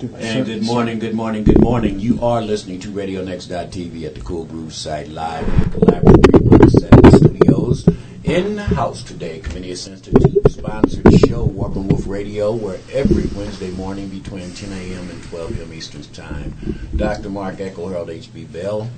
And 0.00 0.46
good 0.46 0.62
morning, 0.62 1.00
good 1.00 1.14
morning, 1.14 1.42
good 1.42 1.60
morning. 1.60 1.98
You 1.98 2.22
are 2.22 2.40
listening 2.40 2.78
to 2.80 2.88
RadioNext.tv 2.88 4.06
at 4.06 4.14
the 4.14 4.20
Cool 4.20 4.44
Groove 4.44 4.72
site 4.72 5.08
live 5.08 5.42
in 5.48 5.58
the 5.58 5.64
Collaborative 5.76 6.48
317 6.70 7.18
Studios. 7.18 7.88
In 8.22 8.54
the 8.54 8.62
house 8.62 9.02
today, 9.02 9.40
Comenius 9.40 9.88
Institute 9.88 10.52
sponsored 10.52 11.02
show 11.26 11.42
Warp 11.42 11.74
Woof 11.74 12.06
Radio, 12.06 12.52
where 12.52 12.78
every 12.92 13.26
Wednesday 13.36 13.72
morning 13.72 14.08
between 14.08 14.52
10 14.52 14.72
a.m. 14.72 15.10
and 15.10 15.20
12 15.24 15.54
p.m. 15.54 15.72
Eastern 15.72 16.02
Time, 16.12 16.54
Dr. 16.94 17.28
Mark 17.28 17.56
Eckel, 17.56 17.88
Harold 17.88 18.10
H.B. 18.10 18.44
Bell, 18.44 18.88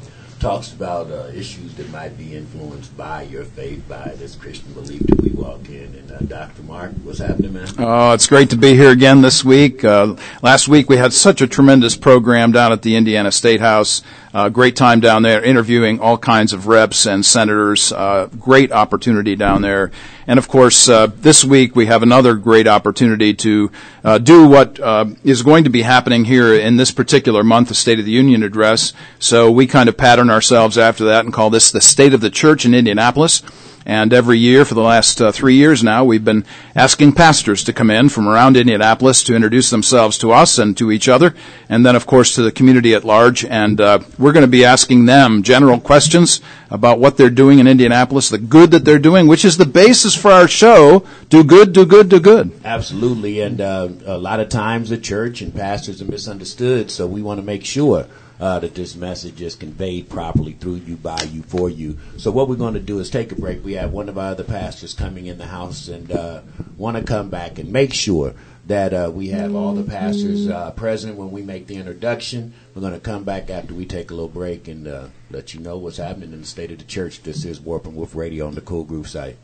talks 0.40 0.72
about 0.72 1.10
uh, 1.10 1.30
issues 1.34 1.74
that 1.74 1.88
might 1.90 2.16
be 2.16 2.34
influenced 2.34 2.96
by 2.96 3.22
your 3.24 3.44
faith, 3.44 3.86
by 3.86 4.14
this 4.16 4.34
Christian 4.34 4.72
belief 4.72 5.00
that 5.06 5.20
we 5.20 5.30
walk 5.30 5.68
in. 5.68 5.94
And 5.94 6.10
uh, 6.10 6.18
Dr. 6.20 6.62
Mark, 6.62 6.92
what's 7.04 7.18
happening, 7.18 7.52
man? 7.52 7.68
Oh, 7.78 8.12
it's 8.12 8.26
great 8.26 8.50
to 8.50 8.56
be 8.56 8.74
here 8.74 8.90
again 8.90 9.20
this 9.20 9.44
week. 9.44 9.84
Uh, 9.84 10.16
last 10.42 10.66
week 10.66 10.88
we 10.88 10.96
had 10.96 11.12
such 11.12 11.42
a 11.42 11.46
tremendous 11.46 11.94
program 11.94 12.52
down 12.52 12.72
at 12.72 12.82
the 12.82 12.96
Indiana 12.96 13.30
State 13.30 13.60
House. 13.60 14.02
Uh, 14.32 14.48
great 14.48 14.76
time 14.76 15.00
down 15.00 15.22
there 15.22 15.42
interviewing 15.42 15.98
all 15.98 16.16
kinds 16.16 16.52
of 16.52 16.68
reps 16.68 17.04
and 17.04 17.26
senators. 17.26 17.92
Uh, 17.92 18.28
great 18.38 18.70
opportunity 18.70 19.34
down 19.34 19.60
there. 19.60 19.90
And 20.28 20.38
of 20.38 20.46
course, 20.46 20.88
uh, 20.88 21.08
this 21.08 21.44
week 21.44 21.74
we 21.74 21.86
have 21.86 22.04
another 22.04 22.34
great 22.34 22.68
opportunity 22.68 23.34
to 23.34 23.72
uh, 24.04 24.18
do 24.18 24.46
what 24.46 24.78
uh, 24.78 25.06
is 25.24 25.42
going 25.42 25.64
to 25.64 25.70
be 25.70 25.82
happening 25.82 26.24
here 26.24 26.54
in 26.54 26.76
this 26.76 26.92
particular 26.92 27.42
month, 27.42 27.68
the 27.68 27.74
State 27.74 27.98
of 27.98 28.04
the 28.04 28.12
Union 28.12 28.44
address. 28.44 28.92
So 29.18 29.50
we 29.50 29.66
kind 29.66 29.88
of 29.88 29.96
pattern 29.96 30.30
ourselves 30.30 30.78
after 30.78 31.06
that 31.06 31.24
and 31.24 31.34
call 31.34 31.50
this 31.50 31.72
the 31.72 31.80
State 31.80 32.14
of 32.14 32.20
the 32.20 32.30
Church 32.30 32.64
in 32.64 32.72
Indianapolis. 32.72 33.42
And 33.90 34.12
every 34.12 34.38
year 34.38 34.64
for 34.64 34.74
the 34.74 34.82
last 34.82 35.20
uh, 35.20 35.32
three 35.32 35.56
years 35.56 35.82
now, 35.82 36.04
we've 36.04 36.24
been 36.24 36.44
asking 36.76 37.14
pastors 37.14 37.64
to 37.64 37.72
come 37.72 37.90
in 37.90 38.08
from 38.08 38.28
around 38.28 38.56
Indianapolis 38.56 39.24
to 39.24 39.34
introduce 39.34 39.68
themselves 39.70 40.16
to 40.18 40.30
us 40.30 40.58
and 40.58 40.76
to 40.76 40.92
each 40.92 41.08
other, 41.08 41.34
and 41.68 41.84
then, 41.84 41.96
of 41.96 42.06
course, 42.06 42.36
to 42.36 42.42
the 42.42 42.52
community 42.52 42.94
at 42.94 43.02
large. 43.02 43.44
And 43.44 43.80
uh, 43.80 43.98
we're 44.16 44.30
going 44.30 44.44
to 44.44 44.46
be 44.46 44.64
asking 44.64 45.06
them 45.06 45.42
general 45.42 45.80
questions 45.80 46.40
about 46.70 47.00
what 47.00 47.16
they're 47.16 47.30
doing 47.30 47.58
in 47.58 47.66
Indianapolis, 47.66 48.28
the 48.28 48.38
good 48.38 48.70
that 48.70 48.84
they're 48.84 49.00
doing, 49.00 49.26
which 49.26 49.44
is 49.44 49.56
the 49.56 49.66
basis 49.66 50.14
for 50.14 50.30
our 50.30 50.46
show. 50.46 51.04
Do 51.28 51.42
good, 51.42 51.72
do 51.72 51.84
good, 51.84 52.08
do 52.08 52.20
good. 52.20 52.52
Absolutely. 52.64 53.40
And 53.40 53.60
uh, 53.60 53.88
a 54.06 54.18
lot 54.18 54.38
of 54.38 54.50
times 54.50 54.90
the 54.90 54.98
church 54.98 55.42
and 55.42 55.52
pastors 55.52 56.00
are 56.00 56.04
misunderstood, 56.04 56.92
so 56.92 57.08
we 57.08 57.22
want 57.22 57.40
to 57.40 57.44
make 57.44 57.64
sure 57.64 58.06
uh, 58.40 58.58
that 58.58 58.74
this 58.74 58.96
message 58.96 59.42
is 59.42 59.54
conveyed 59.54 60.08
properly 60.08 60.52
through 60.52 60.76
you, 60.76 60.96
by 60.96 61.22
you, 61.24 61.42
for 61.42 61.68
you. 61.68 61.98
So 62.16 62.30
what 62.30 62.48
we're 62.48 62.56
going 62.56 62.74
to 62.74 62.80
do 62.80 62.98
is 62.98 63.10
take 63.10 63.32
a 63.32 63.34
break. 63.34 63.62
We 63.64 63.74
have 63.74 63.92
one 63.92 64.08
of 64.08 64.16
our 64.16 64.30
other 64.30 64.44
pastors 64.44 64.94
coming 64.94 65.26
in 65.26 65.38
the 65.38 65.46
house 65.46 65.88
and 65.88 66.10
uh, 66.10 66.40
want 66.76 66.96
to 66.96 67.02
come 67.02 67.28
back 67.28 67.58
and 67.58 67.70
make 67.70 67.92
sure 67.92 68.34
that 68.66 68.94
uh, 68.94 69.10
we 69.12 69.28
have 69.28 69.54
all 69.54 69.74
the 69.74 69.82
pastors 69.82 70.48
uh, 70.48 70.70
present 70.72 71.16
when 71.16 71.30
we 71.30 71.42
make 71.42 71.66
the 71.66 71.76
introduction. 71.76 72.54
We're 72.74 72.82
going 72.82 72.94
to 72.94 73.00
come 73.00 73.24
back 73.24 73.50
after 73.50 73.74
we 73.74 73.84
take 73.84 74.10
a 74.10 74.14
little 74.14 74.28
break 74.28 74.68
and 74.68 74.86
uh, 74.86 75.08
let 75.30 75.54
you 75.54 75.60
know 75.60 75.76
what's 75.76 75.96
happening 75.96 76.32
in 76.32 76.42
the 76.42 76.46
state 76.46 76.70
of 76.70 76.78
the 76.78 76.84
church. 76.84 77.22
This 77.22 77.44
is 77.44 77.60
Warp 77.60 77.86
and 77.86 77.96
Woof 77.96 78.14
Radio 78.14 78.46
on 78.46 78.54
the 78.54 78.60
Cool 78.60 78.84
Groove 78.84 79.08
site. 79.08 79.36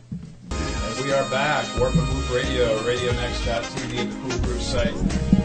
We 1.02 1.12
are 1.12 1.28
back, 1.28 1.66
Warp 1.78 1.94
and 1.94 2.08
Woof 2.08 2.34
Radio, 2.34 2.78
RadioNext.tv 2.78 4.30
the 4.30 4.46
Groove 4.46 4.62
site. 4.62 4.94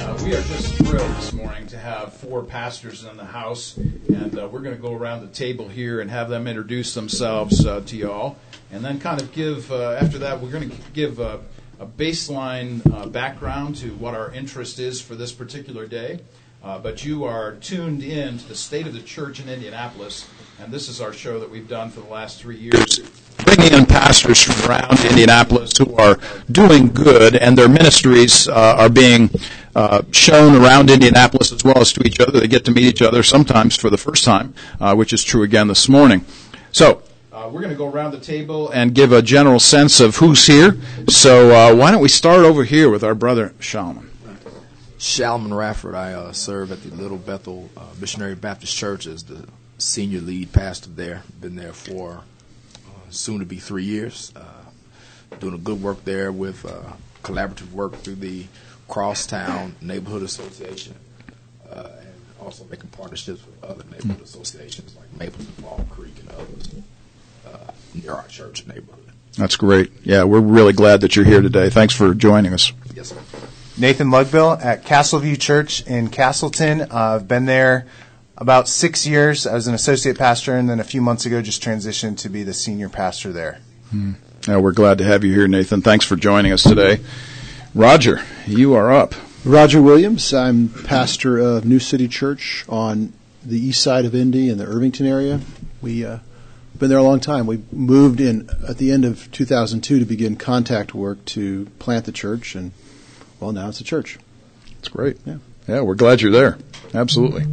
Uh, 0.01 0.17
we 0.23 0.33
are 0.33 0.41
just 0.43 0.75
thrilled 0.75 1.11
this 1.17 1.33
morning 1.33 1.67
to 1.67 1.77
have 1.77 2.13
four 2.13 2.41
pastors 2.41 3.03
in 3.03 3.17
the 3.17 3.25
house, 3.25 3.75
and 3.75 4.39
uh, 4.39 4.47
we're 4.47 4.61
going 4.61 4.75
to 4.75 4.81
go 4.81 4.93
around 4.93 5.21
the 5.21 5.33
table 5.33 5.67
here 5.67 5.99
and 5.99 6.09
have 6.09 6.29
them 6.29 6.47
introduce 6.47 6.93
themselves 6.93 7.65
uh, 7.65 7.81
to 7.81 7.97
y'all, 7.97 8.37
and 8.71 8.83
then 8.83 8.97
kind 8.97 9.21
of 9.21 9.33
give. 9.33 9.69
Uh, 9.71 9.97
after 9.99 10.19
that, 10.19 10.39
we're 10.39 10.51
going 10.51 10.69
to 10.69 10.75
give 10.93 11.19
a, 11.19 11.41
a 11.79 11.85
baseline 11.85 12.81
uh, 12.93 13.05
background 13.07 13.75
to 13.75 13.89
what 13.95 14.15
our 14.15 14.31
interest 14.31 14.79
is 14.79 15.01
for 15.01 15.15
this 15.15 15.33
particular 15.33 15.85
day. 15.85 16.21
Uh, 16.63 16.79
but 16.79 17.03
you 17.03 17.25
are 17.25 17.55
tuned 17.55 18.03
in 18.03 18.37
to 18.37 18.47
the 18.47 18.55
state 18.55 18.87
of 18.87 18.93
the 18.93 19.01
church 19.01 19.41
in 19.41 19.49
Indianapolis, 19.49 20.27
and 20.61 20.71
this 20.71 20.87
is 20.87 21.01
our 21.01 21.11
show 21.11 21.39
that 21.39 21.51
we've 21.51 21.67
done 21.67 21.89
for 21.89 21.99
the 21.99 22.09
last 22.09 22.39
three 22.39 22.57
years 22.57 23.01
bringing 23.55 23.77
in 23.77 23.85
pastors 23.85 24.41
from 24.41 24.69
around 24.69 25.03
Indianapolis 25.03 25.77
who 25.77 25.93
are 25.95 26.17
doing 26.49 26.87
good, 26.87 27.35
and 27.35 27.57
their 27.57 27.67
ministries 27.67 28.47
uh, 28.47 28.75
are 28.77 28.89
being 28.89 29.29
uh, 29.75 30.01
shown 30.11 30.55
around 30.55 30.89
Indianapolis 30.89 31.51
as 31.51 31.63
well 31.63 31.77
as 31.77 31.91
to 31.93 32.05
each 32.05 32.19
other. 32.19 32.39
They 32.39 32.47
get 32.47 32.65
to 32.65 32.71
meet 32.71 32.85
each 32.85 33.01
other 33.01 33.23
sometimes 33.23 33.75
for 33.75 33.89
the 33.89 33.97
first 33.97 34.23
time, 34.23 34.53
uh, 34.79 34.95
which 34.95 35.11
is 35.11 35.23
true 35.23 35.43
again 35.43 35.67
this 35.67 35.89
morning. 35.89 36.25
So. 36.71 37.03
Uh, 37.33 37.49
we're 37.49 37.61
going 37.61 37.71
to 37.71 37.77
go 37.77 37.87
around 37.87 38.11
the 38.11 38.19
table 38.19 38.69
and 38.71 38.93
give 38.93 39.13
a 39.13 39.21
general 39.21 39.57
sense 39.57 40.01
of 40.01 40.17
who's 40.17 40.45
here. 40.45 40.77
So, 41.07 41.49
uh, 41.55 41.73
why 41.73 41.89
don't 41.89 42.01
we 42.01 42.09
start 42.09 42.41
over 42.41 42.65
here 42.65 42.89
with 42.89 43.05
our 43.05 43.15
brother 43.15 43.53
Shalman? 43.57 44.09
Shalman 44.99 45.49
Rafford. 45.49 45.95
I 45.95 46.13
uh, 46.13 46.33
serve 46.33 46.73
at 46.73 46.83
the 46.83 46.93
Little 46.93 47.17
Bethel 47.17 47.69
Missionary 48.01 48.35
Baptist 48.35 48.75
Church 48.75 49.07
as 49.07 49.23
the 49.23 49.47
senior 49.77 50.19
lead 50.19 50.51
pastor 50.51 50.89
there. 50.89 51.23
Been 51.39 51.55
there 51.55 51.71
for 51.71 52.23
soon 53.11 53.39
to 53.39 53.45
be 53.45 53.57
three 53.57 53.83
years. 53.83 54.31
Uh, 54.35 54.43
doing 55.39 55.53
a 55.53 55.57
good 55.57 55.81
work 55.81 56.03
there 56.03 56.31
with 56.31 56.65
uh, 56.65 56.93
collaborative 57.23 57.71
work 57.71 57.95
through 57.95 58.15
the 58.15 58.45
Crosstown 58.87 59.75
Neighborhood 59.81 60.23
Association, 60.23 60.95
uh, 61.69 61.89
and 61.99 62.13
also 62.41 62.65
making 62.65 62.89
partnerships 62.89 63.45
with 63.45 63.63
other 63.63 63.83
neighborhood 63.85 64.17
mm-hmm. 64.17 64.23
associations 64.23 64.95
like 64.97 65.11
Mapleton, 65.17 65.63
Fall 65.63 65.85
Creek, 65.89 66.13
and 66.19 66.29
others 66.31 66.75
uh, 67.47 67.71
near 67.93 68.13
our 68.13 68.27
church 68.27 68.67
neighborhood. 68.67 68.97
That's 69.37 69.55
great. 69.55 69.91
Yeah, 70.03 70.25
we're 70.25 70.41
really 70.41 70.73
glad 70.73 71.01
that 71.01 71.15
you're 71.15 71.25
here 71.25 71.41
today. 71.41 71.69
Thanks 71.69 71.95
for 71.95 72.13
joining 72.13 72.53
us. 72.53 72.73
Yes, 72.93 73.09
sir. 73.09 73.17
Nathan 73.77 74.09
Lugbill 74.09 74.61
at 74.61 74.83
Castleview 74.83 75.39
Church 75.39 75.87
in 75.87 76.09
Castleton. 76.09 76.81
Uh, 76.81 76.87
I've 76.91 77.27
been 77.27 77.45
there 77.45 77.87
about 78.41 78.67
six 78.67 79.05
years. 79.05 79.45
I 79.45 79.53
was 79.53 79.67
an 79.67 79.75
associate 79.75 80.17
pastor, 80.17 80.57
and 80.57 80.67
then 80.67 80.79
a 80.79 80.83
few 80.83 80.99
months 80.99 81.27
ago, 81.27 81.43
just 81.43 81.63
transitioned 81.63 82.17
to 82.17 82.29
be 82.29 82.41
the 82.41 82.55
senior 82.55 82.89
pastor 82.89 83.31
there. 83.31 83.59
Hmm. 83.91 84.13
Yeah, 84.47 84.57
we're 84.57 84.71
glad 84.71 84.97
to 84.97 85.03
have 85.03 85.23
you 85.23 85.31
here, 85.31 85.47
Nathan. 85.47 85.83
Thanks 85.83 86.05
for 86.05 86.15
joining 86.15 86.51
us 86.51 86.63
today. 86.63 86.99
Roger, 87.75 88.23
you 88.47 88.73
are 88.73 88.91
up. 88.91 89.13
Roger 89.45 89.79
Williams. 89.79 90.33
I'm 90.33 90.69
pastor 90.69 91.37
of 91.37 91.65
New 91.65 91.77
City 91.77 92.07
Church 92.07 92.65
on 92.67 93.13
the 93.45 93.59
east 93.59 93.83
side 93.83 94.05
of 94.05 94.15
Indy 94.15 94.49
in 94.49 94.57
the 94.57 94.65
Irvington 94.65 95.05
area. 95.05 95.39
We 95.79 96.03
uh, 96.03 96.17
been 96.79 96.89
there 96.89 96.97
a 96.97 97.03
long 97.03 97.19
time. 97.19 97.45
We 97.45 97.61
moved 97.71 98.19
in 98.19 98.49
at 98.67 98.79
the 98.79 98.91
end 98.91 99.05
of 99.05 99.31
2002 99.31 99.99
to 99.99 100.05
begin 100.05 100.35
contact 100.35 100.95
work 100.95 101.23
to 101.25 101.65
plant 101.77 102.05
the 102.05 102.11
church, 102.11 102.55
and 102.55 102.71
well, 103.39 103.51
now 103.51 103.69
it's 103.69 103.81
a 103.81 103.83
church. 103.83 104.17
It's 104.79 104.87
great. 104.87 105.17
Yeah, 105.25 105.37
yeah, 105.67 105.81
we're 105.81 105.93
glad 105.93 106.21
you're 106.21 106.31
there. 106.31 106.57
Absolutely. 106.95 107.45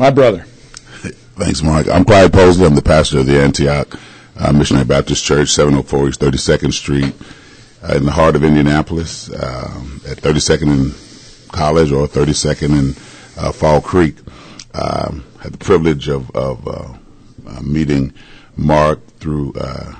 My 0.00 0.08
brother. 0.08 0.44
Thanks, 1.36 1.62
Mark. 1.62 1.86
I'm 1.86 2.06
Clyde 2.06 2.32
Posley. 2.32 2.64
I'm 2.64 2.74
the 2.74 2.80
pastor 2.80 3.18
of 3.18 3.26
the 3.26 3.38
Antioch 3.38 4.00
uh, 4.34 4.50
Missionary 4.50 4.86
Baptist 4.86 5.22
Church, 5.22 5.50
704 5.50 6.08
East 6.08 6.20
32nd 6.20 6.72
Street, 6.72 7.14
uh, 7.82 7.96
in 7.96 8.06
the 8.06 8.10
heart 8.10 8.34
of 8.34 8.42
Indianapolis, 8.42 9.28
um, 9.28 10.00
at 10.08 10.16
32nd 10.16 10.72
and 10.72 11.52
College 11.52 11.92
or 11.92 12.06
32nd 12.06 12.78
and 12.78 12.98
uh, 13.36 13.52
Fall 13.52 13.82
Creek. 13.82 14.16
Um, 14.72 15.26
had 15.42 15.52
the 15.52 15.58
privilege 15.58 16.08
of, 16.08 16.30
of 16.30 16.66
uh, 16.66 16.94
uh, 17.46 17.60
meeting 17.60 18.14
Mark 18.56 19.06
through. 19.18 19.52
Uh, 19.52 19.96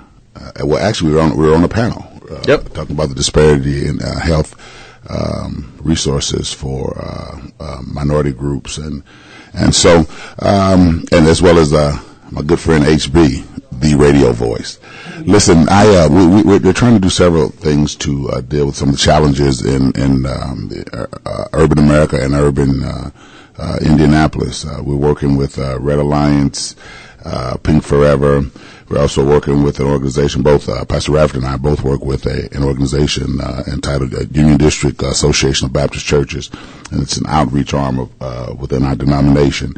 well, 0.65 0.83
actually, 0.83 1.11
we 1.11 1.17
were 1.17 1.21
on 1.21 1.37
we 1.37 1.47
were 1.47 1.55
on 1.55 1.63
a 1.65 1.69
panel. 1.69 2.07
yep. 2.49 2.73
Talking 2.73 2.95
about 2.97 3.11
the 3.11 3.15
disparity 3.15 3.87
in 3.87 3.99
health 3.99 4.57
um, 5.11 5.79
resources 5.83 6.55
for 6.55 6.97
minority 7.83 8.33
groups 8.33 8.79
and 8.79 9.03
and 9.55 9.75
so, 9.75 10.07
um, 10.39 11.05
and 11.13 11.27
as 11.27 11.43
well 11.43 11.59
as, 11.59 11.73
uh, 11.73 11.99
my 12.31 12.43
good 12.43 12.61
friend 12.61 12.85
HB, 12.85 13.47
the 13.81 13.95
radio 13.95 14.33
voice. 14.33 14.79
Listen, 15.21 15.69
I, 15.69 16.05
uh, 16.05 16.09
we, 16.09 16.59
we, 16.59 16.69
are 16.69 16.73
trying 16.73 16.95
to 16.95 17.01
do 17.01 17.09
several 17.09 17.49
things 17.49 17.97
to, 17.97 18.31
uh, 18.31 18.41
deal 18.43 18.67
with 18.67 18.77
some 18.77 18.91
of 18.91 18.95
the 18.95 19.01
challenges 19.01 19.65
in, 19.65 19.93
in, 19.97 20.27
um, 20.27 20.69
the, 20.69 21.09
uh, 21.25 21.49
urban 21.53 21.79
America 21.79 22.19
and 22.23 22.35
urban, 22.35 22.83
uh, 22.83 23.11
uh, 23.59 23.79
Indianapolis. 23.83 24.65
we're 24.65 24.97
working 24.97 25.37
with, 25.37 25.59
Red 25.59 25.99
Alliance, 25.99 26.77
Pink 27.63 27.83
Forever, 27.83 28.43
we're 28.91 29.01
also 29.01 29.25
working 29.25 29.63
with 29.63 29.79
an 29.79 29.87
organization, 29.87 30.43
both 30.43 30.69
uh, 30.69 30.85
Pastor 30.85 31.13
Rafford 31.13 31.37
and 31.37 31.47
I 31.47 31.57
both 31.57 31.83
work 31.85 32.05
with 32.05 32.27
a, 32.27 32.53
an 32.53 32.65
organization 32.65 33.41
uh, 33.41 33.63
entitled 33.69 34.13
uh, 34.13 34.23
Union 34.33 34.59
District 34.59 35.01
Association 35.01 35.67
of 35.67 35.73
Baptist 35.73 36.05
Churches, 36.05 36.51
and 36.91 37.01
it's 37.01 37.17
an 37.17 37.27
outreach 37.29 37.73
arm 37.73 38.01
of, 38.01 38.11
uh, 38.21 38.53
within 38.59 38.83
our 38.83 38.97
denomination. 38.97 39.75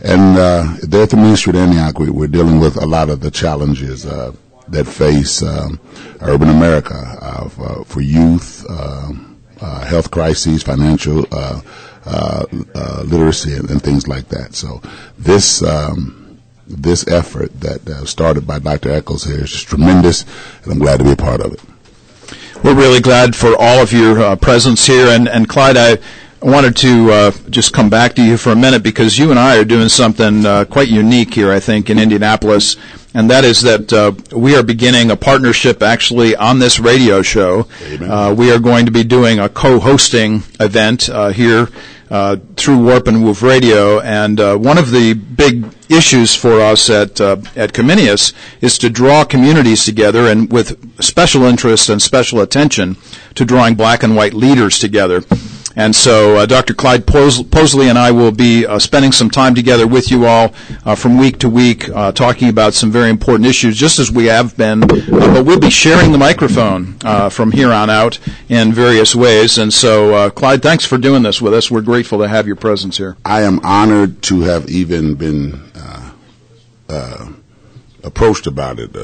And 0.00 0.36
uh, 0.36 0.74
there 0.82 1.04
at 1.04 1.10
the 1.10 1.16
Ministry 1.16 1.52
at 1.52 1.60
Antioch, 1.60 2.00
we, 2.00 2.24
are 2.24 2.28
dealing 2.28 2.58
with 2.58 2.76
a 2.76 2.86
lot 2.86 3.08
of 3.08 3.20
the 3.20 3.30
challenges 3.30 4.04
uh, 4.04 4.32
that 4.66 4.86
face 4.86 5.44
um, 5.44 5.78
urban 6.22 6.48
America 6.48 7.48
for 7.86 8.00
youth, 8.00 8.68
um, 8.68 9.40
health 9.60 10.10
crises, 10.10 10.64
financial 10.64 11.24
literacy, 13.04 13.54
and, 13.54 13.70
and, 13.70 13.80
things 13.80 14.08
like 14.08 14.26
that. 14.30 14.56
So 14.56 14.82
this. 15.16 15.62
Um, 15.62 16.25
this 16.68 17.06
effort 17.06 17.60
that 17.60 17.88
uh, 17.88 18.04
started 18.04 18.46
by 18.46 18.58
Dr. 18.58 18.90
Eckel 18.90 19.24
here 19.24 19.44
is 19.44 19.50
just 19.50 19.68
tremendous, 19.68 20.24
and 20.62 20.72
I'm 20.72 20.78
glad 20.78 20.98
to 20.98 21.04
be 21.04 21.12
a 21.12 21.16
part 21.16 21.40
of 21.40 21.52
it. 21.52 21.60
We're 22.64 22.74
really 22.74 23.00
glad 23.00 23.36
for 23.36 23.54
all 23.58 23.80
of 23.82 23.92
your 23.92 24.20
uh, 24.20 24.36
presence 24.36 24.86
here, 24.86 25.08
and, 25.08 25.28
and 25.28 25.48
Clyde, 25.48 25.76
I 25.76 25.98
wanted 26.42 26.76
to 26.78 27.10
uh, 27.10 27.30
just 27.50 27.72
come 27.72 27.88
back 27.88 28.14
to 28.14 28.22
you 28.22 28.36
for 28.36 28.50
a 28.50 28.56
minute 28.56 28.82
because 28.82 29.18
you 29.18 29.30
and 29.30 29.38
I 29.38 29.58
are 29.58 29.64
doing 29.64 29.88
something 29.88 30.44
uh, 30.44 30.64
quite 30.64 30.88
unique 30.88 31.34
here, 31.34 31.52
I 31.52 31.60
think, 31.60 31.90
in 31.90 31.98
Indianapolis, 31.98 32.76
and 33.14 33.30
that 33.30 33.44
is 33.44 33.62
that 33.62 33.92
uh, 33.92 34.12
we 34.36 34.56
are 34.56 34.62
beginning 34.62 35.10
a 35.10 35.16
partnership 35.16 35.82
actually 35.82 36.36
on 36.36 36.58
this 36.58 36.78
radio 36.78 37.22
show. 37.22 37.66
Uh, 38.00 38.34
we 38.36 38.50
are 38.50 38.58
going 38.58 38.86
to 38.86 38.92
be 38.92 39.04
doing 39.04 39.38
a 39.38 39.48
co-hosting 39.48 40.42
event 40.60 41.08
uh, 41.08 41.28
here 41.28 41.68
uh, 42.10 42.36
through 42.56 42.78
Warp 42.84 43.08
and 43.08 43.24
Woof 43.24 43.42
Radio, 43.42 44.00
and 44.00 44.38
uh, 44.40 44.56
one 44.56 44.78
of 44.78 44.90
the 44.90 45.14
big 45.14 45.66
issues 45.88 46.34
for 46.34 46.60
us 46.60 46.90
at 46.90 47.20
uh, 47.20 47.36
at 47.54 47.72
Comenius 47.72 48.32
is 48.60 48.78
to 48.78 48.90
draw 48.90 49.24
communities 49.24 49.84
together, 49.84 50.26
and 50.26 50.52
with 50.52 51.02
special 51.02 51.44
interest 51.44 51.88
and 51.88 52.00
special 52.00 52.40
attention 52.40 52.96
to 53.34 53.44
drawing 53.44 53.74
black 53.74 54.02
and 54.02 54.16
white 54.16 54.34
leaders 54.34 54.78
together. 54.78 55.22
And 55.76 55.94
so 55.94 56.36
uh, 56.36 56.46
Dr. 56.46 56.72
Clyde 56.72 57.04
Posley 57.06 57.90
and 57.90 57.98
I 57.98 58.10
will 58.10 58.32
be 58.32 58.64
uh, 58.64 58.78
spending 58.78 59.12
some 59.12 59.28
time 59.28 59.54
together 59.54 59.86
with 59.86 60.10
you 60.10 60.24
all 60.24 60.54
uh, 60.86 60.94
from 60.94 61.18
week 61.18 61.38
to 61.40 61.50
week 61.50 61.90
uh, 61.90 62.12
talking 62.12 62.48
about 62.48 62.72
some 62.72 62.90
very 62.90 63.10
important 63.10 63.46
issues, 63.46 63.76
just 63.76 63.98
as 63.98 64.10
we 64.10 64.24
have 64.24 64.56
been. 64.56 64.84
Uh, 64.84 64.88
but 65.34 65.44
we'll 65.44 65.60
be 65.60 65.68
sharing 65.68 66.12
the 66.12 66.18
microphone 66.18 66.96
uh, 67.04 67.28
from 67.28 67.52
here 67.52 67.70
on 67.70 67.90
out 67.90 68.18
in 68.48 68.72
various 68.72 69.14
ways. 69.14 69.58
And 69.58 69.72
so, 69.72 70.30
Clyde, 70.30 70.62
thanks 70.62 70.86
for 70.86 70.96
doing 70.96 71.22
this 71.22 71.42
with 71.42 71.52
us. 71.52 71.70
We're 71.70 71.82
grateful 71.82 72.20
to 72.20 72.28
have 72.28 72.46
your 72.46 72.56
presence 72.56 72.96
here. 72.96 73.18
I 73.26 73.42
am 73.42 73.60
honored 73.62 74.22
to 74.22 74.40
have 74.40 74.70
even 74.70 75.14
been 75.14 75.62
approached 78.02 78.46
about 78.46 78.78
it. 78.78 78.94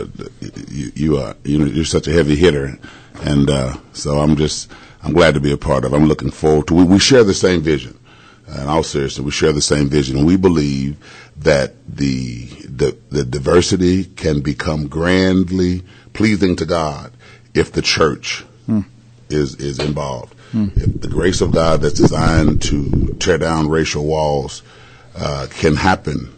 you, 0.70 0.92
you, 0.94 1.16
are 1.18 1.36
you 1.44 1.58
know, 1.58 1.66
you're 1.66 1.84
such 1.84 2.06
a 2.06 2.12
heavy 2.12 2.36
hitter, 2.36 2.78
and 3.20 3.50
so 3.92 4.20
I'm 4.20 4.36
just 4.36 4.70
I'm 5.02 5.12
glad 5.12 5.34
to 5.34 5.40
be 5.40 5.52
a 5.52 5.56
part 5.56 5.84
of. 5.84 5.92
I'm 5.92 6.06
looking 6.06 6.30
forward 6.30 6.68
to. 6.68 6.74
We, 6.74 6.84
we 6.84 6.98
share 6.98 7.24
the 7.24 7.34
same 7.34 7.60
vision. 7.60 7.98
In 8.48 8.68
all 8.68 8.82
seriousness, 8.82 9.24
we 9.24 9.30
share 9.30 9.52
the 9.52 9.62
same 9.62 9.88
vision. 9.88 10.24
We 10.24 10.36
believe 10.36 10.96
that 11.38 11.74
the, 11.88 12.46
the 12.46 12.96
the 13.10 13.24
diversity 13.24 14.04
can 14.04 14.40
become 14.40 14.88
grandly 14.88 15.82
pleasing 16.12 16.56
to 16.56 16.66
God 16.66 17.12
if 17.54 17.72
the 17.72 17.82
church 17.82 18.42
hmm. 18.66 18.80
is 19.30 19.56
is 19.56 19.78
involved. 19.78 20.34
Hmm. 20.52 20.68
If 20.76 21.00
the 21.00 21.08
grace 21.08 21.40
of 21.40 21.52
God 21.52 21.80
that's 21.80 21.94
designed 21.94 22.62
to 22.62 23.16
tear 23.18 23.38
down 23.38 23.68
racial 23.68 24.04
walls 24.04 24.62
uh, 25.16 25.46
can 25.50 25.76
happen 25.76 26.32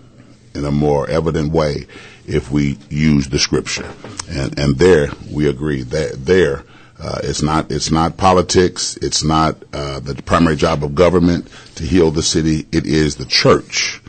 in 0.54 0.64
a 0.64 0.70
more 0.70 1.08
evident 1.08 1.52
way 1.52 1.86
if 2.26 2.50
we 2.50 2.78
use 2.90 3.28
the 3.28 3.38
scripture. 3.38 3.90
And 4.28 4.58
and 4.58 4.76
there 4.76 5.08
we 5.30 5.48
agree 5.48 5.82
that 5.82 6.24
there 6.24 6.64
uh, 7.00 7.20
it's 7.24 7.42
not. 7.42 7.70
It's 7.72 7.90
not 7.90 8.16
politics. 8.16 8.96
It's 9.02 9.24
not 9.24 9.56
uh, 9.72 10.00
the 10.00 10.14
primary 10.22 10.56
job 10.56 10.84
of 10.84 10.94
government 10.94 11.48
to 11.76 11.84
heal 11.84 12.10
the 12.10 12.22
city. 12.22 12.66
It 12.70 12.86
is 12.86 13.16
the 13.16 13.24
church 13.24 14.00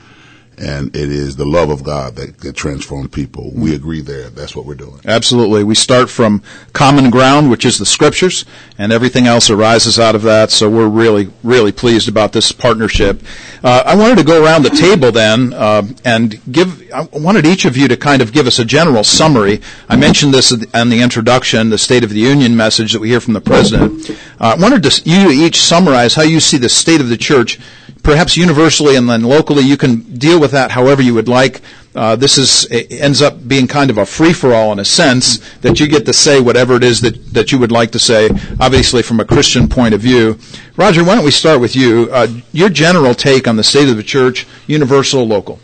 and 0.58 0.96
it 0.96 1.10
is 1.10 1.36
the 1.36 1.46
love 1.46 1.70
of 1.70 1.84
God 1.84 2.16
that, 2.16 2.40
that 2.40 2.56
transforms 2.56 3.10
people. 3.10 3.52
We 3.54 3.76
agree 3.76 4.02
there. 4.02 4.30
That's 4.30 4.56
what 4.56 4.66
we're 4.66 4.76
doing. 4.76 5.00
Absolutely. 5.06 5.64
We 5.64 5.76
start 5.76 6.10
from 6.10 6.42
common 6.74 7.10
ground, 7.10 7.50
which 7.50 7.66
is 7.66 7.78
the 7.78 7.86
scriptures, 7.86 8.46
and 8.78 8.92
everything 8.92 9.28
else 9.28 9.50
arises 9.50 10.00
out 10.00 10.16
of 10.16 10.22
that. 10.24 10.52
So 10.52 10.70
we're 10.70 10.88
really, 10.88 11.32
really 11.44 11.72
pleased 11.72 12.08
about 12.08 12.32
this 12.32 12.52
partnership. 12.52 13.22
Uh, 13.64 13.84
I 13.86 13.96
wanted 13.96 14.18
to 14.18 14.24
go 14.24 14.44
around 14.44 14.64
the 14.64 14.70
table 14.70 15.12
then 15.12 15.54
uh, 15.54 15.84
and 16.04 16.40
give. 16.52 16.90
I 16.94 17.08
wanted 17.12 17.46
each 17.46 17.66
of 17.66 17.76
you 17.76 17.88
to 17.88 17.98
kind 17.98 18.22
of 18.22 18.32
give 18.32 18.48
us 18.48 18.60
a 18.60 18.66
general 18.66 19.04
summary. 19.04 19.62
I 19.90 19.96
mentioned 19.96 20.34
this 20.34 20.52
in 20.52 20.90
the 20.90 21.02
introduction, 21.02 21.70
the 21.70 21.78
State 21.78 22.04
of 22.04 22.10
the 22.10 22.20
Union 22.20 22.56
message 22.56 22.94
that 22.94 23.00
we 23.00 23.10
hear 23.10 23.20
from 23.20 23.34
the 23.34 23.42
president. 23.42 24.10
Uh, 24.40 24.56
I 24.58 24.62
wanted 24.62 24.84
to, 24.84 25.10
you 25.10 25.30
to 25.30 25.34
each 25.34 25.60
summarize 25.60 26.16
how 26.16 26.24
you 26.24 26.40
see 26.40 26.58
the 26.58 26.70
state 26.70 27.02
of 27.02 27.10
the 27.10 27.18
church 27.18 27.60
perhaps 28.06 28.38
universally 28.38 28.96
and 28.96 29.10
then 29.10 29.24
locally, 29.24 29.64
you 29.64 29.76
can 29.76 30.02
deal 30.18 30.40
with 30.40 30.52
that 30.52 30.72
however 30.72 31.02
you 31.02 31.14
would 31.16 31.28
like. 31.28 31.62
Uh, 31.96 32.16
this 32.16 32.38
is 32.38 32.68
ends 32.92 33.22
up 33.22 33.48
being 33.48 33.68
kind 33.68 33.90
of 33.90 33.98
a 33.98 34.06
free 34.06 34.34
for 34.34 34.54
all 34.54 34.72
in 34.72 34.80
a 34.80 34.86
sense 34.86 35.38
that 35.60 35.80
you 35.80 35.88
get 35.88 36.06
to 36.06 36.14
say 36.14 36.40
whatever 36.40 36.76
it 36.76 36.84
is 36.84 37.02
that, 37.02 37.34
that 37.34 37.52
you 37.52 37.58
would 37.58 37.72
like 37.72 37.92
to 37.92 38.00
say. 38.00 38.30
Obviously, 38.60 39.02
from 39.02 39.20
a 39.20 39.26
Christian 39.26 39.68
point 39.68 39.94
of 39.94 40.02
view, 40.02 40.38
Roger, 40.76 41.04
why 41.04 41.16
don't 41.16 41.26
we 41.26 41.32
start 41.32 41.60
with 41.60 41.76
you? 41.76 42.10
Uh, 42.12 42.28
your 42.52 42.70
general 42.70 43.16
take 43.16 43.48
on 43.48 43.56
the 43.56 43.64
state 43.64 43.90
of 43.90 43.98
the 43.98 44.04
church, 44.04 44.46
universal, 44.68 45.26
local. 45.26 45.60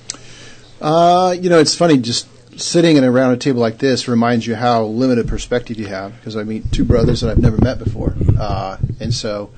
Uh, 0.80 1.36
you 1.40 1.50
know, 1.50 1.60
it's 1.60 1.76
funny 1.76 1.98
just 1.98 2.28
sitting 2.60 2.98
in 2.98 3.04
around 3.04 3.34
a 3.34 3.38
table 3.38 3.60
like 3.60 3.78
this 3.78 4.08
reminds 4.08 4.48
you 4.48 4.56
how 4.56 4.84
limited 4.84 5.28
perspective 5.28 5.80
you 5.80 5.88
have 5.88 6.16
because 6.16 6.36
I 6.36 6.44
meet 6.44 6.72
two 6.72 6.86
brothers 6.86 7.22
that 7.22 7.30
I've 7.30 7.40
never 7.40 7.58
met 7.58 7.78
before, 7.78 8.16
uh, 8.40 8.78
and 9.00 9.14
so 9.14 9.52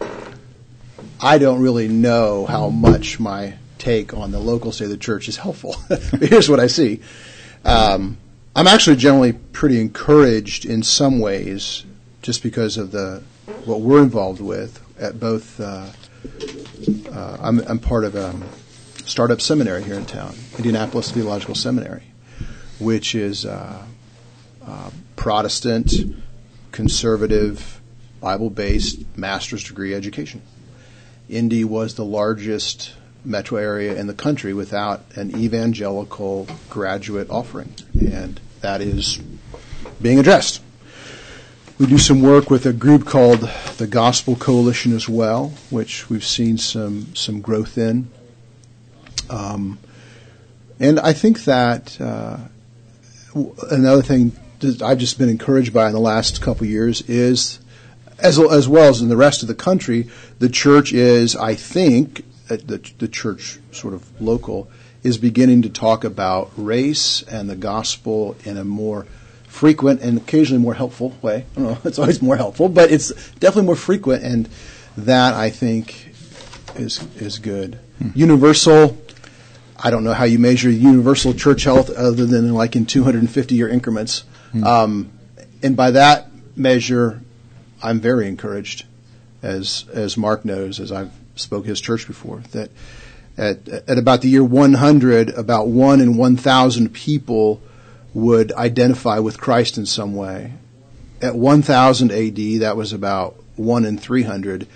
I 1.24 1.38
don't 1.38 1.62
really 1.62 1.88
know 1.88 2.46
how 2.46 2.68
much 2.68 3.18
my 3.18 3.54
take 3.78 4.14
on 4.14 4.32
the 4.32 4.40
local 4.40 4.74
state 4.74 4.86
of 4.86 4.92
the 4.92 4.98
church 4.98 5.30
is 5.30 5.38
helpful. 5.38 5.74
Here's 6.20 6.50
what 6.50 6.60
I 6.60 6.68
see. 6.68 7.00
Um, 7.64 8.18
I'm 8.58 8.68
actually 8.68 8.98
generally 8.98 9.32
pretty 9.32 9.80
encouraged 9.80 10.66
in 10.66 10.84
some 10.84 11.22
ways, 11.22 11.86
just 12.22 12.44
because 12.44 12.76
of 12.76 12.92
the 12.92 13.24
what 13.64 13.80
we're 13.80 14.04
involved 14.04 14.42
with 14.42 14.82
at 15.00 15.18
both. 15.18 15.62
Uh, 15.62 15.88
uh, 17.10 17.38
I'm, 17.40 17.60
I'm, 17.60 17.80
part 17.80 18.04
of 18.04 18.16
a 18.16 18.36
startup 19.06 19.40
seminary 19.40 19.84
here 19.84 19.96
in 19.96 20.06
town, 20.06 20.36
Indianapolis 20.58 21.10
Theological 21.10 21.56
Seminary, 21.56 22.04
which 22.80 23.16
is 23.16 23.46
uh, 23.46 23.82
uh 24.66 24.90
Protestant, 25.16 25.94
conservative, 26.74 27.80
Bible-based 28.20 29.18
master's 29.18 29.64
degree 29.64 29.94
education. 29.94 30.42
Indy 31.30 31.64
was 31.64 31.96
the 31.96 32.06
largest 32.06 32.94
metro 33.26 33.58
area 33.58 33.96
in 33.96 34.08
the 34.08 34.14
country 34.14 34.54
without 34.54 35.04
an 35.16 35.38
evangelical 35.38 36.48
graduate 36.70 37.30
offering, 37.30 37.74
and 38.00 38.40
that 38.62 38.82
is 38.82 39.20
being 40.02 40.20
addressed. 40.20 40.62
We 41.80 41.88
do 41.88 41.98
some 41.98 42.22
work 42.22 42.50
with 42.50 42.66
a 42.66 42.74
group 42.74 43.06
called 43.06 43.50
the 43.78 43.88
Gospel 43.88 44.36
Coalition 44.36 44.96
as 44.96 45.10
well, 45.10 45.54
which 45.70 46.10
we've 46.10 46.26
seen 46.26 46.58
some 46.58 47.16
some 47.16 47.42
growth 47.42 47.78
in. 47.78 48.10
Um, 49.30 49.80
and 50.80 51.00
I 51.00 51.14
think 51.14 51.46
that 51.46 52.00
uh, 52.00 52.38
another 53.72 54.02
thing 54.02 54.34
that 54.60 54.82
I've 54.82 55.00
just 55.00 55.18
been 55.18 55.30
encouraged 55.30 55.74
by 55.74 55.88
in 55.88 55.94
the 55.94 56.00
last 56.00 56.42
couple 56.42 56.68
years 56.68 57.02
is 57.04 57.60
as, 58.20 58.40
as 58.40 58.68
well 58.68 58.90
as 58.90 59.02
in 59.02 59.10
the 59.10 59.18
rest 59.18 59.42
of 59.42 59.48
the 59.48 59.56
country, 59.56 60.10
the 60.44 60.50
church 60.50 60.92
is, 60.92 61.38
I 61.38 61.56
think, 61.56 62.26
uh, 62.50 62.58
the, 62.58 62.82
the 62.98 63.08
church 63.08 63.60
sort 63.72 63.94
of 63.94 64.22
local, 64.22 64.70
is 65.02 65.18
beginning 65.18 65.62
to 65.62 65.70
talk 65.70 66.04
about 66.04 66.52
race 66.58 67.22
and 67.22 67.50
the 67.50 67.56
gospel 67.56 68.36
in 68.44 68.58
a 68.58 68.66
more 68.66 69.06
frequent 69.48 70.02
and 70.02 70.18
occasionally 70.18 70.62
more 70.62 70.74
helpful 70.74 71.16
way. 71.22 71.46
I 71.56 71.56
don't 71.56 71.64
know, 71.64 71.78
it's 71.86 71.98
always 71.98 72.22
more 72.22 72.36
helpful, 72.36 72.68
but 72.68 72.92
it's 72.92 73.14
definitely 73.36 73.68
more 73.68 73.78
frequent, 73.78 74.22
and 74.22 74.50
that 74.98 75.34
I 75.34 75.50
think 75.50 76.14
is 76.76 77.02
is 77.16 77.40
good. 77.40 77.80
Hmm. 78.00 78.10
Universal. 78.14 78.98
I 79.82 79.92
don't 79.92 80.04
know 80.04 80.14
how 80.14 80.26
you 80.26 80.40
measure 80.40 80.70
universal 80.70 81.34
church 81.34 81.64
health 81.64 81.90
other 81.90 82.26
than 82.26 82.54
like 82.54 82.76
in 82.76 82.86
250 82.86 83.56
year 83.56 83.70
increments. 83.70 84.26
Hmm. 84.52 84.64
Um, 84.66 85.12
and 85.62 85.78
by 85.78 85.92
that 85.92 86.28
measure, 86.58 87.22
I'm 87.82 88.02
very 88.02 88.28
encouraged, 88.28 88.86
as 89.44 89.86
as 89.92 90.18
Mark 90.18 90.46
knows, 90.46 90.80
as 90.80 90.92
I've 90.92 91.12
spoke 91.36 91.66
his 91.66 91.82
church 91.82 92.08
before, 92.08 92.40
that 92.52 92.72
at 93.38 93.68
at 93.68 93.98
about 93.98 94.22
the 94.22 94.30
year 94.30 94.44
100, 94.44 95.30
about 95.30 95.68
one 95.68 96.02
in 96.02 96.18
1,000 96.18 96.94
people 96.94 97.62
would 98.14 98.52
identify 98.54 99.20
with 99.20 99.40
Christ 99.40 99.78
in 99.78 99.86
some 99.86 100.16
way. 100.16 100.54
At 101.22 101.36
1000 101.36 102.12
AD, 102.12 102.62
that 102.62 102.76
was 102.76 102.94
about 102.94 103.36
one 103.56 103.86
in 103.86 103.98
300, 103.98 104.68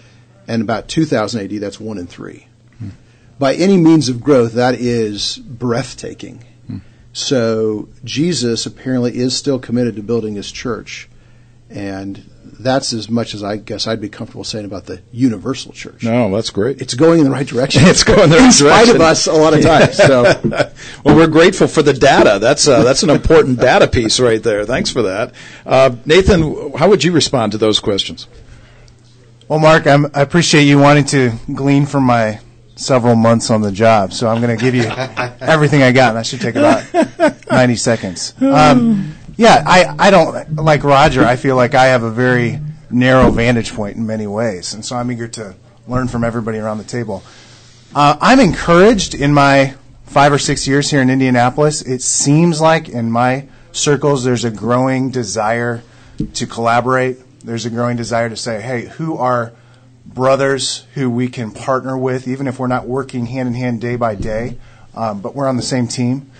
and 0.47 0.61
about 0.61 0.87
2000 0.87 1.41
AD, 1.41 1.61
that's 1.61 1.79
one 1.79 1.97
in 1.97 2.07
three. 2.07 2.47
Hmm. 2.79 2.89
By 3.37 3.55
any 3.55 3.77
means 3.77 4.09
of 4.09 4.23
growth, 4.23 4.53
that 4.53 4.75
is 4.75 5.37
breathtaking. 5.37 6.43
Hmm. 6.65 6.77
So 7.13 7.89
Jesus 8.03 8.65
apparently 8.65 9.17
is 9.17 9.35
still 9.35 9.59
committed 9.59 9.97
to 9.97 10.03
building 10.03 10.35
his 10.35 10.51
church, 10.51 11.09
and 11.69 12.27
that's 12.59 12.93
as 12.93 13.09
much 13.09 13.33
as 13.33 13.43
I 13.43 13.57
guess 13.57 13.87
I'd 13.87 14.01
be 14.01 14.09
comfortable 14.09 14.43
saying 14.43 14.65
about 14.65 14.85
the 14.85 15.01
universal 15.11 15.71
church. 15.71 16.03
No, 16.03 16.33
that's 16.33 16.49
great. 16.49 16.81
It's 16.81 16.93
going 16.93 17.19
in 17.19 17.25
the 17.25 17.31
right 17.31 17.47
direction. 17.47 17.83
it's 17.85 18.03
going 18.03 18.23
in 18.23 18.29
the 18.29 18.37
right 18.37 18.51
in 18.53 18.57
direction. 18.59 18.67
In 18.67 18.85
spite 18.85 18.95
of 18.95 19.01
us 19.01 19.27
a 19.27 19.33
lot 19.33 19.53
of 19.53 19.61
times. 19.61 19.97
So. 19.97 20.23
well, 21.03 21.15
we're 21.15 21.27
grateful 21.27 21.67
for 21.67 21.81
the 21.81 21.93
data. 21.93 22.39
That's 22.39 22.67
uh, 22.67 22.83
that's 22.83 23.03
an 23.03 23.09
important 23.09 23.59
data 23.59 23.87
piece 23.87 24.19
right 24.19 24.41
there. 24.41 24.65
Thanks 24.65 24.89
for 24.89 25.03
that. 25.03 25.33
Uh, 25.65 25.95
Nathan, 26.05 26.73
how 26.73 26.89
would 26.89 27.03
you 27.03 27.11
respond 27.11 27.51
to 27.53 27.57
those 27.57 27.79
questions? 27.79 28.27
Well, 29.47 29.59
Mark, 29.59 29.87
I'm, 29.87 30.07
I 30.13 30.21
appreciate 30.21 30.63
you 30.63 30.77
wanting 30.77 31.05
to 31.05 31.31
glean 31.53 31.85
from 31.85 32.03
my 32.03 32.41
several 32.75 33.15
months 33.15 33.49
on 33.49 33.61
the 33.61 33.71
job, 33.71 34.13
so 34.13 34.27
I'm 34.27 34.41
going 34.41 34.55
to 34.55 34.61
give 34.63 34.75
you 34.75 34.83
everything 35.41 35.83
I 35.83 35.91
got, 35.91 36.09
and 36.09 36.17
that 36.17 36.25
should 36.25 36.41
take 36.41 36.55
about 36.55 36.83
90 37.49 37.75
seconds. 37.77 38.33
Um, 38.41 39.16
yeah, 39.37 39.63
I, 39.65 39.95
I 40.07 40.11
don't 40.11 40.55
like 40.55 40.83
Roger. 40.83 41.23
I 41.23 41.35
feel 41.35 41.55
like 41.55 41.75
I 41.75 41.85
have 41.85 42.03
a 42.03 42.11
very 42.11 42.59
narrow 42.89 43.29
vantage 43.29 43.73
point 43.73 43.95
in 43.95 44.05
many 44.05 44.27
ways, 44.27 44.73
and 44.73 44.83
so 44.83 44.95
I'm 44.95 45.11
eager 45.11 45.27
to 45.29 45.55
learn 45.87 46.07
from 46.07 46.23
everybody 46.23 46.57
around 46.57 46.79
the 46.79 46.83
table. 46.83 47.23
Uh, 47.95 48.17
I'm 48.19 48.39
encouraged 48.39 49.13
in 49.13 49.33
my 49.33 49.75
five 50.05 50.33
or 50.33 50.39
six 50.39 50.67
years 50.67 50.89
here 50.89 51.01
in 51.01 51.09
Indianapolis. 51.09 51.81
It 51.83 52.01
seems 52.01 52.59
like 52.59 52.89
in 52.89 53.11
my 53.11 53.47
circles 53.71 54.23
there's 54.23 54.43
a 54.43 54.51
growing 54.51 55.11
desire 55.11 55.83
to 56.33 56.47
collaborate. 56.47 57.17
There's 57.45 57.65
a 57.65 57.69
growing 57.69 57.95
desire 57.95 58.29
to 58.29 58.35
say, 58.35 58.61
hey, 58.61 58.85
who 58.85 59.17
are 59.17 59.53
brothers 60.05 60.85
who 60.95 61.09
we 61.09 61.27
can 61.27 61.51
partner 61.51 61.97
with, 61.97 62.27
even 62.27 62.47
if 62.47 62.59
we're 62.59 62.67
not 62.67 62.87
working 62.87 63.27
hand 63.27 63.47
in 63.47 63.53
hand 63.53 63.81
day 63.81 63.95
by 63.95 64.15
day, 64.15 64.57
um, 64.95 65.21
but 65.21 65.35
we're 65.35 65.47
on 65.47 65.57
the 65.57 65.63
same 65.63 65.87
team. 65.87 66.31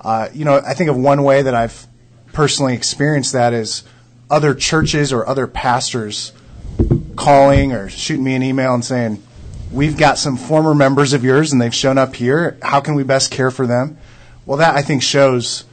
Uh, 0.00 0.28
you 0.34 0.44
know, 0.44 0.60
I 0.66 0.74
think 0.74 0.90
of 0.90 0.96
one 0.96 1.22
way 1.22 1.42
that 1.42 1.54
I've 1.54 1.86
personally 2.32 2.74
experienced 2.74 3.32
that 3.32 3.52
is 3.52 3.82
other 4.30 4.54
churches 4.54 5.12
or 5.12 5.26
other 5.26 5.46
pastors 5.46 6.32
calling 7.16 7.72
or 7.72 7.88
shooting 7.88 8.24
me 8.24 8.34
an 8.34 8.42
email 8.42 8.74
and 8.74 8.84
saying, 8.84 9.22
We've 9.70 9.96
got 9.96 10.18
some 10.18 10.36
former 10.36 10.74
members 10.74 11.14
of 11.14 11.24
yours 11.24 11.52
and 11.52 11.60
they've 11.60 11.74
shown 11.74 11.96
up 11.96 12.14
here. 12.14 12.58
How 12.60 12.80
can 12.80 12.94
we 12.94 13.04
best 13.04 13.30
care 13.30 13.50
for 13.50 13.66
them? 13.66 13.96
Well, 14.44 14.58
that 14.58 14.74
I 14.74 14.82
think 14.82 15.02
shows 15.02 15.64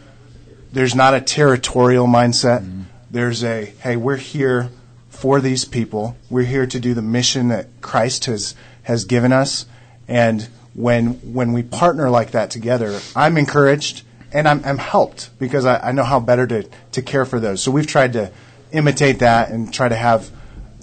there's 0.72 0.96
not 0.96 1.14
a 1.14 1.20
territorial 1.20 2.08
mindset. 2.08 2.62
Mm-hmm. 2.62 2.84
There's 3.12 3.44
a, 3.44 3.66
hey, 3.66 3.98
we're 3.98 4.16
here 4.16 4.70
for 5.10 5.42
these 5.42 5.66
people. 5.66 6.16
We're 6.30 6.46
here 6.46 6.66
to 6.68 6.80
do 6.80 6.94
the 6.94 7.02
mission 7.02 7.50
that 7.50 7.68
Christ 7.82 8.26
has, 8.26 8.56
has 8.84 9.04
given 9.04 9.34
us. 9.34 9.66
And 10.08 10.48
when, 10.74 11.16
when 11.34 11.52
we 11.52 11.64
partner 11.64 12.10
like 12.10 12.32
that 12.32 12.52
together, 12.52 13.00
I'm 13.16 13.38
encouraged 13.38 14.04
and 14.32 14.48
I'm, 14.48 14.64
I'm 14.64 14.78
helped 14.78 15.30
because 15.40 15.66
I, 15.66 15.90
I 15.90 15.92
know 15.92 16.04
how 16.04 16.20
better 16.20 16.46
to, 16.48 16.68
to 16.94 17.02
care 17.02 17.26
for 17.26 17.40
those. 17.40 17.62
So 17.62 17.72
we've 17.72 17.88
tried 17.88 18.14
to 18.14 18.32
imitate 18.72 19.20
that 19.20 19.50
and 19.50 19.74
try 19.74 19.90
to 19.90 19.96
have 19.96 20.30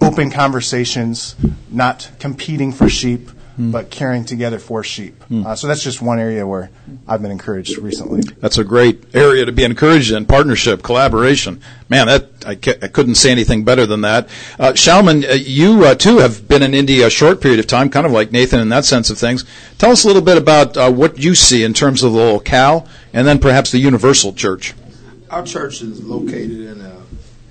open 0.00 0.30
conversations, 0.30 1.36
not 1.70 2.10
competing 2.18 2.72
for 2.72 2.88
sheep, 2.88 3.30
mm. 3.58 3.72
but 3.72 3.90
caring 3.90 4.24
together 4.24 4.58
for 4.58 4.82
sheep. 4.82 5.22
Mm. 5.30 5.46
Uh, 5.46 5.54
so 5.54 5.66
that's 5.66 5.82
just 5.82 6.02
one 6.02 6.18
area 6.18 6.46
where 6.46 6.70
I've 7.06 7.22
been 7.22 7.30
encouraged 7.30 7.78
recently. 7.78 8.22
That's 8.40 8.58
a 8.58 8.64
great 8.64 9.14
area 9.14 9.44
to 9.44 9.52
be 9.52 9.64
encouraged 9.64 10.12
in 10.12 10.26
partnership, 10.26 10.82
collaboration. 10.82 11.60
Man, 11.88 12.06
that 12.06 12.28
I, 12.44 12.52
I 12.52 12.88
couldn't 12.88 13.16
say 13.16 13.30
anything 13.30 13.64
better 13.64 13.86
than 13.86 14.02
that. 14.02 14.28
Uh, 14.58 14.72
Shalman, 14.72 15.28
uh, 15.28 15.34
you 15.34 15.84
uh, 15.84 15.94
too 15.94 16.18
have 16.18 16.48
been 16.48 16.62
in 16.62 16.74
Indy 16.74 17.02
a 17.02 17.10
short 17.10 17.40
period 17.40 17.60
of 17.60 17.66
time, 17.66 17.90
kind 17.90 18.06
of 18.06 18.12
like 18.12 18.32
Nathan 18.32 18.60
in 18.60 18.68
that 18.70 18.84
sense 18.84 19.10
of 19.10 19.18
things. 19.18 19.44
Tell 19.78 19.90
us 19.90 20.04
a 20.04 20.06
little 20.06 20.22
bit 20.22 20.36
about 20.36 20.76
uh, 20.76 20.90
what 20.90 21.18
you 21.18 21.34
see 21.34 21.64
in 21.64 21.74
terms 21.74 22.02
of 22.02 22.12
the 22.12 22.18
locale 22.18 22.88
and 23.12 23.26
then 23.26 23.38
perhaps 23.38 23.70
the 23.70 23.78
universal 23.78 24.32
church. 24.32 24.74
Our 25.30 25.44
church 25.44 25.82
is 25.82 26.04
located 26.04 26.60
in 26.60 26.80
a 26.80 27.02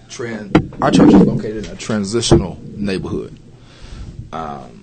trend. 0.10 0.74
Our 0.82 0.92
church 0.92 1.14
is 1.14 1.22
located 1.22 1.66
in 1.66 1.72
a 1.72 1.76
transitional 1.76 2.60
neighborhood. 2.64 3.38
Um, 4.32 4.75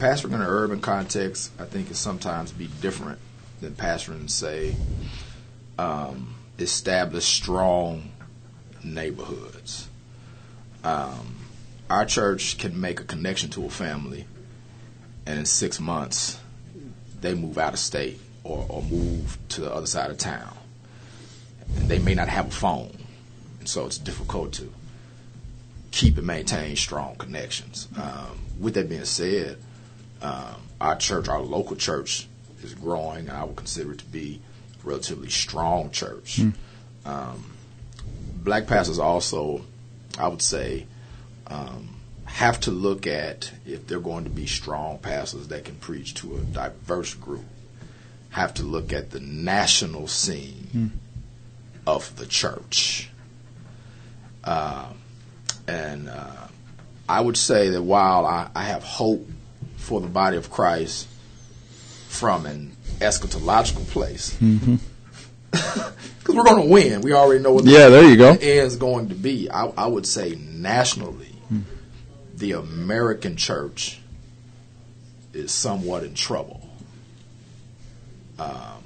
pastoring 0.00 0.34
in 0.34 0.40
an 0.40 0.42
urban 0.42 0.80
context, 0.80 1.52
I 1.58 1.64
think, 1.64 1.90
is 1.90 1.98
sometimes 1.98 2.52
be 2.52 2.68
different 2.80 3.18
than 3.60 3.74
pastoring, 3.74 4.28
say, 4.30 4.74
um, 5.78 6.34
established, 6.58 7.32
strong 7.32 8.10
neighborhoods. 8.82 9.88
Um, 10.82 11.36
our 11.88 12.04
church 12.04 12.58
can 12.58 12.80
make 12.80 13.00
a 13.00 13.04
connection 13.04 13.50
to 13.50 13.66
a 13.66 13.70
family, 13.70 14.26
and 15.26 15.38
in 15.38 15.44
six 15.44 15.78
months, 15.78 16.40
they 17.20 17.34
move 17.34 17.58
out 17.58 17.74
of 17.74 17.78
state 17.78 18.18
or, 18.42 18.64
or 18.68 18.82
move 18.82 19.38
to 19.50 19.60
the 19.60 19.72
other 19.72 19.86
side 19.86 20.10
of 20.10 20.18
town. 20.18 20.56
And 21.76 21.88
they 21.88 21.98
may 21.98 22.14
not 22.14 22.28
have 22.28 22.48
a 22.48 22.50
phone 22.50 22.96
and 23.60 23.68
so 23.68 23.86
it's 23.86 23.98
difficult 23.98 24.54
to 24.54 24.72
keep 25.92 26.16
and 26.16 26.26
maintain 26.26 26.74
strong 26.76 27.14
connections. 27.16 27.88
Um, 27.96 28.38
with 28.58 28.74
that 28.74 28.88
being 28.88 29.04
said, 29.04 29.58
um, 30.22 30.56
our 30.80 30.96
church, 30.96 31.28
our 31.28 31.40
local 31.40 31.76
church, 31.76 32.26
is 32.62 32.74
growing, 32.74 33.30
I 33.30 33.44
would 33.44 33.56
consider 33.56 33.92
it 33.92 34.00
to 34.00 34.04
be 34.06 34.40
a 34.82 34.86
relatively 34.86 35.30
strong 35.30 35.90
church. 35.90 36.38
Mm. 36.38 36.54
Um, 37.04 37.44
black 38.36 38.66
pastors 38.66 38.98
also, 38.98 39.64
I 40.18 40.28
would 40.28 40.42
say, 40.42 40.86
um, 41.46 41.96
have 42.24 42.60
to 42.60 42.70
look 42.70 43.06
at 43.06 43.50
if 43.66 43.86
they're 43.86 43.98
going 43.98 44.24
to 44.24 44.30
be 44.30 44.46
strong 44.46 44.98
pastors 44.98 45.48
that 45.48 45.64
can 45.64 45.76
preach 45.76 46.14
to 46.16 46.36
a 46.36 46.40
diverse 46.40 47.14
group. 47.14 47.44
Have 48.30 48.54
to 48.54 48.62
look 48.62 48.92
at 48.92 49.10
the 49.10 49.20
national 49.20 50.06
scene 50.06 50.68
mm. 50.72 50.90
of 51.86 52.14
the 52.16 52.26
church 52.26 53.10
uh, 54.44 54.86
and 55.66 56.08
uh, 56.08 56.46
I 57.08 57.20
would 57.20 57.36
say 57.36 57.70
that 57.70 57.82
while 57.82 58.26
I, 58.26 58.48
I, 58.54 58.64
have 58.64 58.82
hope 58.82 59.26
for 59.80 60.00
the 60.00 60.06
body 60.06 60.36
of 60.36 60.50
Christ 60.50 61.08
from 62.08 62.46
an 62.46 62.76
eschatological 62.98 63.86
place, 63.88 64.34
because 64.34 64.58
mm-hmm. 65.52 66.32
we're 66.36 66.44
going 66.44 66.62
to 66.62 66.68
win, 66.68 67.00
we 67.00 67.12
already 67.12 67.42
know 67.42 67.52
what 67.52 67.64
the, 67.64 67.70
yeah, 67.70 67.88
there 67.88 68.08
you 68.08 68.16
go. 68.16 68.34
the 68.34 68.44
end 68.44 68.66
is 68.66 68.76
going 68.76 69.08
to 69.08 69.14
be. 69.14 69.50
I, 69.50 69.66
I 69.66 69.86
would 69.86 70.06
say 70.06 70.36
nationally, 70.36 71.34
mm. 71.52 71.62
the 72.34 72.52
American 72.52 73.36
church 73.36 74.00
is 75.32 75.52
somewhat 75.52 76.04
in 76.04 76.14
trouble, 76.14 76.68
um, 78.38 78.84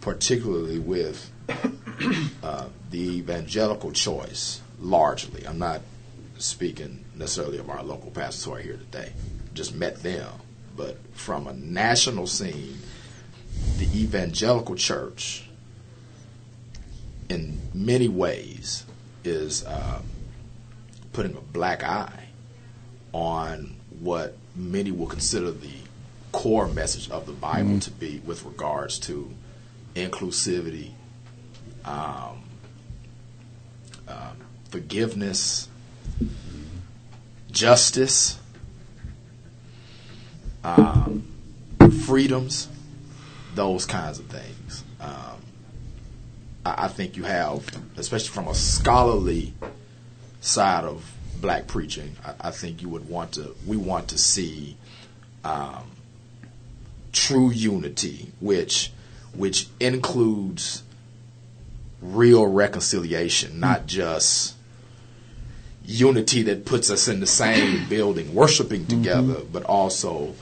particularly 0.00 0.78
with 0.78 1.30
uh, 2.42 2.68
the 2.90 3.18
evangelical 3.18 3.92
choice 3.92 4.60
largely. 4.80 5.46
I'm 5.46 5.58
not 5.58 5.80
speaking 6.38 7.04
necessarily 7.16 7.58
of 7.58 7.68
our 7.70 7.82
local 7.82 8.10
pastors 8.10 8.44
who 8.44 8.54
are 8.54 8.60
here 8.60 8.76
today. 8.76 9.12
Just 9.58 9.74
met 9.74 10.04
them. 10.04 10.30
But 10.76 10.98
from 11.14 11.48
a 11.48 11.52
national 11.52 12.28
scene, 12.28 12.78
the 13.78 13.86
evangelical 13.86 14.76
church, 14.76 15.48
in 17.28 17.60
many 17.74 18.06
ways, 18.06 18.84
is 19.24 19.64
uh, 19.66 20.00
putting 21.12 21.36
a 21.36 21.40
black 21.40 21.82
eye 21.82 22.26
on 23.12 23.74
what 23.98 24.36
many 24.54 24.92
will 24.92 25.08
consider 25.08 25.50
the 25.50 25.74
core 26.30 26.68
message 26.68 27.10
of 27.10 27.26
the 27.26 27.32
Bible 27.32 27.70
mm-hmm. 27.70 27.78
to 27.80 27.90
be 27.90 28.22
with 28.24 28.44
regards 28.44 29.00
to 29.00 29.28
inclusivity, 29.96 30.92
um, 31.84 32.44
um, 34.06 34.36
forgiveness, 34.70 35.66
justice, 37.50 38.37
um, 40.64 41.26
freedoms, 42.04 42.68
those 43.54 43.86
kinds 43.86 44.18
of 44.18 44.26
things. 44.26 44.84
Um, 45.00 45.40
I, 46.64 46.84
I, 46.84 46.88
think 46.88 47.16
you 47.16 47.24
have, 47.24 47.66
especially 47.96 48.28
from 48.28 48.48
a 48.48 48.54
scholarly 48.54 49.54
side 50.40 50.84
of 50.84 51.10
black 51.40 51.66
preaching, 51.66 52.16
I, 52.24 52.48
I 52.48 52.50
think 52.50 52.82
you 52.82 52.88
would 52.88 53.08
want 53.08 53.32
to. 53.32 53.54
We 53.66 53.76
want 53.76 54.08
to 54.08 54.18
see 54.18 54.76
um, 55.44 55.90
true 57.12 57.50
unity, 57.50 58.32
which 58.40 58.92
which 59.34 59.68
includes 59.78 60.82
real 62.00 62.46
reconciliation, 62.46 63.60
not 63.60 63.86
just 63.86 64.54
unity 65.84 66.42
that 66.42 66.64
puts 66.64 66.90
us 66.90 67.08
in 67.08 67.20
the 67.20 67.26
same 67.26 67.88
building, 67.88 68.34
worshiping 68.34 68.82
mm-hmm. 68.82 69.02
together, 69.02 69.34
mm-hmm. 69.34 69.52
but 69.52 69.64
also 69.64 70.34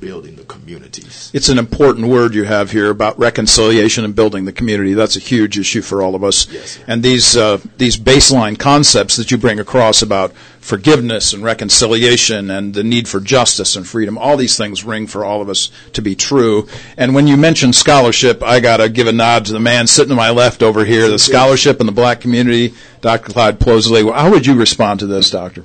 building 0.00 0.36
the 0.36 0.44
communities. 0.44 1.30
It's 1.34 1.48
an 1.48 1.58
important 1.58 2.08
word 2.08 2.34
you 2.34 2.44
have 2.44 2.70
here 2.70 2.90
about 2.90 3.18
reconciliation 3.18 4.04
and 4.04 4.16
building 4.16 4.46
the 4.46 4.52
community. 4.52 4.94
That's 4.94 5.16
a 5.16 5.20
huge 5.20 5.58
issue 5.58 5.82
for 5.82 6.02
all 6.02 6.14
of 6.14 6.24
us. 6.24 6.50
Yes, 6.50 6.78
and 6.86 7.02
these 7.02 7.36
uh, 7.36 7.58
these 7.76 7.96
baseline 7.96 8.58
concepts 8.58 9.16
that 9.16 9.30
you 9.30 9.38
bring 9.38 9.60
across 9.60 10.02
about 10.02 10.32
forgiveness 10.60 11.32
and 11.32 11.42
reconciliation 11.42 12.50
and 12.50 12.74
the 12.74 12.84
need 12.84 13.08
for 13.08 13.20
justice 13.20 13.76
and 13.76 13.86
freedom, 13.86 14.18
all 14.18 14.36
these 14.36 14.56
things 14.56 14.84
ring 14.84 15.06
for 15.06 15.24
all 15.24 15.40
of 15.40 15.48
us 15.48 15.70
to 15.92 16.02
be 16.02 16.14
true. 16.14 16.68
And 16.96 17.14
when 17.14 17.26
you 17.26 17.36
mention 17.36 17.72
scholarship, 17.72 18.42
I 18.42 18.60
got 18.60 18.78
to 18.78 18.88
give 18.88 19.06
a 19.06 19.12
nod 19.12 19.46
to 19.46 19.52
the 19.52 19.60
man 19.60 19.86
sitting 19.86 20.10
to 20.10 20.14
my 20.14 20.30
left 20.30 20.62
over 20.62 20.84
here, 20.84 21.08
the 21.08 21.18
scholarship 21.18 21.80
in 21.80 21.86
the 21.86 21.92
black 21.92 22.20
community, 22.20 22.74
Dr. 23.00 23.32
Clyde 23.32 23.58
Posley. 23.58 24.12
How 24.12 24.30
would 24.30 24.46
you 24.46 24.54
respond 24.54 25.00
to 25.00 25.06
this, 25.06 25.30
Doctor? 25.30 25.64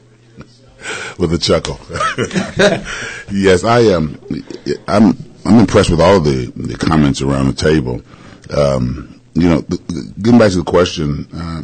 With 1.18 1.34
a 1.34 1.38
chuckle. 1.38 1.80
yes, 3.32 3.63
I 3.63 3.80
am. 3.80 4.20
I'm. 4.88 5.18
I'm 5.46 5.60
impressed 5.60 5.92
with 5.92 6.01
all 6.01 6.20
the, 6.20 6.51
the 6.56 6.75
comments 6.75 7.22
around 7.22 7.48
the 7.48 7.54
table. 7.54 8.01
Um, 8.50 9.22
you 9.36 9.48
know, 9.48 9.62
getting 9.62 10.39
back 10.39 10.51
to 10.51 10.58
the 10.58 10.63
question, 10.63 11.27
uh, 11.32 11.62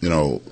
you 0.00 0.08
know, 0.08 0.42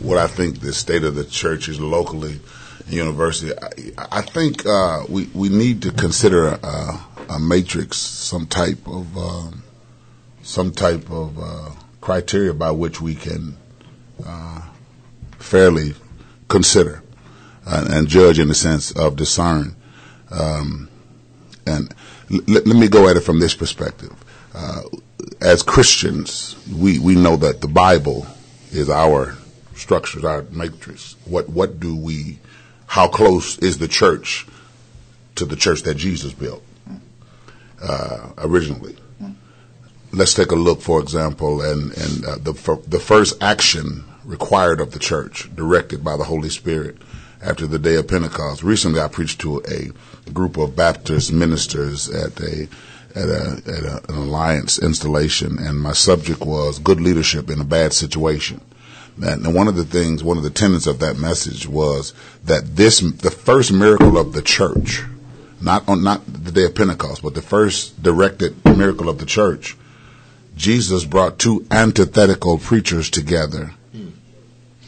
what 0.00 0.16
I 0.16 0.28
think 0.28 0.60
the 0.60 0.72
state 0.72 1.02
of 1.02 1.16
the 1.16 1.24
church 1.24 1.68
is 1.68 1.80
locally, 1.80 2.40
university. 2.86 3.52
I, 3.98 4.18
I 4.18 4.22
think 4.22 4.64
uh, 4.64 5.04
we 5.08 5.26
we 5.34 5.48
need 5.48 5.82
to 5.82 5.92
consider 5.92 6.46
a, 6.48 7.00
a 7.30 7.38
matrix, 7.40 7.96
some 7.96 8.46
type 8.46 8.86
of 8.86 9.16
um, 9.16 9.64
some 10.42 10.70
type 10.70 11.10
of 11.10 11.38
uh, 11.38 11.70
criteria 12.00 12.54
by 12.54 12.70
which 12.70 13.00
we 13.00 13.14
can 13.16 13.56
uh, 14.24 14.62
fairly 15.38 15.94
consider 16.48 17.02
uh, 17.68 17.86
and 17.90 18.08
judge 18.08 18.38
in 18.38 18.48
the 18.48 18.54
sense 18.54 18.92
of 18.92 19.16
discern. 19.16 19.76
Um, 20.30 20.88
and 21.66 21.94
l- 22.30 22.40
let 22.46 22.66
me 22.66 22.88
go 22.88 23.08
at 23.08 23.16
it 23.16 23.20
from 23.20 23.40
this 23.40 23.54
perspective. 23.54 24.12
Uh, 24.54 24.82
as 25.40 25.62
Christians, 25.62 26.56
we, 26.74 26.98
we 26.98 27.14
know 27.14 27.36
that 27.36 27.60
the 27.60 27.68
Bible 27.68 28.26
is 28.70 28.88
our 28.88 29.36
structures, 29.74 30.24
our 30.24 30.42
matrix. 30.50 31.16
What 31.24 31.48
what 31.48 31.78
do 31.78 31.94
we? 31.94 32.38
How 32.86 33.06
close 33.06 33.58
is 33.58 33.78
the 33.78 33.88
church 33.88 34.46
to 35.34 35.44
the 35.44 35.56
church 35.56 35.82
that 35.82 35.94
Jesus 35.94 36.32
built 36.32 36.62
uh, 37.82 38.30
originally? 38.38 38.96
Let's 40.10 40.32
take 40.32 40.52
a 40.52 40.56
look, 40.56 40.80
for 40.80 41.00
example, 41.00 41.60
and 41.60 41.92
and 41.92 42.24
uh, 42.24 42.36
the 42.36 42.80
the 42.86 42.98
first 42.98 43.42
action 43.42 44.04
required 44.24 44.80
of 44.80 44.92
the 44.92 44.98
church, 44.98 45.54
directed 45.54 46.02
by 46.02 46.16
the 46.16 46.24
Holy 46.24 46.48
Spirit, 46.48 46.96
after 47.42 47.66
the 47.66 47.78
day 47.78 47.96
of 47.96 48.08
Pentecost. 48.08 48.62
Recently, 48.62 49.00
I 49.00 49.08
preached 49.08 49.40
to 49.40 49.62
a 49.68 50.30
group 50.30 50.56
of 50.56 50.76
Baptist 50.76 51.32
ministers 51.32 52.08
at 52.08 52.38
a 52.40 52.68
at, 53.14 53.28
a, 53.28 53.62
at 53.66 53.84
a, 53.84 54.00
an 54.08 54.16
alliance 54.16 54.78
installation, 54.78 55.58
and 55.58 55.80
my 55.80 55.92
subject 55.92 56.40
was 56.40 56.78
good 56.78 57.00
leadership 57.00 57.50
in 57.50 57.60
a 57.60 57.64
bad 57.64 57.92
situation. 57.92 58.60
And 59.20 59.54
one 59.54 59.66
of 59.66 59.74
the 59.74 59.84
things, 59.84 60.22
one 60.22 60.36
of 60.36 60.44
the 60.44 60.50
tenets 60.50 60.86
of 60.86 61.00
that 61.00 61.18
message 61.18 61.66
was 61.66 62.12
that 62.44 62.76
this, 62.76 63.00
the 63.00 63.30
first 63.30 63.72
miracle 63.72 64.16
of 64.16 64.32
the 64.32 64.42
church, 64.42 65.02
not 65.60 65.88
on 65.88 66.04
not 66.04 66.22
the 66.26 66.52
day 66.52 66.64
of 66.64 66.74
Pentecost, 66.74 67.22
but 67.22 67.34
the 67.34 67.42
first 67.42 68.00
directed 68.00 68.64
miracle 68.64 69.08
of 69.08 69.18
the 69.18 69.26
church, 69.26 69.76
Jesus 70.56 71.04
brought 71.04 71.38
two 71.38 71.66
antithetical 71.70 72.58
preachers 72.58 73.10
together 73.10 73.72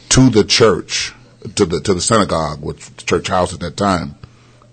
to 0.09 0.29
the 0.29 0.43
church, 0.43 1.13
to 1.55 1.65
the 1.65 1.81
to 1.81 1.93
the 1.93 2.01
synagogue, 2.01 2.61
which 2.61 2.89
the 2.89 3.03
church 3.03 3.27
house 3.27 3.53
at 3.53 3.59
that 3.61 3.77
time, 3.77 4.15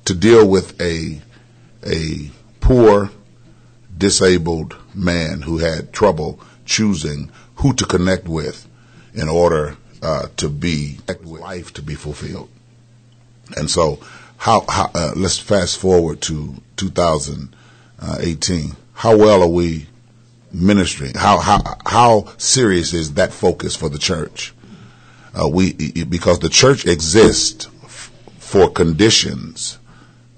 to 0.05 0.15
deal 0.15 0.49
with 0.49 0.81
a 0.81 1.21
a 1.85 2.31
poor, 2.61 3.11
disabled 3.97 4.77
man 4.95 5.43
who 5.43 5.59
had 5.59 5.93
trouble 5.93 6.41
choosing 6.65 7.31
who 7.57 7.73
to 7.75 7.85
connect 7.85 8.29
with 8.29 8.67
in 9.15 9.29
order 9.29 9.77
uh, 10.03 10.29
to 10.37 10.49
be 10.49 10.99
life 11.23 11.73
to 11.75 11.83
be 11.83 11.95
fulfilled. 11.95 12.49
And 13.57 13.71
so, 13.71 14.01
how, 14.37 14.65
how 14.69 14.91
uh, 14.95 15.13
let's 15.17 15.39
fast 15.39 15.79
forward 15.79 16.21
to 16.23 16.55
2018. 16.77 18.77
How 18.93 19.17
well 19.17 19.43
are 19.43 19.49
we 19.49 19.87
ministering? 20.53 21.15
How 21.15 21.39
how 21.39 21.79
how 21.85 22.33
serious 22.37 22.95
is 22.95 23.15
that 23.15 23.33
focus 23.33 23.75
for 23.75 23.89
the 23.89 23.99
church? 23.99 24.55
Uh, 25.41 25.49
we 25.49 25.73
because 26.05 26.39
the 26.41 26.49
church 26.49 26.87
exists 26.87 27.69
f- 27.85 28.11
for 28.39 28.69
conditions 28.71 29.79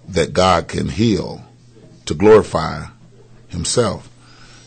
that 0.08 0.32
God 0.32 0.68
can 0.68 0.88
heal 0.88 1.44
to 2.06 2.14
glorify 2.14 2.86
Himself 3.48 4.10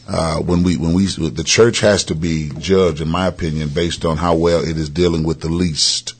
uh, 0.08 0.40
when 0.40 0.63
we 0.63 0.78
when 0.78 0.94
we 0.94 1.06
the 1.06 1.44
church 1.44 1.80
has 1.80 2.04
to 2.06 2.16
be 2.16 2.52
judged, 2.58 3.02
in 3.02 3.08
my 3.08 3.28
opinion, 3.28 3.70
based 3.70 4.04
on 4.06 4.18
how 4.18 4.36
well 4.36 4.63
it 4.63 4.78
is 4.78 4.90
dealing 4.90 5.24
with 5.24 5.40
the 5.42 5.50
least, 5.50 6.16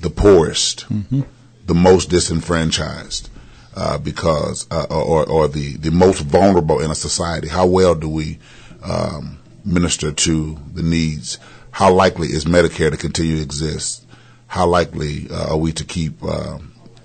the 0.00 0.10
poorest, 0.10 0.86
mm-hmm. 0.88 1.22
the 1.66 1.74
most 1.74 2.10
disenfranchised, 2.10 3.30
uh, 3.74 3.96
because 3.98 4.66
uh, 4.70 4.86
or 4.90 5.26
or 5.26 5.48
the 5.48 5.76
the 5.78 5.90
most 5.90 6.20
vulnerable 6.20 6.80
in 6.80 6.90
a 6.90 6.94
society. 6.94 7.48
How 7.48 7.66
well 7.66 7.94
do 7.94 8.08
we 8.08 8.38
um, 8.82 9.38
minister 9.64 10.12
to 10.12 10.58
the 10.74 10.82
needs? 10.82 11.38
How 11.74 11.92
likely 11.92 12.28
is 12.28 12.44
Medicare 12.44 12.90
to 12.90 12.96
continue 12.96 13.36
to 13.36 13.42
exist? 13.42 14.06
How 14.46 14.66
likely 14.66 15.28
uh, 15.30 15.52
are 15.52 15.56
we 15.56 15.72
to 15.72 15.84
keep 15.84 16.22
uh, 16.22 16.58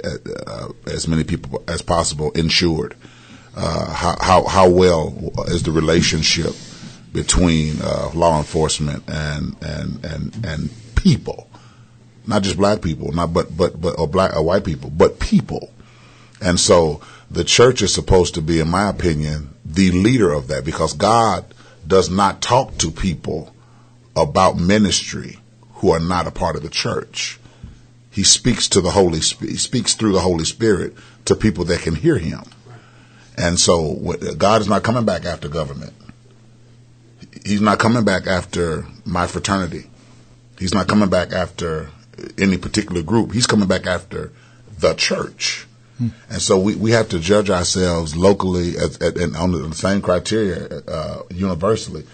uh, 0.03 0.67
as 0.87 1.07
many 1.07 1.23
people 1.23 1.63
as 1.67 1.81
possible 1.81 2.31
insured? 2.31 2.95
uh, 3.55 3.93
how, 3.93 4.15
how, 4.21 4.43
how 4.45 4.69
well 4.69 5.33
is 5.47 5.63
the 5.63 5.71
relationship 5.71 6.53
between 7.11 7.81
uh, 7.81 8.09
law 8.13 8.37
enforcement 8.37 9.03
and 9.09 9.55
and 9.61 10.05
and 10.05 10.45
and 10.45 10.69
people, 10.95 11.49
not 12.27 12.43
just 12.43 12.57
black 12.57 12.81
people, 12.81 13.11
not 13.11 13.33
but 13.33 13.55
but 13.55 13.79
but 13.81 13.97
or 13.99 14.07
black 14.07 14.35
or 14.35 14.43
white 14.43 14.63
people, 14.63 14.89
but 14.89 15.19
people, 15.19 15.71
and 16.41 16.59
so 16.59 17.01
the 17.31 17.43
church 17.43 17.81
is 17.81 17.93
supposed 17.93 18.35
to 18.35 18.41
be, 18.41 18.59
in 18.59 18.69
my 18.69 18.89
opinion, 18.89 19.49
the 19.65 19.91
leader 19.91 20.31
of 20.31 20.47
that 20.47 20.63
because 20.63 20.93
God 20.93 21.45
does 21.85 22.09
not 22.09 22.41
talk 22.41 22.77
to 22.77 22.91
people 22.91 23.53
about 24.15 24.57
ministry 24.57 25.39
who 25.75 25.91
are 25.91 25.99
not 25.99 26.27
a 26.27 26.31
part 26.31 26.55
of 26.55 26.63
the 26.63 26.69
church. 26.69 27.39
He 28.11 28.23
speaks 28.23 28.67
to 28.69 28.81
the 28.81 28.91
Holy 28.91 29.21
Spirit, 29.21 29.51
He 29.51 29.57
speaks 29.57 29.93
through 29.93 30.13
the 30.13 30.19
Holy 30.19 30.45
Spirit 30.45 30.95
to 31.25 31.35
people 31.35 31.65
that 31.65 31.81
can 31.81 31.95
hear 31.95 32.17
him. 32.17 32.43
And 33.37 33.57
so 33.57 33.95
God 34.37 34.61
is 34.61 34.67
not 34.67 34.83
coming 34.83 35.05
back 35.05 35.25
after 35.25 35.47
government. 35.47 35.93
He's 37.45 37.61
not 37.61 37.79
coming 37.79 38.03
back 38.03 38.27
after 38.27 38.85
my 39.05 39.27
fraternity. 39.27 39.89
He's 40.57 40.73
not 40.73 40.87
coming 40.87 41.09
back 41.09 41.31
after 41.31 41.89
any 42.37 42.57
particular 42.57 43.01
group. 43.01 43.31
He's 43.31 43.47
coming 43.47 43.67
back 43.67 43.87
after 43.87 44.33
the 44.77 44.93
church. 44.93 45.65
Hmm. 45.97 46.07
And 46.29 46.41
so 46.41 46.59
we, 46.59 46.75
we 46.75 46.91
have 46.91 47.09
to 47.09 47.19
judge 47.19 47.49
ourselves 47.49 48.15
locally 48.15 48.77
as, 48.77 48.97
as, 48.97 49.15
and 49.15 49.35
on 49.37 49.51
the 49.51 49.73
same 49.75 50.01
criteria 50.01 50.81
uh, 50.87 51.21
universally. 51.29 52.05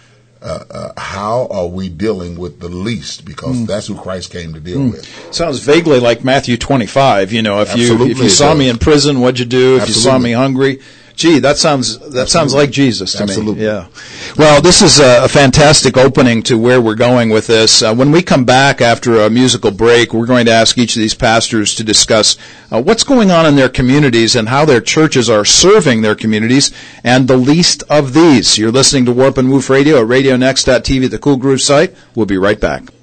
Uh, 0.45 0.63
uh, 0.69 1.01
how 1.01 1.47
are 1.49 1.65
we 1.65 1.89
dealing 1.89 2.37
with 2.37 2.59
the 2.59 2.69
least? 2.69 3.25
Because 3.25 3.55
mm. 3.55 3.65
that's 3.65 3.87
who 3.87 3.95
Christ 3.95 4.31
came 4.31 4.53
to 4.53 4.59
deal 4.59 4.77
mm. 4.77 4.91
with. 4.91 5.33
Sounds 5.33 5.59
vaguely 5.59 5.99
like 5.99 6.23
Matthew 6.23 6.55
25. 6.55 7.33
You 7.33 7.41
know, 7.41 7.61
if 7.61 7.69
Absolutely 7.69 8.05
you 8.05 8.11
if 8.11 8.17
you 8.19 8.29
saw 8.29 8.53
me 8.53 8.69
in 8.69 8.77
prison, 8.77 9.21
what'd 9.21 9.39
you 9.39 9.45
do? 9.45 9.77
If 9.77 9.81
Absolutely. 9.81 9.99
you 9.99 10.03
saw 10.03 10.17
me 10.19 10.31
hungry, 10.33 10.81
Gee, 11.15 11.39
that 11.39 11.57
sounds 11.57 11.97
that 11.97 12.05
Absolutely. 12.05 12.27
sounds 12.27 12.53
like 12.53 12.71
Jesus 12.71 13.13
to 13.13 13.23
Absolutely. 13.23 13.55
me. 13.55 13.65
Yeah. 13.65 13.87
Well, 14.37 14.61
this 14.61 14.81
is 14.81 14.99
a, 14.99 15.23
a, 15.23 15.27
fantastic 15.29 15.95
opening 15.95 16.43
to 16.43 16.57
where 16.57 16.81
we're 16.81 16.95
going 16.95 17.29
with 17.29 17.47
this. 17.47 17.81
Uh, 17.81 17.95
when 17.95 18.11
we 18.11 18.21
come 18.21 18.43
back 18.43 18.81
after 18.81 19.21
a 19.21 19.29
musical 19.29 19.71
break, 19.71 20.13
we're 20.13 20.25
going 20.25 20.45
to 20.45 20.51
ask 20.51 20.77
each 20.77 20.95
of 20.95 20.99
these 20.99 21.13
pastors 21.13 21.73
to 21.75 21.83
discuss 21.85 22.37
uh, 22.69 22.81
what's 22.81 23.03
going 23.03 23.31
on 23.31 23.45
in 23.45 23.55
their 23.55 23.69
communities 23.69 24.35
and 24.35 24.49
how 24.49 24.65
their 24.65 24.81
churches 24.81 25.29
are 25.29 25.45
serving 25.45 26.01
their 26.01 26.15
communities 26.15 26.71
and 27.03 27.27
the 27.27 27.37
least 27.37 27.83
of 27.89 28.13
these. 28.13 28.57
You're 28.57 28.71
listening 28.71 29.05
to 29.05 29.13
Warp 29.13 29.37
and 29.37 29.49
Woof 29.49 29.69
Radio 29.69 30.01
at 30.01 30.07
RadioNext.tv, 30.07 31.09
the 31.09 31.19
Cool 31.19 31.37
Groove 31.37 31.61
site. 31.61 31.95
We'll 32.13 32.25
be 32.25 32.37
right 32.37 32.59
back. 32.59 32.94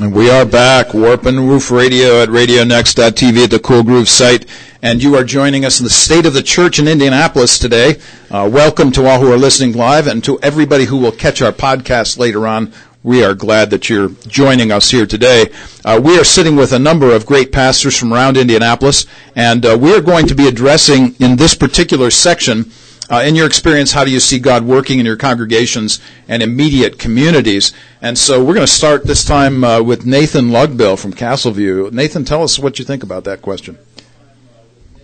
And 0.00 0.12
we 0.12 0.28
are 0.28 0.44
back, 0.44 0.92
Warp 0.92 1.24
and 1.24 1.46
Woof 1.46 1.70
Radio 1.70 2.20
at 2.20 2.28
RadioNext.tv 2.28 3.44
at 3.44 3.50
the 3.52 3.60
Cool 3.60 3.84
Groove 3.84 4.08
site 4.08 4.44
and 4.82 5.00
you 5.00 5.14
are 5.14 5.22
joining 5.22 5.64
us 5.64 5.78
in 5.78 5.84
the 5.84 5.90
state 5.90 6.26
of 6.26 6.34
the 6.34 6.42
church 6.42 6.80
in 6.80 6.88
Indianapolis 6.88 7.60
today. 7.60 8.00
Uh, 8.28 8.50
welcome 8.52 8.90
to 8.90 9.06
all 9.06 9.20
who 9.20 9.32
are 9.32 9.38
listening 9.38 9.72
live 9.72 10.08
and 10.08 10.24
to 10.24 10.38
everybody 10.40 10.84
who 10.84 10.96
will 10.96 11.12
catch 11.12 11.40
our 11.40 11.52
podcast 11.52 12.18
later 12.18 12.44
on. 12.46 12.72
We 13.04 13.22
are 13.22 13.34
glad 13.34 13.70
that 13.70 13.88
you're 13.88 14.08
joining 14.26 14.72
us 14.72 14.90
here 14.90 15.06
today. 15.06 15.52
Uh, 15.84 16.00
we 16.02 16.18
are 16.18 16.24
sitting 16.24 16.56
with 16.56 16.72
a 16.72 16.78
number 16.78 17.14
of 17.14 17.24
great 17.24 17.52
pastors 17.52 17.96
from 17.96 18.12
around 18.12 18.36
Indianapolis, 18.36 19.06
and 19.36 19.64
uh, 19.64 19.78
we 19.80 19.94
are 19.94 20.00
going 20.00 20.26
to 20.26 20.34
be 20.34 20.48
addressing 20.48 21.14
in 21.20 21.36
this 21.36 21.54
particular 21.54 22.10
section 22.10 22.72
uh, 23.10 23.22
in 23.24 23.34
your 23.34 23.46
experience, 23.46 23.92
how 23.92 24.04
do 24.04 24.10
you 24.10 24.20
see 24.20 24.38
God 24.38 24.64
working 24.64 24.98
in 24.98 25.06
your 25.06 25.16
congregations 25.16 26.00
and 26.28 26.42
immediate 26.42 26.98
communities? 26.98 27.72
And 28.00 28.18
so 28.18 28.42
we're 28.42 28.54
going 28.54 28.66
to 28.66 28.72
start 28.72 29.04
this 29.04 29.24
time 29.24 29.62
uh, 29.62 29.82
with 29.82 30.06
Nathan 30.06 30.46
Lugbill 30.46 30.98
from 30.98 31.12
Castleview. 31.12 31.92
Nathan, 31.92 32.24
tell 32.24 32.42
us 32.42 32.58
what 32.58 32.78
you 32.78 32.84
think 32.84 33.02
about 33.02 33.24
that 33.24 33.42
question. 33.42 33.78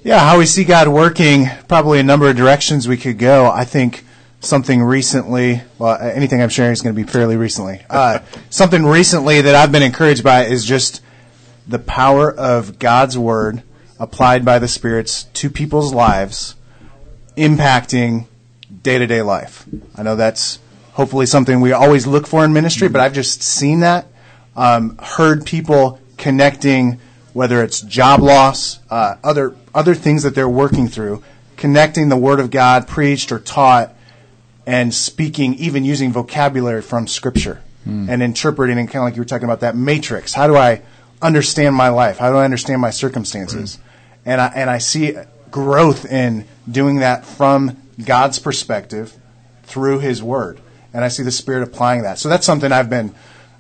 Yeah, 0.02 0.18
how 0.18 0.38
we 0.38 0.46
see 0.46 0.64
God 0.64 0.88
working, 0.88 1.46
probably 1.68 1.98
a 1.98 2.02
number 2.02 2.28
of 2.30 2.36
directions 2.36 2.88
we 2.88 2.96
could 2.96 3.18
go. 3.18 3.50
I 3.50 3.64
think 3.64 4.02
something 4.40 4.82
recently, 4.82 5.60
well, 5.78 5.98
anything 6.00 6.40
I'm 6.42 6.48
sharing 6.48 6.72
is 6.72 6.80
going 6.80 6.94
to 6.94 7.02
be 7.02 7.06
fairly 7.06 7.36
recently. 7.36 7.82
Uh, 7.90 8.20
something 8.50 8.84
recently 8.84 9.42
that 9.42 9.54
I've 9.54 9.72
been 9.72 9.82
encouraged 9.82 10.24
by 10.24 10.44
is 10.44 10.64
just 10.64 11.02
the 11.68 11.78
power 11.78 12.32
of 12.32 12.78
God's 12.78 13.18
Word 13.18 13.62
applied 13.98 14.44
by 14.44 14.58
the 14.58 14.68
spirits 14.68 15.24
to 15.34 15.50
people's 15.50 15.92
lives, 15.92 16.54
impacting 17.40 18.26
day 18.82 18.98
to 18.98 19.06
day 19.06 19.22
life. 19.22 19.64
I 19.96 20.02
know 20.02 20.16
that's 20.16 20.58
hopefully 20.92 21.26
something 21.26 21.60
we 21.60 21.72
always 21.72 22.06
look 22.06 22.26
for 22.26 22.44
in 22.44 22.52
ministry, 22.52 22.88
but 22.88 23.00
I've 23.00 23.14
just 23.14 23.42
seen 23.42 23.80
that, 23.80 24.06
um, 24.56 24.98
heard 24.98 25.46
people 25.46 25.98
connecting 26.16 27.00
whether 27.32 27.62
it's 27.62 27.80
job 27.80 28.20
loss, 28.20 28.80
uh, 28.90 29.16
other 29.22 29.54
other 29.74 29.94
things 29.94 30.22
that 30.24 30.34
they're 30.34 30.48
working 30.48 30.88
through, 30.88 31.22
connecting 31.56 32.08
the 32.08 32.16
Word 32.16 32.40
of 32.40 32.50
God 32.50 32.88
preached 32.88 33.30
or 33.32 33.38
taught, 33.38 33.94
and 34.66 34.92
speaking, 34.92 35.54
even 35.54 35.84
using 35.84 36.12
vocabulary 36.12 36.82
from 36.82 37.06
Scripture 37.06 37.62
mm. 37.86 38.08
and 38.08 38.22
interpreting, 38.22 38.78
and 38.78 38.88
kind 38.88 39.02
of 39.02 39.04
like 39.04 39.16
you 39.16 39.20
were 39.20 39.26
talking 39.26 39.44
about 39.44 39.60
that 39.60 39.76
matrix. 39.76 40.34
How 40.34 40.46
do 40.46 40.56
I 40.56 40.82
understand 41.22 41.76
my 41.76 41.88
life? 41.88 42.18
How 42.18 42.30
do 42.30 42.36
I 42.36 42.44
understand 42.44 42.80
my 42.80 42.90
circumstances? 42.90 43.78
Right. 43.78 43.86
And 44.32 44.40
I 44.40 44.46
and 44.48 44.70
I 44.70 44.78
see 44.78 45.16
growth 45.50 46.04
in 46.10 46.44
doing 46.70 46.96
that 47.00 47.24
from 47.24 47.76
God's 48.04 48.38
perspective 48.38 49.14
through 49.64 49.98
His 50.00 50.22
Word, 50.22 50.60
and 50.92 51.04
I 51.04 51.08
see 51.08 51.22
the 51.22 51.30
Spirit 51.30 51.62
applying 51.62 52.02
that. 52.02 52.18
So 52.18 52.28
that's 52.28 52.46
something 52.46 52.72
I've 52.72 52.90
been 52.90 53.14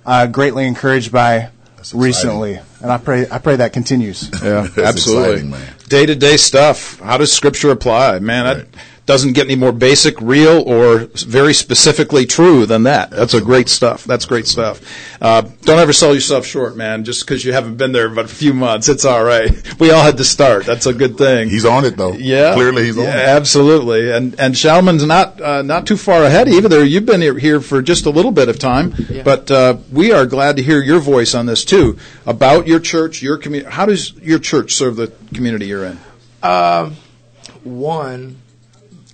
uh, 0.06 0.26
greatly 0.26 0.66
encouraged 0.66 1.12
by 1.12 1.50
recently. 1.94 2.58
and 2.82 2.90
I 2.92 2.98
pray 2.98 3.26
I 3.30 3.38
pray 3.38 3.56
that 3.56 3.72
continues. 3.72 4.30
Yeah, 4.42 4.66
absolutely. 4.76 5.58
Day 5.88 6.06
to 6.06 6.14
day 6.14 6.36
stuff. 6.36 6.98
How 7.00 7.16
does 7.16 7.32
Scripture 7.32 7.70
apply? 7.70 8.18
Man, 8.20 8.44
Right. 8.44 8.72
that 8.72 8.80
doesn't 9.06 9.32
get 9.32 9.46
any 9.46 9.56
more 9.56 9.72
basic, 9.72 10.20
real, 10.20 10.62
or 10.66 11.08
very 11.26 11.52
specifically 11.52 12.26
true 12.26 12.64
than 12.66 12.84
that. 12.84 13.10
That's 13.10 13.34
a 13.34 13.40
great 13.40 13.68
stuff. 13.68 14.04
That's 14.04 14.24
great 14.24 14.46
stuff. 14.46 14.80
Uh, 15.20 15.42
don't 15.62 15.78
ever 15.78 15.92
sell 15.92 16.14
yourself 16.14 16.46
short, 16.46 16.76
man. 16.76 17.04
Just 17.04 17.26
because 17.26 17.44
you 17.44 17.52
haven't 17.52 17.76
been 17.76 17.92
there 17.92 18.08
but 18.08 18.26
a 18.26 18.28
few 18.28 18.54
months, 18.54 18.88
it's 18.88 19.04
all 19.04 19.24
right. 19.24 19.50
We 19.80 19.90
all 19.92 20.02
had 20.02 20.18
to 20.18 20.24
start. 20.24 20.66
That's 20.66 20.84
a 20.84 20.92
good 20.92 21.16
thing. 21.16 21.48
He's 21.48 21.64
on 21.64 21.86
it 21.86 21.96
though. 21.96 22.12
Yeah, 22.12 22.52
clearly 22.52 22.84
he's 22.84 22.98
on 22.98 23.04
yeah, 23.04 23.20
it. 23.20 23.28
Absolutely, 23.28 24.12
and 24.12 24.38
and 24.38 24.54
Shalman's 24.54 25.06
not 25.06 25.40
uh, 25.40 25.62
not 25.62 25.86
too 25.86 25.96
far 25.96 26.22
ahead 26.24 26.48
either. 26.48 26.84
You've 26.84 27.06
been 27.06 27.22
here- 27.22 27.38
here 27.38 27.60
for 27.60 27.80
just 27.80 28.04
a 28.04 28.10
little 28.10 28.32
bit 28.32 28.50
of 28.50 28.58
time, 28.58 28.94
but 29.24 29.50
uh, 29.50 29.78
we 29.90 30.12
are 30.12 30.26
glad 30.26 30.56
to 30.56 30.62
hear 30.62 30.82
your 30.82 31.00
voice 31.00 31.34
on 31.34 31.46
this 31.46 31.64
too 31.64 31.96
about 32.26 32.66
your 32.66 32.78
church, 32.78 33.22
your 33.22 33.38
community. 33.38 33.70
How 33.70 33.86
does 33.86 34.12
your 34.16 34.38
church 34.38 34.74
serve 34.74 34.96
the 34.96 35.10
community 35.32 35.66
you're 35.66 35.84
in? 35.84 35.98
Um, 36.42 36.96
one, 37.64 38.39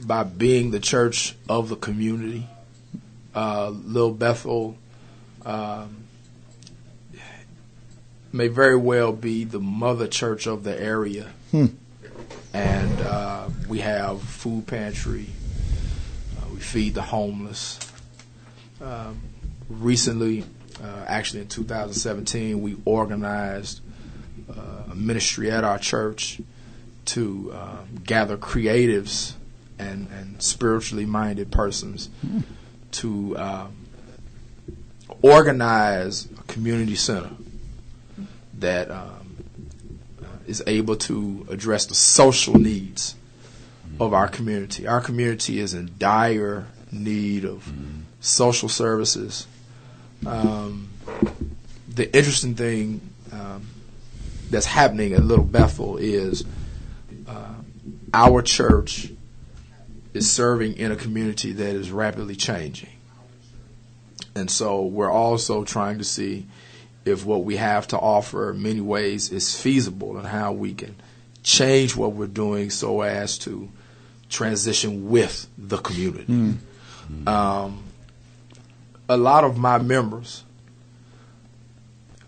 by 0.06 0.22
being 0.22 0.70
the 0.70 0.78
church 0.78 1.34
of 1.48 1.68
the 1.68 1.76
community. 1.76 2.46
Uh, 3.34 3.70
Little 3.70 4.12
Bethel 4.12 4.78
um, 5.44 6.04
may 8.32 8.48
very 8.48 8.76
well 8.76 9.12
be 9.12 9.44
the 9.44 9.58
mother 9.58 10.06
church 10.06 10.46
of 10.46 10.62
the 10.62 10.80
area. 10.80 11.30
And 12.54 13.00
uh, 13.00 13.48
we 13.68 13.80
have 13.80 14.22
food 14.22 14.66
pantry. 14.66 15.26
Uh, 16.38 16.46
we 16.54 16.60
feed 16.60 16.94
the 16.94 17.02
homeless. 17.02 17.78
Um, 18.80 19.20
recently, 19.68 20.44
uh, 20.82 21.04
actually 21.06 21.40
in 21.40 21.48
2017, 21.48 22.62
we 22.62 22.76
organized 22.84 23.80
uh, 24.48 24.92
a 24.92 24.94
ministry 24.94 25.50
at 25.50 25.64
our 25.64 25.78
church 25.78 26.40
to 27.06 27.52
um, 27.54 28.02
gather 28.04 28.36
creatives 28.36 29.34
and, 29.78 30.08
and 30.10 30.42
spiritually 30.42 31.06
minded 31.06 31.50
persons 31.50 32.10
to 32.92 33.36
um, 33.38 33.76
organize 35.22 36.26
a 36.38 36.42
community 36.44 36.94
center 36.94 37.30
that 38.58 38.90
um, 38.90 39.36
uh, 40.22 40.26
is 40.46 40.62
able 40.66 40.96
to 40.96 41.46
address 41.50 41.86
the 41.86 41.94
social 41.94 42.54
needs 42.54 43.14
of 44.00 44.12
our 44.12 44.28
community. 44.28 44.86
Our 44.86 45.00
community 45.00 45.58
is 45.58 45.74
in 45.74 45.90
dire 45.98 46.66
need 46.92 47.44
of 47.44 47.70
social 48.20 48.68
services. 48.68 49.46
Um, 50.26 50.88
the 51.88 52.14
interesting 52.16 52.54
thing 52.54 53.00
um, 53.32 53.66
that's 54.50 54.66
happening 54.66 55.12
at 55.12 55.22
Little 55.22 55.44
Bethel 55.44 55.96
is 55.96 56.44
uh, 57.26 57.54
our 58.12 58.42
church 58.42 59.10
is 60.16 60.32
serving 60.32 60.76
in 60.76 60.90
a 60.90 60.96
community 60.96 61.52
that 61.52 61.76
is 61.76 61.90
rapidly 61.90 62.34
changing. 62.34 62.90
And 64.34 64.50
so 64.50 64.82
we're 64.82 65.10
also 65.10 65.64
trying 65.64 65.98
to 65.98 66.04
see 66.04 66.46
if 67.04 67.24
what 67.24 67.44
we 67.44 67.56
have 67.56 67.86
to 67.88 67.98
offer 67.98 68.50
in 68.50 68.62
many 68.62 68.80
ways 68.80 69.30
is 69.30 69.58
feasible 69.58 70.16
and 70.16 70.26
how 70.26 70.52
we 70.52 70.74
can 70.74 70.96
change 71.42 71.94
what 71.94 72.12
we're 72.12 72.26
doing 72.26 72.70
so 72.70 73.02
as 73.02 73.38
to 73.38 73.68
transition 74.28 75.08
with 75.08 75.48
the 75.56 75.78
community. 75.78 76.24
Um, 77.26 77.84
a 79.08 79.16
lot 79.16 79.44
of 79.44 79.56
my 79.56 79.78
members 79.78 80.42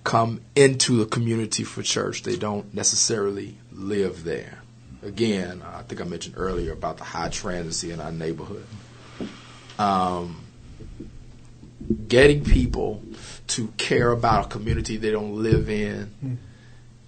come 0.04 0.40
into 0.54 0.96
the 0.96 1.06
community 1.06 1.64
for 1.64 1.82
church. 1.82 2.22
They 2.22 2.36
don't 2.36 2.72
necessarily 2.72 3.56
live 3.72 4.24
there. 4.24 4.62
Again, 5.02 5.62
I 5.64 5.82
think 5.82 6.00
I 6.00 6.04
mentioned 6.04 6.34
earlier 6.38 6.72
about 6.72 6.96
the 6.98 7.04
high 7.04 7.28
transiency 7.28 7.92
in 7.92 8.00
our 8.00 8.10
neighborhood. 8.12 8.66
Um, 9.78 10.40
getting 12.08 12.44
people 12.44 13.02
to 13.48 13.68
care 13.76 14.10
about 14.10 14.46
a 14.46 14.48
community 14.48 14.96
they 14.96 15.10
don't 15.12 15.42
live 15.42 15.70
in 15.70 16.38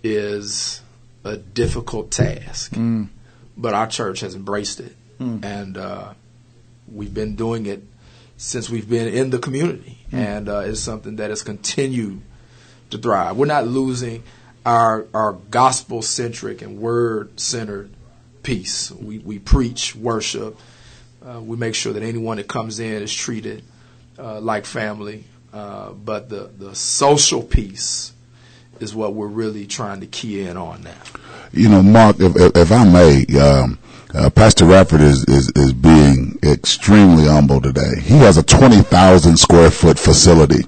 is 0.03 0.81
a 1.25 1.37
difficult 1.37 2.11
task. 2.11 2.73
But 3.57 3.75
our 3.75 3.87
church 3.89 4.21
has 4.21 4.35
embraced 4.35 4.81
it. 4.81 4.95
And 5.45 5.77
uh, 5.77 6.15
we've 6.91 7.13
been 7.13 7.35
doing 7.37 7.67
it 7.67 7.83
since 8.37 8.71
we've 8.71 8.89
been 8.89 9.09
in 9.09 9.31
the 9.31 9.39
community. 9.39 9.99
And 10.13 10.49
uh, 10.49 10.61
it's 10.61 10.81
something 10.81 11.17
that 11.17 11.29
has 11.31 11.43
continued 11.43 12.23
to 12.91 12.99
thrive. 12.99 13.37
We're 13.37 13.47
not 13.47 13.67
losing 13.67 14.23
our 14.65 15.07
our 15.15 15.33
gospel 15.51 16.03
centric 16.03 16.63
and 16.63 16.79
word 16.79 17.39
centered 17.41 17.91
piece. 18.43 18.91
We 18.91 19.19
we 19.19 19.39
preach, 19.39 19.95
worship. 19.95 20.59
Uh, 21.25 21.41
we 21.41 21.57
make 21.57 21.75
sure 21.75 21.93
that 21.93 22.03
anyone 22.03 22.39
that 22.39 22.49
comes 22.49 22.81
in 22.81 23.03
is 23.03 23.13
treated 23.13 23.63
uh, 24.19 24.41
like 24.41 24.65
family. 24.65 25.25
Uh, 25.53 25.91
but 25.91 26.29
the 26.29 26.51
the 26.57 26.75
social 26.75 27.43
piece 27.43 28.13
is 28.81 28.95
what 28.95 29.15
we're 29.15 29.27
really 29.27 29.67
trying 29.67 30.01
to 30.01 30.07
key 30.07 30.43
in 30.43 30.57
on 30.57 30.83
now. 30.83 31.03
You 31.53 31.69
know, 31.69 31.83
Mark, 31.83 32.17
if, 32.21 32.35
if, 32.37 32.57
if 32.57 32.73
I 32.73 32.85
may, 32.85 33.27
um, 33.39 33.79
uh, 34.15 34.31
Pastor 34.31 34.65
Rafford 34.65 35.03
is, 35.03 35.25
is, 35.25 35.51
is 35.51 35.73
being 35.75 36.39
extremely 36.43 37.27
humble 37.27 37.61
today. 37.61 38.01
He 38.01 38.17
has 38.19 38.39
a 38.39 38.43
20,000 38.43 39.37
square 39.37 39.71
foot 39.71 39.99
facility 39.99 40.65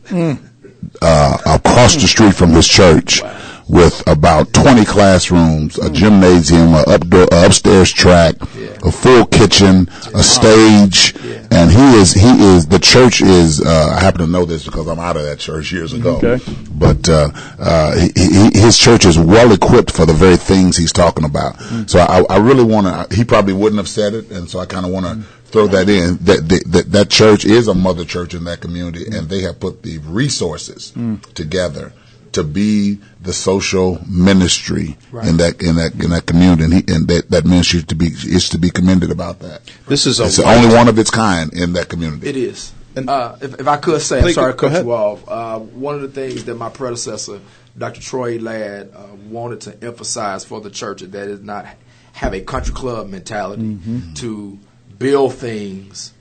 uh, 1.01 1.39
across 1.47 1.95
the 1.95 2.07
street 2.07 2.35
from 2.35 2.51
his 2.51 2.69
church 2.69 3.23
with 3.69 4.03
about 4.07 4.53
20 4.53 4.85
classrooms, 4.85 5.79
a 5.79 5.91
gymnasium, 5.91 6.75
a 6.75 6.83
updoor, 6.85 7.29
a 7.33 7.47
upstairs 7.47 7.93
track, 7.93 8.37
a 8.85 8.93
full 8.93 9.25
kitchen, 9.27 9.89
a 10.15 10.23
stage, 10.23 11.15
and 11.51 11.71
he 11.71 11.95
is, 12.01 12.13
he 12.13 12.29
is, 12.55 12.67
the 12.67 12.79
church 12.79 13.23
is, 13.23 13.61
uh, 13.61 13.95
I 13.97 14.01
happen 14.01 14.21
to 14.21 14.27
know 14.27 14.45
this 14.45 14.65
because 14.65 14.89
I'm 14.89 14.99
out 14.99 15.17
of 15.17 15.25
that 15.25 15.39
church 15.39 15.73
years 15.73 15.93
ago. 15.93 16.17
Okay. 16.23 16.43
But, 16.73 17.09
uh, 17.09 17.31
uh, 17.59 17.99
he, 17.99 18.11
he, 18.15 18.61
his 18.61 18.77
church 18.79 19.05
is 19.05 19.19
well 19.19 19.53
equipped 19.53 19.93
for 19.93 20.07
the 20.07 20.13
very 20.13 20.37
things 20.37 20.77
he's 20.77 20.93
talking 20.93 21.25
about. 21.25 21.61
So 21.89 22.01
I, 22.01 22.25
I 22.29 22.39
really 22.39 22.65
want 22.65 23.11
to, 23.11 23.15
he 23.15 23.25
probably 23.25 23.55
wouldn't 23.55 23.79
have 23.79 23.89
said 23.89 24.15
it, 24.15 24.31
and 24.31 24.49
so 24.49 24.59
I 24.59 24.67
kind 24.67 24.85
of 24.87 24.93
want 24.93 25.07
to 25.07 25.23
throw 25.45 25.67
that 25.69 25.89
in. 25.89 26.17
That, 26.25 26.49
that, 26.49 26.65
that, 26.69 26.93
that 26.93 27.11
church 27.11 27.45
is 27.45 27.69
a 27.69 27.75
mother 27.75 28.05
church 28.05 28.35
in 28.35 28.45
that 28.45 28.61
community, 28.61 29.05
and 29.07 29.29
they 29.29 29.43
have 29.43 29.61
put 29.61 29.83
the 29.83 29.99
resources 29.99 30.93
together 31.35 31.93
to 32.33 32.43
be 32.45 32.99
the 33.21 33.33
social 33.33 34.01
ministry 34.09 34.97
in 35.25 35.37
that 35.39 35.63
in 35.63 35.77
that 35.77 35.95
in 36.03 36.11
that 36.11 36.27
community, 36.27 36.65
and, 36.65 36.75
he, 36.75 36.85
and 36.95 37.09
that 37.09 37.31
that 37.31 37.45
ministry 37.45 37.81
is 37.81 37.87
to 37.87 37.95
be 37.95 38.07
is 38.07 38.49
to 38.51 38.59
be 38.59 38.71
commended 38.71 39.11
about 39.11 39.41
that. 39.41 39.63
This 39.87 40.07
is 40.07 40.21
a 40.21 40.25
It's 40.25 40.37
the 40.37 40.45
only 40.49 40.75
one 40.75 40.89
of 40.89 40.99
its 40.99 41.11
kind 41.11 41.53
in 41.53 41.73
that 41.75 41.89
community. 41.89 42.29
It 42.29 42.37
is. 42.37 42.73
And- 42.95 43.09
uh, 43.09 43.37
if, 43.41 43.61
if 43.61 43.67
I 43.69 43.79
could 43.79 44.03
say, 44.03 44.19
I'm 44.19 44.23
Please, 44.25 44.35
sorry 44.35 44.53
to 44.53 44.59
cut 44.59 44.67
ahead. 44.73 44.85
you 44.85 44.93
off. 44.93 45.27
Uh, 45.27 45.59
one 45.61 45.95
of 45.95 46.03
the 46.03 46.09
things 46.09 46.45
that 46.45 46.57
my 46.57 46.69
predecessor, 46.69 47.41
Dr. 47.79 48.03
Troy 48.03 48.39
Ladd, 48.39 48.91
uh, 48.95 49.07
wanted 49.31 49.63
to 49.63 49.83
emphasize 49.85 50.45
for 50.45 50.61
the 50.61 50.69
church 50.69 51.01
is 51.01 51.11
that 51.13 51.27
it 51.29 51.43
not 51.43 51.67
have 52.13 52.35
a 52.35 52.41
country 52.43 52.75
club 52.75 53.09
mentality 53.09 53.63
Mm-hmm. 53.63 54.13
to 54.15 54.59
build 54.99 55.33
things 55.35 56.13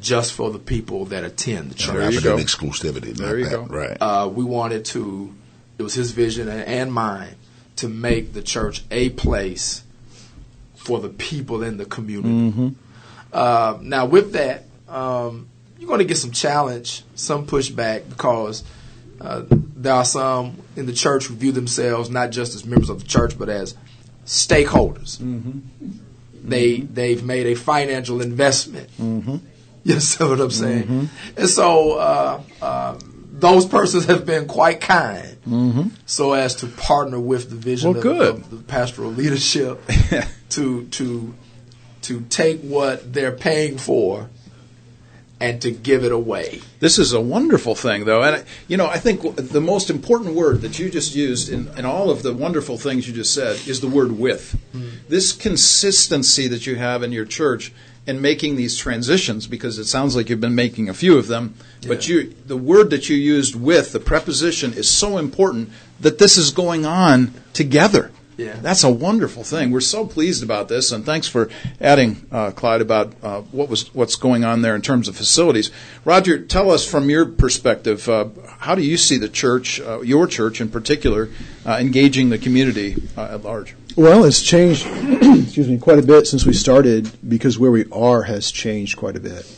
just 0.00 0.32
for 0.32 0.50
the 0.50 0.58
people 0.58 1.04
that 1.06 1.22
attend 1.22 1.70
the 1.70 1.74
church. 1.76 1.94
There 1.94 2.10
you 2.10 2.20
go. 2.20 2.36
exclusivity. 2.38 3.14
There 3.16 3.38
you 3.38 3.44
that, 3.44 3.50
go. 3.52 3.62
Right. 3.62 3.96
uh, 4.00 4.28
we 4.28 4.42
wanted 4.44 4.84
to, 4.86 5.32
it 5.78 5.82
was 5.82 5.94
his 5.94 6.12
vision 6.12 6.48
and, 6.48 6.92
mine, 6.92 7.34
to 7.76 7.88
make 7.88 8.32
the 8.32 8.42
church 8.42 8.82
a 8.90 9.10
place 9.10 9.82
for 10.76 11.00
the 11.00 11.08
people 11.08 11.62
in 11.62 11.76
the 11.76 11.84
community. 11.84 12.74
Uh, 13.32 13.78
now, 13.82 14.06
with 14.06 14.32
that, 14.32 14.64
um, 14.88 15.48
you're 15.78 15.88
going 15.88 15.98
to 15.98 16.04
get 16.04 16.16
some 16.16 16.30
challenge, 16.30 17.02
some 17.14 17.46
pushback, 17.46 18.08
because 18.08 18.64
uh, 19.20 19.42
there 19.50 19.92
are 19.94 20.04
some 20.04 20.56
in 20.76 20.86
the 20.86 20.92
church 20.92 21.26
who 21.26 21.34
view 21.34 21.52
themselves 21.52 22.08
not 22.08 22.30
just 22.30 22.54
as 22.54 22.64
members 22.64 22.88
of 22.88 23.00
the 23.00 23.06
church, 23.06 23.38
but 23.38 23.48
as 23.48 23.74
stakeholders. 24.24 25.18
They 26.44 26.78
they've 26.80 27.22
made 27.24 27.46
a 27.46 27.54
financial 27.54 28.20
investment. 28.22 28.88
You 29.84 30.00
see 30.00 30.24
what 30.24 30.40
I'm 30.40 30.50
saying? 30.50 31.10
And 31.36 31.48
so 31.48 31.92
uh, 31.98 32.40
uh, 32.60 32.98
those 33.30 33.66
persons 33.66 34.06
have 34.06 34.26
been 34.26 34.46
quite 34.48 34.80
kind, 34.80 35.35
Mm-hmm. 35.46 35.88
so 36.06 36.32
as 36.32 36.56
to 36.56 36.66
partner 36.66 37.20
with 37.20 37.50
the 37.50 37.56
vision 37.56 37.90
Well, 37.90 37.98
of, 37.98 38.02
good. 38.02 38.34
of 38.36 38.50
the 38.50 38.56
pastoral 38.56 39.12
leadership 39.12 39.80
to 40.50 40.84
to 40.86 41.34
to 42.02 42.20
take 42.28 42.60
what 42.62 43.12
they're 43.12 43.32
paying 43.32 43.78
for 43.78 44.28
and 45.38 45.60
to 45.60 45.70
give 45.70 46.02
it 46.02 46.12
away. 46.12 46.62
This 46.80 46.98
is 46.98 47.12
a 47.12 47.20
wonderful 47.20 47.74
thing, 47.74 48.06
though, 48.06 48.22
and 48.22 48.44
you 48.68 48.76
know, 48.76 48.86
I 48.86 48.98
think 48.98 49.36
the 49.36 49.60
most 49.60 49.90
important 49.90 50.34
word 50.34 50.62
that 50.62 50.78
you 50.78 50.88
just 50.90 51.14
used 51.14 51.50
in, 51.50 51.68
in 51.76 51.84
all 51.84 52.10
of 52.10 52.22
the 52.22 52.32
wonderful 52.32 52.78
things 52.78 53.06
you 53.06 53.12
just 53.12 53.34
said 53.34 53.56
is 53.68 53.80
the 53.80 53.88
word 53.88 54.12
"with." 54.18 54.58
Hmm. 54.72 54.88
This 55.08 55.32
consistency 55.32 56.48
that 56.48 56.66
you 56.66 56.76
have 56.76 57.02
in 57.02 57.12
your 57.12 57.26
church 57.26 57.72
in 58.06 58.20
making 58.20 58.56
these 58.56 58.76
transitions 58.76 59.46
because 59.46 59.78
it 59.78 59.86
sounds 59.86 60.14
like 60.14 60.30
you've 60.30 60.40
been 60.40 60.54
making 60.54 60.88
a 60.88 60.94
few 60.94 61.18
of 61.18 61.26
them. 61.26 61.54
But 61.86 62.08
you, 62.08 62.34
the 62.46 62.56
word 62.56 62.90
that 62.90 63.08
you 63.08 63.16
used 63.16 63.54
with 63.54 63.92
the 63.92 64.00
preposition 64.00 64.72
is 64.72 64.88
so 64.88 65.18
important 65.18 65.70
that 66.00 66.18
this 66.18 66.36
is 66.36 66.50
going 66.50 66.86
on 66.86 67.32
together. 67.52 68.10
Yeah. 68.36 68.56
That's 68.60 68.84
a 68.84 68.90
wonderful 68.90 69.44
thing. 69.44 69.70
We're 69.70 69.80
so 69.80 70.06
pleased 70.06 70.42
about 70.42 70.68
this, 70.68 70.92
and 70.92 71.06
thanks 71.06 71.26
for 71.26 71.48
adding, 71.80 72.26
uh, 72.30 72.50
Clyde, 72.50 72.82
about 72.82 73.14
uh, 73.22 73.40
what 73.40 73.70
was 73.70 73.94
what's 73.94 74.16
going 74.16 74.44
on 74.44 74.60
there 74.60 74.74
in 74.74 74.82
terms 74.82 75.08
of 75.08 75.16
facilities. 75.16 75.70
Roger, 76.04 76.38
tell 76.44 76.70
us 76.70 76.86
from 76.86 77.08
your 77.08 77.24
perspective, 77.24 78.06
uh, 78.08 78.26
how 78.58 78.74
do 78.74 78.82
you 78.82 78.98
see 78.98 79.16
the 79.16 79.30
church, 79.30 79.80
uh, 79.80 80.02
your 80.02 80.26
church 80.26 80.60
in 80.60 80.68
particular, 80.68 81.30
uh, 81.64 81.78
engaging 81.80 82.28
the 82.28 82.38
community 82.38 82.96
uh, 83.16 83.22
at 83.32 83.42
large? 83.42 83.74
Well, 83.96 84.24
it's 84.24 84.42
changed, 84.42 84.86
excuse 84.86 85.68
me, 85.68 85.78
quite 85.78 85.98
a 85.98 86.02
bit 86.02 86.26
since 86.26 86.44
we 86.44 86.52
started 86.52 87.10
because 87.26 87.58
where 87.58 87.70
we 87.70 87.90
are 87.90 88.22
has 88.24 88.50
changed 88.50 88.98
quite 88.98 89.16
a 89.16 89.20
bit. 89.20 89.50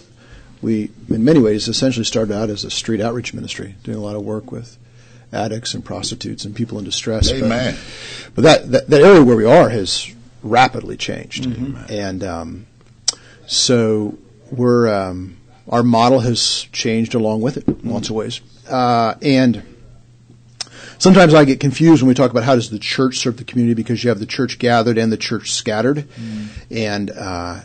We, 0.62 0.90
in 1.08 1.24
many 1.24 1.40
ways, 1.40 1.66
essentially 1.66 2.04
started 2.04 2.32
out 2.34 2.48
as 2.48 2.64
a 2.64 2.70
street 2.70 3.00
outreach 3.00 3.34
ministry, 3.34 3.74
doing 3.82 3.98
a 3.98 4.00
lot 4.00 4.14
of 4.14 4.22
work 4.22 4.52
with 4.52 4.78
addicts 5.32 5.74
and 5.74 5.84
prostitutes 5.84 6.44
and 6.44 6.54
people 6.54 6.78
in 6.78 6.84
distress. 6.84 7.30
But- 7.32 7.42
Amen. 7.42 7.76
But, 8.36 8.42
that, 8.42 8.70
that 8.72 8.88
that 8.88 9.02
area 9.02 9.24
where 9.24 9.36
we 9.36 9.44
are 9.44 9.68
has 9.70 10.14
rapidly 10.44 10.96
changed, 10.96 11.46
and 11.90 12.22
um, 12.22 12.66
so 13.46 14.16
we're 14.52 14.88
um, 14.88 15.36
our 15.68 15.82
model 15.82 16.20
has 16.20 16.68
changed 16.72 17.14
along 17.14 17.40
with 17.40 17.56
it 17.56 17.66
in 17.66 17.90
lots 17.90 18.08
of 18.08 18.14
ways, 18.14 18.40
uh, 18.70 19.14
and 19.20 19.62
sometimes 20.98 21.34
I 21.34 21.44
get 21.44 21.60
confused 21.60 22.02
when 22.02 22.08
we 22.08 22.14
talk 22.14 22.30
about 22.30 22.44
how 22.44 22.54
does 22.54 22.70
the 22.70 22.78
church 22.78 23.18
serve 23.18 23.36
the 23.36 23.44
community 23.44 23.74
because 23.74 24.02
you 24.02 24.10
have 24.10 24.18
the 24.18 24.26
church 24.26 24.58
gathered 24.58 24.98
and 24.98 25.10
the 25.10 25.16
church 25.16 25.52
scattered, 25.52 26.08
and 26.70 27.10
uh, 27.10 27.60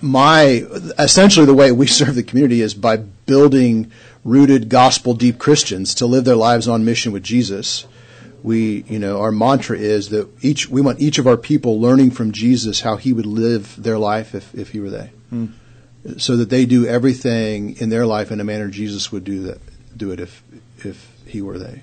my 0.00 0.66
essentially 0.98 1.46
the 1.46 1.54
way 1.54 1.72
we 1.72 1.86
serve 1.98 2.14
the 2.14 2.22
community 2.22 2.60
is 2.60 2.74
by 2.74 2.96
building 2.96 3.90
rooted 4.24 4.68
gospel 4.68 5.14
deep 5.14 5.38
Christians 5.38 5.94
to 5.96 6.06
live 6.06 6.24
their 6.24 6.36
lives 6.36 6.68
on 6.68 6.84
mission 6.84 7.12
with 7.12 7.22
Jesus. 7.22 7.86
We, 8.42 8.82
you 8.88 8.98
know, 8.98 9.20
our 9.20 9.30
mantra 9.30 9.78
is 9.78 10.08
that 10.08 10.28
each 10.42 10.68
we 10.68 10.80
want 10.80 11.00
each 11.00 11.18
of 11.18 11.26
our 11.28 11.36
people 11.36 11.80
learning 11.80 12.10
from 12.10 12.32
Jesus 12.32 12.80
how 12.80 12.96
he 12.96 13.12
would 13.12 13.26
live 13.26 13.80
their 13.80 13.98
life 13.98 14.34
if, 14.34 14.52
if 14.54 14.70
he 14.70 14.80
were 14.80 14.90
they. 14.90 15.10
So 16.18 16.36
that 16.36 16.50
they 16.50 16.66
do 16.66 16.84
everything 16.84 17.76
in 17.76 17.88
their 17.88 18.04
life 18.04 18.32
in 18.32 18.40
a 18.40 18.44
manner 18.44 18.68
Jesus 18.68 19.12
would 19.12 19.22
do 19.22 19.42
that 19.44 19.60
do 19.96 20.10
it 20.10 20.18
if 20.18 20.42
if 20.78 21.11
he 21.32 21.42
were 21.42 21.58
they. 21.58 21.82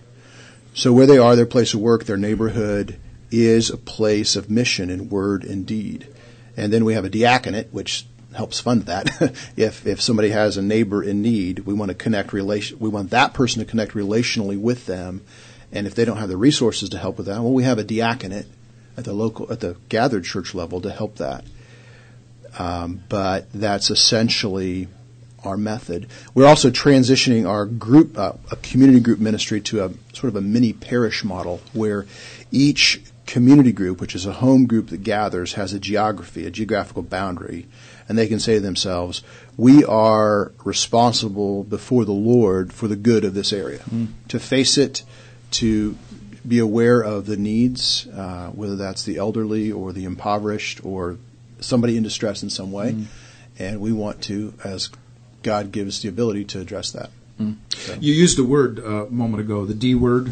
So 0.74 0.94
where 0.94 1.06
they 1.06 1.18
are, 1.18 1.36
their 1.36 1.46
place 1.46 1.74
of 1.74 1.82
work, 1.82 2.06
their 2.06 2.18
neighborhood 2.18 3.00
is 3.32 3.70
a 3.70 3.78
place 3.78 4.36
of 4.36 4.50
mission 4.50 4.90
in 4.90 5.10
word 5.10 5.44
and 5.44 5.66
deed. 5.66 6.08
And 6.56 6.74
then 6.74 6.86
we 6.86 6.94
have 6.94 7.06
a 7.06 7.10
diaconate, 7.10 7.70
which 7.72 8.06
helps 8.34 8.60
fund 8.60 8.84
that. 8.84 9.10
if 9.56 9.86
if 9.86 10.02
somebody 10.02 10.30
has 10.30 10.58
a 10.58 10.62
neighbor 10.62 11.04
in 11.04 11.22
need, 11.22 11.60
we 11.60 11.74
want 11.74 11.90
to 11.90 11.96
connect 11.96 12.34
relation. 12.34 12.80
We 12.80 12.90
want 12.90 13.12
that 13.12 13.34
person 13.34 13.60
to 13.60 13.70
connect 13.70 13.94
relationally 13.94 14.60
with 14.60 14.86
them. 14.86 15.24
And 15.72 15.86
if 15.86 15.96
they 15.96 16.06
don't 16.06 16.18
have 16.18 16.30
the 16.30 16.38
resources 16.38 16.90
to 16.90 16.98
help 16.98 17.18
with 17.18 17.28
that, 17.28 17.42
well, 17.42 17.54
we 17.54 17.64
have 17.64 17.78
a 17.78 17.84
diaconate 17.84 18.48
at 18.98 19.06
the 19.06 19.14
local 19.14 19.52
at 19.52 19.60
the 19.60 19.76
gathered 19.88 20.24
church 20.24 20.54
level 20.54 20.82
to 20.82 20.92
help 20.92 21.18
that. 21.18 21.46
Um, 22.58 23.04
but 23.08 23.52
that's 23.54 23.90
essentially 23.92 24.88
our 25.44 25.58
method. 25.58 26.08
We're 26.34 26.48
also 26.48 26.70
transitioning 26.70 27.48
our 27.48 27.66
group, 27.66 28.18
uh, 28.18 28.34
a 28.52 28.56
community 28.58 29.00
group 29.00 29.20
ministry, 29.20 29.62
to 29.62 29.86
a 29.86 29.90
sort 30.14 30.26
of 30.26 30.36
a 30.36 30.42
mini 30.42 30.74
parish 30.74 31.24
model 31.24 31.62
where 31.74 32.06
each 32.52 33.02
community 33.26 33.72
group, 33.72 34.02
which 34.02 34.16
is 34.16 34.26
a 34.26 34.34
home 34.34 34.66
group 34.66 34.90
that 34.90 35.04
gathers, 35.04 35.54
has 35.54 35.72
a 35.74 35.80
geography, 35.80 36.46
a 36.48 36.50
geographical 36.50 37.04
boundary, 37.04 37.68
and 38.08 38.18
they 38.18 38.28
can 38.28 38.40
say 38.40 38.56
to 38.56 38.60
themselves, 38.60 39.22
"We 39.56 39.86
are 39.86 40.52
responsible 40.64 41.64
before 41.64 42.06
the 42.06 42.12
Lord 42.12 42.74
for 42.74 42.88
the 42.88 42.96
good 42.96 43.24
of 43.24 43.36
this 43.36 43.54
area, 43.54 43.82
to 44.30 44.40
face 44.40 44.78
it, 44.80 45.04
to 45.52 45.96
be 46.48 46.58
aware 46.58 47.02
of 47.02 47.28
the 47.28 47.38
needs, 47.38 48.08
uh, 48.16 48.48
whether 48.48 48.76
that's 48.76 49.04
the 49.04 49.18
elderly 49.18 49.72
or 49.72 49.94
the 49.94 50.06
impoverished 50.06 50.84
or 50.84 51.18
somebody 51.60 51.98
in 51.98 52.04
distress 52.04 52.42
in 52.42 52.50
some 52.50 52.72
way, 52.72 52.96
and 53.60 53.80
we 53.80 53.92
want 53.92 54.22
to, 54.22 54.54
as 54.64 54.90
God 55.44 55.72
gives 55.72 56.02
the 56.02 56.10
ability 56.10 56.46
to 56.46 56.60
address 56.60 56.92
that. 56.92 57.10
You 57.40 58.14
used 58.14 58.38
a 58.38 58.44
word 58.44 58.80
uh, 58.80 59.06
a 59.06 59.10
moment 59.10 59.42
ago, 59.42 59.66
the 59.66 59.74
D 59.74 59.96
word. 59.96 60.30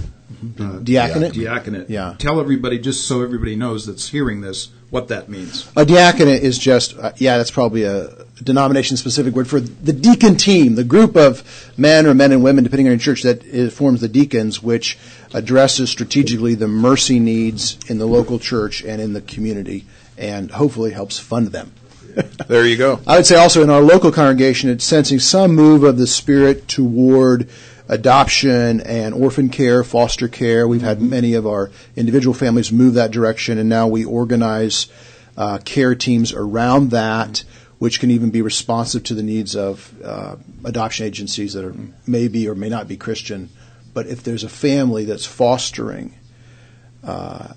Uh, 0.60 0.80
Diaconate? 0.80 1.34
Diaconate. 1.34 1.89
Yeah. 1.89 2.15
Tell 2.17 2.41
everybody, 2.41 2.80
just 2.80 3.08
so 3.08 3.24
everybody 3.24 3.56
knows 3.56 3.86
that's 3.86 4.10
hearing 4.10 4.41
this, 4.41 4.70
what 4.89 5.08
that 5.08 5.30
means. 5.30 5.72
A 5.78 5.86
diaconate 5.86 6.41
is 6.41 6.60
just, 6.60 6.98
uh, 6.98 7.13
yeah, 7.15 7.38
that's 7.38 7.50
probably 7.50 7.84
a 7.84 8.26
denomination 8.43 8.98
specific 8.98 9.34
word 9.34 9.48
for 9.48 9.62
the 9.62 9.93
deacon 9.93 10.36
team, 10.36 10.76
the 10.76 10.84
group 10.84 11.15
of 11.15 11.72
men 11.78 12.06
or 12.06 12.13
men 12.13 12.34
and 12.34 12.43
women, 12.43 12.65
depending 12.65 12.88
on 12.88 12.91
your 12.91 13.00
church, 13.00 13.24
that 13.24 13.43
is, 13.46 13.74
forms 13.74 14.02
the 14.02 14.10
deacons, 14.10 14.62
which 14.62 14.98
addresses 15.34 15.89
strategically 15.89 16.56
the 16.56 16.67
mercy 16.67 17.20
needs 17.20 17.78
in 17.89 17.98
the 17.98 18.06
local 18.06 18.38
church 18.38 18.84
and 18.84 19.02
in 19.02 19.13
the 19.13 19.22
community, 19.22 19.86
and 20.17 20.52
hopefully 20.52 20.91
helps 20.91 21.17
fund 21.17 21.48
them. 21.48 21.72
There 22.47 22.65
you 22.65 22.77
go. 22.77 22.99
I 23.06 23.17
would 23.17 23.25
say 23.25 23.36
also 23.36 23.62
in 23.62 23.69
our 23.69 23.82
local 23.82 24.12
congregation, 24.12 24.69
it's 24.69 24.86
sensing 24.86 25.19
some 25.19 25.53
move 25.53 25.84
of 25.84 25.97
the 25.97 26.08
Spirit 26.08 26.67
toward 26.67 27.49
adoption 27.89 28.82
and 28.82 29.13
orphan 29.13 29.49
care, 29.49 29.84
foster 29.84 30.27
care. 30.27 30.67
We've 30.67 30.82
had 30.82 31.01
many 31.01 31.34
of 31.34 31.45
our 31.45 31.71
individual 31.95 32.34
families 32.34 32.71
move 32.71 32.93
that 32.95 33.12
direction, 33.12 33.58
and 33.58 33.69
now 33.69 33.88
we 33.88 34.06
organize 34.06 34.88
uh, 35.36 35.60
care 35.60 35.93
teams 35.93 36.34
around 36.34 36.91
that, 36.91 37.43
which 37.80 37.99
can 37.99 38.12
even 38.12 38.30
be 38.30 38.41
responsive 38.41 39.03
to 39.06 39.13
the 39.13 39.23
needs 39.23 39.56
of 39.56 39.93
uh, 40.03 40.36
adoption 40.63 41.06
agencies 41.06 41.53
that 41.53 41.65
are 41.65 41.75
may 42.06 42.27
be 42.27 42.47
or 42.47 42.56
may 42.56 42.69
not 42.69 42.88
be 42.88 42.97
Christian. 42.97 43.49
But 43.93 44.08
if 44.08 44.23
there's 44.23 44.43
a 44.43 44.49
family 44.49 45.06
that's 45.06 45.25
fostering 45.25 46.15
uh, 47.03 47.53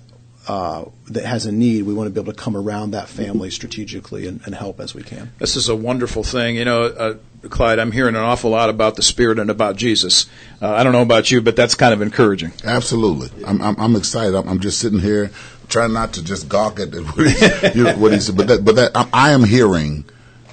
uh, 0.47 0.85
that 1.07 1.23
has 1.23 1.45
a 1.45 1.51
need, 1.51 1.83
we 1.83 1.93
want 1.93 2.07
to 2.07 2.11
be 2.11 2.19
able 2.19 2.33
to 2.33 2.37
come 2.37 2.57
around 2.57 2.91
that 2.91 3.07
family 3.07 3.51
strategically 3.51 4.27
and, 4.27 4.41
and 4.45 4.55
help 4.55 4.79
as 4.79 4.95
we 4.95 5.03
can. 5.03 5.31
This 5.37 5.55
is 5.55 5.69
a 5.69 5.75
wonderful 5.75 6.23
thing. 6.23 6.55
You 6.55 6.65
know, 6.65 6.83
uh, 6.83 7.15
Clyde, 7.49 7.79
I'm 7.79 7.91
hearing 7.91 8.15
an 8.15 8.21
awful 8.21 8.49
lot 8.49 8.69
about 8.69 8.95
the 8.95 9.03
Spirit 9.03 9.39
and 9.39 9.51
about 9.51 9.75
Jesus. 9.75 10.27
Uh, 10.61 10.73
I 10.73 10.83
don't 10.83 10.93
know 10.93 11.01
about 11.01 11.29
you, 11.29 11.41
but 11.41 11.55
that's 11.55 11.75
kind 11.75 11.93
of 11.93 12.01
encouraging. 12.01 12.53
Absolutely. 12.63 13.45
I'm, 13.45 13.61
I'm, 13.61 13.75
I'm 13.79 13.95
excited. 13.95 14.35
I'm, 14.35 14.47
I'm 14.47 14.59
just 14.59 14.79
sitting 14.79 14.99
here 14.99 15.31
trying 15.69 15.93
not 15.93 16.13
to 16.13 16.23
just 16.23 16.49
gawk 16.49 16.79
at 16.79 16.93
what 16.93 17.27
he, 17.27 17.77
you 17.77 17.83
know, 17.83 17.95
what 17.97 18.11
he 18.11 18.19
said. 18.19 18.35
But 18.35 18.47
that, 18.47 18.65
but 18.65 18.75
that, 18.75 18.91
I, 18.95 19.07
I 19.13 19.31
am 19.31 19.43
hearing 19.43 20.05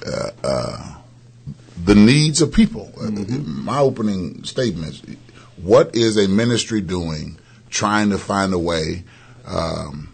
uh, 0.05 0.29
uh, 0.43 0.95
the 1.83 1.95
needs 1.95 2.41
of 2.41 2.53
people. 2.53 2.91
Uh, 2.99 3.09
My 3.09 3.79
opening 3.79 4.43
statements. 4.43 5.01
What 5.61 5.95
is 5.95 6.15
a 6.15 6.27
ministry 6.27 6.79
doing 6.79 7.37
trying 7.69 8.11
to 8.11 8.17
find 8.17 8.53
a 8.53 8.59
way 8.59 9.03
um, 9.49 10.13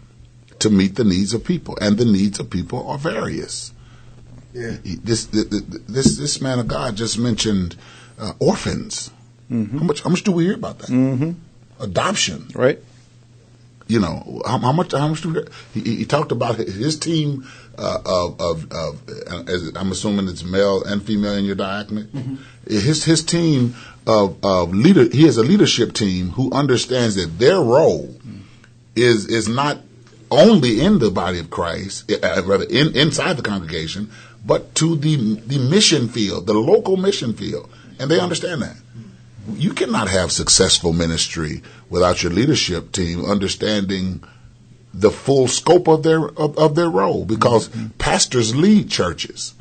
to 0.58 0.70
meet 0.70 0.94
the 0.96 1.04
needs 1.04 1.34
of 1.34 1.44
people? 1.44 1.76
And 1.80 1.98
the 1.98 2.04
needs 2.04 2.40
of 2.40 2.50
people 2.50 2.88
are 2.88 2.98
various. 2.98 3.72
Yeah. 4.52 4.76
This, 4.82 5.26
this, 5.26 6.16
this, 6.16 6.40
man 6.40 6.58
of 6.58 6.66
God 6.66 6.96
just 6.96 7.18
mentioned 7.18 7.76
uh, 8.18 8.32
orphans. 8.38 9.10
How 9.50 9.54
much? 9.56 10.02
How 10.02 10.10
much 10.10 10.24
do 10.24 10.32
we 10.32 10.44
hear 10.44 10.54
about 10.54 10.78
that? 10.80 10.88
Mm-hmm. 10.88 11.32
Adoption. 11.78 12.48
Right? 12.54 12.80
You 13.86 14.00
know 14.00 14.42
how, 14.44 14.58
how 14.58 14.72
much? 14.72 14.90
How 14.92 15.06
much 15.06 15.20
do 15.20 15.28
we? 15.28 15.34
Hear? 15.34 15.48
He, 15.74 15.80
he- 15.98 16.04
talked 16.04 16.32
about 16.32 16.56
his- 16.56 16.98
team 16.98 17.46
uh, 17.78 17.98
of 18.04 18.40
of, 18.40 18.72
of 18.72 19.08
uh, 19.30 19.44
as 19.46 19.70
I'm 19.76 19.92
assuming 19.92 20.26
it's 20.28 20.42
male 20.42 20.82
and 20.82 21.00
female 21.00 21.34
in 21.34 21.44
your 21.44 21.54
diaconate. 21.54 22.08
His 22.66 23.04
his 23.04 23.22
team 23.24 23.76
of 24.06 24.44
of 24.44 24.74
leader. 24.74 25.04
He 25.04 25.22
has 25.24 25.36
a 25.36 25.44
leadership 25.44 25.92
team 25.92 26.30
who 26.30 26.50
understands 26.50 27.14
that 27.14 27.38
their 27.38 27.60
role 27.60 28.12
is 28.96 29.26
is 29.26 29.48
not 29.48 29.78
only 30.30 30.80
in 30.80 30.98
the 30.98 31.10
body 31.10 31.38
of 31.38 31.50
Christ, 31.50 32.10
uh, 32.10 32.42
rather 32.44 32.64
in, 32.64 32.96
inside 32.96 33.36
the 33.36 33.42
congregation, 33.42 34.10
but 34.44 34.74
to 34.76 34.96
the 34.96 35.16
the 35.46 35.58
mission 35.58 36.08
field, 36.08 36.46
the 36.46 36.54
local 36.54 36.96
mission 36.96 37.34
field, 37.34 37.70
and 37.98 38.10
they 38.10 38.18
understand 38.18 38.62
that. 38.62 38.76
You 39.54 39.72
cannot 39.72 40.08
have 40.08 40.32
successful 40.32 40.92
ministry 40.92 41.62
without 41.88 42.22
your 42.22 42.32
leadership 42.32 42.90
team 42.90 43.24
understanding 43.24 44.24
the 44.92 45.10
full 45.10 45.46
scope 45.46 45.86
of 45.88 46.02
their 46.02 46.26
of, 46.26 46.58
of 46.58 46.74
their 46.74 46.90
role, 46.90 47.24
because 47.24 47.68
pastors 47.98 48.56
lead 48.56 48.90
churches, 48.90 49.54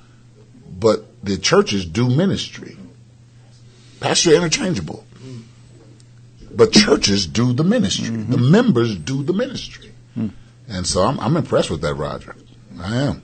but 0.79 1.05
the 1.23 1.37
churches 1.37 1.85
do 1.85 2.09
ministry. 2.09 2.77
Pastors 3.99 4.33
are 4.33 4.37
interchangeable. 4.37 5.05
But 6.55 6.71
churches 6.71 7.27
do 7.27 7.53
the 7.53 7.63
ministry. 7.63 8.09
The 8.09 8.37
members 8.37 8.95
do 8.95 9.23
the 9.23 9.33
ministry. 9.33 9.91
And 10.67 10.87
so 10.87 11.03
I'm, 11.03 11.19
I'm 11.19 11.37
impressed 11.37 11.69
with 11.69 11.81
that, 11.81 11.93
Roger. 11.95 12.35
I 12.79 12.95
am. 12.95 13.21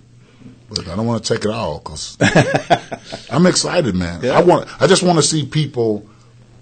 But 0.70 0.88
I 0.88 0.96
don't 0.96 1.06
want 1.06 1.24
to 1.24 1.34
take 1.34 1.44
it 1.44 1.52
all 1.52 1.80
because 1.80 2.17
I'm 3.30 3.46
excited, 3.46 3.96
man. 3.96 4.26
I 4.26 4.41
want. 4.41 4.70
I 4.82 4.88
just 4.88 5.04
want 5.04 5.17
to 5.17 5.24
see 5.24 5.46
people. 5.46 6.08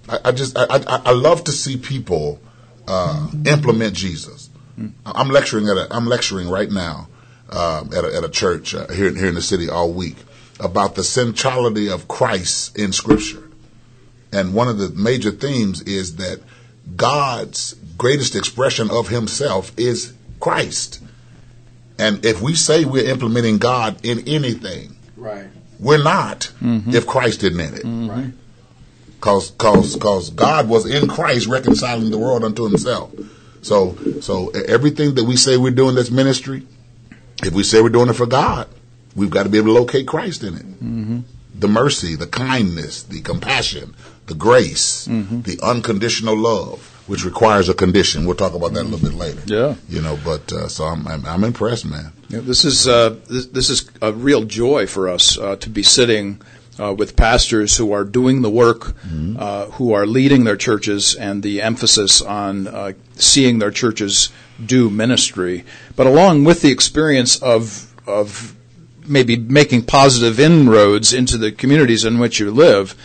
I, 0.08 0.20
I 0.26 0.32
just. 0.32 0.58
I, 0.58 0.66
I, 0.70 1.02
I 1.06 1.12
love 1.12 1.44
to 1.44 1.52
see 1.52 1.78
people 1.78 2.40
uh, 2.88 3.30
implement 3.46 3.94
Jesus. 3.94 4.50
I'm 5.06 5.30
lecturing 5.30 5.68
at. 5.68 5.78
A, 5.78 5.96
I'm 5.96 6.08
lecturing 6.08 6.50
right 6.50 6.72
now 6.72 7.08
um, 7.52 7.94
at, 7.94 8.04
a, 8.04 8.16
at 8.16 8.24
a 8.24 8.30
church 8.30 8.74
uh, 8.74 8.88
here, 8.88 9.14
here 9.14 9.28
in 9.28 9.36
the 9.36 9.42
city 9.42 9.70
all 9.70 9.92
week 9.92 10.18
about 10.60 10.96
the 10.96 11.04
centrality 11.04 11.90
of 11.90 12.08
Christ 12.08 12.78
in 12.78 12.92
Scripture. 12.92 13.50
And 14.32 14.54
one 14.54 14.68
of 14.68 14.78
the 14.78 14.90
major 14.90 15.32
themes 15.32 15.82
is 15.82 16.18
that 16.18 16.42
God's 16.96 17.74
greatest 17.98 18.36
expression 18.36 18.90
of 18.90 19.10
Himself 19.10 19.72
is 19.78 20.14
Christ. 20.40 21.02
And 21.98 22.24
if 22.26 22.42
we 22.42 22.56
say 22.56 22.86
we're 22.86 23.10
implementing 23.10 23.58
God 23.58 23.98
in 24.04 24.28
anything, 24.28 24.96
Right. 25.18 25.48
we're 25.80 26.02
not 26.02 26.52
mm-hmm. 26.62 26.96
if 26.96 27.06
Christ 27.06 27.44
isn't 27.44 27.60
in 27.60 27.74
it. 27.74 27.84
Mm-hmm. 27.84 28.10
Right. 28.10 28.34
Cause, 29.20 29.52
cause, 29.52 29.98
cause 29.98 30.30
God 30.30 30.70
was 30.70 30.86
in 30.86 31.10
Christ 31.10 31.48
reconciling 31.48 32.10
the 32.10 32.18
world 32.18 32.46
unto 32.46 32.64
himself. 32.64 33.14
So, 33.62 33.98
so 34.22 34.50
everything 34.50 35.16
that 35.16 35.26
we 35.26 35.36
say 35.36 35.58
we're 35.58 35.72
doing 35.72 35.96
that's 35.96 36.10
ministry, 36.10 36.66
if 37.44 37.54
we 37.54 37.64
say 37.64 37.82
we're 37.82 37.90
doing 37.90 38.10
it 38.10 38.14
for 38.14 38.26
God, 38.26 38.70
we've 39.16 39.30
got 39.30 39.44
to 39.44 39.50
be 39.50 39.58
able 39.58 39.74
to 39.74 39.74
locate 39.74 40.08
Christ 40.08 40.44
in 40.44 40.56
it. 40.56 40.66
Mm-hmm. 40.66 41.20
The 41.56 41.68
mercy, 41.68 42.16
the 42.16 42.28
kindness, 42.28 43.04
the 43.04 43.20
compassion, 43.20 43.94
the 44.30 44.36
grace, 44.36 45.06
the 45.06 45.60
unconditional 45.62 46.38
love, 46.38 46.80
which 47.08 47.26
requires 47.26 47.68
a 47.70 47.74
condition. 47.74 48.26
We'll 48.26 48.36
talk 48.38 48.54
about 48.54 48.74
that 48.74 48.84
a 48.84 48.90
little 48.90 49.10
bit 49.10 49.18
later. 49.18 49.42
Yeah. 49.46 49.76
You 49.90 50.02
know, 50.02 50.18
but, 50.24 50.54
uh, 50.54 50.68
so 50.68 50.86
I'm, 50.86 51.08
I'm, 51.08 51.26
I'm 51.26 51.44
impressed, 51.44 51.86
man. 51.86 52.14
Yeah, 52.30 52.42
this 52.42 52.64
is 52.64 52.88
uh, 52.88 53.18
this, 53.28 53.48
this 53.48 53.70
is 53.70 53.90
a 54.02 54.14
real 54.14 54.44
joy 54.46 54.88
for 54.88 55.10
us 55.10 55.38
uh, 55.38 55.56
to 55.58 55.70
be 55.70 55.84
sitting 55.84 56.42
uh, 56.80 56.94
with 56.94 57.16
pastors 57.16 57.78
who 57.78 57.92
are 57.92 58.06
doing 58.06 58.42
the 58.44 58.50
work, 58.50 58.96
uh, 59.38 59.66
who 59.78 59.94
are 59.94 60.06
leading 60.06 60.46
their 60.46 60.56
churches, 60.56 61.16
and 61.16 61.44
the 61.44 61.62
emphasis 61.62 62.22
on 62.22 62.68
uh, 62.68 62.94
seeing 63.16 63.60
their 63.60 63.72
churches 63.72 64.30
do 64.64 64.90
ministry. 64.90 65.66
But 65.96 66.08
along 66.08 66.46
with 66.46 66.62
the 66.62 66.72
experience 66.72 67.42
of 67.42 67.92
of 68.08 68.56
maybe 69.10 69.36
making 69.36 69.86
positive 69.86 70.40
inroads 70.40 71.14
into 71.14 71.38
the 71.38 71.52
communities 71.52 72.06
in 72.06 72.20
which 72.20 72.40
you 72.40 72.52
live, 72.52 72.96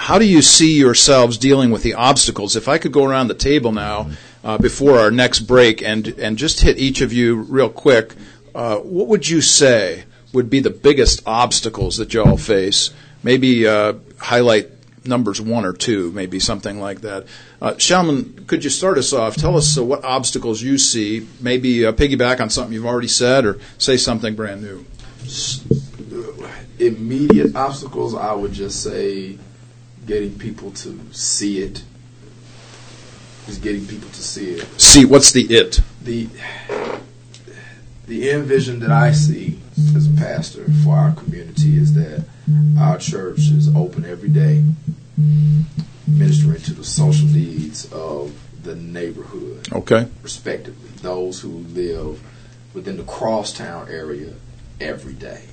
how 0.00 0.18
do 0.18 0.24
you 0.24 0.40
see 0.40 0.78
yourselves 0.78 1.36
dealing 1.36 1.70
with 1.70 1.82
the 1.82 1.92
obstacles? 1.92 2.56
If 2.56 2.68
I 2.68 2.78
could 2.78 2.90
go 2.90 3.04
around 3.04 3.28
the 3.28 3.34
table 3.34 3.70
now 3.70 4.10
uh, 4.42 4.56
before 4.56 4.98
our 4.98 5.10
next 5.10 5.40
break 5.40 5.82
and 5.82 6.08
and 6.18 6.38
just 6.38 6.62
hit 6.62 6.78
each 6.78 7.02
of 7.02 7.12
you 7.12 7.36
real 7.36 7.68
quick, 7.68 8.14
uh, 8.54 8.76
what 8.76 9.08
would 9.08 9.28
you 9.28 9.42
say 9.42 10.04
would 10.32 10.48
be 10.48 10.60
the 10.60 10.70
biggest 10.70 11.20
obstacles 11.26 11.98
that 11.98 12.14
y'all 12.14 12.38
face? 12.38 12.90
Maybe 13.22 13.68
uh, 13.68 13.92
highlight 14.18 14.70
numbers 15.04 15.38
one 15.38 15.66
or 15.66 15.74
two, 15.74 16.10
maybe 16.12 16.40
something 16.40 16.80
like 16.80 17.02
that. 17.02 17.26
Uh, 17.60 17.72
Shalman, 17.72 18.46
could 18.46 18.64
you 18.64 18.70
start 18.70 18.96
us 18.96 19.12
off? 19.12 19.36
Tell 19.36 19.54
us 19.54 19.76
uh, 19.76 19.84
what 19.84 20.02
obstacles 20.02 20.62
you 20.62 20.78
see. 20.78 21.28
Maybe 21.42 21.84
uh, 21.84 21.92
piggyback 21.92 22.40
on 22.40 22.48
something 22.48 22.72
you've 22.72 22.86
already 22.86 23.08
said, 23.08 23.44
or 23.44 23.58
say 23.76 23.98
something 23.98 24.34
brand 24.34 24.62
new. 24.62 24.86
Immediate 26.78 27.54
obstacles, 27.54 28.14
I 28.14 28.32
would 28.32 28.54
just 28.54 28.82
say 28.82 29.36
getting 30.10 30.36
people 30.36 30.72
to 30.72 30.98
see 31.12 31.60
it. 31.60 31.84
Is 33.46 33.58
getting 33.58 33.86
people 33.86 34.08
to 34.08 34.22
see 34.22 34.50
it. 34.54 34.66
See, 34.80 35.04
what's 35.04 35.30
the 35.32 35.42
it? 35.42 35.80
the 36.02 36.28
the 38.08 38.28
end 38.30 38.44
vision 38.46 38.80
that 38.80 38.90
I 38.90 39.12
see 39.12 39.58
as 39.96 40.06
a 40.08 40.10
pastor 40.16 40.64
for 40.84 40.96
our 40.96 41.12
community 41.12 41.76
is 41.78 41.94
that 41.94 42.24
our 42.78 42.98
church 42.98 43.38
is 43.50 43.68
open 43.76 44.04
every 44.04 44.28
day, 44.30 44.64
ministering 46.08 46.60
to 46.62 46.72
the 46.74 46.84
social 46.84 47.28
needs 47.28 47.90
of 47.92 48.32
the 48.64 48.74
neighborhood, 48.74 49.68
Okay. 49.72 50.06
respectively, 50.22 50.88
those 51.02 51.40
who 51.40 51.50
live 51.72 52.20
within 52.74 52.96
the 52.96 53.04
crosstown 53.04 53.88
area 53.88 54.32
every 54.80 55.14
day, 55.14 55.44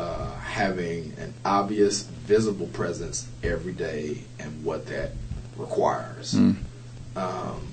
uh, 0.00 0.34
having 0.38 1.12
an 1.18 1.34
obvious, 1.44 2.02
visible 2.02 2.68
presence 2.68 3.28
every 3.42 3.72
day, 3.72 4.22
and 4.38 4.64
what 4.64 4.86
that 4.86 5.10
requires. 5.58 6.32
Um, 7.16 7.66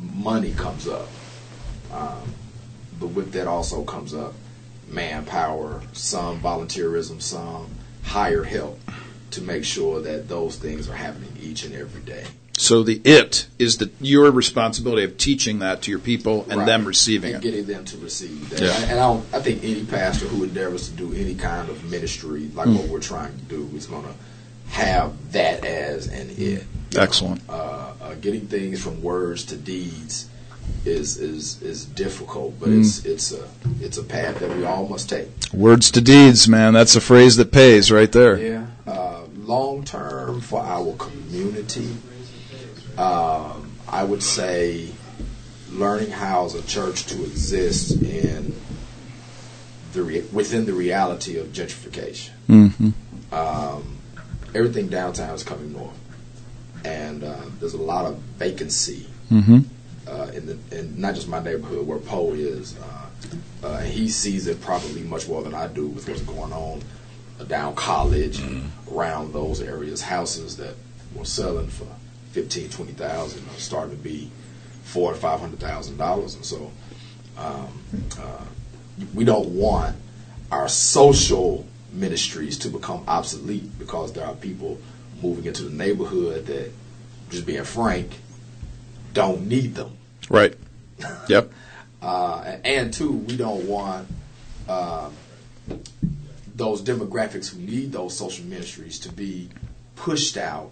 money 0.00 0.52
comes 0.52 0.88
up. 0.88 1.08
Um, 1.92 2.34
but 2.98 3.08
with 3.08 3.32
that 3.32 3.46
also 3.46 3.84
comes 3.84 4.14
up 4.14 4.32
manpower, 4.88 5.82
some 5.92 6.40
volunteerism, 6.40 7.20
some 7.20 7.68
higher 8.02 8.44
help 8.44 8.78
to 9.32 9.42
make 9.42 9.64
sure 9.64 10.00
that 10.00 10.28
those 10.28 10.56
things 10.56 10.88
are 10.88 10.94
happening 10.96 11.36
each 11.40 11.64
and 11.64 11.74
every 11.74 12.02
day. 12.02 12.24
So 12.56 12.82
the 12.84 13.00
it 13.04 13.46
is 13.58 13.78
the 13.78 13.90
your 14.00 14.30
responsibility 14.30 15.02
of 15.02 15.18
teaching 15.18 15.58
that 15.58 15.82
to 15.82 15.90
your 15.90 15.98
people 16.00 16.46
and 16.48 16.60
Right. 16.60 16.66
them 16.66 16.84
receiving 16.84 17.34
and 17.34 17.44
it. 17.44 17.50
getting 17.50 17.66
them 17.66 17.84
to 17.86 17.96
receive 17.98 18.48
that. 18.50 18.60
Yeah. 18.60 18.80
And 18.82 18.92
I, 18.92 19.02
don't, 19.02 19.24
I 19.32 19.40
think 19.40 19.64
any 19.64 19.84
pastor 19.84 20.26
who 20.26 20.44
endeavors 20.44 20.88
to 20.88 20.94
do 20.94 21.12
any 21.14 21.34
kind 21.34 21.68
of 21.68 21.84
ministry 21.90 22.48
like 22.54 22.66
Hmm. 22.68 22.76
what 22.76 22.88
we're 22.88 23.00
trying 23.00 23.32
to 23.36 23.44
do 23.46 23.68
is 23.76 23.86
going 23.86 24.04
to 24.04 24.14
have 24.70 25.12
that 25.32 25.64
as 25.64 26.06
an 26.06 26.30
it. 26.38 26.64
Excellent. 26.96 27.40
Uh, 27.48 27.92
uh, 28.00 28.14
getting 28.20 28.46
things 28.46 28.80
from 28.80 29.02
words 29.02 29.44
to 29.46 29.56
deeds 29.56 30.26
is 30.84 31.16
is 31.16 31.60
is 31.60 31.84
difficult, 31.84 32.58
but 32.60 32.68
it's 32.70 33.04
it's 33.04 33.32
a 33.32 33.48
it's 33.80 33.98
a 33.98 34.02
path 34.04 34.38
that 34.38 34.56
we 34.56 34.64
all 34.64 34.86
must 34.88 35.08
take. 35.08 35.26
Words 35.52 35.90
to 35.90 36.00
deeds, 36.00 36.46
man. 36.48 36.72
That's 36.72 36.94
a 36.94 37.00
phrase 37.00 37.34
that 37.36 37.50
pays 37.50 37.90
right 37.90 38.10
there. 38.12 38.38
Yeah. 38.38 38.66
Uh, 38.86 39.22
long 39.42 39.82
term 39.84 40.40
for 40.40 40.60
our 40.60 40.94
community, 40.94 41.88
um, 42.98 43.72
I 43.88 44.04
would 44.04 44.22
say 44.22 44.90
learning 45.70 46.10
how 46.10 46.44
as 46.46 46.54
a 46.54 46.62
church 46.62 47.06
to 47.06 47.22
exist 47.24 48.00
in 48.02 48.54
the 49.92 50.02
re- 50.02 50.24
within 50.32 50.66
the 50.66 50.72
reality 50.72 51.38
of 51.38 51.48
gentrification. 51.48 52.30
hmm 52.46 52.90
Um, 53.32 53.96
everything 54.54 54.88
downtown 54.88 55.34
is 55.34 55.42
coming 55.42 55.72
north, 55.72 55.98
and 56.84 57.24
uh, 57.24 57.36
there's 57.58 57.74
a 57.74 57.82
lot 57.82 58.04
of 58.06 58.18
vacancy 58.38 59.06
hmm 59.28 59.60
uh, 60.06 60.30
in 60.34 60.46
the 60.46 60.56
in 60.78 61.00
not 61.00 61.14
just 61.14 61.28
my 61.28 61.40
neighborhood 61.42 61.86
where 61.86 61.98
Poe 61.98 62.32
is. 62.34 62.76
Uh, 62.78 63.66
uh, 63.66 63.80
he 63.80 64.08
sees 64.08 64.46
it 64.46 64.60
probably 64.60 65.02
much 65.02 65.26
more 65.26 65.42
than 65.42 65.54
I 65.54 65.66
do 65.68 65.86
with 65.86 66.06
what's 66.08 66.20
going 66.22 66.52
on 66.52 66.82
down 67.48 67.74
College, 67.74 68.40
around 68.92 69.32
those 69.32 69.60
areas. 69.60 70.02
Houses 70.02 70.56
that 70.58 70.74
were 71.14 71.24
selling 71.24 71.68
for 71.68 71.86
fifteen, 72.34 72.68
twenty 72.68 72.92
thousand 72.92 73.48
starting 73.56 73.96
to 73.96 74.02
be 74.02 74.30
four 74.82 75.12
to 75.12 75.18
five 75.18 75.40
hundred 75.40 75.60
thousand 75.60 75.96
dollars, 75.96 76.34
and 76.34 76.44
so 76.44 76.70
um, 77.38 77.68
uh, 78.20 78.44
we 79.14 79.24
don't 79.24 79.48
want 79.48 79.96
our 80.50 80.68
social 80.68 81.66
ministries 81.92 82.58
to 82.58 82.68
become 82.68 83.04
obsolete 83.06 83.78
because 83.78 84.12
there 84.12 84.26
are 84.26 84.34
people 84.34 84.78
moving 85.22 85.44
into 85.44 85.62
the 85.62 85.70
neighborhood 85.74 86.46
that, 86.46 86.70
just 87.30 87.46
being 87.46 87.64
frank, 87.64 88.10
don't 89.12 89.46
need 89.46 89.74
them. 89.74 89.96
Right. 90.28 90.54
Yep. 91.28 91.52
Uh, 92.00 92.42
and, 92.46 92.66
and 92.66 92.94
two, 92.94 93.12
we 93.12 93.36
don't 93.36 93.66
want 93.66 94.06
uh, 94.68 95.08
those 96.54 96.82
demographics 96.82 97.52
who 97.52 97.60
need 97.60 97.92
those 97.92 98.16
social 98.16 98.44
ministries 98.44 98.98
to 99.00 99.12
be 99.12 99.48
pushed 99.96 100.36
out 100.36 100.70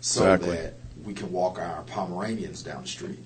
so 0.00 0.24
Exactly. 0.24 0.56
that 0.56 0.74
we 1.04 1.14
can 1.14 1.32
walk 1.32 1.58
our 1.58 1.82
Pomeranians 1.82 2.62
down 2.62 2.82
the 2.82 2.88
street. 2.88 3.18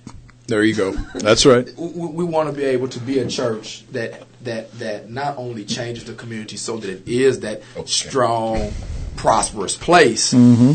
There 0.46 0.62
you 0.62 0.74
go. 0.74 0.92
That's 1.14 1.44
right. 1.44 1.68
We, 1.76 2.06
we 2.06 2.24
want 2.24 2.48
to 2.48 2.54
be 2.54 2.64
able 2.64 2.88
to 2.88 3.00
be 3.00 3.18
a 3.18 3.26
church 3.26 3.84
that 3.90 4.22
that 4.42 4.70
that 4.78 5.10
not 5.10 5.38
only 5.38 5.64
changes 5.64 6.04
the 6.04 6.14
community 6.14 6.56
so 6.56 6.76
that 6.76 6.88
it 6.88 7.08
is 7.08 7.40
that 7.40 7.62
strong, 7.86 8.72
prosperous 9.16 9.76
place, 9.76 10.32
mm-hmm. 10.32 10.72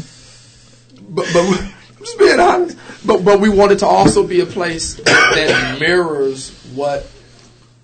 but 1.16 1.26
but 1.32 1.50
we, 1.50 1.56
just 2.00 2.20
being 2.20 2.40
honest, 2.40 2.78
but 3.06 3.24
but 3.24 3.40
we 3.40 3.50
want 3.50 3.72
it 3.72 3.80
to 3.80 3.86
also 3.86 4.28
be 4.28 4.42
a 4.42 4.46
place 4.46 4.96
that 4.96 5.78
mirrors 5.80 6.50
what 6.74 7.10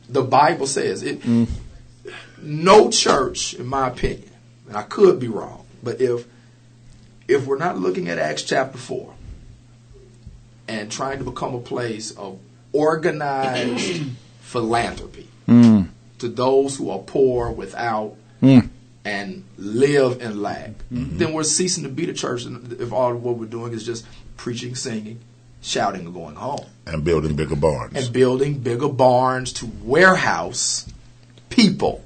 the 0.09 0.23
Bible 0.23 0.67
says. 0.67 1.03
It 1.03 1.21
mm. 1.21 1.47
no 2.41 2.89
church, 2.91 3.53
in 3.53 3.65
my 3.65 3.87
opinion, 3.87 4.29
and 4.67 4.75
I 4.75 4.83
could 4.83 5.21
be 5.21 5.29
wrong, 5.29 5.65
but 5.81 6.01
if 6.01 6.27
if 7.27 7.45
we're 7.45 7.57
not 7.57 7.77
looking 7.77 8.09
at 8.09 8.17
Acts 8.17 8.43
chapter 8.43 8.77
four 8.77 9.13
and 10.67 10.91
trying 10.91 11.19
to 11.19 11.23
become 11.23 11.55
a 11.55 11.59
place 11.59 12.11
of 12.11 12.39
organized 12.73 14.01
mm. 14.01 14.11
philanthropy 14.41 15.27
mm. 15.47 15.87
to 16.19 16.27
those 16.29 16.77
who 16.77 16.89
are 16.89 16.99
poor, 16.99 17.51
without, 17.51 18.15
mm. 18.41 18.67
and 19.05 19.43
live 19.57 20.21
in 20.21 20.41
lack, 20.41 20.71
mm-hmm. 20.91 21.17
then 21.17 21.33
we're 21.33 21.43
ceasing 21.43 21.83
to 21.83 21.89
be 21.89 22.05
the 22.05 22.13
church. 22.13 22.45
If 22.45 22.91
all 22.91 23.15
what 23.15 23.37
we're 23.37 23.45
doing 23.45 23.73
is 23.73 23.85
just 23.85 24.05
preaching, 24.35 24.75
singing, 24.75 25.19
shouting, 25.61 26.05
and 26.05 26.13
going 26.13 26.35
home, 26.35 26.65
And 26.85 27.03
building 27.03 27.35
bigger 27.35 27.55
barns. 27.55 27.95
and 27.95 28.13
building 28.13 28.59
bigger 28.59 28.89
barns 28.89 29.53
to 29.53 29.65
warehouse 29.83 30.87
people. 31.49 32.03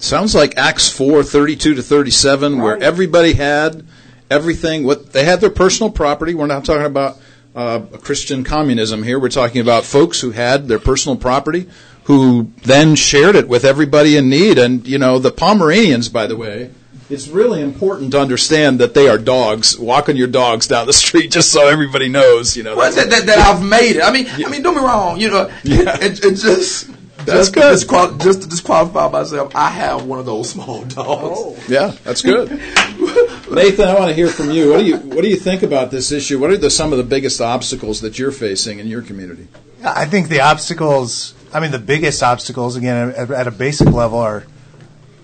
Sounds 0.00 0.34
like 0.34 0.56
Acts 0.56 0.88
four 0.88 1.24
thirty 1.24 1.56
two 1.56 1.74
to 1.74 1.82
thirty 1.82 2.12
seven, 2.12 2.58
where 2.58 2.80
everybody 2.80 3.32
had 3.32 3.84
everything. 4.30 4.84
What 4.84 5.12
they 5.12 5.24
had 5.24 5.40
their 5.40 5.50
personal 5.50 5.90
property. 5.90 6.34
We're 6.34 6.46
not 6.46 6.64
talking 6.64 6.86
about 6.86 7.18
uh, 7.54 7.80
Christian 8.00 8.44
communism 8.44 9.02
here. 9.02 9.18
We're 9.18 9.28
talking 9.30 9.60
about 9.60 9.84
folks 9.84 10.20
who 10.20 10.30
had 10.30 10.68
their 10.68 10.78
personal 10.78 11.16
property, 11.16 11.68
who 12.04 12.52
then 12.62 12.94
shared 12.94 13.34
it 13.36 13.48
with 13.48 13.64
everybody 13.64 14.16
in 14.16 14.28
need. 14.28 14.58
And, 14.58 14.86
you 14.86 14.98
know, 14.98 15.18
the 15.18 15.30
Pomeranians, 15.32 16.08
by 16.08 16.26
the 16.26 16.36
way, 16.36 16.70
it's 17.10 17.26
really 17.26 17.62
important 17.62 18.12
to 18.12 18.20
understand 18.20 18.78
that 18.80 18.92
they 18.94 19.08
are 19.08 19.16
dogs, 19.18 19.78
walking 19.78 20.16
your 20.16 20.28
dogs 20.28 20.66
down 20.68 20.86
the 20.86 20.92
street 20.92 21.30
just 21.30 21.50
so 21.50 21.66
everybody 21.66 22.08
knows, 22.08 22.56
you 22.56 22.62
know. 22.62 22.76
Well, 22.76 22.92
that, 22.92 23.08
that, 23.10 23.26
that 23.26 23.38
I've 23.38 23.64
made 23.66 23.96
it. 23.96 24.02
I 24.04 24.12
mean, 24.12 24.26
I 24.28 24.48
mean, 24.50 24.62
don't 24.62 24.74
be 24.74 24.80
wrong. 24.80 25.18
You 25.18 25.30
know, 25.30 25.50
Yeah. 25.64 25.96
it, 26.02 26.22
it 26.24 26.34
just 26.36 26.86
That's 27.24 27.50
just 27.50 27.54
good. 27.54 27.62
To 27.62 27.70
disqual- 27.70 28.18
just 28.18 28.42
to 28.42 28.48
disqualify 28.48 29.08
myself, 29.08 29.56
I 29.56 29.70
have 29.70 30.04
one 30.04 30.18
of 30.18 30.26
those 30.26 30.50
small 30.50 30.84
dogs. 30.84 31.66
Yeah, 31.68 31.92
that's 32.04 32.20
good. 32.22 32.50
Nathan, 33.50 33.88
I 33.88 33.94
want 33.94 34.08
to 34.08 34.14
hear 34.14 34.28
from 34.28 34.50
you. 34.50 34.70
What 34.70 34.80
do 34.80 34.84
you 34.84 34.96
what 34.98 35.22
do 35.22 35.28
you 35.28 35.36
think 35.36 35.62
about 35.62 35.90
this 35.90 36.12
issue? 36.12 36.38
What 36.38 36.50
are 36.50 36.56
the, 36.56 36.70
some 36.70 36.92
of 36.92 36.98
the 36.98 37.04
biggest 37.04 37.40
obstacles 37.40 38.00
that 38.02 38.18
you're 38.18 38.32
facing 38.32 38.78
in 38.78 38.86
your 38.86 39.02
community? 39.02 39.48
I 39.84 40.06
think 40.06 40.28
the 40.28 40.40
obstacles, 40.40 41.34
I 41.52 41.60
mean, 41.60 41.70
the 41.70 41.78
biggest 41.78 42.22
obstacles, 42.22 42.76
again, 42.76 43.10
at, 43.10 43.30
at 43.30 43.46
a 43.46 43.50
basic 43.50 43.88
level, 43.88 44.18
are 44.18 44.44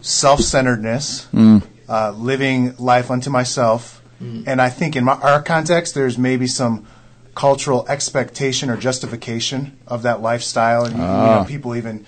self 0.01 0.41
centeredness, 0.41 1.27
mm. 1.33 1.63
uh, 1.89 2.13
living 2.13 2.77
life 2.77 3.11
unto 3.11 3.31
myself. 3.31 4.03
Mm. 4.23 4.45
And 4.47 4.63
I 4.63 4.71
think 4.71 4.97
in 4.97 5.05
my, 5.05 5.15
our 5.15 5.43
context, 5.43 5.95
there's 5.95 6.17
maybe 6.17 6.47
some 6.47 6.87
cultural 7.35 7.85
expectation 7.89 8.71
or 8.71 8.77
justification 8.77 9.77
of 9.87 10.03
that 10.03 10.23
lifestyle. 10.23 10.85
And, 10.85 10.95
you 10.95 11.01
know, 11.01 11.07
ah. 11.07 11.45
people 11.45 11.75
even 11.75 12.07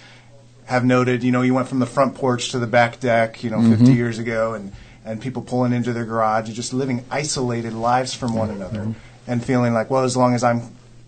have 0.65 0.85
noted, 0.85 1.25
you 1.25 1.33
know, 1.33 1.43
you 1.43 1.53
went 1.53 1.69
from 1.69 1.81
the 1.81 1.87
front 1.87 2.15
porch 2.15 2.51
to 2.51 2.59
the 2.59 2.67
back 2.67 3.01
deck, 3.01 3.43
you 3.43 3.51
know, 3.51 3.61
50 3.61 3.85
mm-hmm. 3.85 3.93
years 3.93 4.19
ago, 4.19 4.55
and, 4.55 4.73
and 5.07 5.21
people 5.21 5.41
pulling 5.41 5.73
into 5.73 5.93
their 5.93 6.05
garage 6.05 6.47
and 6.47 6.55
just 6.55 6.73
living 6.75 7.05
isolated 7.11 7.73
lives 7.73 8.13
from 8.13 8.35
one 8.35 8.49
mm-hmm. 8.49 8.61
another 8.61 8.95
and 9.27 9.45
feeling 9.45 9.73
like, 9.73 9.91
well, 9.91 10.05
as 10.05 10.17
long 10.17 10.35
as 10.35 10.45
I'm 10.45 10.63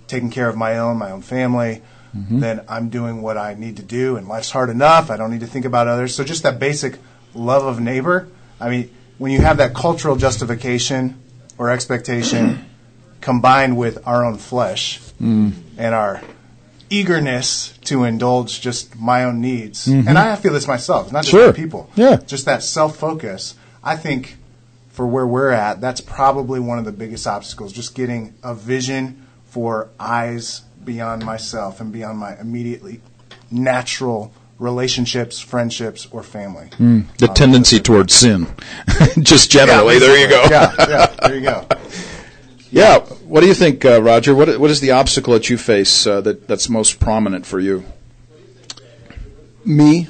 taking 0.06 0.30
care 0.30 0.48
of 0.48 0.56
my 0.56 0.78
own, 0.78 0.96
my 0.96 1.10
own 1.10 1.22
family, 1.22 1.82
mm-hmm. 2.16 2.40
then 2.40 2.64
I'm 2.68 2.88
doing 2.88 3.22
what 3.22 3.36
I 3.36 3.54
need 3.54 3.76
to 3.76 3.82
do, 3.82 4.16
and 4.16 4.26
life's 4.28 4.50
hard 4.50 4.70
enough. 4.70 5.10
I 5.10 5.16
don't 5.16 5.30
need 5.30 5.40
to 5.40 5.46
think 5.46 5.64
about 5.64 5.88
others. 5.88 6.14
So 6.14 6.24
just 6.24 6.42
that 6.44 6.58
basic 6.58 6.98
love 7.34 7.64
of 7.64 7.80
neighbor. 7.80 8.28
I 8.60 8.70
mean, 8.70 8.90
when 9.18 9.32
you 9.32 9.40
have 9.40 9.58
that 9.58 9.74
cultural 9.74 10.16
justification 10.16 11.20
or 11.58 11.70
expectation 11.70 12.64
combined 13.20 13.76
with 13.76 14.06
our 14.06 14.24
own 14.24 14.38
flesh 14.38 15.00
mm. 15.20 15.52
and 15.76 15.94
our 15.94 16.22
eagerness 16.90 17.76
to 17.84 18.04
indulge 18.04 18.60
just 18.60 18.96
my 18.96 19.24
own 19.24 19.40
needs. 19.40 19.86
Mm-hmm. 19.86 20.08
And 20.08 20.18
I 20.18 20.36
feel 20.36 20.52
this 20.52 20.66
myself, 20.66 21.12
not 21.12 21.24
just 21.24 21.30
Sure. 21.30 21.44
other 21.44 21.52
people. 21.52 21.90
Yeah. 21.96 22.16
Just 22.16 22.46
that 22.46 22.62
self 22.62 22.96
focus. 22.96 23.54
I 23.82 23.96
think 23.96 24.36
for 24.88 25.06
where 25.06 25.26
we're 25.26 25.50
at, 25.50 25.80
that's 25.80 26.00
probably 26.00 26.60
one 26.60 26.78
of 26.78 26.84
the 26.84 26.92
biggest 26.92 27.26
obstacles, 27.26 27.72
just 27.72 27.94
getting 27.94 28.34
a 28.42 28.54
vision 28.54 29.26
for 29.46 29.90
eyes 29.98 30.62
beyond 30.84 31.24
myself 31.24 31.80
and 31.80 31.92
beyond 31.92 32.18
my 32.18 32.38
immediately 32.38 33.00
natural 33.50 34.32
relationships, 34.58 35.38
friendships, 35.38 36.06
or 36.10 36.22
family. 36.22 36.68
The 36.78 37.28
tendency 37.34 37.78
towards 37.80 38.14
sin, 38.14 38.46
just 39.20 39.50
generally. 39.50 39.98
there 39.98 40.18
you 40.18 40.28
go. 40.28 40.42
yeah, 40.50 40.74
yeah, 40.78 41.06
there 41.22 41.34
you 41.36 41.42
go. 41.42 41.66
Yeah. 42.70 43.00
What 43.00 43.40
do 43.40 43.46
you 43.46 43.54
think, 43.54 43.84
uh, 43.84 44.02
Roger? 44.02 44.34
What 44.34 44.58
what 44.58 44.70
is 44.70 44.80
the 44.80 44.92
obstacle 44.92 45.32
that 45.34 45.48
you 45.48 45.56
face 45.58 46.06
uh, 46.06 46.20
that 46.22 46.48
that's 46.48 46.68
most 46.68 47.00
prominent 47.00 47.46
for 47.46 47.60
you? 47.60 47.84
Me? 49.64 50.08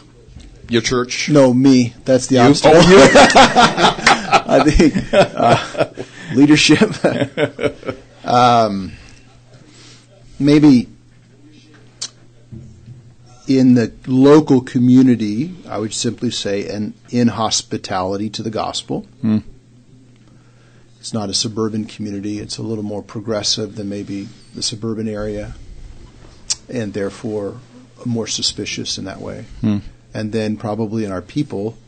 Your 0.69 0.83
church? 0.83 1.31
No, 1.31 1.55
me. 1.55 1.95
That's 2.05 2.27
the 2.27 2.39
obstacle. 2.39 2.81
I 4.51 4.63
think 4.65 4.95
uh, 5.13 6.05
leadership. 6.35 6.93
um, 8.25 8.93
maybe 10.39 10.89
in 13.47 13.75
the 13.75 13.93
local 14.07 14.61
community, 14.61 15.57
I 15.67 15.79
would 15.79 15.95
simply 15.95 16.31
say 16.31 16.69
an 16.69 16.93
inhospitality 17.11 18.29
to 18.31 18.43
the 18.43 18.51
gospel. 18.51 19.07
It's 21.01 21.15
not 21.15 21.31
a 21.31 21.35
suburban 21.35 21.87
community. 21.87 22.41
It's 22.41 22.59
a 22.59 22.63
little 22.63 22.85
more 22.85 23.03
progressive 23.03 23.77
than 23.77 23.89
maybe 23.89 24.29
the 24.55 24.63
suburban 24.63 25.09
area, 25.09 25.55
and 26.69 26.93
therefore 26.93 27.59
more 28.05 28.27
suspicious 28.27 28.99
in 28.99 29.05
that 29.07 29.21
way. 29.21 29.47
And 30.19 30.33
then 30.33 30.57
probably 30.57 31.05
in 31.05 31.13
our 31.13 31.23
people, 31.23 31.79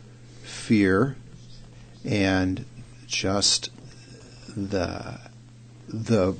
fear 0.44 1.16
and 2.04 2.64
just 3.08 3.70
the 4.56 5.18
the 5.88 6.36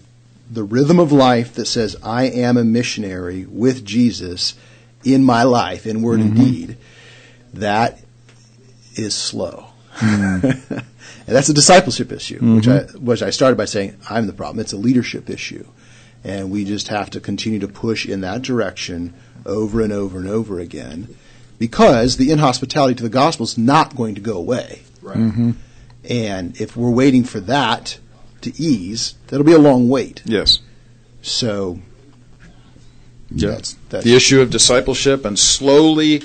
the 0.48 0.62
rhythm 0.62 1.00
of 1.00 1.10
life 1.10 1.54
that 1.54 1.66
says 1.66 1.96
I 2.00 2.26
am 2.26 2.56
a 2.56 2.62
missionary 2.62 3.44
with 3.44 3.84
Jesus 3.84 4.54
in 5.02 5.24
my 5.24 5.42
life 5.42 5.84
in 5.84 6.00
word 6.00 6.20
and 6.20 6.34
mm-hmm. 6.34 6.44
deed 6.44 6.76
that 7.54 7.98
is 8.94 9.12
slow. 9.12 9.66
Mm. 9.96 10.44
and 10.70 10.84
that's 11.26 11.48
a 11.48 11.54
discipleship 11.54 12.12
issue, 12.12 12.38
which 12.54 12.68
I 12.68 12.78
mm-hmm. 12.78 13.04
which 13.04 13.20
I 13.20 13.30
started 13.30 13.56
by 13.56 13.64
saying 13.64 13.96
I'm 14.08 14.28
the 14.28 14.32
problem. 14.32 14.60
It's 14.60 14.72
a 14.72 14.76
leadership 14.76 15.28
issue. 15.28 15.66
And 16.22 16.52
we 16.52 16.64
just 16.64 16.86
have 16.86 17.10
to 17.10 17.20
continue 17.20 17.58
to 17.58 17.68
push 17.68 18.06
in 18.06 18.20
that 18.20 18.42
direction 18.42 19.12
over 19.44 19.80
and 19.80 19.92
over 19.92 20.18
and 20.20 20.28
over 20.28 20.60
again 20.60 21.16
because 21.60 22.16
the 22.16 22.32
inhospitality 22.32 22.96
to 22.96 23.02
the 23.04 23.08
gospel 23.08 23.44
is 23.44 23.56
not 23.56 23.94
going 23.94 24.16
to 24.16 24.20
go 24.20 24.36
away. 24.38 24.80
Right. 25.02 25.16
Mm-hmm. 25.16 25.50
And 26.08 26.60
if 26.60 26.76
we're 26.76 26.90
waiting 26.90 27.22
for 27.22 27.38
that 27.40 27.98
to 28.40 28.50
ease, 28.60 29.14
that'll 29.28 29.44
be 29.46 29.52
a 29.52 29.58
long 29.58 29.88
wait. 29.90 30.22
Yes. 30.24 30.60
So 31.22 31.78
Yeah. 33.30 33.50
that's, 33.50 33.74
that's 33.90 34.04
the 34.04 34.16
issue 34.16 34.40
of 34.40 34.50
discipleship 34.50 35.24
and 35.26 35.38
slowly 35.38 36.22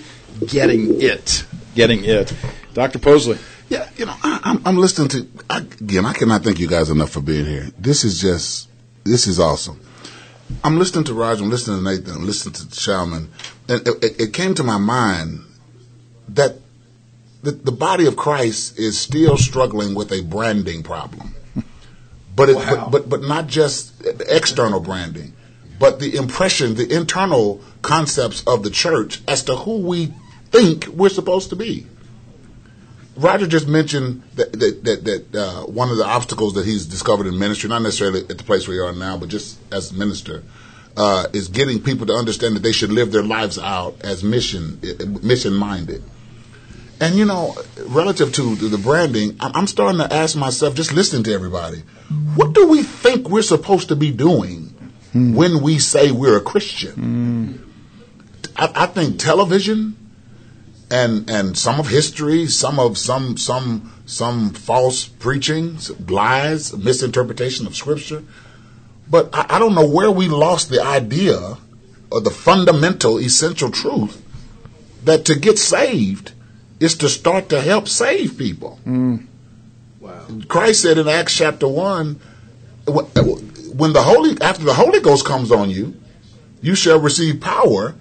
getting 0.47 1.01
it, 1.01 1.45
getting 1.75 2.05
it. 2.05 2.33
Dr. 2.73 2.99
Posley. 2.99 3.37
Yeah, 3.67 3.89
you 3.97 4.05
know, 4.05 4.15
I, 4.23 4.39
I'm, 4.43 4.61
I'm 4.65 4.77
listening 4.77 5.09
to 5.09 5.27
I, 5.49 5.57
again. 5.57 6.05
I 6.05 6.13
cannot 6.13 6.43
thank 6.43 6.59
you 6.59 6.67
guys 6.67 6.89
enough 6.89 7.09
for 7.09 7.21
being 7.21 7.45
here. 7.45 7.69
This 7.77 8.03
is 8.05 8.21
just, 8.21 8.69
this 9.03 9.27
is 9.27 9.39
awesome. 9.39 9.81
I'm 10.63 10.77
listening 10.77 11.05
to 11.05 11.13
Roger. 11.13 11.43
I'm 11.43 11.49
listening 11.49 11.77
to 11.77 11.83
Nathan. 11.83 12.15
I'm 12.17 12.25
listening 12.25 12.53
to 12.53 12.63
Shalman, 12.67 13.27
and 13.67 13.87
it, 13.87 14.03
it, 14.03 14.21
it 14.21 14.33
came 14.33 14.53
to 14.55 14.63
my 14.63 14.77
mind 14.77 15.41
that 16.29 16.57
the, 17.43 17.51
the 17.51 17.71
body 17.71 18.05
of 18.07 18.15
Christ 18.15 18.77
is 18.79 18.99
still 18.99 19.37
struggling 19.37 19.95
with 19.95 20.11
a 20.11 20.21
branding 20.21 20.83
problem, 20.83 21.33
but 22.35 22.49
it, 22.49 22.55
Wow. 22.55 22.89
but, 22.89 22.91
but 22.91 23.09
but 23.09 23.21
not 23.21 23.47
just 23.47 23.93
external 24.27 24.79
branding, 24.79 25.33
but 25.79 25.99
the 25.99 26.15
impression, 26.15 26.75
the 26.75 26.91
internal 26.95 27.61
concepts 27.81 28.43
of 28.47 28.63
the 28.63 28.69
church 28.69 29.21
as 29.27 29.43
to 29.43 29.55
who 29.55 29.79
we 29.79 30.13
think 30.51 30.87
we're 30.87 31.09
supposed 31.09 31.49
to 31.49 31.55
be. 31.55 31.87
Roger 33.15 33.47
just 33.47 33.67
mentioned 33.67 34.23
that 34.35 34.51
that 34.53 34.83
that, 34.83 35.03
that 35.05 35.35
uh, 35.35 35.63
one 35.65 35.89
of 35.89 35.97
the 35.97 36.05
obstacles 36.05 36.55
that 36.55 36.65
he's 36.65 36.85
discovered 36.85 37.27
in 37.27 37.39
ministry, 37.39 37.69
not 37.69 37.81
necessarily 37.81 38.21
at 38.21 38.37
the 38.37 38.43
place 38.43 38.67
where 38.67 38.75
you 38.75 38.83
are 38.83 38.93
now, 38.93 39.17
but 39.17 39.29
just 39.29 39.57
as 39.73 39.91
a 39.91 39.95
minister, 39.95 40.43
uh, 40.97 41.27
is 41.33 41.47
getting 41.47 41.81
people 41.81 42.05
to 42.07 42.13
understand 42.13 42.55
that 42.55 42.63
they 42.63 42.71
should 42.73 42.91
live 42.91 43.11
their 43.11 43.23
lives 43.23 43.57
out 43.57 43.95
as 44.01 44.23
mission 44.23 44.79
mission 45.21 45.53
minded. 45.53 46.03
And 46.99 47.15
you 47.15 47.25
know, 47.25 47.55
relative 47.87 48.31
to 48.33 48.55
the 48.55 48.77
branding, 48.77 49.37
I'm 49.39 49.67
starting 49.67 49.99
to 49.99 50.13
ask 50.13 50.35
myself, 50.35 50.75
just 50.75 50.93
listening 50.93 51.23
to 51.23 51.33
everybody, 51.33 51.83
what 52.35 52.53
do 52.53 52.67
we 52.67 52.83
think 52.83 53.29
we're 53.29 53.41
supposed 53.41 53.89
to 53.89 53.95
be 53.95 54.11
doing 54.11 54.73
when 55.13 55.61
we 55.61 55.79
say 55.79 56.11
we're 56.11 56.37
a 56.37 56.41
Christian? 56.41 57.61
I, 58.55 58.71
I 58.75 58.85
think 58.85 59.19
television 59.19 59.97
and 60.89 61.29
and 61.29 61.57
some 61.57 61.79
of 61.79 61.87
history, 61.87 62.47
some 62.47 62.79
of 62.79 62.97
some 62.97 63.37
some 63.37 63.91
some 64.05 64.51
false 64.51 65.07
preachings, 65.07 65.89
lies, 66.09 66.75
misinterpretation 66.75 67.65
of 67.65 67.75
scripture. 67.75 68.23
But 69.09 69.29
I, 69.33 69.45
I 69.55 69.59
don't 69.59 69.75
know 69.75 69.87
where 69.87 70.11
we 70.11 70.27
lost 70.27 70.69
the 70.69 70.81
idea 70.81 71.57
or 72.11 72.21
the 72.21 72.31
fundamental, 72.31 73.19
essential 73.19 73.71
truth 73.71 74.21
that 75.03 75.25
to 75.25 75.35
get 75.35 75.57
saved 75.57 76.31
is 76.79 76.95
to 76.97 77.09
start 77.09 77.49
to 77.49 77.61
help 77.61 77.87
save 77.87 78.37
people. 78.37 78.79
Mm. 78.85 79.25
Wow. 79.99 80.27
Christ 80.47 80.81
said 80.81 80.97
in 80.97 81.07
Acts 81.07 81.35
chapter 81.35 81.67
one, 81.67 82.19
when 82.85 83.93
the 83.93 84.03
Holy 84.03 84.39
after 84.41 84.63
the 84.63 84.73
Holy 84.73 85.01
Ghost 85.01 85.25
comes 85.25 85.51
on 85.51 85.69
you, 85.69 85.95
you 86.61 86.75
shall 86.75 86.99
receive 86.99 87.41
power, 87.41 87.95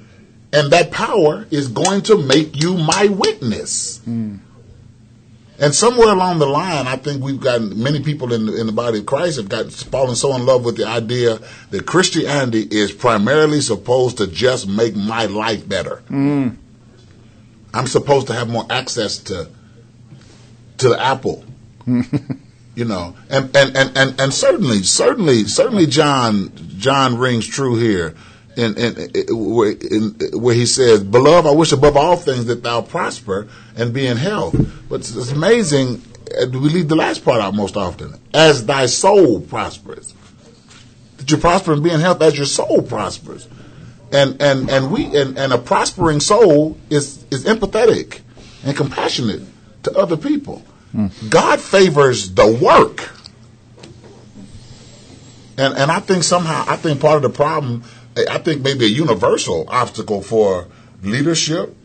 and 0.55 0.71
that 0.71 0.93
power 0.93 1.47
is 1.51 1.69
going 1.69 2.03
to 2.03 2.17
make 2.17 2.63
you 2.63 2.77
my 2.77 3.09
witness. 3.09 3.99
Hmm. 4.05 4.37
And 5.59 5.75
somewhere 5.75 6.09
along 6.09 6.39
the 6.39 6.47
line, 6.47 6.87
I 6.87 6.97
think 6.97 7.23
we've 7.23 7.41
gotten 7.41 7.81
many 7.81 8.03
people 8.03 8.33
in 8.33 8.47
the, 8.47 8.61
in 8.61 8.67
the 8.67 8.73
body 8.73 9.01
of 9.01 9.07
Christ 9.07 9.37
have 9.37 9.49
gotten 9.49 9.71
fallen 9.71 10.17
so 10.17 10.35
in 10.35 10.47
love 10.47 10.65
with 10.65 10.77
the 10.77 10.87
idea 10.87 11.39
that 11.71 11.87
Christianity 11.87 12.63
is 12.63 12.93
primarily 12.93 13.61
supposed 13.61 14.19
to 14.19 14.27
just 14.27 14.69
make 14.69 14.97
my 14.97 15.27
life 15.27 15.69
better. 15.69 15.99
Hmm. 16.09 16.51
I'm 17.73 17.87
supposed 17.87 18.29
to 18.29 18.35
have 18.35 18.49
more 18.49 18.67
access 18.71 19.19
to 19.25 19.49
to 20.79 20.89
the 20.89 21.01
apple 21.01 21.45
you 22.75 22.85
know 22.85 23.15
and 23.31 23.57
and, 23.57 23.77
and, 23.77 23.97
and 23.97 24.21
and 24.21 24.35
certainly 24.35 24.83
certainly 24.83 25.45
certainly 25.45 25.87
john 25.87 26.51
john 26.77 27.17
rings 27.17 27.47
true 27.47 27.77
here 27.77 28.15
in, 28.57 28.75
where, 29.31 29.73
in, 29.73 30.17
where 30.33 30.55
he 30.55 30.67
says, 30.67 31.03
Beloved, 31.03 31.49
I 31.49 31.53
wish 31.53 31.73
above 31.73 31.97
all 31.97 32.17
things 32.17 32.47
that 32.47 32.63
thou 32.63 32.83
prosper 32.83 33.49
and 33.77 33.93
be 33.93 34.07
in 34.07 34.17
health. 34.17 34.55
But 34.89 35.01
it's, 35.01 35.15
it's 35.15 35.33
amazing, 35.33 36.03
uh, 36.41 36.47
we 36.51 36.69
leave 36.69 36.89
the 36.89 36.97
last 36.97 37.25
part 37.25 37.41
out 37.41 37.55
most 37.55 37.77
often. 37.77 38.15
As 38.33 38.67
thy 38.67 38.87
soul 38.87 39.41
prospers. 39.41 40.15
That 41.19 41.31
you 41.31 41.37
prosper 41.37 41.73
and 41.73 41.83
be 41.83 41.91
in 41.91 42.01
health 42.01 42.23
as 42.23 42.37
your 42.37 42.47
soul 42.47 42.83
prospers. 42.83 43.49
And, 44.13 44.41
and, 44.41 44.71
and 44.71 44.93
we, 44.93 45.07
and, 45.17 45.39
and 45.39 45.53
a 45.53 45.59
prospering 45.59 46.21
soul 46.21 46.79
is, 46.91 47.25
is 47.31 47.45
empathetic 47.45 48.21
and 48.65 48.77
compassionate 48.77 49.43
to 49.85 49.93
other 49.97 50.17
people. 50.17 50.63
God 51.29 51.61
favors 51.61 52.35
the 52.35 52.47
work. 52.47 53.11
And 55.57 55.75
and 55.75 55.91
I 55.91 56.01
think 56.01 56.23
somehow 56.25 56.65
I 56.67 56.77
think 56.77 57.01
part 57.01 57.17
of 57.17 57.23
the 57.23 57.31
problem 57.31 57.85
I 58.17 58.39
think 58.39 58.63
maybe 58.63 58.85
a 58.85 58.89
universal 58.89 59.67
obstacle 59.69 60.23
for 60.23 60.69
leadership 61.03 61.77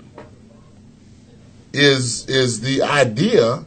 is 1.73 2.27
is 2.27 2.61
the 2.61 2.84
idea 2.84 3.63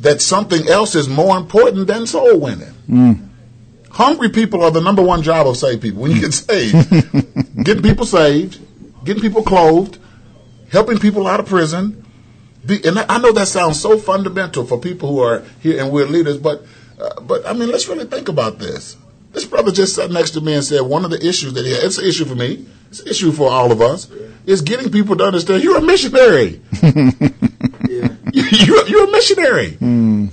that 0.00 0.20
something 0.20 0.68
else 0.68 0.94
is 0.94 1.08
more 1.08 1.36
important 1.36 1.86
than 1.86 2.06
soul 2.06 2.38
winning. 2.38 3.30
Hungry 3.90 4.28
people 4.28 4.62
are 4.62 4.70
the 4.70 4.80
number 4.80 5.02
one 5.02 5.22
job 5.22 5.46
of 5.46 5.56
saved 5.56 5.82
people. 5.82 6.02
When 6.02 6.10
you 6.10 6.20
get 6.20 6.32
saved, 6.50 6.90
getting 7.64 7.82
people 7.82 8.06
saved, 8.06 8.60
getting 9.04 9.22
people 9.22 9.42
clothed, 9.42 9.98
helping 10.70 10.98
people 10.98 11.26
out 11.26 11.40
of 11.40 11.46
prison. 11.46 12.04
Be, 12.66 12.84
and 12.84 12.98
I 12.98 13.06
I 13.08 13.18
know 13.18 13.32
that 13.32 13.48
sounds 13.48 13.80
so 13.80 13.98
fundamental 13.98 14.64
for 14.64 14.78
people 14.78 15.10
who 15.10 15.20
are 15.20 15.44
here 15.60 15.82
and 15.82 15.92
we're 15.92 16.06
leaders, 16.06 16.38
but 16.38 16.64
uh, 17.00 17.20
but 17.20 17.46
I 17.46 17.52
mean, 17.52 17.70
let's 17.70 17.88
really 17.88 18.06
think 18.06 18.28
about 18.28 18.58
this. 18.58 18.96
This 19.34 19.44
brother 19.44 19.72
just 19.72 19.96
sat 19.96 20.10
next 20.12 20.30
to 20.30 20.40
me 20.40 20.54
and 20.54 20.64
said 20.64 20.82
one 20.82 21.04
of 21.04 21.10
the 21.10 21.18
issues 21.26 21.52
that 21.54 21.66
he 21.66 21.72
had, 21.72 21.82
it's 21.82 21.98
an 21.98 22.06
issue 22.06 22.24
for 22.24 22.36
me, 22.36 22.66
it's 22.88 23.00
an 23.00 23.08
issue 23.08 23.32
for 23.32 23.50
all 23.50 23.72
of 23.72 23.82
us, 23.82 24.08
is 24.46 24.62
getting 24.62 24.90
people 24.92 25.16
to 25.16 25.24
understand 25.24 25.62
you're 25.64 25.78
a 25.78 25.82
missionary. 25.82 26.60
you're, 28.32 28.88
you're 28.88 29.08
a 29.08 29.10
missionary. 29.10 29.76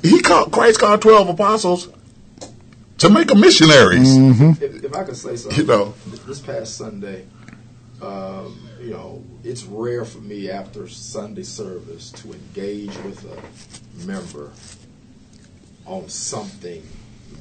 He 0.04 0.22
called 0.22 0.52
Christ 0.52 0.80
called 0.80 1.02
twelve 1.02 1.30
apostles 1.30 1.90
to 3.00 3.10
make 3.10 3.28
them 3.28 3.42
missionaries. 3.42 4.16
If, 4.62 4.84
if 4.84 4.96
I 4.96 5.04
could 5.04 5.18
say 5.18 5.36
something, 5.36 5.60
You 5.60 5.66
know. 5.66 5.94
this 6.28 6.40
past 6.40 6.78
Sunday, 6.78 7.26
um, 8.04 8.70
you 8.80 8.92
know, 8.92 9.24
it's 9.44 9.64
rare 9.64 10.06
for 10.06 10.20
me 10.20 10.52
after 10.52 10.88
Sunday 10.88 11.44
service 11.44 12.12
to 12.12 12.34
engage 12.34 12.96
with 12.98 13.26
a 13.26 14.06
member 14.06 14.52
on 15.88 16.08
something 16.10 16.84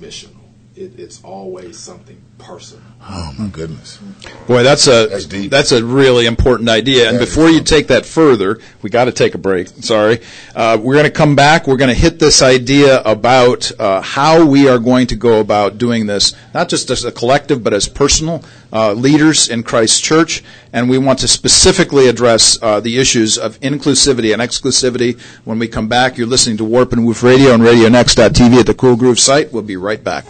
missional. 0.00 0.39
It, 0.74 0.98
it's 0.98 1.22
always 1.24 1.78
something 1.78 2.22
personal. 2.40 2.82
Oh 3.02 3.34
my 3.38 3.46
goodness! 3.48 3.98
Boy, 4.46 4.62
that's 4.62 4.86
a 4.86 5.06
That's 5.06 5.24
deep. 5.24 5.50
that's 5.50 5.72
a 5.72 5.82
really 5.82 6.26
important 6.26 6.68
idea. 6.68 7.08
And 7.08 7.18
before 7.18 7.48
you 7.48 7.62
take 7.62 7.86
that 7.86 8.04
further, 8.04 8.60
we 8.82 8.90
got 8.90 9.06
to 9.06 9.12
take 9.12 9.34
a 9.34 9.38
break. 9.38 9.68
Sorry, 9.68 10.20
uh, 10.54 10.76
we're 10.80 10.92
going 10.94 11.06
to 11.06 11.10
come 11.10 11.34
back. 11.34 11.66
We're 11.66 11.78
going 11.78 11.88
to 11.88 11.98
hit 11.98 12.18
this 12.18 12.42
idea 12.42 13.00
about 13.02 13.72
uh, 13.80 14.02
how 14.02 14.44
we 14.44 14.68
are 14.68 14.78
going 14.78 15.06
to 15.08 15.16
go 15.16 15.40
about 15.40 15.78
doing 15.78 16.06
this, 16.06 16.34
not 16.52 16.68
just 16.68 16.90
as 16.90 17.04
a 17.06 17.10
collective, 17.10 17.64
but 17.64 17.72
as 17.72 17.88
personal 17.88 18.44
uh, 18.70 18.92
leaders 18.92 19.48
in 19.48 19.62
Christ's 19.62 20.00
church. 20.00 20.44
And 20.70 20.90
we 20.90 20.98
want 20.98 21.20
to 21.20 21.28
specifically 21.28 22.06
address 22.06 22.58
uh, 22.62 22.80
the 22.80 22.98
issues 22.98 23.38
of 23.38 23.58
inclusivity 23.60 24.32
and 24.34 24.42
exclusivity. 24.42 25.18
When 25.46 25.58
we 25.58 25.68
come 25.68 25.88
back, 25.88 26.18
you're 26.18 26.26
listening 26.28 26.58
to 26.58 26.64
Warp 26.64 26.92
and 26.92 27.06
Woof 27.06 27.22
Radio 27.22 27.54
and 27.54 27.62
RadioNext.tv 27.62 28.60
at 28.60 28.66
the 28.66 28.74
Cool 28.74 28.96
Groove 28.96 29.18
site. 29.18 29.52
We'll 29.54 29.62
be 29.62 29.76
right 29.78 30.04
back. 30.04 30.26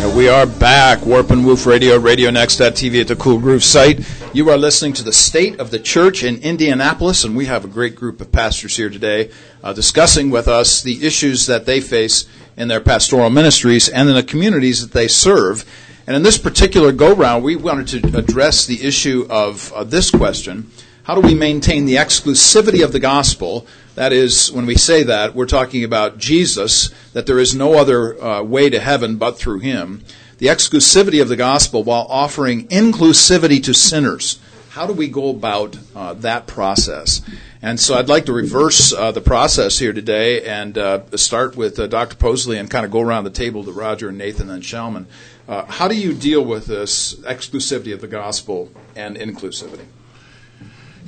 And 0.00 0.16
we 0.16 0.30
are 0.30 0.46
back. 0.46 1.04
Warp 1.04 1.30
and 1.30 1.44
Woof 1.44 1.66
Radio, 1.66 1.98
RadioNext.tv 1.98 3.02
at 3.02 3.08
the 3.08 3.16
Cool 3.16 3.38
Groove 3.38 3.62
site. 3.62 4.00
You 4.32 4.48
are 4.48 4.56
listening 4.56 4.94
to 4.94 5.04
the 5.04 5.12
State 5.12 5.60
of 5.60 5.70
the 5.70 5.78
Church 5.78 6.24
in 6.24 6.38
Indianapolis, 6.38 7.22
and 7.22 7.36
we 7.36 7.44
have 7.44 7.66
a 7.66 7.68
great 7.68 7.96
group 7.96 8.22
of 8.22 8.32
pastors 8.32 8.74
here 8.78 8.88
today 8.88 9.30
uh, 9.62 9.74
discussing 9.74 10.30
with 10.30 10.48
us 10.48 10.80
the 10.80 11.06
issues 11.06 11.44
that 11.48 11.66
they 11.66 11.82
face 11.82 12.26
in 12.56 12.68
their 12.68 12.80
pastoral 12.80 13.28
ministries 13.28 13.90
and 13.90 14.08
in 14.08 14.14
the 14.14 14.22
communities 14.22 14.80
that 14.80 14.98
they 14.98 15.06
serve. 15.06 15.66
And 16.06 16.16
in 16.16 16.22
this 16.22 16.38
particular 16.38 16.92
go 16.92 17.14
round, 17.14 17.44
we 17.44 17.56
wanted 17.56 17.88
to 17.88 18.16
address 18.16 18.64
the 18.64 18.82
issue 18.82 19.26
of 19.28 19.70
uh, 19.74 19.84
this 19.84 20.10
question 20.10 20.70
How 21.10 21.20
do 21.20 21.26
we 21.26 21.34
maintain 21.34 21.86
the 21.86 21.96
exclusivity 21.96 22.84
of 22.84 22.92
the 22.92 23.00
gospel? 23.00 23.66
That 23.96 24.12
is, 24.12 24.52
when 24.52 24.64
we 24.64 24.76
say 24.76 25.02
that, 25.02 25.34
we're 25.34 25.44
talking 25.44 25.82
about 25.82 26.18
Jesus, 26.18 26.90
that 27.14 27.26
there 27.26 27.40
is 27.40 27.52
no 27.52 27.74
other 27.74 28.22
uh, 28.22 28.44
way 28.44 28.70
to 28.70 28.78
heaven 28.78 29.16
but 29.16 29.36
through 29.36 29.58
him. 29.58 30.04
The 30.38 30.46
exclusivity 30.46 31.20
of 31.20 31.28
the 31.28 31.34
gospel 31.34 31.82
while 31.82 32.06
offering 32.08 32.68
inclusivity 32.68 33.60
to 33.64 33.74
sinners. 33.74 34.38
How 34.68 34.86
do 34.86 34.92
we 34.92 35.08
go 35.08 35.30
about 35.30 35.76
uh, 35.96 36.14
that 36.14 36.46
process? 36.46 37.22
And 37.60 37.80
so 37.80 37.96
I'd 37.96 38.08
like 38.08 38.26
to 38.26 38.32
reverse 38.32 38.92
uh, 38.92 39.10
the 39.10 39.20
process 39.20 39.80
here 39.80 39.92
today 39.92 40.44
and 40.44 40.78
uh, 40.78 41.16
start 41.16 41.56
with 41.56 41.76
uh, 41.80 41.88
Dr. 41.88 42.14
Posley 42.14 42.56
and 42.56 42.70
kind 42.70 42.86
of 42.86 42.92
go 42.92 43.00
around 43.00 43.24
the 43.24 43.30
table 43.30 43.64
to 43.64 43.72
Roger 43.72 44.10
and 44.10 44.18
Nathan 44.18 44.48
and 44.48 44.62
Shalman. 44.62 45.06
Uh, 45.48 45.64
how 45.64 45.88
do 45.88 45.96
you 45.96 46.14
deal 46.14 46.44
with 46.44 46.66
this 46.66 47.14
exclusivity 47.14 47.92
of 47.92 48.00
the 48.00 48.06
gospel 48.06 48.70
and 48.94 49.16
inclusivity? 49.16 49.86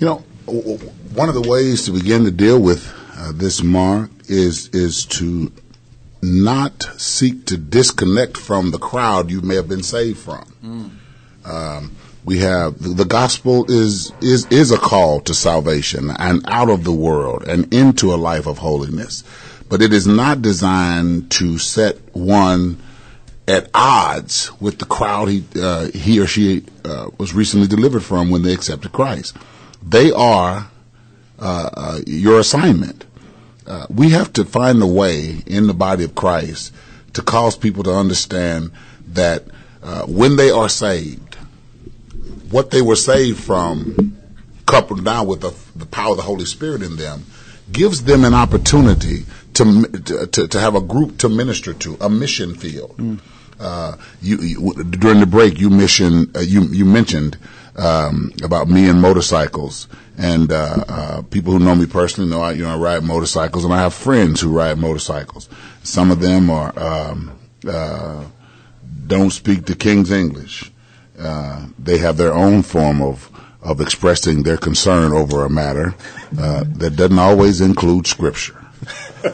You 0.03 0.09
know, 0.09 0.25
one 1.15 1.29
of 1.29 1.37
the 1.37 1.49
ways 1.49 1.85
to 1.85 1.93
begin 1.93 2.25
to 2.25 2.33
deal 2.33 2.61
with 2.61 2.93
uh, 3.17 3.31
this, 3.31 3.63
Mark, 3.63 4.11
is 4.27 4.67
is 4.71 5.07
to 5.07 5.53
not 6.21 6.83
seek 6.97 7.47
to 7.47 7.57
disconnect 7.57 8.37
from 8.37 8.73
the 8.73 8.79
crowd 8.79 9.31
you 9.31 9.43
may 9.43 9.55
have 9.55 9.69
been 9.69 9.85
saved 9.85 10.19
from. 10.19 10.99
Um, 11.45 11.93
we 12.25 12.39
have 12.39 12.83
the, 12.83 12.89
the 12.89 13.05
gospel 13.05 13.71
is 13.71 14.11
is 14.21 14.47
is 14.47 14.73
a 14.73 14.77
call 14.77 15.21
to 15.21 15.35
salvation 15.35 16.11
and 16.11 16.43
out 16.49 16.69
of 16.69 16.83
the 16.83 16.91
world 16.91 17.45
and 17.45 17.73
into 17.73 18.13
a 18.13 18.17
life 18.17 18.49
of 18.49 18.59
holiness, 18.59 19.23
but 19.69 19.83
it 19.83 19.93
is 19.93 20.09
not 20.09 20.43
designed 20.43 21.31
to 21.31 21.59
set 21.59 21.97
one 22.13 22.77
at 23.47 23.71
odds 23.73 24.51
with 24.61 24.81
the 24.81 24.85
crowd 24.85 25.29
he 25.29 25.45
uh, 25.55 25.93
he 25.95 26.19
or 26.19 26.27
she 26.27 26.65
uh, 26.85 27.09
was 27.19 27.33
recently 27.35 27.69
delivered 27.69 28.03
from 28.03 28.31
when 28.31 28.43
they 28.43 28.53
accepted 28.53 28.91
Christ. 28.91 29.37
They 29.83 30.13
are 30.13 30.69
uh, 31.39 31.71
uh, 31.75 32.01
your 32.07 32.41
assignment. 32.41 33.05
Uh, 33.67 33.87
we 33.89 34.11
have 34.11 34.33
to 34.35 34.45
find 34.45 34.83
a 34.83 34.87
way 34.87 35.43
in 35.47 35.67
the 35.67 35.75
body 35.75 36.05
of 36.05 36.15
Christ 36.15 36.73
to 37.15 37.23
cause 37.23 37.57
people 37.57 37.83
to 37.85 37.95
understand 37.95 38.71
that 39.09 39.45
uh, 39.83 40.05
when 40.07 40.37
they 40.37 40.51
are 40.51 40.69
saved, 40.69 41.35
what 42.51 42.71
they 42.71 42.83
were 42.83 42.97
saved 42.97 43.43
from, 43.43 44.17
coupled 44.67 45.05
down 45.05 45.27
with 45.27 45.41
the, 45.41 45.55
the 45.77 45.87
power 45.87 46.13
of 46.13 46.17
the 46.17 46.23
Holy 46.23 46.45
Spirit 46.45 46.83
in 46.83 46.97
them, 46.97 47.25
gives 47.71 48.05
them 48.05 48.25
an 48.25 48.35
opportunity 48.35 49.25
to, 49.55 49.83
to, 50.31 50.49
to 50.49 50.61
have 50.61 50.75
a 50.75 50.81
group 50.81 51.19
to 51.19 51.29
minister 51.29 51.73
to, 51.75 51.97
a 52.01 52.09
mission 52.09 52.55
field. 52.55 53.21
Uh, 53.59 53.97
you, 54.21 54.39
you, 54.39 54.85
during 54.85 55.21
the 55.21 55.27
break, 55.27 55.59
you 55.59 55.71
mission, 55.71 56.31
uh, 56.35 56.41
you, 56.41 56.63
you 56.65 56.85
mentioned 56.85 57.39
um, 57.77 58.33
about 58.43 58.69
me 58.69 58.89
and 58.89 59.01
motorcycles, 59.01 59.89
and 60.19 60.53
uh, 60.53 60.85
uh, 60.89 61.23
people 61.23 61.53
who 61.53 61.59
know 61.59 61.75
me 61.75 61.87
personally 61.87 62.31
know 62.31 62.43
I, 62.43 62.53
you 62.53 62.63
know, 62.63 62.75
I 62.75 62.77
ride 62.77 63.05
motorcycles, 63.05 63.65
and 63.65 63.73
I 63.73 63.79
have 63.79 63.95
friends 63.95 64.41
who 64.41 64.51
ride 64.51 64.79
motorcycles. 64.79 65.49
Some 65.83 66.11
of 66.11 66.21
them 66.21 66.51
are 66.51 66.79
um, 66.79 67.39
uh, 67.67 68.25
don't 69.07 69.31
speak 69.31 69.67
the 69.67 69.75
King's 69.75 70.11
English. 70.11 70.71
Uh, 71.19 71.67
they 71.79 71.99
have 71.99 72.17
their 72.17 72.33
own 72.33 72.63
form 72.63 73.03
of 73.03 73.31
of 73.63 73.81
expressing 73.81 74.43
their 74.43 74.57
concern 74.57 75.13
over 75.13 75.45
a 75.45 75.51
matter 75.51 75.95
uh, 76.39 76.65
that 76.67 76.97
doesn't 76.97 77.19
always 77.19 77.61
include 77.61 78.07
scripture. 78.07 78.59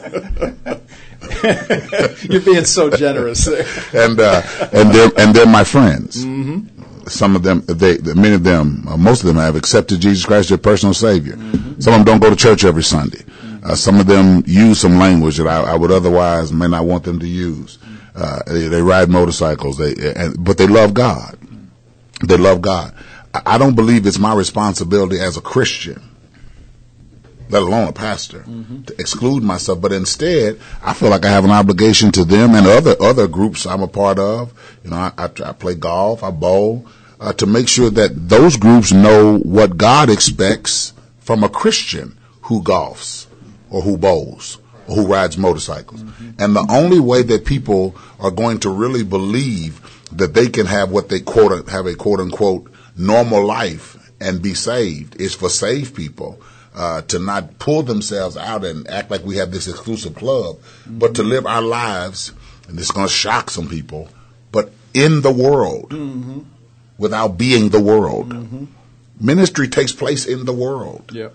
You're 2.29 2.41
being 2.41 2.65
so 2.65 2.89
generous 2.91 3.45
there. 3.45 3.65
and 3.93 4.19
uh, 4.19 4.41
and 4.71 4.91
they're 4.91 5.11
and 5.17 5.35
they're 5.35 5.47
my 5.47 5.63
friends. 5.63 6.23
Some 7.09 7.35
of 7.35 7.43
them, 7.43 7.63
they, 7.67 7.97
many 7.97 8.35
of 8.35 8.43
them, 8.43 8.87
uh, 8.87 8.97
most 8.97 9.21
of 9.21 9.27
them 9.27 9.37
have 9.37 9.55
accepted 9.55 9.99
Jesus 9.99 10.25
Christ 10.25 10.45
as 10.45 10.49
their 10.49 10.57
personal 10.57 10.93
Savior. 10.93 11.37
Some 11.79 11.93
of 11.93 11.99
them 11.99 12.03
don't 12.05 12.19
go 12.19 12.29
to 12.29 12.35
church 12.35 12.63
every 12.63 12.83
Sunday. 12.83 13.23
Uh, 13.63 13.75
some 13.75 13.99
of 13.99 14.07
them 14.07 14.43
use 14.45 14.79
some 14.79 14.97
language 14.97 15.37
that 15.37 15.47
I, 15.47 15.73
I 15.73 15.75
would 15.75 15.91
otherwise 15.91 16.53
may 16.53 16.67
not 16.67 16.85
want 16.85 17.03
them 17.03 17.19
to 17.19 17.27
use. 17.27 17.77
Uh, 18.15 18.41
they, 18.47 18.67
they 18.67 18.81
ride 18.81 19.09
motorcycles, 19.09 19.77
they, 19.77 20.13
and, 20.15 20.43
but 20.43 20.57
they 20.57 20.67
love 20.67 20.93
God. 20.93 21.37
They 22.25 22.37
love 22.37 22.61
God. 22.61 22.93
I, 23.33 23.41
I 23.45 23.57
don't 23.57 23.75
believe 23.75 24.05
it's 24.05 24.19
my 24.19 24.33
responsibility 24.33 25.19
as 25.19 25.37
a 25.37 25.41
Christian 25.41 26.01
let 27.49 27.63
alone 27.63 27.87
a 27.87 27.91
pastor, 27.91 28.43
to 28.85 28.93
exclude 28.99 29.43
myself. 29.43 29.81
But 29.81 29.91
instead, 29.91 30.59
I 30.83 30.93
feel 30.93 31.09
like 31.09 31.25
I 31.25 31.29
have 31.29 31.45
an 31.45 31.51
obligation 31.51 32.11
to 32.11 32.23
them 32.23 32.53
and 32.53 32.67
other 32.67 32.95
other 33.01 33.27
groups 33.27 33.65
I'm 33.65 33.81
a 33.81 33.87
part 33.87 34.19
of. 34.19 34.53
You 34.83 34.91
know, 34.91 34.97
I, 34.97 35.11
I, 35.17 35.25
I 35.25 35.51
play 35.53 35.75
golf, 35.75 36.23
I 36.23 36.31
bowl, 36.31 36.85
uh, 37.19 37.33
to 37.33 37.45
make 37.45 37.67
sure 37.67 37.89
that 37.89 38.29
those 38.29 38.57
groups 38.57 38.91
know 38.91 39.37
what 39.39 39.77
God 39.77 40.09
expects 40.09 40.93
from 41.19 41.43
a 41.43 41.49
Christian 41.49 42.17
who 42.43 42.63
golfs 42.63 43.27
or 43.69 43.81
who 43.81 43.97
bowls 43.97 44.59
or 44.87 44.95
who 44.95 45.07
rides 45.07 45.37
motorcycles. 45.37 46.01
And 46.39 46.55
the 46.55 46.65
only 46.69 46.99
way 46.99 47.21
that 47.23 47.45
people 47.45 47.95
are 48.19 48.31
going 48.31 48.59
to 48.61 48.69
really 48.69 49.03
believe 49.03 49.81
that 50.13 50.33
they 50.33 50.47
can 50.47 50.65
have 50.65 50.89
what 50.91 51.09
they 51.09 51.19
quote 51.19 51.69
have 51.69 51.85
a 51.85 51.95
quote 51.95 52.19
unquote 52.19 52.71
normal 52.97 53.45
life 53.45 54.11
and 54.19 54.41
be 54.41 54.53
saved. 54.53 55.19
is 55.21 55.35
for 55.35 55.49
saved 55.49 55.95
people. 55.95 56.41
Uh, 56.73 57.01
to 57.01 57.19
not 57.19 57.57
pull 57.59 57.81
themselves 57.81 58.37
out 58.37 58.63
and 58.63 58.87
act 58.89 59.09
like 59.09 59.25
we 59.25 59.37
have 59.37 59.51
this 59.51 59.67
exclusive 59.67 60.15
club, 60.15 60.55
but 60.87 61.15
to 61.15 61.23
live 61.23 61.45
our 61.45 61.63
lives, 61.63 62.31
and 62.67 62.79
it's 62.79 62.91
going 62.91 63.07
to 63.07 63.11
shock 63.11 63.49
some 63.49 63.67
people, 63.67 64.07
but 64.51 64.71
in 64.93 65.21
the 65.21 65.31
world 65.31 65.91
without 66.99 67.37
being 67.37 67.69
the 67.69 67.79
world. 67.79 68.27
Ministry 69.19 69.67
takes 69.67 69.91
place 69.91 70.25
in 70.25 70.45
the 70.45 70.53
world. 70.53 71.11
Yep. 71.13 71.33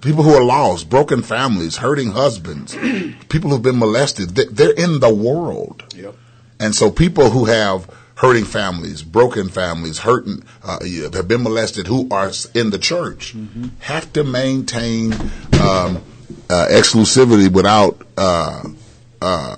People 0.00 0.22
who 0.24 0.34
are 0.34 0.42
lost, 0.44 0.88
broken 0.90 1.22
families, 1.22 1.76
hurting 1.76 2.10
husbands, 2.12 2.74
people 3.28 3.50
who've 3.50 3.62
been 3.62 3.78
molested, 3.78 4.30
they- 4.30 4.46
they're 4.46 4.72
in 4.86 5.00
the 5.00 5.12
world. 5.14 5.82
Yep. 5.94 6.14
And 6.58 6.74
so 6.74 6.90
people 6.90 7.30
who 7.30 7.44
have 7.44 7.88
hurting 8.16 8.44
families, 8.44 9.02
broken 9.02 9.48
families, 9.50 9.98
hurting, 9.98 10.42
uh, 10.64 10.78
have 11.12 11.28
been 11.28 11.42
molested, 11.42 11.86
who 11.86 12.08
are 12.10 12.32
in 12.54 12.70
the 12.70 12.78
church, 12.78 13.34
have 13.80 14.10
to 14.14 14.24
maintain 14.24 15.12
um, 15.60 16.02
uh, 16.48 16.66
exclusivity 16.70 17.52
without 17.52 18.00
uh, 18.16 18.62
uh, 19.20 19.56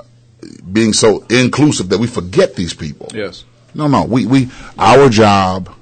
being 0.72 0.93
so 0.93 1.24
inclusive 1.31 1.89
that 1.91 1.99
we 1.99 2.07
forget 2.09 2.57
these 2.57 2.74
people. 2.74 3.09
Yes. 3.14 3.45
No, 3.75 3.87
no. 3.87 4.05
We, 4.05 4.27
we 4.27 4.51
our 4.79 5.09
job 5.09 5.75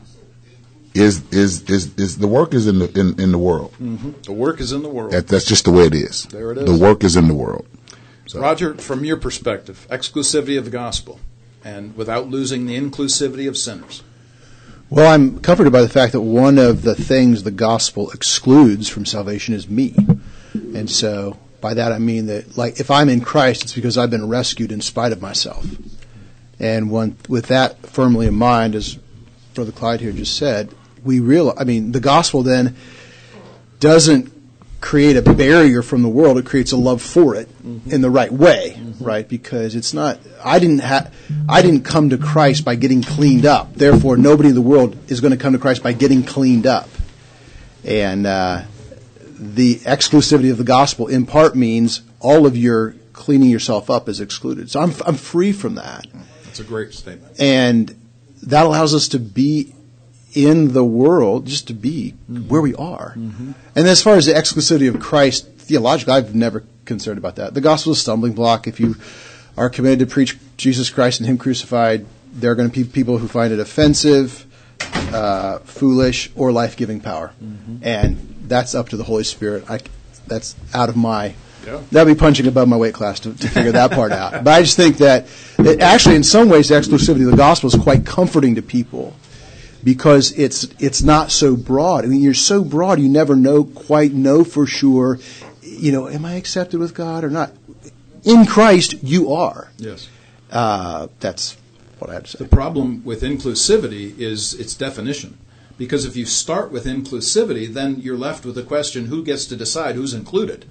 is 0.94 1.22
is 1.30 1.68
is, 1.68 1.94
is 1.96 2.18
the 2.18 2.26
work 2.26 2.54
is 2.54 2.66
in 2.66 2.78
the 2.78 2.90
in, 2.98 3.20
in 3.20 3.32
the 3.32 3.38
world. 3.38 3.72
Mm-hmm. 3.80 4.12
The 4.22 4.32
work 4.32 4.60
is 4.60 4.72
in 4.72 4.82
the 4.82 4.88
world. 4.88 5.12
That, 5.12 5.28
that's 5.28 5.44
just 5.44 5.64
the 5.64 5.72
way 5.72 5.84
it 5.84 5.94
is. 5.94 6.24
There 6.24 6.52
it 6.52 6.66
The 6.66 6.76
work 6.76 7.04
is 7.04 7.16
in 7.16 7.28
the 7.28 7.34
world. 7.34 7.66
Roger, 8.34 8.74
from 8.74 9.04
your 9.04 9.16
perspective, 9.16 9.86
exclusivity 9.88 10.58
of 10.58 10.64
the 10.64 10.70
gospel, 10.70 11.20
and 11.64 11.96
without 11.96 12.28
losing 12.28 12.66
the 12.66 12.78
inclusivity 12.78 13.48
of 13.48 13.56
sinners. 13.56 14.02
Well, 14.90 15.12
I'm 15.12 15.40
comforted 15.40 15.72
by 15.72 15.82
the 15.82 15.88
fact 15.88 16.12
that 16.12 16.20
one 16.20 16.58
of 16.58 16.82
the 16.82 16.94
things 16.94 17.42
the 17.42 17.50
gospel 17.50 18.10
excludes 18.10 18.88
from 18.88 19.04
salvation 19.04 19.54
is 19.54 19.68
me. 19.68 19.94
And 20.54 20.88
so 20.88 21.38
by 21.60 21.74
that 21.74 21.92
I 21.92 21.98
mean 21.98 22.26
that 22.26 22.56
like 22.56 22.78
if 22.78 22.90
I'm 22.90 23.08
in 23.08 23.20
Christ 23.20 23.64
it's 23.64 23.74
because 23.74 23.98
I've 23.98 24.10
been 24.10 24.28
rescued 24.28 24.70
in 24.70 24.80
spite 24.80 25.12
of 25.12 25.20
myself. 25.20 25.66
And 26.58 26.90
one 26.90 27.16
with 27.28 27.46
that 27.46 27.86
firmly 27.86 28.26
in 28.26 28.34
mind 28.34 28.74
as 28.74 28.98
Brother 29.54 29.72
Clyde 29.72 30.00
here 30.00 30.12
just 30.12 30.36
said, 30.36 30.74
we 31.04 31.20
realize 31.20 31.56
I 31.58 31.64
mean 31.64 31.92
the 31.92 32.00
gospel 32.00 32.42
then 32.42 32.76
doesn't 33.78 34.32
create 34.80 35.16
a 35.16 35.22
barrier 35.22 35.82
from 35.82 36.02
the 36.02 36.08
world, 36.08 36.38
it 36.38 36.46
creates 36.46 36.72
a 36.72 36.76
love 36.76 37.02
for 37.02 37.34
it 37.34 37.48
in 37.86 38.00
the 38.02 38.10
right 38.10 38.32
way, 38.32 38.80
right? 39.00 39.28
Because 39.28 39.74
it's 39.74 39.92
not 39.92 40.18
I 40.44 40.58
didn't 40.58 40.80
ha- 40.80 41.08
I 41.48 41.62
didn't 41.62 41.82
come 41.82 42.10
to 42.10 42.18
Christ 42.18 42.64
by 42.64 42.76
getting 42.76 43.02
cleaned 43.02 43.46
up. 43.46 43.74
Therefore, 43.74 44.16
nobody 44.16 44.50
in 44.50 44.54
the 44.54 44.62
world 44.62 44.96
is 45.10 45.20
going 45.20 45.32
to 45.32 45.38
come 45.38 45.52
to 45.52 45.58
Christ 45.58 45.82
by 45.82 45.92
getting 45.92 46.22
cleaned 46.22 46.66
up. 46.66 46.88
And 47.84 48.26
uh, 48.26 48.62
the 49.38 49.76
exclusivity 49.76 50.50
of 50.50 50.58
the 50.58 50.64
gospel 50.64 51.08
in 51.08 51.26
part 51.26 51.54
means 51.54 52.02
all 52.20 52.46
of 52.46 52.56
your 52.56 52.94
cleaning 53.12 53.48
yourself 53.48 53.90
up 53.90 54.08
is 54.08 54.20
excluded. 54.20 54.70
So 54.70 54.80
I'm 54.80 54.92
I'm 55.04 55.16
free 55.16 55.52
from 55.52 55.74
that 55.74 56.06
That's 56.56 56.68
a 56.68 56.70
great 56.70 56.92
statement. 56.94 57.38
and 57.40 57.94
that 58.44 58.64
allows 58.64 58.94
us 58.94 59.08
to 59.08 59.18
be 59.18 59.74
in 60.34 60.72
the 60.72 60.84
world, 60.84 61.46
just 61.46 61.66
to 61.68 61.74
be 61.74 62.10
where 62.28 62.60
we 62.60 62.74
are. 62.74 63.14
And 63.16 63.54
as 63.88 64.02
far 64.02 64.16
as 64.16 64.26
the 64.26 64.32
exclusivity 64.34 64.88
of 64.88 65.00
Christ, 65.00 65.46
theologically, 65.58 66.12
I've 66.14 66.34
never 66.34 66.62
concerned 66.84 67.18
about 67.18 67.36
that. 67.36 67.54
The 67.54 67.60
gospel 67.60 67.92
is 67.92 67.98
a 67.98 68.00
stumbling 68.02 68.34
block. 68.34 68.66
If 68.66 68.78
you 68.78 68.96
are 69.56 69.70
committed 69.70 70.00
to 70.00 70.06
preach 70.06 70.36
Jesus 70.56 70.90
Christ 70.90 71.20
and 71.20 71.28
Him 71.28 71.38
crucified, 71.38 72.06
there 72.32 72.50
are 72.50 72.54
going 72.54 72.70
to 72.70 72.74
be 72.74 72.84
people 72.84 73.18
who 73.18 73.28
find 73.28 73.52
it 73.52 73.58
offensive, 73.58 74.44
uh, 75.12 75.58
foolish, 75.60 76.30
or 76.36 76.52
life 76.52 76.76
giving 76.76 77.00
power. 77.00 77.32
And 77.82 78.36
that's 78.46 78.74
up 78.74 78.90
to 78.90 78.96
the 78.96 79.04
Holy 79.04 79.24
Spirit. 79.24 79.64
I, 79.70 79.80
that's 80.26 80.54
out 80.74 80.88
of 80.90 80.96
my 80.96 81.34
Yeah. 81.66 81.82
That'd 81.90 82.14
be 82.14 82.18
punching 82.18 82.46
above 82.46 82.68
my 82.68 82.76
weight 82.76 82.94
class 82.94 83.20
to, 83.20 83.34
to 83.34 83.48
figure 83.48 83.72
that 83.72 83.90
part 83.90 84.12
out. 84.12 84.44
But 84.44 84.54
I 84.54 84.62
just 84.62 84.76
think 84.76 84.98
that, 84.98 85.26
that 85.56 85.80
actually, 85.80 86.14
in 86.14 86.22
some 86.22 86.48
ways, 86.48 86.68
the 86.68 86.76
exclusivity 86.76 87.24
of 87.24 87.32
the 87.32 87.36
gospel 87.36 87.68
is 87.68 87.74
quite 87.74 88.06
comforting 88.06 88.54
to 88.54 88.62
people 88.62 89.16
because 89.82 90.32
it's 90.32 90.64
it's 90.78 91.02
not 91.02 91.30
so 91.30 91.56
broad. 91.56 92.04
I 92.04 92.08
mean, 92.08 92.20
you're 92.20 92.34
so 92.34 92.64
broad, 92.64 93.00
you 93.00 93.08
never 93.08 93.36
know 93.36 93.64
quite 93.64 94.12
know 94.12 94.44
for 94.44 94.66
sure. 94.66 95.18
You 95.62 95.92
know, 95.92 96.08
am 96.08 96.24
I 96.24 96.34
accepted 96.34 96.80
with 96.80 96.94
God 96.94 97.24
or 97.24 97.30
not? 97.30 97.52
In 98.24 98.46
Christ, 98.46 99.02
you 99.02 99.32
are. 99.32 99.70
Yes. 99.76 100.08
Uh, 100.50 101.08
that's 101.20 101.56
what 101.98 102.10
I 102.10 102.14
had 102.14 102.24
to 102.24 102.30
say. 102.30 102.38
The 102.38 102.50
problem 102.50 103.04
with 103.04 103.22
inclusivity 103.22 104.18
is 104.18 104.54
its 104.54 104.74
definition. 104.74 105.38
Because 105.78 106.06
if 106.06 106.16
you 106.16 106.24
start 106.24 106.72
with 106.72 106.86
inclusivity, 106.86 107.72
then 107.72 107.96
you're 108.00 108.16
left 108.16 108.46
with 108.46 108.54
the 108.54 108.62
question 108.62 109.06
who 109.06 109.22
gets 109.22 109.44
to 109.46 109.56
decide 109.56 109.94
who's 109.94 110.14
included? 110.14 110.64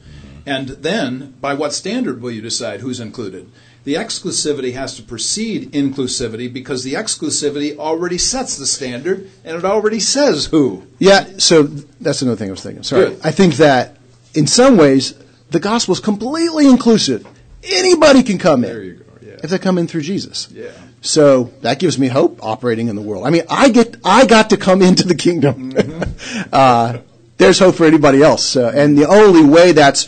And 0.46 0.70
then, 0.70 1.36
by 1.42 1.54
what 1.54 1.74
standard 1.74 2.22
will 2.22 2.32
you 2.32 2.42
decide 2.42 2.82
who's 2.82 3.00
included? 3.00 3.50
The 3.86 3.96
exclusivity 3.96 4.74
has 4.74 4.96
to 4.96 5.04
precede 5.04 5.72
inclusivity 5.72 6.52
because 6.52 6.84
the 6.84 6.94
exclusivity 6.94 7.78
already 7.78 8.18
sets 8.18 8.58
the 8.58 8.66
standard 8.66 9.30
and 9.44 9.56
it 9.56 9.64
already 9.64 10.00
says 10.00 10.48
who. 10.48 10.88
Yeah, 10.98 11.38
so 11.38 11.64
that's 11.64 12.24
another 12.24 12.36
thing 12.36 12.50
I 12.50 12.52
was 12.52 12.64
thinking. 12.64 12.84
Sorry. 12.84 13.10
Good. 13.10 13.20
I 13.24 13.32
think 13.32 13.56
that 13.56 13.98
in 14.34 14.48
some 14.48 14.78
ways 14.78 15.14
the 15.52 15.60
gospel 15.60 15.94
is 15.94 16.00
completely 16.00 16.68
inclusive. 16.68 17.28
Anybody 17.64 18.24
can 18.24 18.40
come 18.40 18.64
in. 18.64 18.72
There 18.72 18.84
you 18.84 18.94
go, 18.94 19.06
yeah. 19.22 19.38
If 19.44 19.52
they 19.52 19.60
come 19.60 19.78
in 19.78 19.88
through 19.88 20.02
Jesus. 20.02 20.50
Yeah. 20.52 20.72
So 21.02 21.54
that 21.62 21.78
gives 21.78 22.00
me 22.00 22.08
hope 22.08 22.40
operating 22.44 22.88
in 22.88 22.96
the 22.96 23.04
world. 23.04 23.28
I 23.28 23.30
mean, 23.30 23.44
I 23.50 23.70
get 23.70 23.98
I 24.04 24.26
got 24.26 24.50
to 24.50 24.58
come 24.58 24.82
into 24.82 25.08
the 25.08 25.14
kingdom. 25.14 25.74
uh, 26.52 26.98
there's 27.38 27.60
hope 27.60 27.76
for 27.76 27.86
anybody 27.86 28.24
else, 28.24 28.56
uh, 28.56 28.72
and 28.74 28.98
the 28.98 29.08
only 29.08 29.44
way 29.44 29.74
that's 29.74 30.06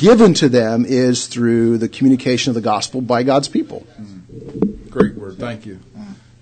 given 0.00 0.32
to 0.32 0.48
them 0.48 0.86
is 0.86 1.26
through 1.26 1.76
the 1.76 1.88
communication 1.88 2.50
of 2.50 2.54
the 2.54 2.62
gospel 2.62 3.02
by 3.02 3.22
God's 3.22 3.48
people. 3.48 3.86
Mm-hmm. 4.00 4.88
Great 4.88 5.14
word. 5.14 5.38
Thank 5.38 5.66
you. 5.66 5.78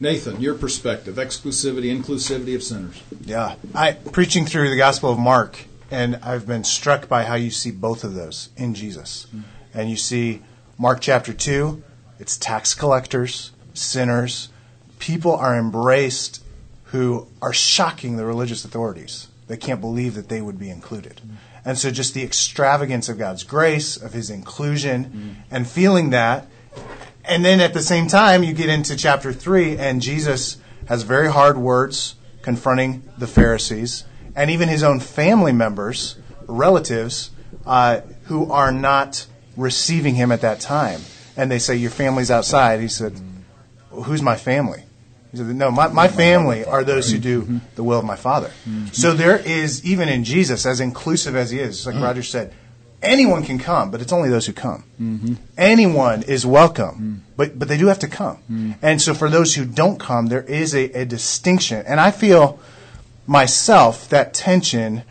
Nathan, 0.01 0.41
your 0.41 0.55
perspective 0.55 1.17
exclusivity, 1.17 1.87
inclusivity 1.93 2.55
of 2.55 2.63
sinners. 2.63 3.03
Yeah, 3.25 3.57
I 3.75 3.93
preaching 3.93 4.47
through 4.47 4.71
the 4.71 4.77
Gospel 4.77 5.11
of 5.11 5.19
Mark, 5.19 5.59
and 5.91 6.21
I've 6.23 6.47
been 6.47 6.63
struck 6.63 7.09
by 7.09 7.25
how 7.25 7.35
you 7.35 7.51
see 7.51 7.73
both 7.73 8.05
of 8.05 8.15
those 8.15 8.51
in 8.57 8.75
Jesus. 8.75 9.27
Mm-hmm. 9.27 9.41
And 9.75 9.91
you 9.91 9.97
see 9.97 10.43
Mark 10.79 11.01
chapter 11.01 11.33
two, 11.33 11.83
it's 12.21 12.39
tax 12.39 12.75
collectors, 12.75 13.51
sinners, 13.75 14.51
people 15.01 15.35
are 15.35 15.59
embraced 15.59 16.45
who 16.85 17.27
are 17.43 17.53
shocking 17.53 18.17
the 18.17 18.25
religious 18.25 18.65
authorities. 18.65 19.27
They 19.49 19.57
can't 19.57 19.81
believe 19.81 20.15
that 20.15 20.29
they 20.29 20.41
would 20.41 20.61
be 20.61 20.71
included. 20.71 21.17
Mm-hmm. 21.17 21.35
And 21.69 21.79
so 21.79 21.91
just 21.91 22.15
the 22.15 22.25
extravagance 22.25 23.09
of 23.09 23.19
God's 23.19 23.45
grace, 23.45 23.97
of 23.97 24.13
his 24.13 24.31
inclusion, 24.31 25.37
and 25.51 25.69
feeling 25.69 26.11
that 26.11 26.49
and 27.29 27.45
then 27.45 27.61
at 27.61 27.75
the 27.75 27.83
same 27.83 28.09
time, 28.09 28.43
you 28.43 28.55
get 28.55 28.71
into 28.71 28.97
chapter 28.97 29.35
3, 29.35 29.77
and 29.77 30.01
Jesus 30.01 30.57
has 30.87 31.03
very 31.03 31.31
hard 31.31 31.59
words 31.59 32.15
confronting 32.41 33.03
the 33.19 33.27
Pharisees 33.27 34.05
and 34.35 34.51
even 34.51 34.69
his 34.69 34.83
own 34.83 34.99
family 34.99 35.53
members, 35.53 36.17
relatives, 36.47 37.31
uh, 37.67 38.01
who 38.25 38.51
are 38.51 38.73
not 38.73 39.27
receiving 39.57 40.15
him 40.15 40.33
at 40.33 40.41
that 40.41 40.61
time. 40.61 41.03
And 41.37 41.51
they 41.51 41.59
say, 41.59 41.77
Your 41.77 41.91
family's 41.91 42.31
outside. 42.31 42.81
He 42.81 42.89
said, 42.89 43.21
Who's 43.91 44.23
my 44.23 44.37
family? 44.37 44.85
He 45.33 45.37
said, 45.39 45.47
No, 45.47 45.71
my, 45.71 45.89
my 45.89 46.09
family 46.09 46.65
are 46.65 46.85
those 46.85 47.11
who 47.11 47.19
do 47.19 47.61
the 47.77 47.83
will 47.85 47.99
of 47.99 48.05
my 48.05 48.17
Father. 48.17 48.51
So 48.93 49.13
there 49.13 49.37
is, 49.39 49.85
even 49.85 50.09
in 50.09 50.25
Jesus, 50.25 50.65
as 50.67 50.81
inclusive 50.81 51.37
as 51.37 51.51
he 51.51 51.59
is, 51.59 51.87
like 51.87 51.97
Roger 51.97 52.23
said, 52.23 52.53
anyone 53.03 53.45
can 53.45 53.59
come, 53.59 53.91
but 53.91 54.01
it's 54.01 54.13
only 54.13 54.29
those 54.31 54.47
who 54.47 54.53
come. 54.53 54.85
Anyone 55.57 56.23
is 56.25 56.45
welcome, 56.47 57.23
but 57.37 57.59
but 57.59 57.69
they 57.69 57.77
do 57.79 57.87
have 57.87 57.99
to 58.01 58.09
come. 58.09 58.77
And 58.83 59.01
so 59.03 59.15
for 59.15 59.29
those 59.31 59.55
who 59.55 59.65
don't 59.65 59.99
come, 60.01 60.27
there 60.27 60.43
is 60.43 60.75
a, 60.75 60.85
a 61.03 61.05
distinction. 61.05 61.85
And 61.87 62.01
I 62.01 62.11
feel 62.11 62.59
myself 63.27 64.09
that 64.09 64.35
tension 64.35 65.03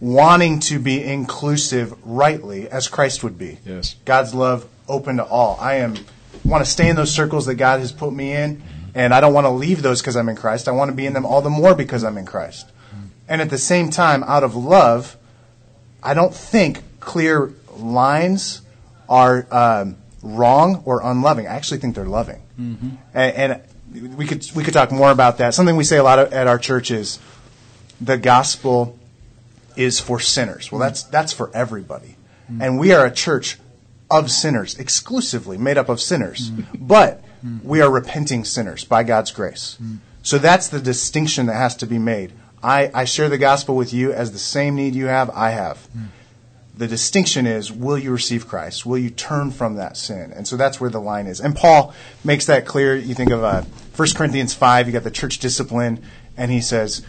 wanting 0.00 0.60
to 0.60 0.78
be 0.78 1.04
inclusive 1.04 1.94
rightly 2.04 2.68
as 2.68 2.88
Christ 2.88 3.22
would 3.22 3.36
be. 3.36 3.58
Yes. 3.66 3.96
God's 4.06 4.34
love 4.34 4.66
open 4.88 5.18
to 5.18 5.24
all. 5.24 5.58
I 5.60 5.74
am 5.76 5.96
want 6.44 6.64
to 6.64 6.70
stay 6.70 6.88
in 6.88 6.96
those 6.96 7.12
circles 7.12 7.44
that 7.46 7.56
God 7.56 7.80
has 7.80 7.92
put 7.92 8.12
me 8.12 8.32
in, 8.32 8.62
and 8.94 9.14
I 9.14 9.20
don't 9.20 9.34
want 9.34 9.46
to 9.46 9.50
leave 9.50 9.82
those 9.82 10.00
because 10.00 10.16
I'm 10.16 10.28
in 10.28 10.36
Christ. 10.36 10.68
I 10.68 10.72
want 10.72 10.90
to 10.90 10.96
be 10.96 11.06
in 11.06 11.12
them 11.12 11.24
all 11.24 11.42
the 11.42 11.50
more 11.50 11.74
because 11.74 12.04
I'm 12.04 12.18
in 12.18 12.26
Christ. 12.26 12.70
And 13.30 13.40
at 13.40 13.48
the 13.48 13.58
same 13.58 13.90
time, 13.90 14.24
out 14.24 14.42
of 14.42 14.56
love, 14.56 15.16
I 16.02 16.14
don't 16.14 16.34
think 16.34 16.82
clear 16.98 17.52
lines 17.76 18.60
are 19.08 19.46
um, 19.52 19.96
wrong 20.20 20.82
or 20.84 21.00
unloving. 21.04 21.46
I 21.46 21.50
actually 21.50 21.78
think 21.78 21.94
they're 21.94 22.04
loving. 22.06 22.42
Mm-hmm. 22.60 22.88
And, 23.14 23.52
and 23.92 24.16
we 24.16 24.26
could 24.26 24.44
we 24.54 24.64
could 24.64 24.74
talk 24.74 24.90
more 24.90 25.12
about 25.12 25.38
that. 25.38 25.54
Something 25.54 25.76
we 25.76 25.84
say 25.84 25.96
a 25.96 26.02
lot 26.02 26.18
of, 26.18 26.32
at 26.32 26.48
our 26.48 26.58
church 26.58 26.90
is 26.90 27.20
the 28.00 28.16
gospel 28.18 28.98
is 29.76 30.00
for 30.00 30.18
sinners. 30.18 30.72
Well, 30.72 30.80
that's 30.80 31.04
that's 31.04 31.32
for 31.32 31.50
everybody, 31.54 32.16
mm. 32.50 32.62
and 32.62 32.78
we 32.78 32.92
are 32.92 33.06
a 33.06 33.10
church 33.12 33.58
of 34.10 34.30
sinners, 34.30 34.76
exclusively 34.76 35.56
made 35.56 35.78
up 35.78 35.88
of 35.88 36.00
sinners. 36.00 36.50
Mm. 36.50 36.66
But 36.80 37.22
we 37.62 37.80
are 37.80 37.90
repenting 37.90 38.44
sinners 38.44 38.84
by 38.84 39.02
God's 39.02 39.30
grace. 39.30 39.78
So 40.22 40.38
that's 40.38 40.68
the 40.68 40.80
distinction 40.80 41.46
that 41.46 41.54
has 41.54 41.76
to 41.76 41.86
be 41.86 41.98
made. 41.98 42.32
I, 42.62 42.90
I 42.92 43.04
share 43.04 43.28
the 43.28 43.38
gospel 43.38 43.74
with 43.74 43.92
you 43.92 44.12
as 44.12 44.32
the 44.32 44.38
same 44.38 44.74
need 44.74 44.94
you 44.94 45.06
have, 45.06 45.30
I 45.30 45.50
have. 45.50 45.88
The 46.76 46.86
distinction 46.88 47.46
is 47.46 47.70
will 47.70 47.98
you 47.98 48.10
receive 48.10 48.48
Christ? 48.48 48.86
Will 48.86 48.98
you 48.98 49.10
turn 49.10 49.50
from 49.50 49.76
that 49.76 49.96
sin? 49.96 50.32
And 50.34 50.46
so 50.46 50.56
that's 50.56 50.80
where 50.80 50.90
the 50.90 51.00
line 51.00 51.26
is. 51.26 51.40
And 51.40 51.54
Paul 51.54 51.94
makes 52.24 52.46
that 52.46 52.66
clear. 52.66 52.96
You 52.96 53.14
think 53.14 53.30
of 53.30 53.44
uh, 53.44 53.62
1 53.96 54.08
Corinthians 54.14 54.54
5, 54.54 54.86
you 54.86 54.92
got 54.92 55.04
the 55.04 55.10
church 55.10 55.38
discipline, 55.38 56.02
and 56.36 56.50
he 56.50 56.60
says, 56.60 57.04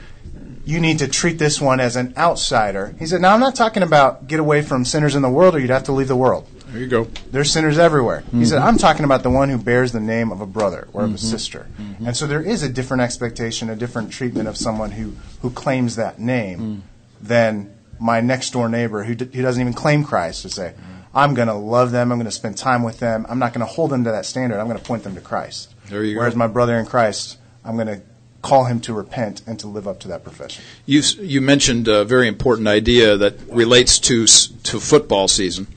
you 0.65 0.79
need 0.79 0.99
to 0.99 1.07
treat 1.07 1.39
this 1.39 1.59
one 1.59 1.79
as 1.79 1.95
an 1.95 2.13
outsider. 2.17 2.95
He 2.99 3.05
said, 3.05 3.21
now 3.21 3.33
I'm 3.33 3.39
not 3.39 3.55
talking 3.55 3.83
about 3.83 4.27
get 4.27 4.39
away 4.39 4.61
from 4.61 4.85
sinners 4.85 5.15
in 5.15 5.21
the 5.21 5.29
world 5.29 5.55
or 5.55 5.59
you'd 5.59 5.69
have 5.69 5.85
to 5.85 5.91
leave 5.91 6.07
the 6.07 6.15
world. 6.15 6.47
There 6.71 6.81
you 6.81 6.87
go. 6.87 7.07
There's 7.31 7.51
sinners 7.51 7.77
everywhere. 7.77 8.21
He 8.21 8.27
mm-hmm. 8.27 8.43
said, 8.45 8.59
I'm 8.59 8.77
talking 8.77 9.03
about 9.03 9.23
the 9.23 9.29
one 9.29 9.49
who 9.49 9.57
bears 9.57 9.91
the 9.91 9.99
name 9.99 10.31
of 10.31 10.41
a 10.41 10.45
brother 10.45 10.87
or 10.93 11.03
of 11.03 11.09
a 11.09 11.13
mm-hmm. 11.13 11.17
sister. 11.17 11.67
Mm-hmm. 11.79 12.07
And 12.07 12.17
so 12.17 12.27
there 12.27 12.41
is 12.41 12.63
a 12.63 12.69
different 12.69 13.03
expectation, 13.03 13.69
a 13.69 13.75
different 13.75 14.11
treatment 14.11 14.47
of 14.47 14.55
someone 14.55 14.91
who, 14.91 15.15
who 15.41 15.49
claims 15.49 15.97
that 15.97 16.19
name 16.19 16.59
mm. 16.59 16.81
than 17.21 17.75
my 17.99 18.21
next 18.21 18.51
door 18.51 18.69
neighbor 18.69 19.03
who, 19.03 19.15
d- 19.15 19.29
who 19.35 19.41
doesn't 19.41 19.61
even 19.61 19.73
claim 19.73 20.03
Christ 20.03 20.43
to 20.43 20.49
say, 20.49 20.73
mm. 20.75 21.03
I'm 21.13 21.33
going 21.33 21.49
to 21.49 21.53
love 21.53 21.91
them, 21.91 22.11
I'm 22.11 22.17
going 22.17 22.25
to 22.25 22.31
spend 22.31 22.57
time 22.57 22.83
with 22.83 22.99
them, 22.99 23.25
I'm 23.27 23.37
not 23.37 23.53
going 23.53 23.65
to 23.65 23.71
hold 23.71 23.91
them 23.91 24.05
to 24.05 24.11
that 24.11 24.25
standard, 24.25 24.59
I'm 24.59 24.67
going 24.67 24.79
to 24.79 24.83
point 24.83 25.03
them 25.03 25.15
to 25.15 25.21
Christ. 25.21 25.73
There 25.87 26.03
you 26.03 26.13
go. 26.13 26.21
Whereas 26.21 26.35
my 26.35 26.47
brother 26.47 26.77
in 26.77 26.85
Christ, 26.85 27.37
I'm 27.65 27.75
going 27.75 27.87
to 27.87 28.01
call 28.41 28.65
him 28.65 28.79
to 28.81 28.93
repent 28.93 29.41
and 29.45 29.59
to 29.59 29.67
live 29.67 29.87
up 29.87 29.99
to 30.01 30.07
that 30.09 30.23
profession. 30.23 30.63
You 30.85 31.01
you 31.19 31.41
mentioned 31.41 31.87
a 31.87 32.03
very 32.03 32.27
important 32.27 32.67
idea 32.67 33.17
that 33.17 33.39
relates 33.49 33.99
to 33.99 34.25
to 34.25 34.79
football 34.79 35.27
season. 35.27 35.67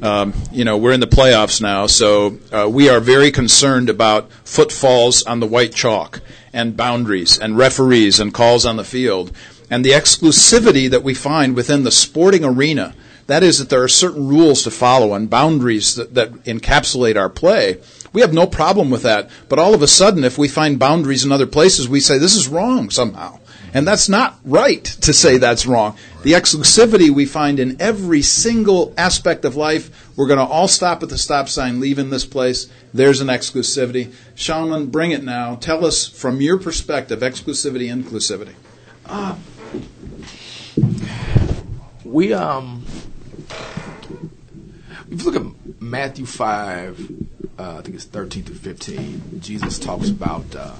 Um, 0.00 0.32
you 0.52 0.64
know, 0.64 0.76
we're 0.76 0.92
in 0.92 1.00
the 1.00 1.06
playoffs 1.08 1.60
now, 1.60 1.86
so 1.86 2.38
uh, 2.52 2.68
we 2.70 2.88
are 2.88 3.00
very 3.00 3.32
concerned 3.32 3.90
about 3.90 4.30
footfalls 4.44 5.24
on 5.24 5.40
the 5.40 5.46
white 5.46 5.74
chalk 5.74 6.20
and 6.52 6.76
boundaries 6.76 7.38
and 7.38 7.58
referees 7.58 8.20
and 8.20 8.32
calls 8.32 8.64
on 8.64 8.76
the 8.76 8.84
field 8.84 9.32
and 9.70 9.84
the 9.84 9.90
exclusivity 9.90 10.88
that 10.88 11.02
we 11.02 11.14
find 11.14 11.56
within 11.56 11.82
the 11.82 11.90
sporting 11.90 12.44
arena. 12.44 12.94
That 13.26 13.42
is, 13.42 13.58
that 13.58 13.70
there 13.70 13.82
are 13.82 13.88
certain 13.88 14.28
rules 14.28 14.62
to 14.62 14.70
follow 14.70 15.14
and 15.14 15.28
boundaries 15.28 15.96
that, 15.96 16.14
that 16.14 16.32
encapsulate 16.44 17.16
our 17.16 17.28
play. 17.28 17.78
We 18.12 18.22
have 18.22 18.32
no 18.32 18.46
problem 18.46 18.90
with 18.90 19.02
that. 19.02 19.28
But 19.48 19.58
all 19.58 19.74
of 19.74 19.82
a 19.82 19.88
sudden, 19.88 20.24
if 20.24 20.38
we 20.38 20.48
find 20.48 20.78
boundaries 20.78 21.24
in 21.24 21.32
other 21.32 21.46
places, 21.46 21.88
we 21.88 22.00
say 22.00 22.16
this 22.18 22.36
is 22.36 22.48
wrong 22.48 22.88
somehow. 22.88 23.40
And 23.78 23.86
that's 23.86 24.08
not 24.08 24.40
right 24.44 24.82
to 24.82 25.12
say 25.12 25.38
that's 25.38 25.64
wrong. 25.64 25.96
The 26.24 26.32
exclusivity 26.32 27.10
we 27.10 27.26
find 27.26 27.60
in 27.60 27.80
every 27.80 28.22
single 28.22 28.92
aspect 28.98 29.44
of 29.44 29.54
life, 29.54 30.12
we're 30.16 30.26
going 30.26 30.40
to 30.40 30.52
all 30.52 30.66
stop 30.66 31.04
at 31.04 31.10
the 31.10 31.16
stop 31.16 31.48
sign, 31.48 31.78
leave 31.78 32.00
in 32.00 32.10
this 32.10 32.26
place. 32.26 32.66
There's 32.92 33.20
an 33.20 33.28
exclusivity. 33.28 34.12
Shalman, 34.34 34.90
bring 34.90 35.12
it 35.12 35.22
now. 35.22 35.54
Tell 35.54 35.86
us 35.86 36.08
from 36.08 36.40
your 36.40 36.58
perspective, 36.58 37.20
exclusivity, 37.20 37.86
inclusivity. 37.88 38.54
we 42.02 42.32
um 42.32 42.84
if 45.08 45.22
you 45.22 45.30
look 45.30 45.36
at 45.36 45.80
Matthew 45.80 46.26
five, 46.26 46.98
uh, 47.56 47.76
I 47.78 47.82
think 47.82 47.94
it's 47.94 48.04
thirteen 48.06 48.42
through 48.42 48.56
fifteen. 48.56 49.40
Jesus 49.40 49.78
talks 49.78 50.08
about 50.08 50.52
uh, 50.56 50.74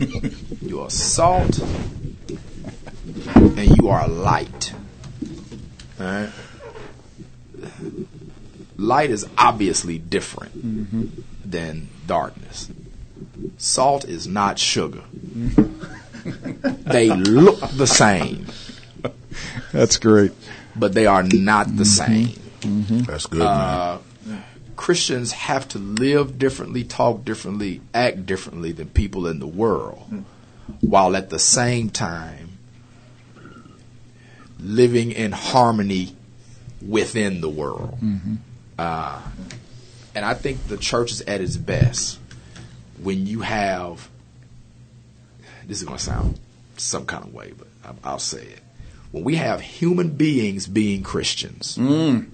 you 0.60 0.80
are 0.80 0.90
salt 0.90 1.60
and 3.34 3.76
you 3.76 3.88
are 3.88 4.08
light. 4.08 4.72
All 6.00 6.06
right. 6.06 6.30
Light 8.76 9.10
is 9.10 9.26
obviously 9.38 9.98
different 9.98 10.58
mm-hmm. 10.58 11.22
than 11.44 11.88
darkness. 12.06 12.70
Salt 13.58 14.04
is 14.04 14.26
not 14.26 14.58
sugar. 14.58 15.02
Mm-hmm. 15.26 16.90
they 16.90 17.10
look 17.10 17.60
the 17.70 17.86
same 17.86 18.46
That's 19.72 19.98
great. 19.98 20.32
but 20.74 20.94
they 20.94 21.06
are 21.06 21.22
not 21.22 21.66
the 21.66 21.84
mm-hmm. 21.84 22.26
same. 22.64 23.04
That's 23.04 23.26
good, 23.26 23.42
uh, 23.42 23.98
man. 24.24 24.42
Christians 24.76 25.32
have 25.32 25.68
to 25.68 25.78
live 25.78 26.38
differently, 26.38 26.84
talk 26.84 27.24
differently, 27.24 27.80
act 27.92 28.26
differently 28.26 28.72
than 28.72 28.88
people 28.88 29.26
in 29.26 29.38
the 29.38 29.46
world, 29.46 30.06
mm. 30.10 30.24
while 30.80 31.14
at 31.14 31.30
the 31.30 31.38
same 31.38 31.90
time 31.90 32.43
living 34.64 35.12
in 35.12 35.32
harmony 35.32 36.16
within 36.86 37.40
the 37.40 37.48
world. 37.48 37.98
Mm-hmm. 38.02 38.34
Uh, 38.78 39.20
and 40.14 40.24
I 40.24 40.34
think 40.34 40.66
the 40.68 40.76
church 40.76 41.12
is 41.12 41.20
at 41.22 41.40
its 41.40 41.56
best 41.56 42.18
when 43.02 43.26
you 43.26 43.40
have. 43.40 44.08
This 45.66 45.78
is 45.78 45.84
going 45.84 45.98
to 45.98 46.04
sound 46.04 46.38
some 46.76 47.06
kind 47.06 47.24
of 47.24 47.32
way, 47.32 47.52
but 47.56 47.68
I- 47.84 48.08
I'll 48.08 48.18
say 48.18 48.42
it. 48.42 48.60
When 49.12 49.24
we 49.24 49.36
have 49.36 49.60
human 49.60 50.10
beings 50.10 50.66
being 50.66 51.02
Christians 51.02 51.78
mm. 51.78 52.26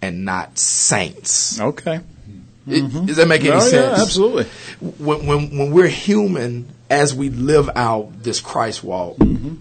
and 0.00 0.24
not 0.24 0.58
saints. 0.58 1.60
Okay. 1.60 2.00
It- 2.66 2.84
mm-hmm. 2.84 3.06
does 3.06 3.16
that 3.16 3.28
make 3.28 3.42
any 3.42 3.50
Oh, 3.50 3.60
sense? 3.60 3.72
yeah, 3.98 4.02
absolutely. 4.02 4.44
When, 4.80 5.26
when, 5.26 5.58
when 5.58 5.70
we're 5.72 5.88
human, 5.88 6.68
as 6.88 7.14
we 7.14 7.28
live 7.30 7.68
out 7.74 8.22
this 8.22 8.40
Christ 8.40 8.82
walk, 8.84 9.16
mm-hmm. 9.16 9.54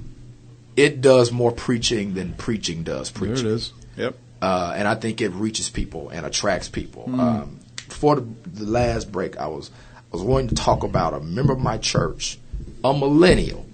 It 0.78 1.01
does 1.01 1.32
more 1.32 1.51
preaching 1.51 2.13
than 2.13 2.34
preaching 2.34 2.84
does 2.84 3.11
There 3.11 3.28
preaching. 3.28 3.47
it 3.47 3.51
is. 3.51 3.73
Yep. 3.97 4.15
Uh, 4.41 4.73
and 4.78 4.88
I 4.88 4.95
think 4.95 5.19
it 5.19 5.30
reaches 5.30 5.69
people 5.69 6.09
and 6.09 6.25
attracts 6.25 6.69
people. 6.69 7.05
Um, 7.19 7.59
before 7.88 8.15
the, 8.17 8.28
the 8.53 8.65
last 8.65 9.11
break, 9.11 9.36
I 9.38 9.47
was 9.47 9.71
I 9.95 10.15
was 10.15 10.21
wanting 10.21 10.49
to 10.49 10.55
talk 10.55 10.84
about 10.84 11.13
a 11.15 11.19
member 11.19 11.51
of 11.53 11.59
my 11.59 11.78
church, 11.80 12.38
a 12.84 12.93
millennial, 12.93 13.65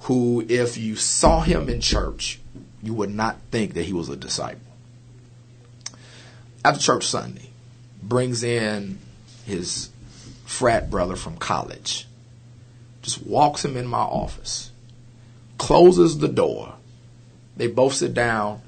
who, 0.00 0.44
if 0.48 0.76
you 0.76 0.96
saw 0.96 1.40
him 1.40 1.68
in 1.68 1.80
church, 1.80 2.40
you 2.82 2.92
would 2.94 3.10
not 3.14 3.36
think 3.50 3.74
that 3.74 3.84
he 3.84 3.92
was 3.92 4.08
a 4.08 4.16
disciple. 4.16 4.60
After 6.64 6.80
church 6.80 7.06
Sunday, 7.06 7.48
brings 8.02 8.42
in 8.42 8.98
his 9.46 9.90
frat 10.44 10.90
brother 10.90 11.16
from 11.16 11.36
college, 11.36 12.06
just 13.02 13.24
walks 13.24 13.64
him 13.64 13.76
in 13.76 13.86
my 13.86 13.98
office, 13.98 14.70
closes 15.58 16.18
the 16.18 16.28
door. 16.28 16.74
They 17.56 17.66
both 17.66 17.94
sit 17.94 18.14
down. 18.14 18.62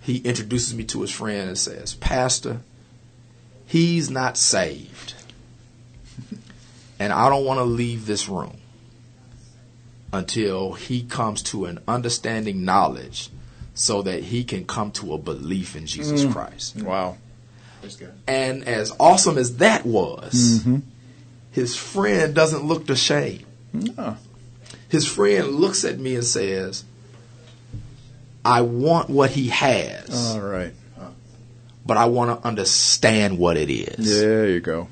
He 0.00 0.18
introduces 0.18 0.74
me 0.74 0.84
to 0.84 1.02
his 1.02 1.10
friend 1.10 1.48
and 1.48 1.58
says, 1.58 1.94
Pastor, 1.94 2.60
he's 3.66 4.10
not 4.10 4.36
saved. 4.36 5.14
And 6.98 7.12
I 7.12 7.28
don't 7.28 7.44
want 7.44 7.58
to 7.58 7.64
leave 7.64 8.06
this 8.06 8.28
room 8.28 8.56
until 10.12 10.72
he 10.72 11.02
comes 11.02 11.42
to 11.42 11.64
an 11.64 11.80
understanding 11.88 12.64
knowledge 12.64 13.30
so 13.74 14.02
that 14.02 14.24
he 14.24 14.44
can 14.44 14.64
come 14.64 14.90
to 14.92 15.14
a 15.14 15.18
belief 15.18 15.74
in 15.74 15.86
Jesus 15.86 16.24
mm. 16.24 16.32
Christ. 16.32 16.76
Wow. 16.82 17.16
And 18.26 18.64
as 18.64 18.94
awesome 19.00 19.38
as 19.38 19.56
that 19.56 19.84
was, 19.84 20.60
mm-hmm. 20.60 20.78
his 21.50 21.74
friend 21.74 22.34
doesn't 22.34 22.64
look 22.64 22.86
the 22.86 22.96
shame. 22.96 23.44
No. 23.72 24.16
His 24.92 25.06
friend 25.08 25.54
looks 25.54 25.86
at 25.86 25.98
me 25.98 26.16
and 26.16 26.24
says, 26.24 26.84
I 28.44 28.60
want 28.60 29.08
what 29.08 29.30
he 29.30 29.48
has, 29.48 30.34
All 30.34 30.42
right. 30.42 30.74
but 31.86 31.96
I 31.96 32.04
want 32.04 32.38
to 32.42 32.46
understand 32.46 33.38
what 33.38 33.56
it 33.56 33.70
is. 33.70 34.20
There 34.20 34.50
you 34.50 34.60
go. 34.60 34.88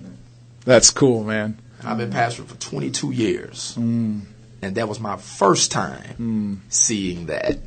That's 0.65 0.91
cool, 0.91 1.23
man. 1.23 1.59
I've 1.85 1.99
been 1.99 2.11
pastoring 2.11 2.47
for 2.47 2.57
22 2.57 3.11
years, 3.11 3.77
and 3.77 4.27
that 4.63 4.89
was 4.89 5.01
my 5.01 5.19
first 5.19 5.71
time 5.71 6.63
seeing 6.71 7.27
that. 7.27 7.59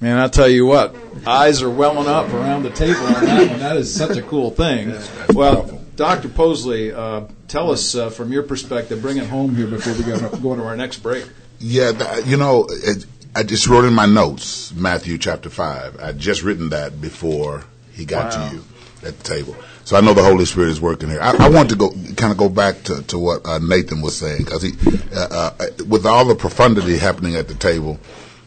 Man, 0.00 0.18
I'll 0.18 0.30
tell 0.30 0.48
you 0.48 0.66
what, 0.66 0.94
eyes 1.26 1.62
are 1.62 1.70
welling 1.70 2.06
up 2.06 2.32
around 2.32 2.62
the 2.62 2.70
table 2.70 3.00
on 3.06 3.24
that 3.24 3.50
one. 3.50 3.58
That 3.58 3.76
is 3.76 3.92
such 3.92 4.16
a 4.16 4.22
cool 4.22 4.52
thing. 4.52 4.94
Well, 5.34 5.80
Dr. 5.96 6.28
Posley, 6.28 6.94
uh, 6.94 7.26
tell 7.48 7.72
us 7.72 7.96
uh, 7.96 8.08
from 8.10 8.32
your 8.32 8.44
perspective, 8.44 9.02
bring 9.02 9.16
it 9.16 9.26
home 9.26 9.56
here 9.56 9.66
before 9.66 9.94
we 9.94 10.04
go, 10.04 10.28
go 10.38 10.54
to 10.54 10.62
our 10.64 10.76
next 10.76 10.98
break. 10.98 11.24
Yeah, 11.62 11.92
th- 11.92 12.26
you 12.26 12.36
know, 12.36 12.66
it, 12.68 13.06
I 13.36 13.44
just 13.44 13.66
wrote 13.68 13.84
in 13.84 13.94
my 13.94 14.06
notes 14.06 14.72
Matthew 14.74 15.16
chapter 15.16 15.48
five. 15.48 15.98
I 16.00 16.12
just 16.12 16.42
written 16.42 16.70
that 16.70 17.00
before 17.00 17.64
he 17.92 18.04
got 18.04 18.32
Wow. 18.34 18.48
to 18.50 18.56
you 18.56 18.64
at 19.06 19.16
the 19.18 19.24
table, 19.24 19.56
so 19.84 19.96
I 19.96 20.00
know 20.00 20.12
the 20.14 20.22
Holy 20.24 20.44
Spirit 20.44 20.70
is 20.70 20.80
working 20.80 21.08
here. 21.08 21.20
I, 21.20 21.36
I 21.46 21.48
want 21.48 21.70
to 21.70 21.76
go 21.76 21.90
kind 22.16 22.32
of 22.32 22.36
go 22.36 22.48
back 22.48 22.82
to, 22.84 23.02
to 23.04 23.18
what 23.18 23.46
uh, 23.46 23.58
Nathan 23.58 24.00
was 24.02 24.16
saying 24.16 24.44
because 24.44 24.62
he, 24.62 24.72
uh, 25.14 25.50
uh, 25.58 25.66
with 25.88 26.04
all 26.04 26.24
the 26.24 26.34
profundity 26.34 26.96
happening 26.98 27.36
at 27.36 27.46
the 27.48 27.54
table, 27.54 27.98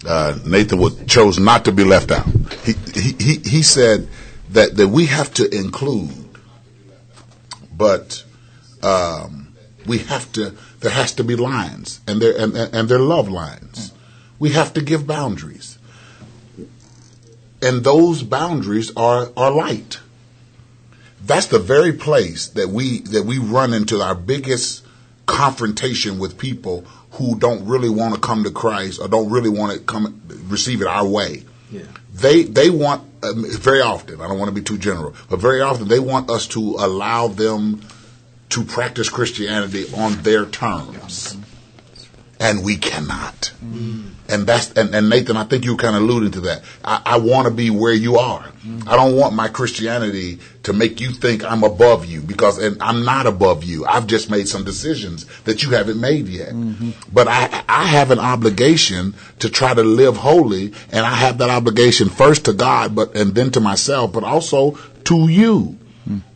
uh, 0.08 0.38
Nathan 0.46 0.80
would, 0.80 1.08
chose 1.08 1.40
not 1.40 1.66
to 1.66 1.72
be 1.72 1.84
left 1.84 2.12
out. 2.12 2.26
He, 2.66 2.74
he 2.94 3.12
he 3.20 3.50
he 3.50 3.64
said 3.64 4.08
that 4.52 4.76
that 4.78 4.88
we 4.90 5.06
have 5.08 5.34
to 5.36 5.50
include, 5.58 6.12
but 7.76 8.24
um, 8.84 9.54
we 9.86 10.00
have 10.00 10.32
to. 10.34 10.54
There 10.86 10.94
has 10.94 11.14
to 11.14 11.24
be 11.24 11.36
lines, 11.36 12.00
and 12.08 12.22
they're 12.22 12.38
and, 12.38 12.56
and, 12.56 12.92
love 12.92 13.28
lines. 13.28 13.92
We 14.38 14.52
have 14.52 14.72
to 14.76 14.82
give 14.82 15.08
boundaries, 15.08 15.80
and 17.60 17.84
those 17.84 18.22
boundaries 18.22 18.96
are 18.96 19.32
are 19.36 19.50
light. 19.50 20.00
That's 21.24 21.48
the 21.48 21.58
very 21.58 21.92
place 21.92 22.50
that 22.50 22.70
we 22.70 23.00
that 23.00 23.26
we 23.26 23.40
run 23.40 23.74
into 23.74 24.00
our 24.00 24.14
biggest 24.14 24.86
confrontation 25.26 26.20
with 26.20 26.38
people 26.38 26.82
who 27.14 27.40
don't 27.40 27.66
really 27.66 27.90
want 27.90 28.14
to 28.14 28.20
come 28.22 28.44
to 28.44 28.52
Christ 28.52 29.02
or 29.02 29.08
don't 29.08 29.32
really 29.32 29.50
want 29.50 29.74
to 29.74 29.80
come 29.80 30.22
receive 30.48 30.82
it 30.82 30.88
our 30.88 31.08
way. 31.08 31.46
Yeah. 31.72 31.82
They 32.14 32.44
they 32.44 32.70
want 32.70 33.02
um, 33.24 33.44
very 33.50 33.82
often. 33.82 34.22
I 34.22 34.28
don't 34.28 34.38
want 34.38 34.50
to 34.50 34.62
be 34.62 34.62
too 34.62 34.78
general, 34.78 35.16
but 35.32 35.40
very 35.40 35.62
often 35.62 35.88
they 35.88 36.00
want 36.00 36.30
us 36.30 36.46
to 36.50 36.60
allow 36.60 37.28
them 37.28 37.82
to 38.50 38.64
practice 38.64 39.10
Christianity 39.10 39.86
on 39.96 40.22
their 40.24 40.46
terms, 40.46 41.38
and 42.40 42.64
we 42.64 42.78
cannot. 42.78 43.52
And 44.28 44.48
that's 44.48 44.72
and, 44.74 44.96
and 44.96 45.10
Nathan, 45.10 45.38
I 45.38 45.44
think 45.44 45.66
you 45.66 45.74
were 45.74 45.78
kind 45.78 45.96
of 45.96 46.02
alluding 46.02 46.32
to 46.32 46.42
that. 46.42 46.64
I, 46.84 47.02
I 47.06 47.18
want 47.20 47.48
to 47.48 47.54
be 47.54 47.70
where 47.70 47.94
you 47.94 48.18
are. 48.18 48.46
I 48.88 48.96
don't 48.96 49.16
want 49.16 49.36
my 49.36 49.48
Christianity 49.48 50.40
to 50.64 50.74
make 50.74 51.00
you 51.00 51.12
think 51.12 51.44
I'm 51.44 51.64
above 51.64 52.06
you 52.06 52.22
because 52.22 52.58
and 52.58 52.82
I'm 52.82 53.06
not 53.06 53.28
above 53.28 53.64
you. 53.64 53.86
I've 53.86 54.08
just 54.08 54.32
made 54.32 54.48
some 54.48 54.64
decisions 54.64 55.26
that 55.44 55.62
you 55.62 55.70
haven't 55.72 56.02
made 56.02 56.28
yet. 56.28 56.50
Mm-hmm. 56.50 56.92
But 57.14 57.28
I 57.28 57.64
I 57.70 57.86
have 57.86 58.10
an 58.10 58.18
obligation 58.18 59.14
to 59.40 59.50
try 59.50 59.76
to 59.76 59.84
live 59.84 60.18
holy, 60.18 60.74
and 60.92 61.06
I 61.06 61.14
have 61.14 61.38
that 61.38 61.52
obligation 61.52 62.10
first 62.10 62.46
to 62.46 62.54
God, 62.54 62.96
but 62.96 63.16
and 63.16 63.36
then 63.36 63.52
to 63.52 63.60
myself, 63.60 64.14
but 64.14 64.24
also 64.24 64.80
to 65.06 65.28
you. 65.30 65.78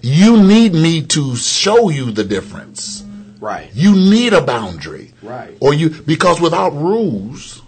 You 0.01 0.41
need 0.41 0.73
me 0.73 1.03
to 1.07 1.35
show 1.35 1.89
you 1.89 2.11
the 2.11 2.23
difference. 2.23 3.03
Right. 3.39 3.69
You 3.73 3.93
need 3.95 4.33
a 4.33 4.41
boundary. 4.41 5.13
Right. 5.21 5.55
Or 5.59 5.73
you 5.73 5.89
because 5.89 6.41
without 6.41 6.71
rules, 6.71 7.61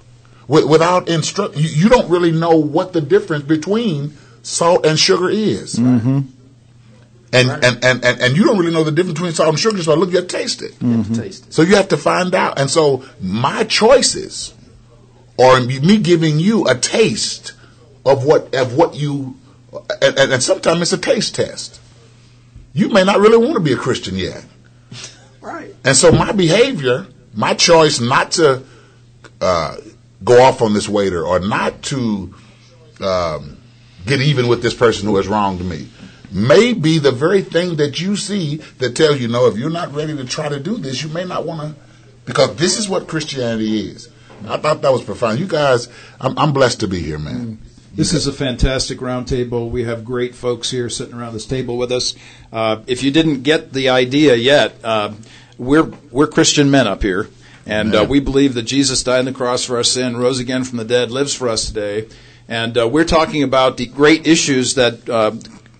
wi- 0.48 0.70
without 0.70 1.10
instruct, 1.10 1.56
you, 1.58 1.70
you 1.70 1.90
don't 1.90 2.10
really 2.10 2.32
know 2.32 2.56
what 2.58 2.94
the 2.94 3.02
difference 3.02 3.44
between 3.44 4.18
salt 4.44 4.86
and 4.86 5.00
sugar 5.00 5.30
is. 5.30 5.76
Mm-hmm. 5.76 6.22
And, 7.34 7.50
and, 7.50 7.64
and, 7.64 8.04
and, 8.04 8.22
and 8.22 8.36
you 8.36 8.44
don't 8.44 8.58
really 8.58 8.74
know 8.74 8.84
the 8.84 8.92
difference 8.92 9.18
between 9.18 9.32
salt 9.32 9.50
and 9.50 9.60
sugar, 9.60 9.82
so 9.82 9.96
look, 9.96 10.10
you 10.10 10.18
have 10.18 10.28
to 10.28 10.38
taste 10.38 10.62
it. 10.62 10.74
You 10.82 10.98
have 10.98 11.08
to 11.08 11.22
taste 11.22 11.48
it. 11.48 11.54
So 11.54 11.62
you 11.62 11.76
have 11.78 11.88
to 11.90 11.98
find 11.98 12.36
out. 12.36 12.60
And 12.60 12.70
so 12.70 13.06
my 13.22 13.64
choices 13.64 14.54
or 15.38 15.62
me 15.62 15.98
giving 15.98 16.40
you 16.40 16.68
a 16.68 16.76
taste 16.76 17.54
of 18.06 18.26
what 18.26 18.54
of 18.54 18.76
what 18.76 18.96
you 18.96 19.38
and, 20.02 20.18
and, 20.18 20.34
and 20.34 20.44
sometimes 20.44 20.82
it's 20.82 20.94
a 20.94 20.98
taste 20.98 21.36
test. 21.36 21.80
You 22.74 22.90
may 22.90 23.04
not 23.04 23.20
really 23.20 23.38
want 23.38 23.54
to 23.56 23.60
be 23.60 23.74
a 23.74 23.78
Christian 23.78 24.16
yet. 24.16 24.46
Right. 25.42 25.76
And 25.84 25.96
so 25.96 26.12
my 26.12 26.32
behavior, 26.32 27.08
my 27.34 27.54
choice 27.54 28.00
not 28.00 28.32
to 28.34 28.64
uh, 29.42 29.78
go 30.24 30.42
off 30.42 30.62
on 30.62 30.74
this 30.74 30.88
waiter 30.88 31.26
or 31.26 31.40
not 31.40 31.82
to 31.84 32.34
um, 33.02 33.58
get 34.06 34.22
even 34.22 34.48
with 34.48 34.62
this 34.62 34.74
person 34.74 35.08
who 35.08 35.18
has 35.18 35.28
wronged 35.28 35.68
me 35.68 35.90
may 36.32 36.74
be 36.74 36.98
the 36.98 37.12
very 37.12 37.42
thing 37.42 37.76
that 37.76 38.00
you 38.00 38.16
see 38.16 38.58
that 38.78 38.96
tells 38.96 39.20
you, 39.20 39.28
no, 39.28 39.48
if 39.48 39.58
you're 39.58 39.70
not 39.70 39.94
ready 39.94 40.16
to 40.16 40.26
try 40.26 40.48
to 40.48 40.60
do 40.60 40.78
this, 40.78 41.04
you 41.04 41.10
may 41.10 41.26
not 41.26 41.46
want 41.46 41.62
to, 41.62 41.82
because 42.26 42.56
this 42.56 42.78
is 42.78 42.88
what 42.88 43.08
Christianity 43.08 43.82
is. 43.82 44.08
I 44.48 44.58
thought 44.58 44.82
that 44.82 44.92
was 44.92 45.04
profound. 45.04 45.40
You 45.40 45.48
guys, 45.48 45.90
I'm, 46.20 46.38
I'm 46.38 46.54
blessed 46.54 46.80
to 46.80 46.88
be 46.88 47.00
here, 47.00 47.20
man. 47.20 47.60
This 47.94 48.14
is 48.14 48.26
a 48.26 48.32
fantastic 48.32 49.00
roundtable. 49.00 49.70
We 49.70 49.84
have 49.84 50.06
great 50.06 50.34
folks 50.34 50.72
here 50.72 50.88
sitting 50.88 51.14
around 51.14 51.34
this 51.34 51.46
table 51.46 51.78
with 51.78 51.92
us. 51.92 52.16
Uh, 52.50 52.84
if 52.88 53.04
you 53.04 53.12
didn't 53.12 53.44
get 53.44 53.74
the 53.74 53.90
idea 53.90 54.36
yet, 54.36 54.76
uh, 54.82 55.12
we're 55.58 55.92
we're 56.10 56.28
Christian 56.28 56.72
men 56.72 56.88
up 56.88 57.04
here, 57.04 57.28
and 57.66 57.94
uh, 57.94 58.06
we 58.08 58.22
believe 58.22 58.54
that 58.54 58.64
Jesus 58.64 59.04
died 59.04 59.20
on 59.20 59.26
the 59.26 59.34
cross 59.34 59.66
for 59.66 59.76
our 59.76 59.84
sin, 59.84 60.16
rose 60.16 60.40
again 60.40 60.64
from 60.64 60.78
the 60.78 60.86
dead, 60.86 61.12
lives 61.12 61.36
for 61.36 61.50
us 61.50 61.66
today, 61.66 62.08
and 62.48 62.78
uh, 62.78 62.88
we're 62.88 63.04
talking 63.04 63.44
about 63.44 63.76
the 63.78 63.88
great 63.88 64.26
issues 64.26 64.76
that. 64.76 65.10
Uh, 65.10 65.36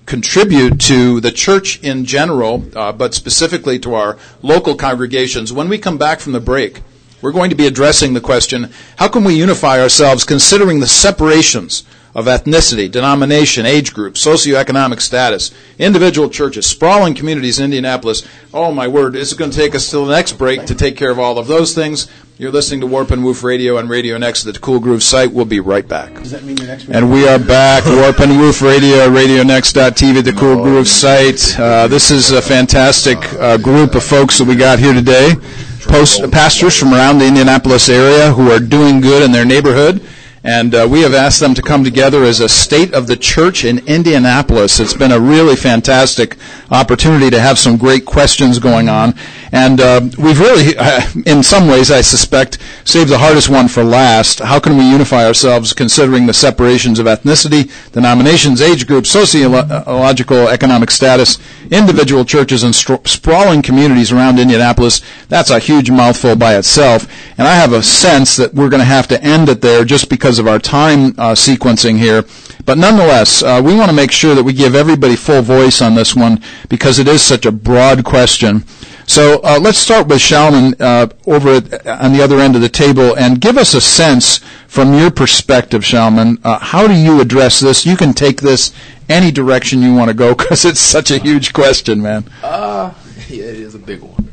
contribute 0.08 0.82
to 0.82 1.22
the 1.22 1.32
church 1.32 1.80
in 1.84 2.04
general, 2.04 2.66
uh, 2.76 2.92
but 2.92 3.14
specifically 3.14 3.80
to 3.80 3.94
our 3.94 4.18
local 4.42 4.76
congregations. 4.76 5.54
When 5.54 5.70
we 5.70 5.78
come 5.78 5.98
back 5.98 6.20
from 6.20 6.34
the 6.34 6.42
break, 6.42 6.82
we're 7.22 7.32
going 7.32 7.52
to 7.52 7.56
be 7.56 7.68
addressing 7.68 8.14
the 8.14 8.20
question 8.20 8.74
how 8.98 9.08
can 9.08 9.24
we 9.24 9.36
unify 9.36 9.80
ourselves 9.80 10.26
considering 10.26 10.82
the 10.82 10.88
separations 10.88 11.86
of 12.14 12.26
ethnicity, 12.26 12.90
denomination, 12.90 13.66
age 13.66 13.94
group, 13.94 14.16
socioeconomic 14.16 15.00
status, 15.02 15.52
individual 15.80 16.30
churches, 16.30 16.66
sprawling 16.66 17.14
communities 17.14 17.60
in 17.60 17.66
Indianapolis? 17.66 18.28
Oh, 18.54 18.72
my 18.72 18.88
word, 18.88 19.16
it's 19.16 19.34
going 19.34 19.52
to 19.52 19.58
take 19.58 19.76
us 19.76 19.90
till 19.90 20.06
the 20.06 20.14
next 20.14 20.34
break 20.34 20.66
to 20.66 20.76
take 20.76 20.98
care 20.98 21.12
of 21.12 21.20
all 21.20 21.38
of 21.38 21.48
those 21.48 21.74
things. 21.74 22.08
You're 22.42 22.52
listening 22.52 22.82
to 22.82 22.88
Warp 22.88 23.12
and 23.12 23.24
Woof 23.24 23.44
Radio 23.44 23.78
on 23.78 23.88
Radio 23.88 24.18
Next 24.18 24.48
at 24.48 24.54
the 24.56 24.60
Cool 24.60 24.80
Groove 24.80 25.04
site. 25.04 25.32
We'll 25.32 25.46
be 25.46 25.60
right 25.60 25.88
back. 25.88 26.16
Does 26.16 26.32
that 26.32 26.44
mean 26.44 26.58
your 26.58 26.66
next 26.66 26.90
And 26.90 27.12
we 27.12 27.28
are 27.28 27.38
back, 27.38 27.86
Warp 27.86 28.20
and 28.20 28.40
Woof 28.40 28.64
Radio, 28.64 29.08
RadioNext.tv, 29.10 30.24
the 30.24 30.34
Cool 30.34 30.64
Groove 30.64 30.88
site. 30.88 31.60
Uh, 31.60 31.88
this 31.88 32.10
is 32.10 32.32
a 32.32 32.42
fantastic 32.42 33.20
uh, 33.34 33.58
group 33.58 33.94
of 33.94 34.04
folks 34.04 34.40
that 34.40 34.46
we 34.46 34.56
got 34.56 34.80
here 34.80 34.92
today. 34.92 35.36
Post 35.82 36.32
pastors 36.32 36.76
from 36.76 36.96
around 36.96 37.20
the 37.20 37.28
Indianapolis 37.28 37.90
area 37.90 38.32
who 38.34 38.50
are 38.50 38.60
doing 38.60 39.02
good 39.02 39.22
in 39.22 39.32
their 39.32 39.46
neighborhood. 39.46 40.02
And 40.44 40.74
uh, 40.74 40.88
we 40.90 41.02
have 41.02 41.14
asked 41.14 41.40
them 41.40 41.54
to 41.54 41.62
come 41.62 41.84
together 41.84 42.24
as 42.24 42.40
a 42.40 42.50
state 42.50 42.96
of 42.96 43.06
the 43.06 43.16
church 43.16 43.64
in 43.64 43.78
Indianapolis. 43.88 44.80
It's 44.80 44.96
been 44.96 45.12
a 45.12 45.20
really 45.20 45.56
fantastic 45.56 46.36
opportunity 46.72 47.30
to 47.30 47.40
have 47.40 47.60
some 47.60 47.78
great 47.78 48.06
questions 48.06 48.58
going 48.58 48.90
on. 48.90 49.14
And 49.52 49.80
uh, 49.80 50.02
we've 50.18 50.40
really, 50.40 50.76
uh, 50.78 51.02
in 51.28 51.44
some 51.44 51.68
ways, 51.68 51.92
I 51.92 52.02
suspect, 52.02 52.58
saved 52.86 53.12
the 53.12 53.20
hardest 53.20 53.50
one 53.50 53.68
for 53.68 53.84
last. 53.84 54.40
How 54.40 54.60
can 54.60 54.78
we 54.78 54.90
unify 54.90 55.26
ourselves 55.28 55.74
considering 55.74 56.26
the 56.26 56.34
separations 56.34 56.98
of 56.98 57.06
ethnicity, 57.06 57.72
denominations, 57.92 58.62
age 58.62 58.88
groups, 58.88 59.10
sociological, 59.12 60.48
economic 60.48 60.90
status, 60.90 61.38
individual 61.72 62.26
churches, 62.26 62.64
and 62.64 62.76
sprawling 62.76 63.62
communities 63.62 64.12
around 64.12 64.40
Indianapolis? 64.40 65.02
That's 65.30 65.50
a 65.50 65.60
huge 65.60 65.90
mouthful 65.90 66.36
by 66.36 66.58
itself. 66.58 67.08
And 67.38 67.48
I 67.48 67.56
have 67.56 67.74
a 67.74 67.82
sense 67.82 68.36
that 68.36 68.54
we're 68.54 68.70
going 68.70 68.82
to 68.82 68.86
have 68.86 69.08
to 69.08 69.24
end 69.24 69.50
it 69.50 69.62
there 69.62 69.84
just 69.84 70.10
because 70.10 70.38
of 70.38 70.48
our 70.48 70.60
time 70.60 71.08
uh, 71.18 71.34
sequencing 71.34 71.98
here. 71.98 72.26
But 72.66 72.78
nonetheless, 72.78 73.42
uh, 73.42 73.62
we 73.64 73.76
want 73.76 73.90
to 73.90 73.96
make 73.96 74.12
sure 74.12 74.36
that 74.36 74.44
we 74.44 74.54
give 74.54 74.76
everybody 74.76 75.16
full 75.16 75.42
voice 75.42 75.82
on 75.82 75.96
this 75.96 76.16
one 76.16 76.42
because 76.70 77.00
it 77.00 77.08
is 77.08 77.22
such 77.22 77.46
a 77.46 77.52
broad 77.52 78.04
question. 78.04 78.66
So 79.08 79.42
uh, 79.44 79.60
let's 79.60 79.78
start 79.78 80.08
with 80.08 80.20
Shalman 80.20 80.80
uh, 80.80 81.08
over 81.26 81.56
at, 81.56 81.86
on 81.86 82.14
the 82.14 82.22
other 82.22 82.40
end 82.40 82.56
of 82.56 82.62
the 82.62 82.70
table 82.70 83.18
and 83.18 83.42
give 83.42 83.58
us 83.58 83.74
a 83.74 83.82
sense 83.82 84.38
from 84.68 84.94
your 84.94 85.12
perspective, 85.12 85.82
Shalman. 85.82 86.40
Uh, 86.46 86.60
how 86.60 86.88
do 86.88 86.94
you 86.94 87.20
address 87.20 87.60
this? 87.60 87.86
You 87.86 87.98
can 87.98 88.14
take 88.14 88.40
this 88.40 88.72
any 89.12 89.32
direction 89.32 89.82
you 89.82 89.94
want 89.94 90.10
to 90.10 90.14
go 90.14 90.34
because 90.36 90.66
it's 90.66 90.80
such 90.80 91.12
a 91.12 91.18
huge 91.18 91.54
question, 91.54 92.02
man. 92.02 92.30
Uh, 92.42 92.94
yeah, 93.30 93.44
it 93.44 93.58
is 93.58 93.76
a 93.76 93.80
big 93.80 94.02
one. 94.02 94.32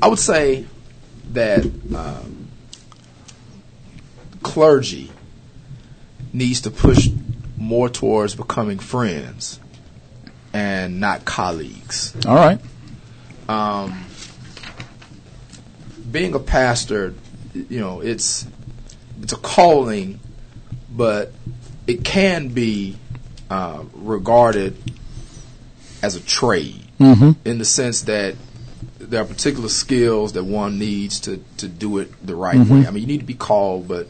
I 0.00 0.08
would 0.08 0.18
say 0.18 0.66
that 1.32 1.64
um, 1.94 2.48
clergy 4.42 5.10
needs 6.32 6.62
to 6.62 6.70
push 6.70 7.08
more 7.56 7.88
towards 7.88 8.34
becoming 8.34 8.78
friends 8.78 9.60
and 10.52 11.00
not 11.00 11.24
colleagues. 11.24 12.14
All 12.26 12.34
right. 12.34 12.60
Um, 13.48 14.04
being 16.10 16.34
a 16.34 16.38
pastor, 16.38 17.14
you 17.54 17.80
know, 17.80 18.00
it's 18.00 18.46
it's 19.22 19.32
a 19.32 19.36
calling, 19.36 20.20
but 20.90 21.32
it 21.86 22.04
can 22.04 22.48
be 22.48 22.96
uh, 23.52 23.84
regarded 23.94 24.76
as 26.02 26.14
a 26.16 26.20
trade 26.20 26.78
Mm-hmm. 26.98 27.32
in 27.48 27.58
the 27.58 27.64
sense 27.64 28.02
that 28.02 28.36
there 28.98 29.20
are 29.22 29.24
particular 29.24 29.68
skills 29.68 30.34
that 30.34 30.44
one 30.44 30.78
needs 30.78 31.18
to, 31.20 31.42
to 31.56 31.66
do 31.66 31.98
it 31.98 32.08
the 32.24 32.36
right 32.36 32.56
Mm-hmm. 32.56 32.72
way. 32.82 32.86
I 32.86 32.90
mean, 32.92 33.00
you 33.02 33.06
need 33.08 33.20
to 33.20 33.26
be 33.26 33.34
called, 33.34 33.88
but 33.88 34.06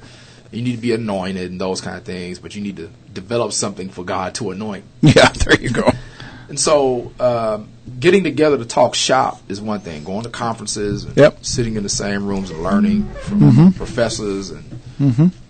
you 0.51 0.61
need 0.61 0.73
to 0.77 0.83
be 0.83 0.93
anointed 0.93 1.51
and 1.51 1.59
those 1.61 1.81
kind 1.81 1.97
of 1.97 2.05
things, 2.05 2.39
but 2.39 2.55
you 2.55 2.61
need 2.61 2.77
to 2.77 2.91
develop 3.15 3.53
something 3.55 3.89
for 3.89 4.05
God 4.05 4.35
to 4.37 4.51
anoint. 4.51 4.85
Yeah, 5.01 5.29
there 5.31 5.59
you 5.61 5.71
go. 5.71 5.91
And 6.51 6.61
so, 6.61 7.13
um, 7.19 7.69
getting 7.99 8.25
together 8.25 8.59
to 8.59 8.67
talk 8.67 8.95
shop 8.95 9.41
is 9.49 9.59
one 9.59 9.81
thing. 9.81 10.05
Going 10.05 10.25
to 10.25 10.29
conferences, 10.29 11.05
and 11.05 11.17
Yep. 11.17 11.47
sitting 11.47 11.77
in 11.77 11.83
the 11.83 11.89
same 11.89 12.27
rooms 12.27 12.51
and 12.51 12.63
learning 12.63 13.09
from 13.23 13.73
professors 13.73 14.51
and 14.51 14.65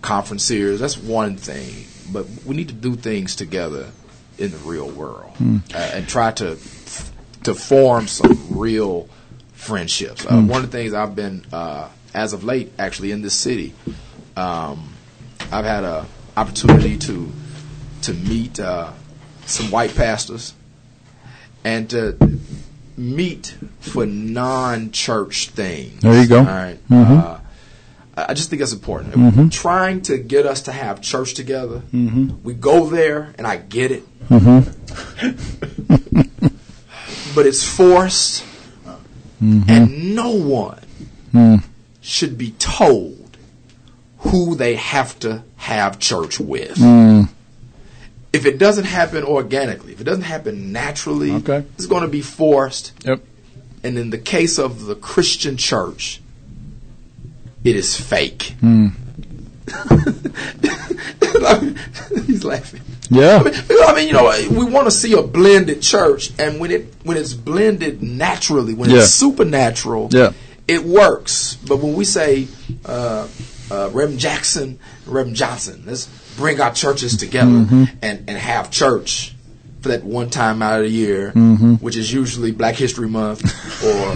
conferenciers, 0.01 0.77
that's 0.79 0.97
one 0.97 1.35
thing. 1.35 1.85
But 2.13 2.27
we 2.45 2.55
need 2.55 2.67
to 2.69 2.73
do 2.73 2.95
things 2.95 3.35
together 3.35 3.91
in 4.37 4.51
the 4.51 4.57
real 4.57 4.89
world 4.89 5.33
uh, 5.39 5.77
and 5.77 6.07
try 6.07 6.31
to 6.31 6.57
to 7.43 7.53
form 7.53 8.07
some 8.07 8.47
real 8.49 9.09
friendships. 9.53 10.25
Uh, 10.25 10.41
one 10.41 10.63
of 10.63 10.71
the 10.71 10.77
things 10.77 10.93
I've 10.93 11.15
been, 11.15 11.45
uh, 11.51 11.89
as 12.13 12.33
of 12.33 12.43
late, 12.43 12.71
actually 12.79 13.11
in 13.11 13.21
this 13.21 13.33
city, 13.33 13.73
um, 14.37 14.93
I've 15.51 15.65
had 15.65 15.83
a 15.83 16.05
opportunity 16.37 16.97
to 16.97 17.31
to 18.03 18.13
meet 18.13 18.59
uh, 18.59 18.91
some 19.45 19.71
white 19.71 19.95
pastors 19.95 20.53
and 21.63 21.89
to 21.89 22.39
meet 22.97 23.55
for 23.79 24.05
non-church 24.05 25.49
things. 25.49 26.01
There 26.01 26.21
you 26.21 26.27
go. 26.27 26.39
All 26.39 26.45
right. 26.45 26.77
Uh, 26.91 27.39
I 28.15 28.33
just 28.35 28.49
think 28.49 28.59
that's 28.59 28.73
important. 28.73 29.15
Mm-hmm. 29.15 29.49
Trying 29.49 30.01
to 30.03 30.17
get 30.17 30.45
us 30.45 30.61
to 30.63 30.71
have 30.71 31.01
church 31.01 31.33
together. 31.33 31.81
We 31.91 32.53
go 32.53 32.85
there, 32.87 33.33
and 33.37 33.47
I 33.47 33.57
get 33.57 33.91
it. 33.91 34.03
Mm-hmm. 34.29 34.69
but 37.35 37.45
it's 37.47 37.63
forced. 37.63 38.45
and 39.41 40.15
no 40.15 40.29
one 40.31 41.63
should 42.01 42.37
be 42.37 42.51
told 42.51 43.37
who 44.19 44.55
they 44.55 44.75
have 44.75 45.17
to 45.19 45.43
have 45.57 45.99
church 45.99 46.39
with. 46.39 46.77
If 48.31 48.45
it 48.47 48.57
doesn't 48.57 48.85
happen 48.85 49.23
organically, 49.23 49.93
if 49.93 50.01
it 50.01 50.05
doesn't 50.05 50.23
happen 50.23 50.71
naturally, 50.71 51.31
Okay. 51.33 51.63
it's 51.75 51.85
going 51.85 52.01
to 52.01 52.07
be 52.07 52.21
forced. 52.21 52.93
Yep. 53.05 53.21
And 53.83 53.97
in 53.97 54.09
the 54.09 54.17
case 54.17 54.57
of 54.57 54.85
the 54.85 54.95
Christian 54.95 55.55
church, 55.57 56.19
it 57.63 57.75
is 57.75 57.95
fake. 57.99 58.55
He's 62.25 62.43
laughing. 62.43 62.81
Yeah. 63.09 63.39
I 63.39 63.43
mean, 63.43 63.53
I 63.69 63.95
mean, 63.95 64.07
you 64.07 64.13
know, 64.13 64.33
we 64.51 64.65
want 64.65 64.85
to 64.87 64.91
see 64.91 65.13
a 65.13 65.21
blended 65.21 65.81
church, 65.81 66.31
and 66.39 66.59
when 66.59 66.71
it 66.71 66.93
when 67.03 67.17
it's 67.17 67.33
blended 67.33 68.01
naturally, 68.01 68.73
when 68.73 68.89
Yeah. 68.89 68.99
it's 68.99 69.11
supernatural, 69.11 70.09
Yeah. 70.11 70.31
it 70.67 70.83
works. 70.83 71.57
But 71.67 71.77
when 71.77 71.93
we 71.93 72.05
say 72.05 72.47
uh, 72.85 73.27
uh, 73.71 73.89
Reverend 73.93 74.19
Jackson, 74.19 74.79
Reverend 75.05 75.35
Johnson, 75.35 75.83
let's 75.85 76.07
bring 76.37 76.59
our 76.61 76.73
churches 76.73 77.17
together 77.17 77.51
Mm-hmm. 77.51 77.83
and 78.01 78.23
and 78.27 78.37
have 78.37 78.71
church 78.71 79.32
for 79.83 79.89
that 79.89 80.03
one 80.03 80.29
time 80.29 80.61
out 80.61 80.79
of 80.79 80.85
the 80.85 80.91
year, 80.91 81.31
Mm-hmm. 81.35 81.75
which 81.75 81.95
is 81.97 82.11
usually 82.11 82.51
Black 82.51 82.75
History 82.75 83.07
Month 83.07 83.43
or 83.83 84.15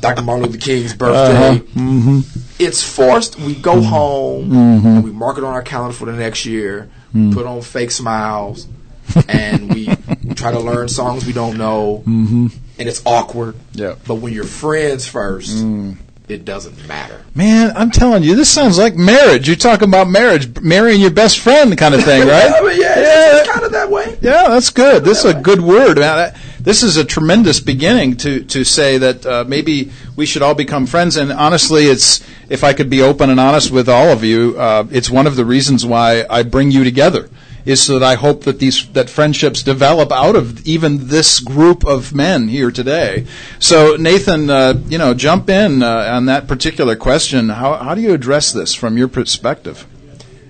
Dr. 0.00 0.22
Martin 0.22 0.46
Luther 0.46 0.58
King's 0.58 0.94
birthday. 0.94 1.56
Uh-huh. 1.56 1.80
Mm-hmm. 1.80 2.40
It's 2.58 2.82
forced. 2.82 3.38
We 3.38 3.54
go 3.54 3.74
mm-hmm. 3.74 3.82
home 3.84 4.50
mm-hmm. 4.50 4.86
and 4.86 5.04
we 5.04 5.12
mark 5.12 5.38
it 5.38 5.44
on 5.44 5.52
our 5.52 5.62
calendar 5.62 5.94
for 5.94 6.06
the 6.06 6.12
next 6.12 6.46
year. 6.46 6.90
Put 7.32 7.46
on 7.46 7.62
fake 7.62 7.92
smiles, 7.92 8.66
and 9.28 9.72
we 9.72 9.86
try 10.34 10.52
to 10.52 10.60
learn 10.60 10.86
songs 10.88 11.24
we 11.24 11.32
don't 11.32 11.56
know, 11.56 12.02
and 12.06 12.50
it's 12.78 13.02
awkward. 13.06 13.56
Yeah. 13.72 13.94
But 14.06 14.16
when 14.16 14.34
you're 14.34 14.44
friends 14.44 15.08
first, 15.08 15.56
mm. 15.56 15.96
it 16.28 16.44
doesn't 16.44 16.86
matter. 16.86 17.24
Man, 17.34 17.72
I'm 17.74 17.90
telling 17.90 18.22
you, 18.22 18.34
this 18.34 18.50
sounds 18.50 18.76
like 18.76 18.96
marriage. 18.96 19.46
You're 19.46 19.56
talking 19.56 19.88
about 19.88 20.08
marriage, 20.10 20.60
marrying 20.60 21.00
your 21.00 21.10
best 21.10 21.38
friend 21.38 21.76
kind 21.78 21.94
of 21.94 22.04
thing, 22.04 22.28
right? 22.28 22.52
I 22.52 22.60
mean, 22.60 22.80
yeah, 22.82 22.98
Yeah. 23.00 23.38
it's, 23.38 23.48
kind 23.48 23.55
of 23.55 23.55
that 23.76 23.90
way. 23.90 24.18
Yeah, 24.20 24.48
that's 24.48 24.70
good. 24.70 25.04
This 25.04 25.24
is 25.24 25.34
a 25.36 25.40
good 25.40 25.60
word. 25.60 25.98
Man, 25.98 26.18
I- 26.18 26.38
this 26.60 26.82
is 26.82 26.96
a 26.96 27.04
tremendous 27.04 27.60
beginning 27.60 28.16
to 28.18 28.42
to 28.44 28.64
say 28.64 28.98
that 28.98 29.24
uh, 29.24 29.44
maybe 29.46 29.92
we 30.16 30.26
should 30.26 30.42
all 30.42 30.54
become 30.54 30.86
friends. 30.86 31.16
And 31.16 31.30
honestly, 31.32 31.84
it's 31.84 32.24
if 32.48 32.64
I 32.64 32.72
could 32.72 32.90
be 32.90 33.02
open 33.02 33.30
and 33.30 33.38
honest 33.38 33.70
with 33.70 33.88
all 33.88 34.08
of 34.10 34.24
you, 34.24 34.56
uh, 34.58 34.84
it's 34.90 35.08
one 35.08 35.26
of 35.28 35.36
the 35.36 35.44
reasons 35.44 35.86
why 35.86 36.24
I 36.28 36.42
bring 36.42 36.70
you 36.72 36.82
together. 36.84 37.28
Is 37.64 37.82
so 37.82 37.98
that 37.98 38.06
I 38.06 38.14
hope 38.14 38.44
that 38.44 38.58
these 38.60 38.86
that 38.92 39.10
friendships 39.10 39.62
develop 39.64 40.12
out 40.12 40.36
of 40.36 40.64
even 40.66 41.08
this 41.08 41.40
group 41.40 41.84
of 41.84 42.14
men 42.14 42.46
here 42.48 42.70
today. 42.70 43.26
So 43.58 43.96
Nathan, 43.96 44.48
uh, 44.50 44.74
you 44.88 44.98
know, 44.98 45.14
jump 45.14 45.50
in 45.50 45.82
uh, 45.82 46.10
on 46.16 46.26
that 46.26 46.46
particular 46.46 46.94
question. 46.96 47.48
How 47.48 47.74
how 47.74 47.94
do 47.96 48.00
you 48.00 48.12
address 48.14 48.52
this 48.52 48.72
from 48.74 48.96
your 48.96 49.08
perspective? 49.08 49.84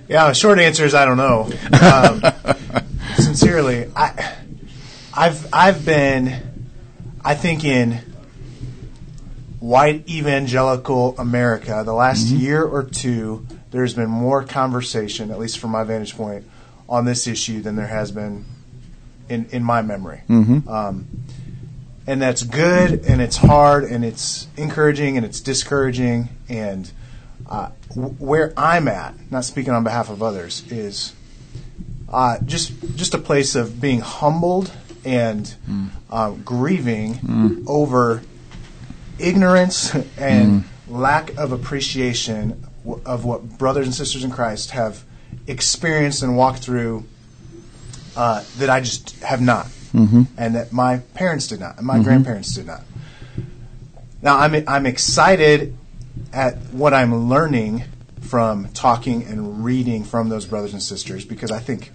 Yeah, 0.07 0.27
the 0.27 0.33
short 0.35 0.59
answer 0.59 0.85
is 0.85 0.93
I 0.93 1.05
don't 1.05 1.17
know. 1.17 1.49
Um, 1.77 2.21
sincerely, 3.17 3.91
I, 3.95 4.35
I've 5.13 5.53
I've 5.53 5.85
been, 5.85 6.35
I 7.23 7.35
think 7.35 7.63
in 7.63 7.99
white 9.59 10.07
evangelical 10.09 11.17
America, 11.17 11.81
the 11.85 11.93
last 11.93 12.27
year 12.27 12.63
or 12.63 12.83
two, 12.83 13.45
there's 13.71 13.93
been 13.93 14.09
more 14.09 14.43
conversation, 14.43 15.31
at 15.31 15.39
least 15.39 15.59
from 15.59 15.71
my 15.71 15.83
vantage 15.83 16.15
point, 16.15 16.45
on 16.87 17.05
this 17.05 17.27
issue 17.27 17.61
than 17.61 17.75
there 17.75 17.87
has 17.87 18.11
been 18.11 18.45
in 19.29 19.47
in 19.51 19.63
my 19.63 19.81
memory. 19.81 20.21
Um, 20.67 21.07
and 22.05 22.21
that's 22.21 22.43
good, 22.43 23.03
and 23.05 23.21
it's 23.21 23.35
hard, 23.35 23.83
and 23.83 24.05
it's 24.05 24.47
encouraging, 24.55 25.17
and 25.17 25.25
it's 25.25 25.41
discouraging, 25.41 26.29
and 26.47 26.89
uh, 27.49 27.69
w- 27.89 28.13
where 28.19 28.53
I'm 28.55 28.87
at, 28.87 29.13
not 29.29 29.43
speaking 29.43 29.73
on 29.73 29.83
behalf 29.83 30.09
of 30.09 30.23
others, 30.23 30.63
is 30.71 31.13
uh, 32.09 32.37
just 32.45 32.71
just 32.95 33.13
a 33.13 33.17
place 33.17 33.55
of 33.55 33.79
being 33.81 33.99
humbled 34.01 34.71
and 35.05 35.53
uh, 36.09 36.31
grieving 36.31 37.19
over 37.67 38.21
ignorance 39.19 39.93
and 40.17 40.63
lack 40.87 41.35
of 41.37 41.51
appreciation 41.51 42.65
w- 42.85 43.01
of 43.05 43.25
what 43.25 43.57
brothers 43.57 43.85
and 43.87 43.93
sisters 43.95 44.23
in 44.23 44.31
Christ 44.31 44.71
have 44.71 45.03
experienced 45.47 46.23
and 46.23 46.37
walked 46.37 46.59
through 46.59 47.03
uh, 48.15 48.43
that 48.57 48.69
I 48.69 48.79
just 48.81 49.19
have 49.21 49.41
not, 49.41 49.67
and 50.37 50.55
that 50.55 50.71
my 50.71 50.97
parents 51.13 51.47
did 51.47 51.59
not, 51.59 51.77
and 51.77 51.85
my 51.85 51.97
grandparents 52.03 52.53
did 52.55 52.65
not. 52.67 52.81
Now 54.21 54.37
I'm 54.39 54.55
I'm 54.67 54.85
excited 54.85 55.75
at 56.33 56.57
what 56.71 56.93
I'm 56.93 57.29
learning 57.29 57.83
from 58.21 58.69
talking 58.69 59.23
and 59.23 59.63
reading 59.63 60.03
from 60.03 60.29
those 60.29 60.45
brothers 60.45 60.73
and 60.73 60.81
sisters 60.81 61.23
because 61.25 61.51
I 61.51 61.59
think 61.59 61.91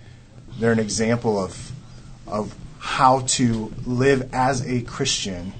they're 0.63 0.73
an 0.73 0.79
example 0.79 1.39
of 1.39 1.73
of 2.27 2.55
how 2.79 3.21
to 3.21 3.73
live 3.85 4.33
as 4.33 4.67
a 4.67 4.83
Christian 4.83 5.53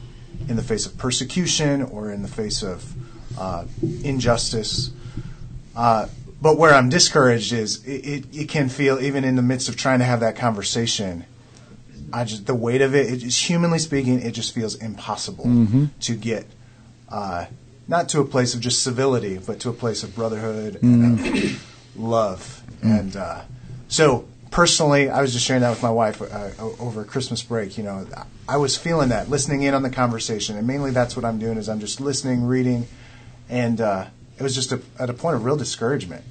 in 0.49 0.57
the 0.57 0.63
face 0.63 0.87
of 0.87 0.97
persecution 0.97 1.83
or 1.83 2.11
in 2.13 2.23
the 2.23 2.29
face 2.29 2.63
of 2.63 2.95
uh, 3.39 3.65
injustice. 4.03 4.91
Uh, 5.75 6.07
but 6.41 6.57
where 6.57 6.75
I'm 6.75 6.89
discouraged 6.89 7.53
is 7.53 7.85
it, 7.85 8.07
it, 8.07 8.25
it 8.33 8.49
can 8.49 8.69
feel 8.69 9.01
even 9.01 9.25
in 9.25 9.37
the 9.37 9.43
midst 9.43 9.69
of 9.69 9.77
trying 9.77 9.99
to 10.01 10.05
have 10.05 10.21
that 10.21 10.37
conversation. 10.37 11.25
I 12.13 12.25
just 12.25 12.47
the 12.47 12.55
weight 12.55 12.81
of 12.81 12.95
it, 12.95 13.13
it 13.13 13.17
just, 13.19 13.45
humanly 13.45 13.79
speaking, 13.79 14.21
it 14.21 14.33
just 14.33 14.55
feels 14.55 14.75
impossible 14.77 15.45
to 16.01 16.15
get 16.15 16.47
uh, 17.09 17.47
not 17.89 18.09
to 18.11 18.21
a 18.21 18.25
place 18.25 18.55
of 18.55 18.61
just 18.61 18.83
civility, 18.83 19.39
but 19.39 19.59
to 19.61 19.69
a 19.69 19.73
place 19.73 20.03
of 20.03 20.15
brotherhood 20.15 20.79
and 20.83 21.21
of 21.21 21.97
love. 21.97 22.63
And 22.83 23.17
uh, 23.17 23.43
so, 23.89 24.27
personally, 24.53 25.09
I 25.09 25.21
was 25.21 25.33
just 25.33 25.45
sharing 25.45 25.63
that 25.63 25.71
with 25.71 25.83
my 25.83 25.91
wife 25.91 26.23
uh, 26.23 26.51
over 26.79 27.03
Christmas 27.05 27.43
break. 27.43 27.77
You 27.77 27.85
know, 27.85 28.07
I 28.49 28.59
was 28.59 28.77
feeling 28.77 29.09
that, 29.09 29.29
listening 29.29 29.63
in 29.63 29.75
on 29.75 29.83
the 29.83 29.91
conversation, 29.91 30.57
and 30.57 30.67
mainly 30.67 30.93
that's 30.93 31.17
what 31.17 31.25
I'm 31.25 31.41
doing 31.41 31.59
is 31.59 31.69
I'm 31.69 31.81
just 31.81 32.01
listening, 32.01 32.45
reading, 32.45 32.87
and 33.49 33.81
uh, 33.81 34.07
it 34.39 34.43
was 34.43 34.55
just 34.55 34.71
a, 34.71 34.81
at 35.01 35.11
a 35.11 35.15
point 35.15 35.35
of 35.37 35.45
real 35.45 35.57
discouragement. 35.57 36.25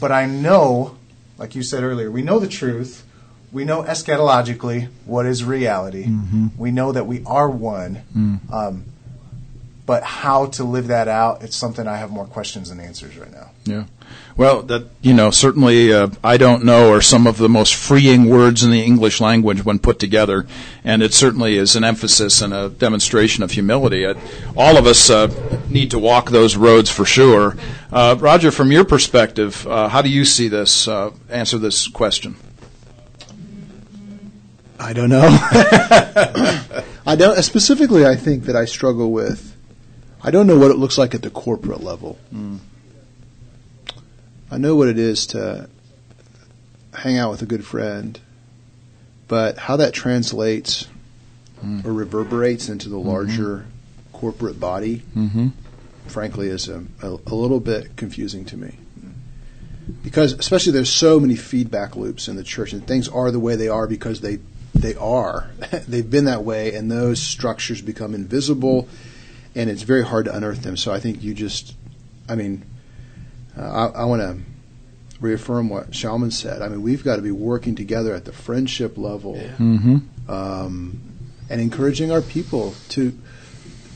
But 0.00 0.10
I 0.10 0.26
know, 0.26 0.96
like 1.38 1.54
you 1.54 1.62
said 1.62 1.84
earlier, 1.84 2.10
we 2.10 2.22
know 2.22 2.40
the 2.40 2.48
truth. 2.48 3.06
We 3.52 3.64
know 3.64 3.82
eschatologically 3.82 4.88
what 5.04 5.26
is 5.26 5.44
reality. 5.44 6.04
We 6.56 6.70
know 6.70 6.90
that 6.90 7.06
we 7.06 7.22
are 7.26 7.48
one. 7.50 8.02
Um, 8.52 8.84
but 9.92 10.02
how 10.04 10.46
to 10.46 10.64
live 10.64 10.86
that 10.86 11.06
out, 11.06 11.42
it's 11.42 11.54
something 11.54 11.86
I 11.86 11.98
have 11.98 12.10
more 12.10 12.24
questions 12.24 12.70
than 12.70 12.80
answers 12.80 13.18
right 13.18 13.30
now. 13.30 13.50
Yeah. 13.64 13.84
Well, 14.38 14.62
that 14.62 14.86
you 15.02 15.12
know, 15.12 15.30
certainly 15.30 15.92
uh, 15.92 16.08
I 16.24 16.38
don't 16.38 16.64
know 16.64 16.94
are 16.94 17.02
some 17.02 17.26
of 17.26 17.36
the 17.36 17.50
most 17.50 17.74
freeing 17.74 18.30
words 18.30 18.64
in 18.64 18.70
the 18.70 18.80
English 18.80 19.20
language 19.20 19.66
when 19.66 19.78
put 19.78 19.98
together, 19.98 20.46
and 20.82 21.02
it 21.02 21.12
certainly 21.12 21.58
is 21.58 21.76
an 21.76 21.84
emphasis 21.84 22.40
and 22.40 22.54
a 22.54 22.70
demonstration 22.70 23.44
of 23.44 23.50
humility. 23.50 24.06
Uh, 24.06 24.14
all 24.56 24.78
of 24.78 24.86
us 24.86 25.10
uh, 25.10 25.28
need 25.68 25.90
to 25.90 25.98
walk 25.98 26.30
those 26.30 26.56
roads 26.56 26.88
for 26.88 27.04
sure. 27.04 27.54
Uh, 27.92 28.16
Roger, 28.18 28.50
from 28.50 28.72
your 28.72 28.86
perspective, 28.86 29.66
uh, 29.66 29.88
how 29.88 30.00
do 30.00 30.08
you 30.08 30.24
see 30.24 30.48
this? 30.48 30.88
Uh, 30.88 31.10
answer 31.28 31.58
this 31.58 31.86
question. 31.86 32.34
I 34.80 34.94
don't 34.94 35.10
know. 35.10 35.28
I 37.04 37.14
don't 37.14 37.40
specifically. 37.42 38.06
I 38.06 38.16
think 38.16 38.44
that 38.44 38.56
I 38.56 38.64
struggle 38.64 39.12
with. 39.12 39.51
I 40.22 40.30
don't 40.30 40.46
know 40.46 40.58
what 40.58 40.70
it 40.70 40.76
looks 40.76 40.98
like 40.98 41.14
at 41.14 41.22
the 41.22 41.30
corporate 41.30 41.82
level. 41.82 42.18
I 44.50 44.58
know 44.58 44.76
what 44.76 44.88
it 44.88 44.98
is 44.98 45.26
to 45.28 45.68
hang 46.94 47.18
out 47.18 47.30
with 47.30 47.42
a 47.42 47.46
good 47.46 47.64
friend, 47.64 48.20
but 49.26 49.56
how 49.56 49.76
that 49.76 49.94
translates 49.94 50.86
mm-hmm. 51.64 51.88
or 51.88 51.92
reverberates 51.92 52.68
into 52.68 52.88
the 52.88 52.98
larger 52.98 53.58
mm-hmm. 53.58 54.16
corporate 54.16 54.60
body, 54.60 55.02
mm-hmm. 55.16 55.48
frankly, 56.06 56.48
is 56.48 56.68
a, 56.68 56.84
a, 57.02 57.08
a 57.26 57.34
little 57.34 57.60
bit 57.60 57.96
confusing 57.96 58.44
to 58.44 58.56
me. 58.56 58.76
Because 60.04 60.32
especially 60.32 60.72
there's 60.72 60.92
so 60.92 61.18
many 61.18 61.34
feedback 61.34 61.96
loops 61.96 62.28
in 62.28 62.36
the 62.36 62.44
church, 62.44 62.72
and 62.72 62.86
things 62.86 63.08
are 63.08 63.30
the 63.30 63.40
way 63.40 63.56
they 63.56 63.68
are 63.68 63.88
because 63.88 64.20
they 64.20 64.38
they 64.74 64.94
are. 64.94 65.50
They've 65.88 66.08
been 66.08 66.26
that 66.26 66.44
way, 66.44 66.74
and 66.74 66.90
those 66.90 67.20
structures 67.20 67.82
become 67.82 68.14
invisible, 68.14 68.88
and 69.54 69.68
it's 69.70 69.82
very 69.82 70.04
hard 70.04 70.24
to 70.26 70.34
unearth 70.36 70.62
them. 70.62 70.76
So 70.76 70.92
I 70.92 71.00
think 71.00 71.22
you 71.22 71.34
just, 71.34 71.74
I 72.28 72.34
mean, 72.34 72.64
uh, 73.58 73.62
I, 73.94 74.02
I 74.02 74.04
want 74.04 74.22
to 74.22 74.38
reaffirm 75.20 75.68
what 75.68 75.90
Shalman 75.90 76.32
said. 76.32 76.62
I 76.62 76.68
mean, 76.68 76.82
we've 76.82 77.04
got 77.04 77.16
to 77.16 77.22
be 77.22 77.30
working 77.30 77.74
together 77.74 78.14
at 78.14 78.24
the 78.24 78.32
friendship 78.32 78.96
level 78.98 79.34
Mm-hmm. 79.58 80.30
um, 80.30 81.00
and 81.50 81.60
encouraging 81.60 82.10
our 82.10 82.22
people 82.22 82.74
to 82.90 83.16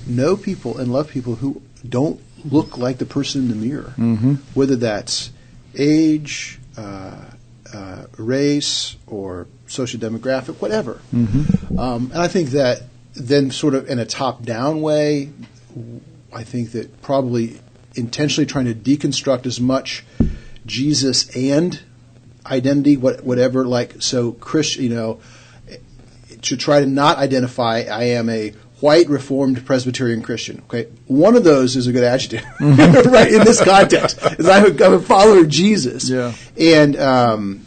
know 0.07 0.37
people 0.37 0.79
and 0.79 0.93
love 0.93 1.09
people 1.09 1.35
who 1.37 1.63
don't 1.89 2.21
look 2.45 2.77
like 2.79 2.99
the 2.99 3.07
person 3.07 3.43
in 3.43 3.49
the 3.49 3.57
mirror, 3.67 3.93
Mm-hmm. 3.97 4.35
whether 4.55 4.77
that's 4.77 5.31
age, 5.75 6.59
uh, 6.77 7.25
uh, 7.75 8.05
race, 8.19 8.97
or 9.07 9.49
social 9.67 9.99
demographic, 9.99 10.61
whatever. 10.61 11.01
Mm-hmm. 11.13 11.79
Um, 11.79 12.11
and 12.13 12.23
I 12.23 12.29
think 12.29 12.51
that 12.51 12.83
then 13.17 13.51
sort 13.51 13.75
of 13.75 13.89
in 13.89 13.99
a 13.99 14.05
top-down 14.05 14.81
way, 14.81 15.31
I 16.33 16.45
think 16.45 16.73
that 16.73 17.03
probably 17.03 17.61
intentionally 17.95 18.47
trying 18.47 18.67
to 18.67 18.75
deconstruct 18.75 19.47
as 19.47 19.61
much 19.61 20.05
Jesus 20.67 21.35
and 21.37 21.81
identity, 22.45 22.97
what, 22.97 23.25
whatever. 23.25 23.65
Like 23.65 24.03
so, 24.03 24.33
Christian, 24.33 24.85
you 24.85 24.91
know, 24.91 25.21
to 26.43 26.57
try 26.57 26.81
to 26.81 26.87
not 26.87 27.19
identify 27.19 27.85
I 27.91 28.05
am 28.05 28.29
a 28.29 28.53
white 28.81 29.09
Reformed 29.09 29.65
Presbyterian 29.65 30.23
Christian. 30.23 30.63
Okay, 30.67 30.89
one 31.07 31.37
of 31.37 31.45
those 31.45 31.77
is 31.77 31.87
a 31.87 31.93
good 31.93 32.05
adjective, 32.05 32.45
right? 32.61 33.33
In 33.33 33.45
this 33.45 33.63
context, 33.63 34.19
is 34.39 34.49
I'm 34.49 34.65
a, 34.65 34.85
I'm 34.85 34.95
a 34.95 35.01
follower 35.01 35.41
of 35.41 35.49
Jesus. 35.49 36.09
Yeah. 36.09 36.35
and 36.59 36.97
um, 36.97 37.67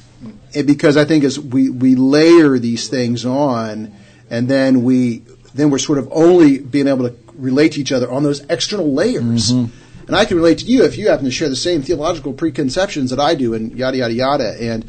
and 0.56 0.68
because 0.68 0.98
I 0.98 1.06
think 1.06 1.24
as 1.24 1.40
we 1.40 1.70
we 1.70 1.96
layer 1.96 2.60
these 2.60 2.88
things 2.88 3.26
on, 3.26 3.94
and 4.30 4.48
then 4.48 4.84
we 4.84 5.24
then 5.54 5.70
we're 5.70 5.78
sort 5.80 5.98
of 5.98 6.08
only 6.12 6.60
being 6.60 6.88
able 6.88 7.10
to 7.10 7.16
relate 7.36 7.74
to 7.74 7.82
each 7.82 7.92
other 7.92 8.10
on 8.12 8.24
those 8.24 8.42
external 8.50 8.94
layers. 8.94 9.52
And 9.52 10.16
I 10.16 10.26
can 10.26 10.38
relate 10.38 10.60
to 10.60 10.66
you 10.66 10.84
if 10.86 10.98
you 10.98 11.10
happen 11.10 11.26
to 11.26 11.32
share 11.32 11.50
the 11.50 11.56
same 11.56 11.82
theological 11.84 12.34
preconceptions 12.34 13.12
that 13.12 13.20
I 13.20 13.36
do, 13.36 13.54
and 13.54 13.72
yada 13.78 13.98
yada 13.98 14.14
yada. 14.14 14.56
And 14.60 14.86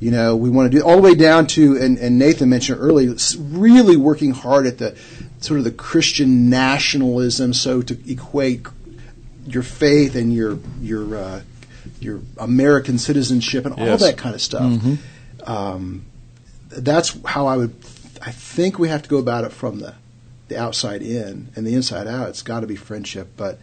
you 0.00 0.10
know, 0.10 0.34
we 0.34 0.50
want 0.50 0.72
to 0.72 0.78
do 0.78 0.84
all 0.84 0.96
the 0.96 1.02
way 1.02 1.14
down 1.14 1.46
to, 1.48 1.76
and, 1.76 1.96
and 1.98 2.18
Nathan 2.18 2.48
mentioned 2.48 2.80
earlier, 2.80 3.14
really 3.38 3.96
working 3.96 4.32
hard 4.32 4.66
at 4.66 4.78
the 4.78 4.96
sort 5.40 5.58
of 5.58 5.64
the 5.64 5.70
Christian 5.70 6.48
nationalism, 6.50 7.52
so 7.52 7.82
to 7.82 7.96
equate 8.10 8.66
your 9.46 9.62
faith 9.62 10.14
and 10.16 10.32
your 10.34 10.58
your 10.80 11.16
uh, 11.16 11.42
your 12.00 12.20
American 12.38 12.98
citizenship 12.98 13.64
and 13.66 13.74
all 13.74 13.84
Yes. 13.86 14.00
that 14.00 14.16
kind 14.16 14.34
of 14.34 14.40
stuff. 14.40 14.80
Um, 15.44 16.04
that's 16.70 17.16
how 17.24 17.46
I 17.46 17.56
would. 17.58 17.74
I 18.22 18.30
think 18.30 18.78
we 18.78 18.88
have 18.88 19.02
to 19.02 19.08
go 19.08 19.18
about 19.18 19.44
it 19.44 19.52
from 19.52 19.80
the 19.80 19.94
the 20.52 20.60
outside 20.60 21.02
in 21.02 21.48
and 21.56 21.66
the 21.66 21.74
inside 21.74 22.06
out. 22.06 22.28
It's 22.28 22.42
got 22.42 22.60
to 22.60 22.66
be 22.66 22.76
friendship, 22.76 23.28
but 23.36 23.58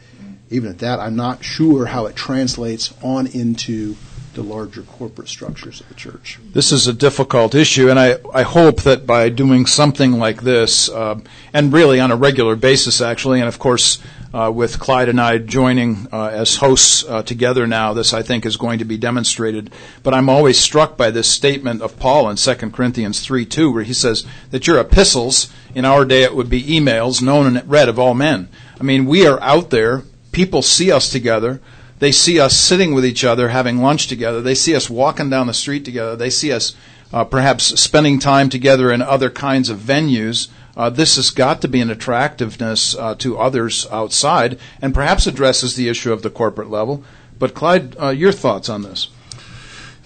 even 0.49 0.69
at 0.69 0.79
that, 0.79 0.99
I'm 0.99 1.15
not 1.15 1.43
sure 1.43 1.85
how 1.85 2.07
it 2.07 2.15
translates 2.15 2.93
on 3.03 3.27
into 3.27 3.95
the 4.33 4.43
larger 4.43 4.83
corporate 4.83 5.27
structures 5.27 5.81
of 5.81 5.89
the 5.89 5.95
church. 5.95 6.39
This 6.53 6.71
is 6.71 6.87
a 6.87 6.93
difficult 6.93 7.55
issue, 7.55 7.89
and 7.89 7.99
I, 7.99 8.17
I 8.33 8.43
hope 8.43 8.81
that 8.83 9.05
by 9.05 9.29
doing 9.29 9.65
something 9.65 10.13
like 10.13 10.41
this, 10.41 10.89
uh, 10.89 11.19
and 11.53 11.73
really 11.73 11.99
on 11.99 12.11
a 12.11 12.15
regular 12.15 12.55
basis, 12.55 13.01
actually, 13.01 13.39
and 13.39 13.47
of 13.47 13.59
course, 13.59 13.99
uh, 14.33 14.51
with 14.53 14.79
Clyde 14.79 15.09
and 15.09 15.19
I 15.19 15.39
joining 15.39 16.07
uh, 16.11 16.27
as 16.27 16.57
hosts 16.57 17.03
uh, 17.03 17.23
together 17.23 17.65
now, 17.65 17.93
this 17.93 18.13
I 18.13 18.21
think 18.21 18.45
is 18.45 18.57
going 18.57 18.79
to 18.79 18.85
be 18.85 18.97
demonstrated. 18.97 19.71
But 20.03 20.13
I'm 20.13 20.29
always 20.29 20.59
struck 20.59 20.95
by 20.95 21.09
this 21.09 21.27
statement 21.27 21.81
of 21.81 21.97
Paul 21.97 22.29
in 22.29 22.35
2 22.35 22.55
Corinthians 22.71 23.21
3 23.21 23.45
2, 23.45 23.71
where 23.73 23.83
he 23.83 23.93
says 23.93 24.25
that 24.51 24.67
your 24.67 24.79
epistles, 24.79 25.51
in 25.75 25.85
our 25.85 26.05
day 26.05 26.23
it 26.23 26.35
would 26.35 26.49
be 26.49 26.63
emails, 26.63 27.21
known 27.21 27.55
and 27.55 27.69
read 27.69 27.89
of 27.89 27.99
all 27.99 28.13
men. 28.13 28.49
I 28.79 28.83
mean, 28.83 29.05
we 29.05 29.27
are 29.27 29.39
out 29.41 29.69
there, 29.69 30.03
people 30.31 30.61
see 30.61 30.91
us 30.91 31.09
together. 31.09 31.61
They 31.99 32.11
see 32.13 32.39
us 32.39 32.57
sitting 32.57 32.93
with 32.93 33.05
each 33.05 33.25
other, 33.25 33.49
having 33.49 33.79
lunch 33.79 34.07
together. 34.07 34.41
They 34.41 34.55
see 34.55 34.73
us 34.73 34.89
walking 34.89 35.29
down 35.29 35.47
the 35.47 35.53
street 35.53 35.83
together. 35.83 36.15
They 36.15 36.29
see 36.29 36.51
us 36.53 36.73
uh, 37.11 37.25
perhaps 37.25 37.79
spending 37.79 38.19
time 38.19 38.49
together 38.49 38.91
in 38.91 39.01
other 39.01 39.29
kinds 39.29 39.69
of 39.69 39.79
venues. 39.79 40.47
Uh, 40.77 40.89
this 40.89 41.17
has 41.17 41.29
got 41.29 41.61
to 41.61 41.67
be 41.67 41.81
an 41.81 41.89
attractiveness 41.89 42.95
uh, 42.95 43.15
to 43.15 43.37
others 43.37 43.85
outside 43.91 44.57
and 44.81 44.93
perhaps 44.93 45.27
addresses 45.27 45.75
the 45.75 45.89
issue 45.89 46.13
of 46.13 46.21
the 46.21 46.29
corporate 46.29 46.69
level. 46.69 47.03
But, 47.37 47.53
Clyde, 47.53 47.97
uh, 47.99 48.09
your 48.09 48.31
thoughts 48.31 48.69
on 48.69 48.83
this? 48.83 49.09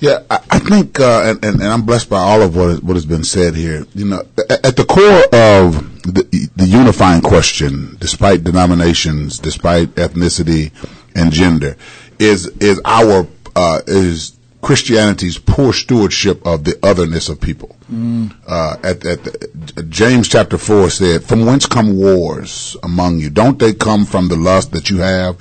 Yeah, 0.04 0.20
I, 0.30 0.36
I 0.50 0.60
think, 0.60 1.00
uh, 1.00 1.22
and, 1.28 1.46
and, 1.46 1.62
and 1.62 1.72
I'm 1.72 1.86
blessed 1.86 2.10
by 2.10 2.20
all 2.20 2.42
of 2.42 2.58
what 2.58 2.70
is, 2.72 2.82
what 2.82 2.96
has 2.96 3.06
been 3.06 3.24
said 3.24 3.56
here. 3.56 3.86
You 3.96 4.04
know, 4.04 4.24
at, 4.50 4.66
at 4.66 4.76
the 4.76 4.84
core 4.84 5.24
of 5.32 6.04
the, 6.04 6.50
the 6.58 6.66
unifying 6.66 7.22
question, 7.22 7.96
despite 8.02 8.44
denominations, 8.44 9.40
despite 9.40 9.96
ethnicity 9.96 10.74
and 11.16 11.32
gender, 11.32 11.78
is 12.20 12.48
is 12.60 12.82
our 12.84 13.26
uh, 13.56 13.80
is 13.88 14.38
Christianity's 14.62 15.38
poor 15.38 15.72
stewardship 15.72 16.46
of 16.46 16.66
the 16.66 16.78
otherness 16.84 17.30
of 17.30 17.40
people. 17.40 17.74
Uh, 18.46 18.76
at, 18.84 19.06
at 19.06 19.24
the, 19.24 19.86
James 19.88 20.28
chapter 20.28 20.58
four 20.58 20.90
said, 20.90 21.24
"From 21.24 21.46
whence 21.46 21.66
come 21.66 21.96
wars 21.96 22.76
among 22.84 23.20
you? 23.20 23.30
Don't 23.30 23.58
they 23.58 23.74
come 23.74 24.04
from 24.04 24.28
the 24.28 24.36
lust 24.36 24.74
that 24.74 24.90
you 24.90 24.98
have, 24.98 25.38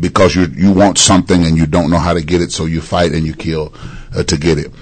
because 0.00 0.34
you 0.34 0.46
you 0.46 0.72
want 0.72 0.96
something 0.96 1.44
and 1.44 1.58
you 1.58 1.66
don't 1.66 1.90
know 1.90 1.98
how 1.98 2.14
to 2.14 2.22
get 2.22 2.40
it, 2.40 2.52
so 2.52 2.64
you 2.64 2.80
fight 2.80 3.12
and 3.12 3.26
you 3.26 3.34
kill 3.34 3.74
uh, 4.14 4.22
to 4.24 4.36
get 4.36 4.58
it." 4.58 4.72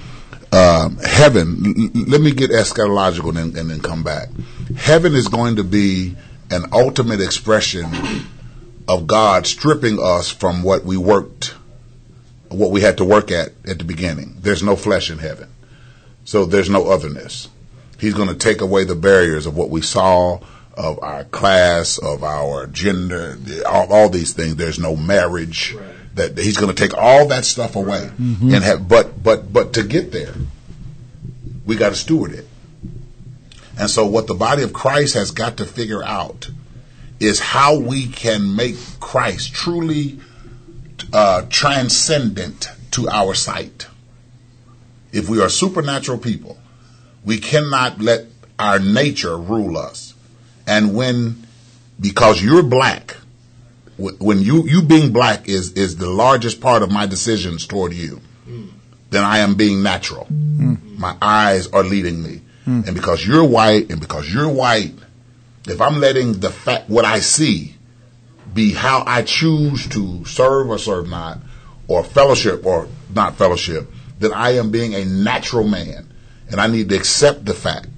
Um, 0.52 0.98
heaven. 0.98 1.90
l- 1.94 2.02
let 2.06 2.20
me 2.20 2.32
get 2.32 2.50
eschatological 2.50 3.28
and 3.28 3.54
then, 3.54 3.60
and 3.60 3.70
then 3.70 3.80
come 3.80 4.02
back. 4.02 4.28
Heaven 4.76 5.14
is 5.14 5.28
going 5.28 5.56
to 5.56 5.64
be 5.64 6.16
an 6.50 6.66
ultimate 6.72 7.20
expression 7.20 7.86
of 8.88 9.06
God 9.06 9.46
stripping 9.46 9.98
us 10.00 10.30
from 10.30 10.62
what 10.62 10.84
we 10.84 10.96
worked, 10.96 11.54
what 12.48 12.70
we 12.70 12.80
had 12.80 12.98
to 12.98 13.04
work 13.04 13.30
at 13.32 13.48
at 13.66 13.78
the 13.78 13.84
beginning. 13.84 14.36
There's 14.40 14.62
no 14.62 14.76
flesh 14.76 15.10
in 15.10 15.18
heaven. 15.18 15.48
So 16.24 16.44
there's 16.44 16.70
no 16.70 16.88
otherness. 16.88 17.48
He's 17.98 18.14
going 18.14 18.28
to 18.28 18.34
take 18.34 18.60
away 18.60 18.84
the 18.84 18.94
barriers 18.94 19.46
of 19.46 19.56
what 19.56 19.70
we 19.70 19.80
saw, 19.80 20.40
of 20.74 21.02
our 21.02 21.24
class, 21.24 21.98
of 21.98 22.22
our 22.22 22.66
gender, 22.66 23.38
all, 23.66 23.92
all 23.92 24.08
these 24.08 24.32
things. 24.32 24.56
There's 24.56 24.78
no 24.78 24.94
marriage. 24.94 25.76
That 26.16 26.36
he's 26.38 26.56
going 26.56 26.74
to 26.74 26.82
take 26.88 26.96
all 26.96 27.28
that 27.28 27.44
stuff 27.44 27.76
away 27.76 28.10
and 28.54 28.64
have. 28.64 28.88
But 28.88 29.22
but 29.22 29.52
but 29.52 29.72
to 29.74 29.82
get 29.82 30.12
there, 30.12 30.34
we 31.64 31.76
got 31.76 31.90
to 31.90 31.94
steward 31.94 32.32
it. 32.32 32.46
And 33.78 33.90
so 33.90 34.06
what 34.06 34.26
the 34.26 34.34
body 34.34 34.62
of 34.62 34.72
Christ 34.72 35.14
has 35.14 35.30
got 35.30 35.58
to 35.58 35.66
figure 35.66 36.02
out 36.02 36.48
is 37.20 37.40
how 37.40 37.78
we 37.78 38.06
can 38.06 38.56
make 38.56 38.76
Christ 39.00 39.52
truly 39.54 40.18
uh, 41.12 41.42
transcendent 41.50 42.68
to 42.92 43.08
our 43.08 43.34
sight. 43.34 43.86
If 45.12 45.28
we 45.28 45.40
are 45.40 45.48
supernatural 45.48 46.18
people, 46.18 46.58
we 47.24 47.38
cannot 47.38 48.00
let 48.00 48.26
our 48.58 48.78
nature 48.78 49.36
rule 49.36 49.76
us. 49.76 50.14
And 50.66 50.94
when, 50.94 51.46
because 52.00 52.42
you're 52.42 52.62
black, 52.62 53.16
when 53.98 54.40
you, 54.40 54.64
you 54.64 54.82
being 54.82 55.12
black 55.12 55.48
is, 55.48 55.72
is 55.72 55.96
the 55.96 56.08
largest 56.08 56.60
part 56.60 56.82
of 56.82 56.90
my 56.90 57.06
decisions 57.06 57.66
toward 57.66 57.92
you, 57.94 58.20
then 59.10 59.24
I 59.24 59.38
am 59.38 59.54
being 59.54 59.82
natural. 59.82 60.26
My 60.30 61.16
eyes 61.20 61.68
are 61.68 61.84
leading 61.84 62.22
me. 62.22 62.42
And 62.66 62.94
because 62.94 63.24
you're 63.24 63.44
white 63.44 63.90
and 63.90 64.00
because 64.00 64.32
you're 64.32 64.48
white, 64.48 64.94
if 65.66 65.80
I'm 65.80 66.00
letting 66.00 66.40
the 66.40 66.50
fact, 66.50 66.88
what 66.88 67.04
I 67.04 67.20
see 67.20 67.74
be 68.52 68.72
how 68.72 69.04
I 69.06 69.22
choose 69.22 69.88
to 69.90 70.24
serve 70.24 70.70
or 70.70 70.78
serve 70.78 71.08
not, 71.08 71.38
or 71.88 72.02
fellowship 72.02 72.66
or 72.66 72.88
not 73.14 73.36
fellowship, 73.36 73.88
then 74.18 74.32
I 74.32 74.56
am 74.56 74.70
being 74.70 74.94
a 74.94 75.04
natural 75.04 75.66
man. 75.66 76.08
And 76.50 76.60
I 76.60 76.66
need 76.66 76.88
to 76.88 76.96
accept 76.96 77.44
the 77.44 77.54
fact, 77.54 77.88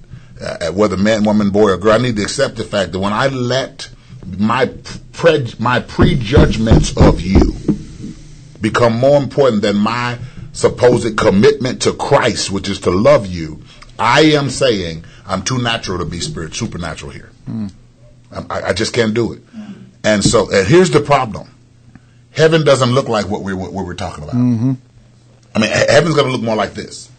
uh, 0.41 0.71
whether 0.71 0.97
man, 0.97 1.23
woman, 1.23 1.49
boy, 1.49 1.71
or 1.71 1.77
girl, 1.77 1.93
I 1.93 1.97
need 1.97 2.15
to 2.17 2.23
accept 2.23 2.55
the 2.55 2.63
fact 2.63 2.91
that 2.91 2.99
when 2.99 3.13
I 3.13 3.27
let 3.27 3.89
my 4.25 4.71
pre- 5.13 5.53
my 5.59 5.79
prejudgments 5.79 6.95
of 6.97 7.21
you 7.21 7.55
become 8.61 8.93
more 8.93 9.21
important 9.21 9.61
than 9.61 9.77
my 9.77 10.17
supposed 10.51 11.17
commitment 11.17 11.81
to 11.83 11.93
Christ, 11.93 12.51
which 12.51 12.69
is 12.69 12.79
to 12.81 12.91
love 12.91 13.27
you, 13.27 13.63
I 13.97 14.21
am 14.21 14.49
saying 14.49 15.05
I'm 15.25 15.43
too 15.43 15.61
natural 15.61 15.99
to 15.99 16.05
be 16.05 16.19
spirit 16.19 16.55
supernatural 16.55 17.11
here. 17.11 17.31
I, 18.49 18.61
I 18.69 18.73
just 18.73 18.93
can't 18.93 19.13
do 19.13 19.33
it. 19.33 19.41
And 20.03 20.23
so, 20.23 20.51
and 20.51 20.67
here's 20.67 20.91
the 20.91 21.01
problem: 21.01 21.49
heaven 22.31 22.63
doesn't 22.63 22.91
look 22.91 23.09
like 23.09 23.27
what 23.27 23.43
we're 23.43 23.55
what 23.55 23.73
we're 23.73 23.93
talking 23.93 24.23
about. 24.23 24.35
Mm-hmm. 24.35 24.73
I 25.55 25.59
mean, 25.59 25.71
heaven's 25.71 26.15
going 26.15 26.27
to 26.27 26.31
look 26.31 26.41
more 26.41 26.55
like 26.55 26.73
this. 26.73 27.09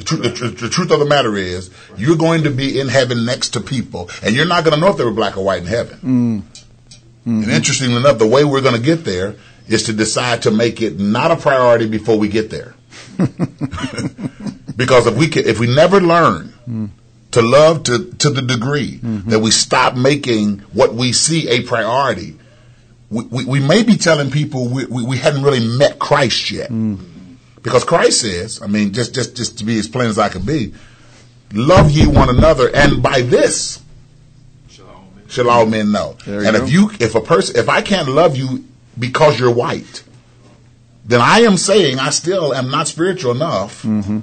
The, 0.00 0.06
tru- 0.06 0.18
the, 0.18 0.30
tr- 0.30 0.46
the 0.46 0.68
truth 0.70 0.90
of 0.90 0.98
the 0.98 1.04
matter 1.04 1.36
is, 1.36 1.70
you're 1.96 2.16
going 2.16 2.44
to 2.44 2.50
be 2.50 2.80
in 2.80 2.88
heaven 2.88 3.26
next 3.26 3.50
to 3.50 3.60
people, 3.60 4.08
and 4.22 4.34
you're 4.34 4.46
not 4.46 4.64
going 4.64 4.74
to 4.74 4.80
know 4.80 4.88
if 4.88 4.96
they 4.96 5.04
were 5.04 5.10
black 5.10 5.36
or 5.36 5.44
white 5.44 5.60
in 5.60 5.66
heaven. 5.66 5.98
Mm. 5.98 6.40
Mm-hmm. 6.40 7.42
And 7.42 7.50
interestingly 7.50 7.96
enough, 7.96 8.18
the 8.18 8.26
way 8.26 8.44
we're 8.44 8.62
going 8.62 8.76
to 8.76 8.80
get 8.80 9.04
there 9.04 9.36
is 9.68 9.84
to 9.84 9.92
decide 9.92 10.42
to 10.42 10.50
make 10.50 10.80
it 10.80 10.98
not 10.98 11.30
a 11.30 11.36
priority 11.36 11.86
before 11.86 12.18
we 12.18 12.28
get 12.28 12.48
there. 12.48 12.74
because 14.76 15.06
if 15.06 15.16
we 15.18 15.28
can, 15.28 15.46
if 15.46 15.60
we 15.60 15.72
never 15.72 16.00
learn 16.00 16.54
mm. 16.66 16.88
to 17.32 17.42
love 17.42 17.82
to 17.84 18.10
to 18.12 18.30
the 18.30 18.40
degree 18.40 18.98
mm-hmm. 18.98 19.28
that 19.28 19.40
we 19.40 19.50
stop 19.50 19.94
making 19.94 20.60
what 20.72 20.94
we 20.94 21.12
see 21.12 21.46
a 21.50 21.62
priority, 21.62 22.38
we, 23.10 23.24
we, 23.24 23.44
we 23.44 23.60
may 23.60 23.82
be 23.82 23.96
telling 23.96 24.30
people 24.30 24.68
we, 24.68 24.86
we, 24.86 25.04
we 25.04 25.18
hadn't 25.18 25.42
really 25.42 25.66
met 25.76 25.98
Christ 25.98 26.50
yet. 26.50 26.70
Mm. 26.70 26.98
Because 27.62 27.84
Christ 27.84 28.20
says, 28.20 28.62
I 28.62 28.66
mean, 28.66 28.92
just 28.92 29.14
just 29.14 29.36
just 29.36 29.58
to 29.58 29.64
be 29.64 29.78
as 29.78 29.88
plain 29.88 30.08
as 30.08 30.18
I 30.18 30.28
can 30.28 30.42
be, 30.42 30.72
love 31.52 31.90
ye 31.90 32.06
one 32.06 32.28
another, 32.28 32.70
and 32.74 33.02
by 33.02 33.22
this 33.22 33.80
shall 35.30 35.48
all 35.50 35.66
men 35.66 35.92
know. 35.92 36.16
There 36.26 36.44
and 36.44 36.56
if 36.56 36.70
you, 36.70 36.90
if 37.00 37.14
a 37.14 37.20
person, 37.20 37.56
if 37.56 37.68
I 37.68 37.82
can't 37.82 38.08
love 38.08 38.36
you 38.36 38.64
because 38.98 39.38
you're 39.38 39.52
white, 39.52 40.02
then 41.04 41.20
I 41.20 41.40
am 41.40 41.56
saying 41.56 41.98
I 41.98 42.10
still 42.10 42.52
am 42.52 42.70
not 42.70 42.88
spiritual 42.88 43.32
enough 43.32 43.82
mm-hmm. 43.82 44.20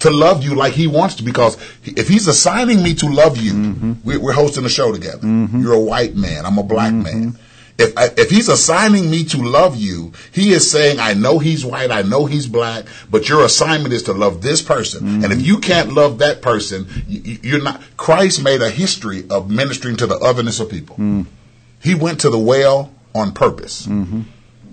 to 0.00 0.10
love 0.10 0.44
you 0.44 0.54
like 0.54 0.74
he 0.74 0.86
wants 0.86 1.16
to 1.16 1.22
because 1.22 1.56
if 1.84 2.08
he's 2.08 2.28
assigning 2.28 2.82
me 2.82 2.94
to 2.94 3.06
love 3.08 3.38
you, 3.38 3.52
mm-hmm. 3.52 3.92
we, 4.04 4.16
we're 4.18 4.32
hosting 4.32 4.64
a 4.64 4.68
show 4.68 4.92
together. 4.92 5.26
Mm-hmm. 5.26 5.62
You're 5.62 5.74
a 5.74 5.80
white 5.80 6.14
man, 6.14 6.46
I'm 6.46 6.58
a 6.58 6.62
black 6.62 6.92
man. 6.92 7.38
If 7.78 7.96
I, 7.98 8.08
if 8.16 8.30
he's 8.30 8.48
assigning 8.48 9.10
me 9.10 9.24
to 9.24 9.38
love 9.38 9.76
you, 9.76 10.12
he 10.32 10.52
is 10.52 10.70
saying, 10.70 10.98
I 10.98 11.12
know 11.12 11.38
he's 11.38 11.64
white, 11.64 11.90
I 11.90 12.02
know 12.02 12.24
he's 12.24 12.46
black, 12.46 12.86
but 13.10 13.28
your 13.28 13.44
assignment 13.44 13.92
is 13.92 14.04
to 14.04 14.14
love 14.14 14.40
this 14.40 14.62
person. 14.62 15.22
And 15.22 15.32
if 15.32 15.42
you 15.42 15.58
can't 15.58 15.92
love 15.92 16.18
that 16.18 16.40
person, 16.40 16.86
you, 17.06 17.38
you're 17.42 17.62
not. 17.62 17.82
Christ 17.98 18.42
made 18.42 18.62
a 18.62 18.70
history 18.70 19.24
of 19.28 19.50
ministering 19.50 19.96
to 19.96 20.06
the 20.06 20.16
otherness 20.16 20.58
of 20.58 20.70
people. 20.70 20.96
Mm. 20.96 21.26
He 21.82 21.94
went 21.94 22.20
to 22.20 22.30
the 22.30 22.38
well 22.38 22.94
on 23.14 23.32
purpose. 23.32 23.86
Mm-hmm. 23.86 24.22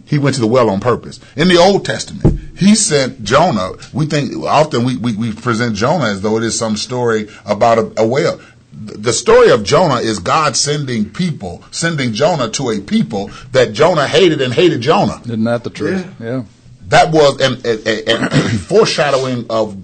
He 0.05 0.17
went 0.17 0.35
to 0.35 0.41
the 0.41 0.47
well 0.47 0.69
on 0.69 0.80
purpose. 0.80 1.19
In 1.35 1.47
the 1.47 1.57
Old 1.57 1.85
Testament, 1.85 2.39
he 2.57 2.75
sent 2.75 3.23
Jonah. 3.23 3.71
We 3.93 4.05
think 4.05 4.43
often 4.43 4.84
we, 4.84 4.97
we, 4.97 5.15
we 5.15 5.34
present 5.34 5.75
Jonah 5.75 6.05
as 6.05 6.21
though 6.21 6.38
it 6.38 6.43
is 6.43 6.57
some 6.57 6.77
story 6.77 7.30
about 7.45 7.77
a, 7.77 8.01
a 8.01 8.07
whale. 8.07 8.39
The 8.85 8.97
the 8.97 9.14
story 9.14 9.49
of 9.49 9.64
Jonah 9.64 9.99
is 10.01 10.19
God 10.19 10.55
sending 10.55 11.10
people, 11.10 11.64
sending 11.72 12.14
Jonah 12.14 12.49
to 12.49 12.69
a 12.69 12.80
people 12.80 13.31
that 13.51 13.73
Jonah 13.73 14.07
hated 14.07 14.41
and 14.41 14.53
hated 14.53 14.81
Jonah. 14.81 15.22
Isn't 15.26 15.43
that 15.43 15.64
the 15.64 15.69
truth? 15.69 16.05
Yeah. 16.19 16.43
That 16.88 17.11
was 17.11 17.39
an, 17.41 17.61
a, 17.65 18.11
a, 18.11 18.26
a 18.26 18.30
foreshadowing 18.69 19.47
of 19.49 19.77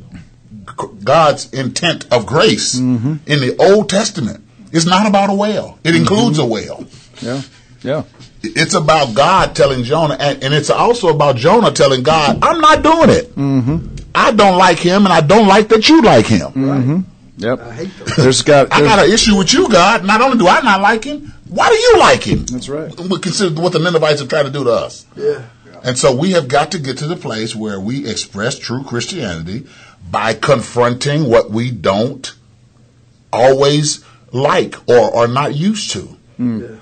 God's 1.04 1.52
intent 1.54 2.08
of 2.12 2.26
grace 2.26 2.76
mm-hmm. 2.76 3.16
in 3.26 3.40
the 3.40 3.56
Old 3.58 3.90
Testament. 3.90 4.46
It's 4.72 4.86
not 4.86 5.08
about 5.08 5.30
a 5.30 5.34
whale. 5.34 5.80
It 5.84 5.90
mm-hmm. 5.90 6.02
includes 6.02 6.38
a 6.38 6.46
whale. 6.46 6.86
Yeah. 7.22 7.42
Yeah. 7.82 8.04
It's 8.42 8.74
about 8.74 9.16
God 9.16 9.56
telling 9.56 9.84
Jonah, 9.84 10.16
and, 10.20 10.44
and 10.44 10.54
it's 10.54 10.70
also 10.70 11.10
about 11.10 11.36
Jonah 11.36 11.72
telling 11.72 12.04
God, 12.04 12.40
"I'm 12.42 12.62
not 12.62 12.84
doing 12.84 13.10
it. 13.10 13.36
Mm-hmm. 13.36 13.96
I 14.16 14.32
don't 14.32 14.58
like 14.58 14.78
him, 14.78 15.06
and 15.06 15.14
I 15.14 15.22
don't 15.22 15.48
like 15.48 15.70
that 15.70 15.90
you 15.90 16.02
like 16.02 16.26
him. 16.26 16.52
Mm-hmm. 16.52 17.00
Yep. 17.40 17.60
There's 18.18 18.42
got. 18.42 18.72
I 18.74 18.82
got 18.82 19.06
an 19.06 19.12
issue 19.12 19.38
with 19.38 19.54
you, 19.54 19.70
God. 19.70 20.06
Not 20.06 20.22
only 20.22 20.38
do 20.38 20.48
I 20.48 20.62
not 20.62 20.82
like 20.82 21.06
him, 21.06 21.34
why 21.48 21.70
do 21.70 21.76
you 21.76 21.98
like 21.98 22.22
him? 22.24 22.46
That's 22.46 22.68
right. 22.68 22.96
Consider 22.96 23.60
what 23.62 23.72
the 23.72 23.80
Ninevites 23.80 24.20
have 24.20 24.30
tried 24.30 24.44
to 24.44 24.52
do 24.52 24.66
to 24.66 24.72
us. 24.72 25.06
Yeah. 25.16 25.46
And 25.84 25.98
so 25.98 26.14
we 26.14 26.32
have 26.32 26.50
got 26.50 26.72
to 26.72 26.80
get 26.80 26.98
to 26.98 27.08
the 27.08 27.16
place 27.16 27.56
where 27.56 27.80
we 27.80 28.08
express 28.08 28.60
true 28.60 28.84
Christianity 28.84 29.66
by 30.12 30.34
confronting 30.34 31.30
what 31.30 31.50
we 31.50 31.72
don't 31.72 32.34
always 33.32 34.04
like 34.34 34.76
or 34.90 35.16
are 35.16 35.28
not 35.28 35.56
used 35.56 35.92
to. 35.92 36.02
Hmm. 36.38 36.62
Yeah, 36.62 36.76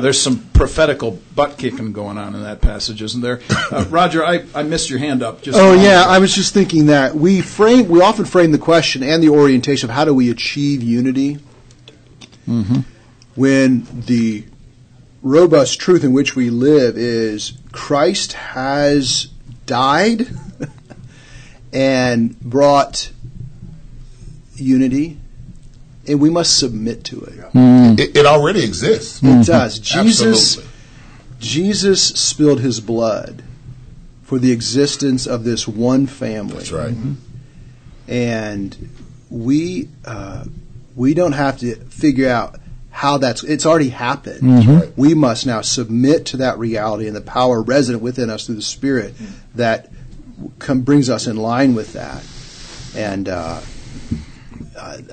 there's 0.00 0.20
some 0.20 0.40
prophetical 0.52 1.20
butt 1.34 1.56
kicking 1.56 1.92
going 1.92 2.18
on 2.18 2.34
in 2.34 2.42
that 2.42 2.60
passage, 2.60 3.00
isn't 3.00 3.20
there? 3.20 3.40
Uh, 3.70 3.84
Roger, 3.90 4.24
I, 4.24 4.44
I 4.54 4.62
missed 4.64 4.90
your 4.90 4.98
hand 4.98 5.22
up. 5.22 5.42
Just 5.42 5.58
Oh 5.58 5.72
yeah. 5.72 6.04
I 6.06 6.18
was 6.18 6.34
just 6.34 6.52
thinking 6.52 6.86
that 6.86 7.14
we 7.14 7.40
frame 7.40 7.88
we 7.88 8.00
often 8.00 8.24
frame 8.24 8.52
the 8.52 8.58
question 8.58 9.02
and 9.02 9.22
the 9.22 9.28
orientation 9.28 9.88
of 9.88 9.94
how 9.94 10.04
do 10.04 10.12
we 10.14 10.30
achieve 10.30 10.82
unity 10.82 11.38
when 13.34 13.86
the 14.06 14.44
robust 15.22 15.80
truth 15.80 16.02
in 16.02 16.12
which 16.12 16.34
we 16.34 16.50
live 16.50 16.96
is 16.96 17.52
Christ 17.72 18.32
has 18.32 19.28
died 19.66 20.28
and 21.72 22.38
brought 22.40 23.10
unity 24.54 25.18
and 26.08 26.20
we 26.20 26.30
must 26.30 26.58
submit 26.58 27.04
to 27.04 27.20
it. 27.20 27.34
It, 28.00 28.16
it 28.16 28.26
already 28.26 28.64
exists. 28.64 29.22
It 29.22 29.46
does. 29.46 29.78
Jesus 29.78 30.56
Absolutely. 30.56 30.74
Jesus 31.40 32.02
spilled 32.02 32.60
his 32.60 32.80
blood 32.80 33.42
for 34.22 34.38
the 34.38 34.52
existence 34.52 35.26
of 35.26 35.44
this 35.44 35.68
one 35.68 36.06
family. 36.06 36.56
That's 36.56 36.72
right. 36.72 36.94
And 38.08 38.90
we 39.30 39.88
uh, 40.04 40.44
we 40.96 41.14
don't 41.14 41.32
have 41.32 41.58
to 41.58 41.76
figure 41.76 42.28
out 42.28 42.58
how 42.90 43.18
that's 43.18 43.44
it's 43.44 43.64
already 43.64 43.90
happened. 43.90 44.66
right. 44.68 44.92
We 44.96 45.14
must 45.14 45.46
now 45.46 45.60
submit 45.60 46.26
to 46.26 46.38
that 46.38 46.58
reality 46.58 47.06
and 47.06 47.14
the 47.14 47.20
power 47.20 47.62
resident 47.62 48.02
within 48.02 48.30
us 48.30 48.46
through 48.46 48.56
the 48.56 48.62
Spirit 48.62 49.14
that 49.54 49.90
com- 50.58 50.82
brings 50.82 51.08
us 51.08 51.26
in 51.26 51.36
line 51.36 51.74
with 51.74 51.92
that. 51.92 52.24
And 52.96 53.28
uh, 53.28 53.60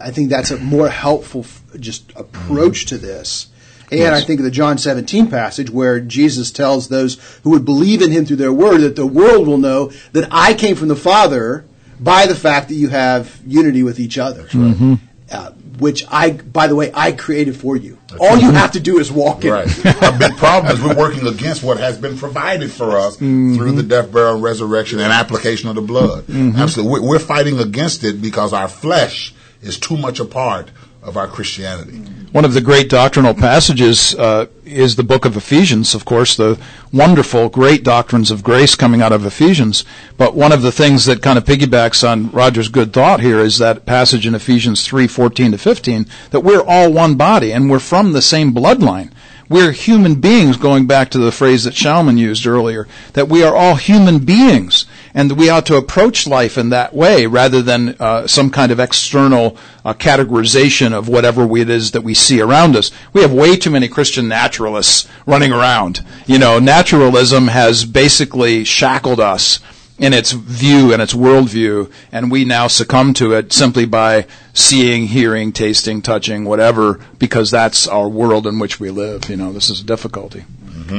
I 0.01 0.11
think 0.11 0.29
that's 0.29 0.51
a 0.51 0.57
more 0.57 0.89
helpful 0.89 1.41
f- 1.41 1.63
just 1.79 2.11
approach 2.15 2.85
to 2.87 2.97
this. 2.97 3.47
And 3.91 4.15
I 4.15 4.21
think 4.21 4.39
of 4.39 4.43
the 4.43 4.51
John 4.51 4.77
17 4.77 5.29
passage 5.29 5.69
where 5.69 5.99
Jesus 5.99 6.51
tells 6.51 6.89
those 6.89 7.39
who 7.43 7.51
would 7.51 7.65
believe 7.65 8.01
in 8.01 8.11
him 8.11 8.25
through 8.25 8.37
their 8.37 8.53
word 8.53 8.79
that 8.79 8.95
the 8.95 9.05
world 9.05 9.47
will 9.47 9.59
know 9.59 9.91
that 10.11 10.27
I 10.31 10.53
came 10.55 10.75
from 10.75 10.87
the 10.87 10.95
Father 10.95 11.65
by 11.99 12.25
the 12.25 12.35
fact 12.35 12.69
that 12.69 12.75
you 12.75 12.89
have 12.89 13.39
unity 13.45 13.83
with 13.83 13.99
each 13.99 14.17
other. 14.17 14.45
Mm-hmm. 14.45 14.95
Uh, 15.31 15.51
which 15.79 16.05
I, 16.09 16.31
by 16.31 16.67
the 16.67 16.75
way, 16.75 16.91
I 16.93 17.11
created 17.11 17.57
for 17.57 17.75
you. 17.75 17.97
All 18.19 18.37
you 18.37 18.51
have 18.51 18.71
to 18.73 18.79
do 18.79 18.99
is 18.99 19.11
walk 19.11 19.43
in. 19.43 19.51
Right. 19.51 19.85
Our 20.03 20.17
big 20.17 20.37
problem 20.37 20.73
is 20.73 20.81
we're 20.81 20.95
working 20.95 21.27
against 21.27 21.63
what 21.63 21.77
has 21.79 21.97
been 21.97 22.17
provided 22.17 22.71
for 22.71 22.97
us 22.97 23.15
mm-hmm. 23.15 23.55
through 23.55 23.73
the 23.73 23.83
death, 23.83 24.11
burial, 24.11 24.35
and 24.35 24.43
resurrection 24.43 24.99
and 24.99 25.11
application 25.11 25.67
of 25.67 25.75
the 25.75 25.81
blood. 25.81 26.25
Mm-hmm. 26.27 26.57
Absolutely. 26.57 27.01
We're, 27.01 27.09
we're 27.09 27.19
fighting 27.19 27.59
against 27.59 28.05
it 28.05 28.21
because 28.21 28.53
our 28.53 28.69
flesh 28.69 29.34
is 29.65 29.77
too 29.79 29.97
much 29.97 30.19
a 30.19 30.25
part 30.25 30.69
of 31.01 31.17
our 31.17 31.27
Christianity. 31.27 31.97
One 32.31 32.45
of 32.45 32.53
the 32.53 32.61
great 32.61 32.89
doctrinal 32.89 33.33
passages 33.35 34.15
uh, 34.15 34.47
is 34.65 34.95
the 34.95 35.03
book 35.03 35.23
of 35.23 35.37
Ephesians, 35.37 35.93
of 35.93 36.03
course, 36.03 36.35
the 36.35 36.59
wonderful, 36.91 37.47
great 37.47 37.83
doctrines 37.83 38.31
of 38.31 38.43
grace 38.43 38.75
coming 38.75 39.01
out 39.01 39.11
of 39.11 39.25
Ephesians. 39.25 39.85
But 40.17 40.35
one 40.35 40.51
of 40.51 40.63
the 40.63 40.71
things 40.71 41.05
that 41.05 41.21
kind 41.21 41.37
of 41.37 41.45
piggybacks 41.45 42.07
on 42.07 42.31
Roger's 42.31 42.69
good 42.69 42.91
thought 42.91 43.19
here 43.19 43.39
is 43.39 43.59
that 43.59 43.85
passage 43.85 44.25
in 44.25 44.33
Ephesians 44.33 44.85
3, 44.85 45.07
14 45.07 45.51
to 45.51 45.57
15, 45.57 46.07
that 46.31 46.39
we're 46.39 46.63
all 46.63 46.91
one 46.91 47.15
body 47.15 47.53
and 47.53 47.69
we're 47.69 47.79
from 47.79 48.13
the 48.13 48.21
same 48.21 48.51
bloodline. 48.51 49.11
We're 49.47 49.73
human 49.73 50.15
beings, 50.15 50.57
going 50.57 50.87
back 50.87 51.11
to 51.11 51.19
the 51.19 51.31
phrase 51.31 51.65
that 51.65 51.75
Shalman 51.75 52.17
used 52.17 52.47
earlier, 52.47 52.87
that 53.13 53.29
we 53.29 53.43
are 53.43 53.55
all 53.55 53.75
human 53.75 54.25
beings, 54.25 54.87
and 55.13 55.29
that 55.29 55.35
we 55.35 55.51
ought 55.51 55.67
to 55.67 55.75
approach 55.75 56.25
life 56.25 56.57
in 56.57 56.69
that 56.69 56.95
way 56.95 57.27
rather 57.27 57.61
than 57.61 57.95
uh, 57.99 58.25
some 58.25 58.49
kind 58.49 58.71
of 58.71 58.79
external 58.79 59.55
uh, 59.83 59.93
categorization 59.93 60.93
of 60.93 61.07
whatever 61.07 61.45
it 61.57 61.69
is 61.69 61.91
that 61.91 62.01
we 62.01 62.15
see 62.15 62.41
around 62.41 62.75
us. 62.75 62.89
We 63.13 63.21
have 63.21 63.31
way 63.31 63.55
too 63.55 63.69
many 63.69 63.87
Christian 63.87 64.27
naturalists 64.27 65.07
running 65.27 65.53
around. 65.53 66.03
You 66.25 66.39
know, 66.39 66.57
naturalism 66.57 67.47
has 67.47 67.85
basically 67.85 68.63
shackled 68.63 69.19
us 69.19 69.59
in 69.97 70.13
its 70.13 70.31
view 70.33 70.91
and 70.91 71.01
its 71.01 71.13
worldview, 71.13 71.89
and 72.11 72.29
we 72.29 72.43
now 72.43 72.67
succumb 72.67 73.13
to 73.13 73.33
it 73.33 73.53
simply 73.53 73.85
by 73.85 74.27
seeing, 74.53 75.07
hearing, 75.07 75.51
tasting, 75.53 76.01
touching, 76.01 76.43
whatever, 76.43 76.99
because 77.17 77.49
that's 77.49 77.87
our 77.87 78.09
world 78.09 78.45
in 78.45 78.59
which 78.59 78.79
we 78.79 78.89
live. 78.89 79.29
You 79.29 79.37
know, 79.37 79.53
this 79.53 79.69
is 79.69 79.79
a 79.81 79.85
difficulty. 79.85 80.43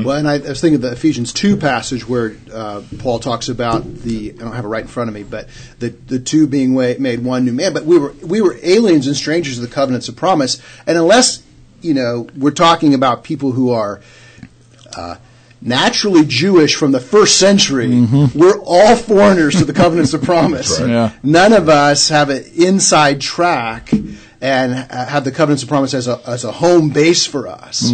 Well, 0.02 0.16
and 0.16 0.26
I, 0.26 0.34
I 0.34 0.38
was 0.38 0.60
thinking 0.60 0.76
of 0.76 0.82
the 0.82 0.92
Ephesians 0.92 1.32
2 1.32 1.58
passage 1.58 2.08
where 2.08 2.34
uh, 2.52 2.82
Paul 2.98 3.20
talks 3.20 3.48
about 3.48 3.84
the, 3.84 4.32
I 4.32 4.36
don't 4.38 4.52
have 4.52 4.64
it 4.64 4.68
right 4.68 4.82
in 4.82 4.88
front 4.88 5.08
of 5.08 5.14
me, 5.14 5.22
but 5.22 5.48
the, 5.78 5.90
the 5.90 6.18
two 6.18 6.48
being 6.48 6.74
wa- 6.74 6.94
made 6.98 7.22
one 7.22 7.44
new 7.44 7.52
man. 7.52 7.72
But 7.72 7.84
we 7.84 7.96
were, 7.98 8.12
we 8.22 8.40
were 8.40 8.56
aliens 8.62 9.06
and 9.06 9.14
strangers 9.14 9.56
to 9.56 9.60
the 9.60 9.68
covenants 9.72 10.08
of 10.08 10.16
promise. 10.16 10.60
And 10.88 10.98
unless, 10.98 11.40
you 11.82 11.94
know, 11.94 12.26
we're 12.36 12.50
talking 12.50 12.94
about 12.94 13.22
people 13.22 13.52
who 13.52 13.70
are 13.70 14.00
uh, 14.96 15.16
naturally 15.60 16.24
Jewish 16.26 16.74
from 16.76 16.92
the 16.92 17.00
first 17.00 17.38
century, 17.38 18.06
we're 18.34 18.58
all 18.64 18.96
foreigners 18.96 19.56
to 19.56 19.64
the 19.64 19.72
covenants 19.72 20.14
of 20.14 20.22
promise. 20.32 20.80
right. 20.80 20.88
Yeah. 20.88 21.12
None 21.22 21.52
of 21.52 21.68
us 21.68 22.08
have 22.08 22.30
an 22.30 22.44
inside 22.54 23.20
track 23.20 23.90
and 24.40 24.74
have 24.74 25.24
the 25.24 25.32
covenants 25.32 25.62
of 25.62 25.68
promise 25.68 25.94
as 25.94 26.08
a, 26.08 26.20
as 26.26 26.44
a 26.44 26.52
home 26.52 26.90
base 26.90 27.26
for 27.26 27.48
us. 27.48 27.92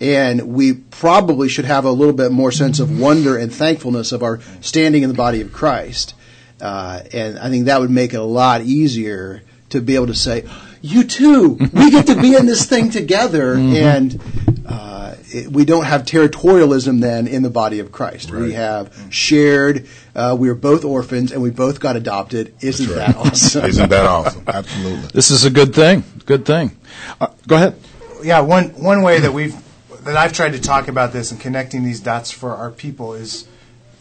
And 0.00 0.54
we 0.54 0.72
probably 0.72 1.48
should 1.48 1.64
have 1.66 1.84
a 1.84 1.92
little 1.92 2.14
bit 2.14 2.32
more 2.32 2.50
sense 2.50 2.80
of 2.80 2.98
wonder 2.98 3.36
and 3.36 3.52
thankfulness 3.54 4.10
of 4.10 4.22
our 4.24 4.40
standing 4.60 5.02
in 5.04 5.08
the 5.08 5.14
body 5.14 5.40
of 5.42 5.52
Christ. 5.52 6.14
Uh, 6.60 7.00
and 7.12 7.38
I 7.38 7.48
think 7.50 7.66
that 7.66 7.80
would 7.80 7.90
make 7.90 8.12
it 8.14 8.16
a 8.16 8.22
lot 8.24 8.62
easier 8.62 9.42
to 9.70 9.80
be 9.80 9.94
able 9.94 10.08
to 10.08 10.14
say, 10.14 10.44
you 10.82 11.04
too, 11.04 11.56
we 11.72 11.90
get 11.90 12.06
to 12.08 12.20
be 12.20 12.34
in 12.34 12.46
this 12.46 12.66
thing 12.66 12.90
together. 12.90 13.54
And 13.82 14.20
uh, 14.66 15.14
it, 15.30 15.48
we 15.48 15.64
don't 15.64 15.84
have 15.84 16.02
territorialism 16.02 17.00
then 17.00 17.26
in 17.26 17.42
the 17.42 17.50
body 17.50 17.78
of 17.78 17.90
Christ. 17.90 18.30
We 18.30 18.52
have 18.52 18.94
shared, 19.10 19.88
uh, 20.14 20.36
we 20.38 20.48
are 20.48 20.54
both 20.54 20.84
orphans 20.84 21.32
and 21.32 21.42
we 21.42 21.50
both 21.50 21.80
got 21.80 21.96
adopted. 21.96 22.54
Isn't 22.60 22.94
that 22.94 23.16
awesome? 23.16 23.64
Isn't 23.64 23.90
that 23.90 24.06
awesome? 24.06 24.44
Absolutely. 24.46 25.08
This 25.12 25.30
is 25.30 25.44
a 25.44 25.50
good 25.50 25.74
thing. 25.74 26.04
Good 26.26 26.44
thing. 26.44 26.76
Uh, 27.20 27.28
go 27.46 27.56
ahead. 27.56 27.76
yeah, 28.22 28.40
one 28.40 28.70
one 28.70 29.02
way 29.02 29.20
that 29.20 29.32
we've 29.32 29.56
that 30.04 30.16
I've 30.16 30.32
tried 30.32 30.52
to 30.52 30.60
talk 30.60 30.88
about 30.88 31.12
this 31.12 31.30
and 31.32 31.40
connecting 31.40 31.84
these 31.84 32.00
dots 32.00 32.30
for 32.30 32.54
our 32.54 32.70
people 32.70 33.14
is 33.14 33.46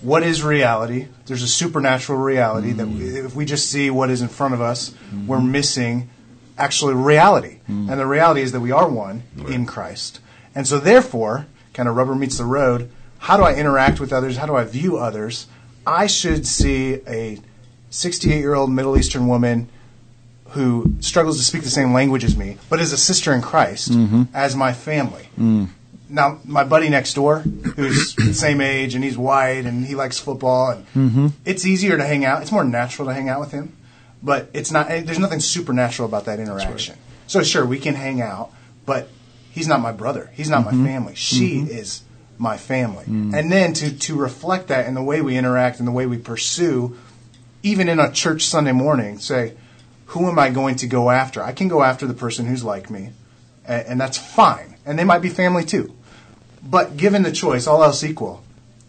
what 0.01 0.23
is 0.23 0.43
reality? 0.43 1.07
There's 1.27 1.43
a 1.43 1.47
supernatural 1.47 2.17
reality 2.19 2.71
that 2.71 2.87
we, 2.87 3.19
if 3.19 3.35
we 3.35 3.45
just 3.45 3.69
see 3.69 3.89
what 3.89 4.09
is 4.09 4.21
in 4.21 4.27
front 4.27 4.53
of 4.53 4.61
us, 4.61 4.93
we're 5.27 5.41
missing 5.41 6.09
actually 6.57 6.93
reality. 6.93 7.59
Hmm. 7.67 7.89
And 7.89 7.99
the 7.99 8.05
reality 8.05 8.41
is 8.41 8.51
that 8.51 8.59
we 8.59 8.71
are 8.71 8.89
one 8.89 9.23
in 9.47 9.65
Christ. 9.65 10.19
And 10.53 10.67
so 10.67 10.79
therefore, 10.79 11.47
kind 11.73 11.87
of 11.87 11.95
rubber 11.95 12.15
meets 12.15 12.37
the 12.37 12.45
road, 12.45 12.89
how 13.19 13.37
do 13.37 13.43
I 13.43 13.53
interact 13.53 13.99
with 13.99 14.11
others? 14.11 14.37
How 14.37 14.45
do 14.45 14.55
I 14.55 14.63
view 14.63 14.97
others? 14.97 15.47
I 15.85 16.07
should 16.07 16.45
see 16.45 16.95
a 17.07 17.39
68 17.89 18.39
year 18.39 18.53
old 18.53 18.71
Middle 18.71 18.97
Eastern 18.97 19.27
woman 19.27 19.69
who 20.49 20.95
struggles 20.99 21.37
to 21.37 21.43
speak 21.43 21.63
the 21.63 21.69
same 21.69 21.93
language 21.93 22.23
as 22.23 22.35
me, 22.35 22.57
but 22.69 22.79
is 22.79 22.91
a 22.91 22.97
sister 22.97 23.33
in 23.33 23.41
Christ 23.41 23.91
mm-hmm. 23.91 24.23
as 24.33 24.55
my 24.55 24.73
family. 24.73 25.29
Mm. 25.39 25.69
Now, 26.09 26.39
my 26.43 26.65
buddy 26.65 26.89
next 26.89 27.13
door, 27.13 27.39
who's 27.39 28.15
the 28.15 28.33
same 28.45 28.59
age 28.59 28.95
and 28.95 29.03
he's 29.03 29.17
white 29.17 29.65
and 29.65 29.85
he 29.85 29.95
likes 29.95 30.19
football, 30.19 30.71
and 30.71 30.85
mm-hmm. 30.87 31.27
it's 31.45 31.65
easier 31.65 31.95
to 31.95 32.05
hang 32.05 32.25
out. 32.25 32.41
It's 32.41 32.51
more 32.51 32.65
natural 32.65 33.07
to 33.07 33.13
hang 33.13 33.29
out 33.29 33.39
with 33.39 33.51
him, 33.51 33.77
but 34.23 34.49
it's 34.53 34.71
not. 34.71 34.89
Eh, 34.89 35.01
there's 35.01 35.19
nothing 35.19 35.39
supernatural 35.39 36.07
about 36.07 36.25
that 36.25 36.39
interaction. 36.39 36.97
So 37.27 37.43
sure, 37.43 37.65
we 37.65 37.79
can 37.79 37.95
hang 37.95 38.21
out, 38.21 38.51
but 38.85 39.07
he's 39.51 39.67
not 39.67 39.81
my 39.81 39.91
brother. 39.91 40.29
He's 40.33 40.49
not 40.49 40.65
my 40.65 40.71
mm-hmm. 40.71 40.85
family. 40.85 41.15
She 41.15 41.57
mm-hmm. 41.57 41.71
is 41.71 42.01
my 42.37 42.57
family. 42.57 43.05
Mm. 43.05 43.33
And 43.33 43.51
then 43.51 43.73
to 43.73 43.97
to 43.97 44.15
reflect 44.15 44.67
that 44.67 44.87
in 44.87 44.93
the 44.93 45.03
way 45.03 45.21
we 45.21 45.37
interact 45.37 45.79
and 45.79 45.87
the 45.87 45.91
way 45.91 46.05
we 46.05 46.17
pursue, 46.17 46.97
even 47.63 47.89
in 47.89 47.99
a 47.99 48.11
church 48.11 48.43
Sunday 48.43 48.71
morning, 48.71 49.19
say, 49.19 49.53
who 50.07 50.27
am 50.29 50.37
I 50.37 50.49
going 50.49 50.75
to 50.77 50.87
go 50.87 51.09
after? 51.09 51.41
I 51.41 51.53
can 51.53 51.67
go 51.67 51.83
after 51.83 52.05
the 52.05 52.13
person 52.13 52.45
who's 52.45 52.63
like 52.63 52.89
me, 52.89 53.11
and, 53.65 53.87
and 53.87 54.01
that's 54.01 54.17
fine. 54.17 54.75
And 54.85 54.99
they 54.99 55.03
might 55.03 55.21
be 55.21 55.29
family 55.29 55.63
too. 55.63 55.95
But 56.63 56.97
given 56.97 57.23
the 57.23 57.31
choice, 57.31 57.65
all 57.65 57.83
else 57.83 58.03
equal, 58.03 58.43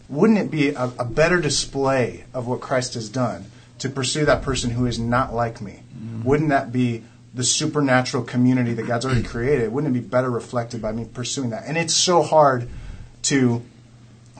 wouldn't 0.08 0.38
it 0.38 0.50
be 0.50 0.70
a, 0.70 0.90
a 0.98 1.04
better 1.04 1.40
display 1.40 2.24
of 2.34 2.46
what 2.46 2.60
Christ 2.60 2.94
has 2.94 3.08
done 3.08 3.46
to 3.82 3.88
pursue 3.88 4.24
that 4.24 4.42
person 4.42 4.70
who 4.70 4.86
is 4.86 4.96
not 4.96 5.34
like 5.34 5.60
me? 5.60 5.82
Mm-hmm. 5.92 6.22
Wouldn't 6.22 6.50
that 6.50 6.70
be 6.70 7.02
the 7.34 7.42
supernatural 7.42 8.22
community 8.22 8.74
that 8.74 8.86
God's 8.86 9.04
already 9.04 9.22
created? 9.34 9.72
Wouldn't 9.72 9.96
it 9.96 10.00
be 10.00 10.06
better 10.06 10.30
reflected 10.30 10.80
by 10.80 10.92
me 10.92 11.04
pursuing 11.04 11.50
that? 11.50 11.64
And 11.66 11.76
it's 11.76 11.92
so 11.92 12.22
hard 12.22 12.68
to 13.22 13.60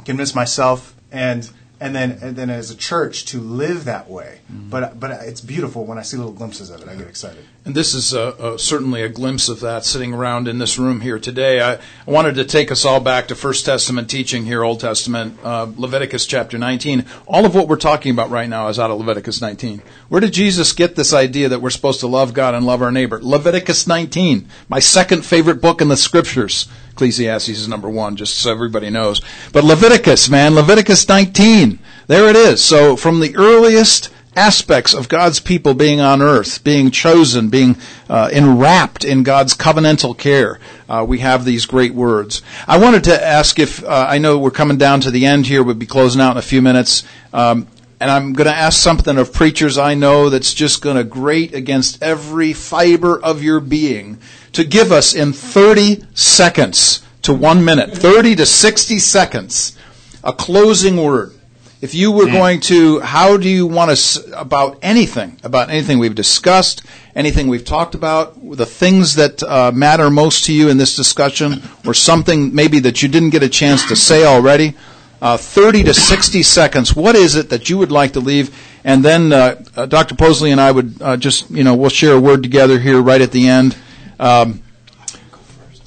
convince 0.04 0.32
myself 0.32 0.94
and 1.10 1.50
and 1.82 1.96
then 1.96 2.18
and 2.22 2.36
then 2.36 2.48
as 2.48 2.70
a 2.70 2.76
church 2.76 3.24
to 3.26 3.40
live 3.40 3.84
that 3.86 4.08
way. 4.08 4.38
But 4.48 5.00
but 5.00 5.10
it's 5.10 5.40
beautiful 5.40 5.84
when 5.84 5.98
I 5.98 6.02
see 6.02 6.16
little 6.16 6.32
glimpses 6.32 6.70
of 6.70 6.80
it. 6.80 6.88
I 6.88 6.94
get 6.94 7.08
excited. 7.08 7.44
And 7.64 7.74
this 7.74 7.94
is 7.94 8.14
uh, 8.14 8.28
uh, 8.38 8.56
certainly 8.56 9.02
a 9.02 9.08
glimpse 9.08 9.48
of 9.48 9.60
that 9.60 9.84
sitting 9.84 10.14
around 10.14 10.48
in 10.48 10.58
this 10.58 10.78
room 10.78 11.00
here 11.00 11.18
today. 11.18 11.60
I, 11.60 11.74
I 11.74 12.10
wanted 12.10 12.36
to 12.36 12.44
take 12.44 12.72
us 12.72 12.84
all 12.84 13.00
back 13.00 13.28
to 13.28 13.34
First 13.34 13.64
Testament 13.64 14.10
teaching 14.10 14.44
here, 14.44 14.64
Old 14.64 14.80
Testament, 14.80 15.38
uh, 15.44 15.70
Leviticus 15.76 16.26
chapter 16.26 16.58
19. 16.58 17.04
All 17.26 17.46
of 17.46 17.54
what 17.54 17.68
we're 17.68 17.76
talking 17.76 18.12
about 18.12 18.30
right 18.30 18.48
now 18.48 18.68
is 18.68 18.78
out 18.78 18.90
of 18.90 18.98
Leviticus 18.98 19.40
19. 19.40 19.82
Where 20.08 20.20
did 20.20 20.32
Jesus 20.32 20.72
get 20.72 20.96
this 20.96 21.12
idea 21.12 21.48
that 21.48 21.60
we're 21.60 21.70
supposed 21.70 22.00
to 22.00 22.06
love 22.06 22.32
God 22.32 22.54
and 22.54 22.66
love 22.66 22.82
our 22.82 22.92
neighbor? 22.92 23.20
Leviticus 23.22 23.86
19, 23.86 24.48
my 24.68 24.78
second 24.78 25.24
favorite 25.24 25.60
book 25.60 25.80
in 25.80 25.88
the 25.88 25.96
scriptures. 25.96 26.68
Ecclesiastes 26.92 27.48
is 27.48 27.68
number 27.68 27.88
one, 27.88 28.16
just 28.16 28.38
so 28.38 28.52
everybody 28.52 28.90
knows. 28.90 29.20
But 29.52 29.64
Leviticus, 29.64 30.28
man, 30.28 30.54
Leviticus 30.54 31.08
19. 31.08 31.78
There 32.06 32.28
it 32.28 32.36
is. 32.36 32.62
So 32.62 32.96
from 32.96 33.20
the 33.20 33.34
earliest 33.36 34.10
aspects 34.36 34.94
of 34.94 35.08
God's 35.08 35.40
people 35.40 35.74
being 35.74 36.00
on 36.00 36.22
earth, 36.22 36.64
being 36.64 36.90
chosen, 36.90 37.48
being 37.48 37.76
uh, 38.08 38.30
enwrapped 38.32 39.04
in 39.04 39.22
God's 39.22 39.54
covenantal 39.54 40.16
care. 40.16 40.58
Uh, 40.88 41.04
we 41.06 41.18
have 41.18 41.44
these 41.44 41.66
great 41.66 41.94
words. 41.94 42.42
I 42.66 42.78
wanted 42.78 43.04
to 43.04 43.24
ask 43.24 43.58
if, 43.58 43.84
uh, 43.84 44.06
I 44.08 44.18
know 44.18 44.38
we're 44.38 44.50
coming 44.50 44.78
down 44.78 45.00
to 45.00 45.10
the 45.10 45.26
end 45.26 45.46
here, 45.46 45.62
we'll 45.62 45.74
be 45.74 45.86
closing 45.86 46.20
out 46.20 46.32
in 46.32 46.36
a 46.38 46.42
few 46.42 46.62
minutes. 46.62 47.04
Um, 47.32 47.66
and 48.00 48.10
I'm 48.10 48.32
going 48.32 48.48
to 48.48 48.56
ask 48.56 48.80
something 48.80 49.16
of 49.16 49.32
preachers 49.32 49.78
I 49.78 49.94
know 49.94 50.28
that's 50.28 50.54
just 50.54 50.82
going 50.82 50.96
to 50.96 51.04
grate 51.04 51.54
against 51.54 52.02
every 52.02 52.52
fiber 52.52 53.22
of 53.22 53.42
your 53.42 53.60
being 53.60 54.18
to 54.52 54.64
give 54.64 54.92
us 54.92 55.14
in 55.14 55.32
30 55.32 56.04
seconds 56.14 57.02
to 57.22 57.32
one 57.32 57.64
minute, 57.64 57.92
30 57.92 58.36
to 58.36 58.46
60 58.46 58.98
seconds, 58.98 59.78
a 60.22 60.32
closing 60.32 61.02
word. 61.02 61.34
If 61.80 61.94
you 61.94 62.12
were 62.12 62.26
going 62.26 62.60
to, 62.60 63.00
how 63.00 63.36
do 63.36 63.48
you 63.48 63.66
want 63.66 63.96
to, 63.96 64.40
about 64.40 64.78
anything, 64.82 65.40
about 65.42 65.68
anything 65.68 65.98
we've 65.98 66.14
discussed, 66.14 66.82
anything 67.16 67.48
we've 67.48 67.64
talked 67.64 67.96
about, 67.96 68.38
the 68.56 68.66
things 68.66 69.16
that 69.16 69.42
uh, 69.42 69.72
matter 69.72 70.08
most 70.08 70.44
to 70.44 70.52
you 70.52 70.68
in 70.68 70.76
this 70.76 70.94
discussion, 70.94 71.60
or 71.84 71.92
something 71.92 72.54
maybe 72.54 72.78
that 72.80 73.02
you 73.02 73.08
didn't 73.08 73.30
get 73.30 73.42
a 73.42 73.48
chance 73.48 73.84
to 73.88 73.96
say 73.96 74.24
already, 74.24 74.74
uh, 75.20 75.36
30 75.36 75.84
to 75.84 75.94
60 75.94 76.42
seconds, 76.44 76.94
what 76.94 77.16
is 77.16 77.34
it 77.34 77.50
that 77.50 77.68
you 77.68 77.78
would 77.78 77.90
like 77.90 78.12
to 78.12 78.20
leave? 78.20 78.56
And 78.84 79.04
then 79.04 79.32
uh, 79.32 79.60
uh, 79.76 79.86
Dr. 79.86 80.14
Posley 80.14 80.52
and 80.52 80.60
I 80.60 80.70
would 80.70 81.02
uh, 81.02 81.16
just, 81.16 81.50
you 81.50 81.64
know, 81.64 81.74
we'll 81.74 81.90
share 81.90 82.14
a 82.14 82.20
word 82.20 82.44
together 82.44 82.78
here 82.78 83.00
right 83.00 83.20
at 83.20 83.32
the 83.32 83.48
end. 83.48 83.76
Um, 84.22 84.62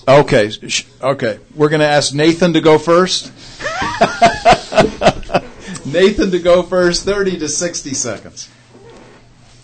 okay, 0.05 0.51
okay. 1.01 1.39
We're 1.55 1.69
going 1.69 1.79
to 1.79 1.87
ask 1.87 2.13
Nathan 2.13 2.51
to 2.51 2.59
go 2.59 2.77
first. 2.77 3.27
Nathan 5.85 6.31
to 6.31 6.39
go 6.39 6.61
first, 6.61 7.05
30 7.05 7.39
to 7.39 7.47
60 7.47 7.93
seconds. 7.93 8.49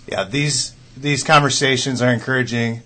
Yeah, 0.08 0.24
these 0.24 0.74
these 0.96 1.26
conversations 1.26 2.02
are 2.02 2.14
encouraging. 2.14 2.82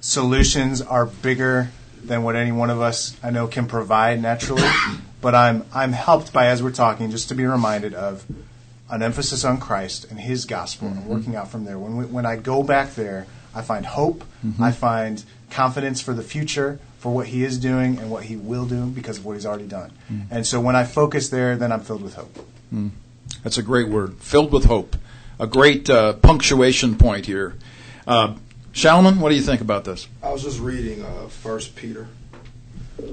Solutions 0.00 0.80
are 0.80 1.04
bigger 1.04 1.72
than 2.02 2.22
what 2.22 2.34
any 2.34 2.52
one 2.52 2.70
of 2.70 2.80
us 2.80 3.14
I 3.22 3.30
know 3.30 3.48
can 3.48 3.66
provide 3.66 4.22
naturally. 4.22 4.66
but 5.20 5.34
I'm 5.34 5.66
I'm 5.74 5.92
helped 5.92 6.32
by 6.32 6.46
as 6.46 6.62
we're 6.62 6.70
talking 6.70 7.10
just 7.10 7.28
to 7.28 7.34
be 7.34 7.44
reminded 7.44 7.92
of 7.92 8.24
an 8.88 9.02
emphasis 9.02 9.44
on 9.44 9.58
Christ 9.58 10.06
and 10.08 10.18
His 10.18 10.46
gospel 10.46 10.88
and 10.88 11.04
working 11.04 11.36
out 11.36 11.50
from 11.50 11.66
there. 11.66 11.78
When 11.78 11.98
we, 11.98 12.06
when 12.06 12.24
I 12.24 12.36
go 12.36 12.62
back 12.62 12.94
there, 12.94 13.26
I 13.54 13.62
find 13.62 13.86
hope. 13.86 14.24
I 14.60 14.72
find 14.72 15.24
confidence 15.50 16.00
for 16.00 16.14
the 16.14 16.22
future, 16.22 16.78
for 16.98 17.12
what 17.14 17.26
He 17.28 17.44
is 17.44 17.58
doing 17.58 17.98
and 17.98 18.10
what 18.10 18.24
He 18.24 18.36
will 18.36 18.66
do 18.66 18.86
because 18.86 19.18
of 19.18 19.24
what 19.24 19.34
He's 19.34 19.46
already 19.46 19.66
done. 19.66 19.92
And 20.30 20.46
so 20.46 20.60
when 20.60 20.76
I 20.76 20.84
focus 20.84 21.28
there, 21.28 21.56
then 21.56 21.72
I'm 21.72 21.80
filled 21.80 22.02
with 22.02 22.14
hope. 22.14 22.46
That's 23.42 23.58
a 23.58 23.62
great 23.62 23.88
word. 23.88 24.16
Filled 24.18 24.52
with 24.52 24.64
hope. 24.64 24.96
A 25.38 25.46
great 25.46 25.88
uh, 25.88 26.14
punctuation 26.14 26.96
point 26.96 27.26
here. 27.26 27.54
Uh, 28.06 28.34
Shalman, 28.72 29.18
what 29.18 29.30
do 29.30 29.36
you 29.36 29.42
think 29.42 29.60
about 29.60 29.84
this? 29.84 30.08
I 30.22 30.30
was 30.30 30.42
just 30.42 30.60
reading 30.60 31.04
uh, 31.04 31.28
First 31.28 31.76
Peter. 31.76 32.08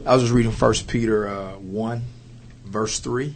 I 0.06 0.14
was 0.14 0.24
just 0.24 0.34
reading 0.34 0.52
First 0.52 0.88
Peter 0.88 1.28
uh, 1.28 1.52
one, 1.54 2.02
verse 2.66 3.00
three. 3.00 3.36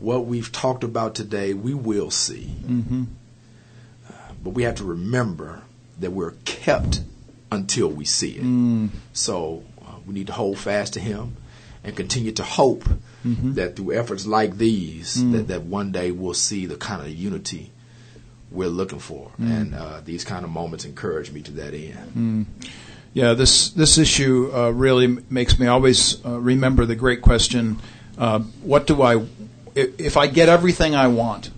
What 0.00 0.26
we've 0.26 0.50
talked 0.52 0.84
about 0.84 1.14
today, 1.14 1.54
we 1.54 1.74
will 1.74 2.10
see. 2.10 2.50
Uh, 4.08 4.12
but 4.42 4.50
we 4.50 4.62
have 4.62 4.76
to 4.76 4.84
remember 4.84 5.62
that 6.00 6.12
we're 6.12 6.34
kept 6.44 7.02
until 7.50 7.88
we 7.88 8.04
see 8.04 8.32
it. 8.32 8.42
So 9.12 9.62
uh, 9.82 9.92
we 10.06 10.14
need 10.14 10.26
to 10.28 10.32
hold 10.32 10.58
fast 10.58 10.92
to 10.94 11.00
Him 11.00 11.36
and 11.84 11.96
continue 11.96 12.32
to 12.32 12.42
hope 12.42 12.84
that 13.54 13.76
through 13.76 13.92
efforts 13.92 14.26
like 14.26 14.56
these, 14.58 15.16
that, 15.32 15.48
that 15.48 15.62
one 15.62 15.92
day 15.92 16.10
we'll 16.12 16.34
see 16.34 16.66
the 16.66 16.76
kind 16.76 17.02
of 17.02 17.08
unity 17.08 17.70
we're 18.50 18.68
looking 18.68 18.98
for. 19.00 19.30
And 19.38 19.74
uh, 19.74 20.00
these 20.04 20.24
kind 20.24 20.44
of 20.44 20.50
moments 20.50 20.84
encourage 20.84 21.30
me 21.32 21.42
to 21.42 21.52
that 21.52 21.74
end. 21.74 22.46
Yeah, 23.14 23.32
this 23.34 23.70
this 23.70 23.98
issue 23.98 24.50
uh, 24.54 24.70
really 24.70 25.08
makes 25.30 25.58
me 25.58 25.66
always 25.66 26.24
uh, 26.24 26.38
remember 26.38 26.86
the 26.86 26.94
great 26.94 27.20
question: 27.22 27.78
uh, 28.18 28.40
What 28.62 28.86
do 28.86 29.02
I, 29.02 29.16
if, 29.78 30.00
if 30.00 30.16
I 30.16 30.26
get 30.26 30.48
everything 30.48 30.94
I 30.94 31.06
want 31.06 31.50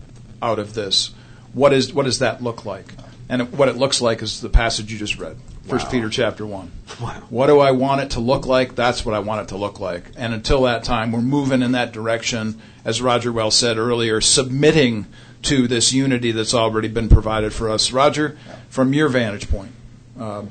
out 0.42 0.58
of 0.58 0.74
this, 0.74 1.12
what 1.52 1.72
is 1.72 1.92
what 1.92 2.04
does 2.04 2.18
that 2.18 2.42
look 2.42 2.64
like? 2.64 2.94
And 3.28 3.52
what 3.52 3.68
it 3.68 3.76
looks 3.76 4.00
like 4.00 4.22
is 4.22 4.40
the 4.40 4.48
passage 4.48 4.92
you 4.92 4.98
just 4.98 5.18
read, 5.18 5.36
First 5.66 5.86
Wow. 5.86 5.90
Peter 5.92 6.08
chapter 6.10 6.46
one. 6.46 6.72
Wow. 7.00 7.22
What 7.30 7.46
do 7.46 7.60
I 7.60 7.70
want 7.70 8.02
it 8.02 8.10
to 8.10 8.20
look 8.20 8.46
like? 8.46 8.74
That's 8.74 9.06
what 9.06 9.14
I 9.14 9.20
want 9.20 9.40
it 9.42 9.48
to 9.48 9.56
look 9.56 9.80
like. 9.80 10.10
And 10.16 10.34
until 10.34 10.62
that 10.62 10.84
time, 10.84 11.12
we're 11.12 11.22
moving 11.22 11.62
in 11.62 11.72
that 11.72 11.92
direction, 11.92 12.60
as 12.84 13.00
Roger 13.00 13.32
well 13.32 13.50
said 13.50 13.78
earlier, 13.78 14.20
submitting 14.20 15.06
to 15.44 15.66
this 15.66 15.94
unity 15.94 16.32
that's 16.32 16.52
already 16.52 16.88
been 16.88 17.08
provided 17.08 17.54
for 17.54 17.70
us. 17.70 17.90
Roger, 17.90 18.36
from 18.68 18.92
your 18.92 19.08
vantage 19.08 19.48
point, 19.48 19.72
uh, 20.18 20.42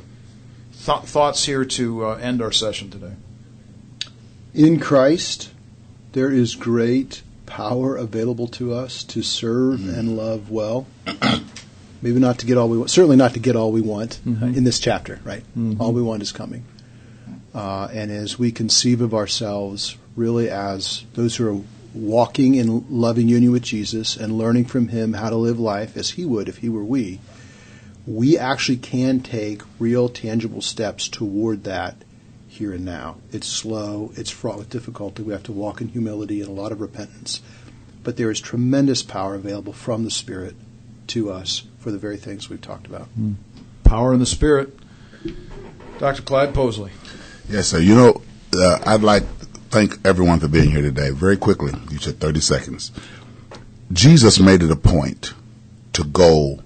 th- 0.86 1.02
thoughts 1.02 1.46
here 1.46 1.66
to 1.66 2.06
uh, 2.06 2.16
end 2.16 2.42
our 2.42 2.52
session 2.52 2.90
today. 2.90 3.14
In 4.56 4.80
Christ, 4.80 5.52
there 6.14 6.32
is 6.32 6.56
great 6.56 7.22
power 7.50 7.98
available 7.98 8.48
to 8.48 8.74
us 8.74 9.04
to 9.06 9.22
serve 9.22 9.88
and 9.90 10.16
love 10.16 10.50
well. 10.50 10.88
Maybe 12.02 12.20
not 12.20 12.40
to 12.40 12.46
get 12.46 12.58
all 12.58 12.70
we 12.70 12.78
want, 12.78 12.92
certainly 12.92 13.18
not 13.18 13.34
to 13.34 13.40
get 13.40 13.58
all 13.58 13.74
we 13.74 13.82
want 13.82 14.22
uh, 14.26 14.46
in 14.46 14.64
this 14.64 14.80
chapter, 14.80 15.20
right? 15.26 15.44
All 15.80 15.92
we 15.92 16.02
want 16.02 16.22
is 16.22 16.32
coming. 16.32 16.64
Uh, 17.54 17.90
and 17.92 18.10
as 18.12 18.40
we 18.40 18.52
conceive 18.52 19.02
of 19.02 19.14
ourselves 19.14 19.98
really 20.16 20.50
as 20.50 21.04
those 21.14 21.36
who 21.36 21.58
are 21.58 21.62
walking 21.94 22.56
in 22.56 22.86
loving 22.90 23.28
union 23.28 23.52
with 23.52 23.64
Jesus 23.64 24.16
and 24.16 24.38
learning 24.38 24.66
from 24.66 24.88
Him 24.90 25.14
how 25.14 25.30
to 25.30 25.36
live 25.36 25.60
life 25.60 25.98
as 25.98 26.12
He 26.12 26.26
would 26.26 26.48
if 26.48 26.58
He 26.58 26.70
were 26.70 26.84
we, 26.84 27.20
we 28.06 28.38
actually 28.38 28.78
can 28.78 29.20
take 29.20 29.62
real, 29.80 30.08
tangible 30.08 30.62
steps 30.62 31.08
toward 31.08 31.64
that 31.66 31.96
here 32.50 32.74
and 32.74 32.84
now. 32.84 33.18
It's 33.32 33.48
slow, 33.48 34.12
it's 34.16 34.30
fraught 34.30 34.58
with 34.58 34.70
difficulty. 34.70 35.24
We 35.24 35.34
have 35.34 35.44
to 35.44 35.52
walk 35.52 35.80
in 35.80 35.88
humility 35.88 36.42
and 36.42 36.50
a 36.50 36.54
lot 36.54 36.72
of 36.72 36.82
repentance. 36.82 37.42
But 38.04 38.18
there 38.18 38.32
is 38.32 38.42
tremendous 38.42 39.04
power 39.04 39.36
available 39.36 39.72
from 39.72 40.04
the 40.04 40.12
Spirit 40.12 40.56
to 41.08 41.32
us 41.32 41.64
for 41.80 41.92
the 41.92 41.98
very 41.98 42.18
things 42.18 42.50
we've 42.50 42.62
talked 42.62 42.88
about. 42.88 43.08
Mm. 43.18 43.36
Power 43.84 44.14
in 44.14 44.20
the 44.20 44.26
Spirit. 44.26 44.78
Dr. 46.00 46.22
Clyde 46.22 46.54
Posley. 46.54 46.92
Yes, 47.48 47.68
sir. 47.68 47.80
You 47.80 47.96
know, 47.96 48.22
uh, 48.56 48.80
I'd 48.86 49.02
like 49.02 49.24
to 49.24 49.46
thank 49.70 50.06
everyone 50.06 50.40
for 50.40 50.48
being 50.48 50.72
here 50.72 50.82
today. 50.82 51.12
Very 51.12 51.38
quickly, 51.38 51.74
you 51.92 52.00
said 52.00 52.20
30 52.20 52.40
seconds. 52.40 52.92
Jesus 53.92 54.40
made 54.40 54.64
it 54.64 54.72
a 54.72 54.76
point 54.76 55.34
to 55.94 56.04
go 56.04 56.60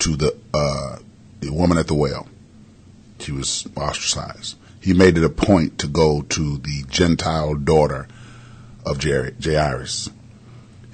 to 0.00 0.16
the 0.16 0.36
uh, 0.54 0.98
the 1.40 1.52
woman 1.52 1.78
at 1.78 1.86
the 1.86 1.94
well. 1.94 2.28
She 3.18 3.32
was 3.32 3.68
ostracized. 3.76 4.56
He 4.82 4.92
made 4.92 5.16
it 5.16 5.24
a 5.24 5.30
point 5.30 5.78
to 5.78 5.86
go 5.86 6.22
to 6.22 6.58
the 6.58 6.84
Gentile 6.88 7.54
daughter 7.54 8.08
of 8.84 9.02
Jairus. 9.02 10.10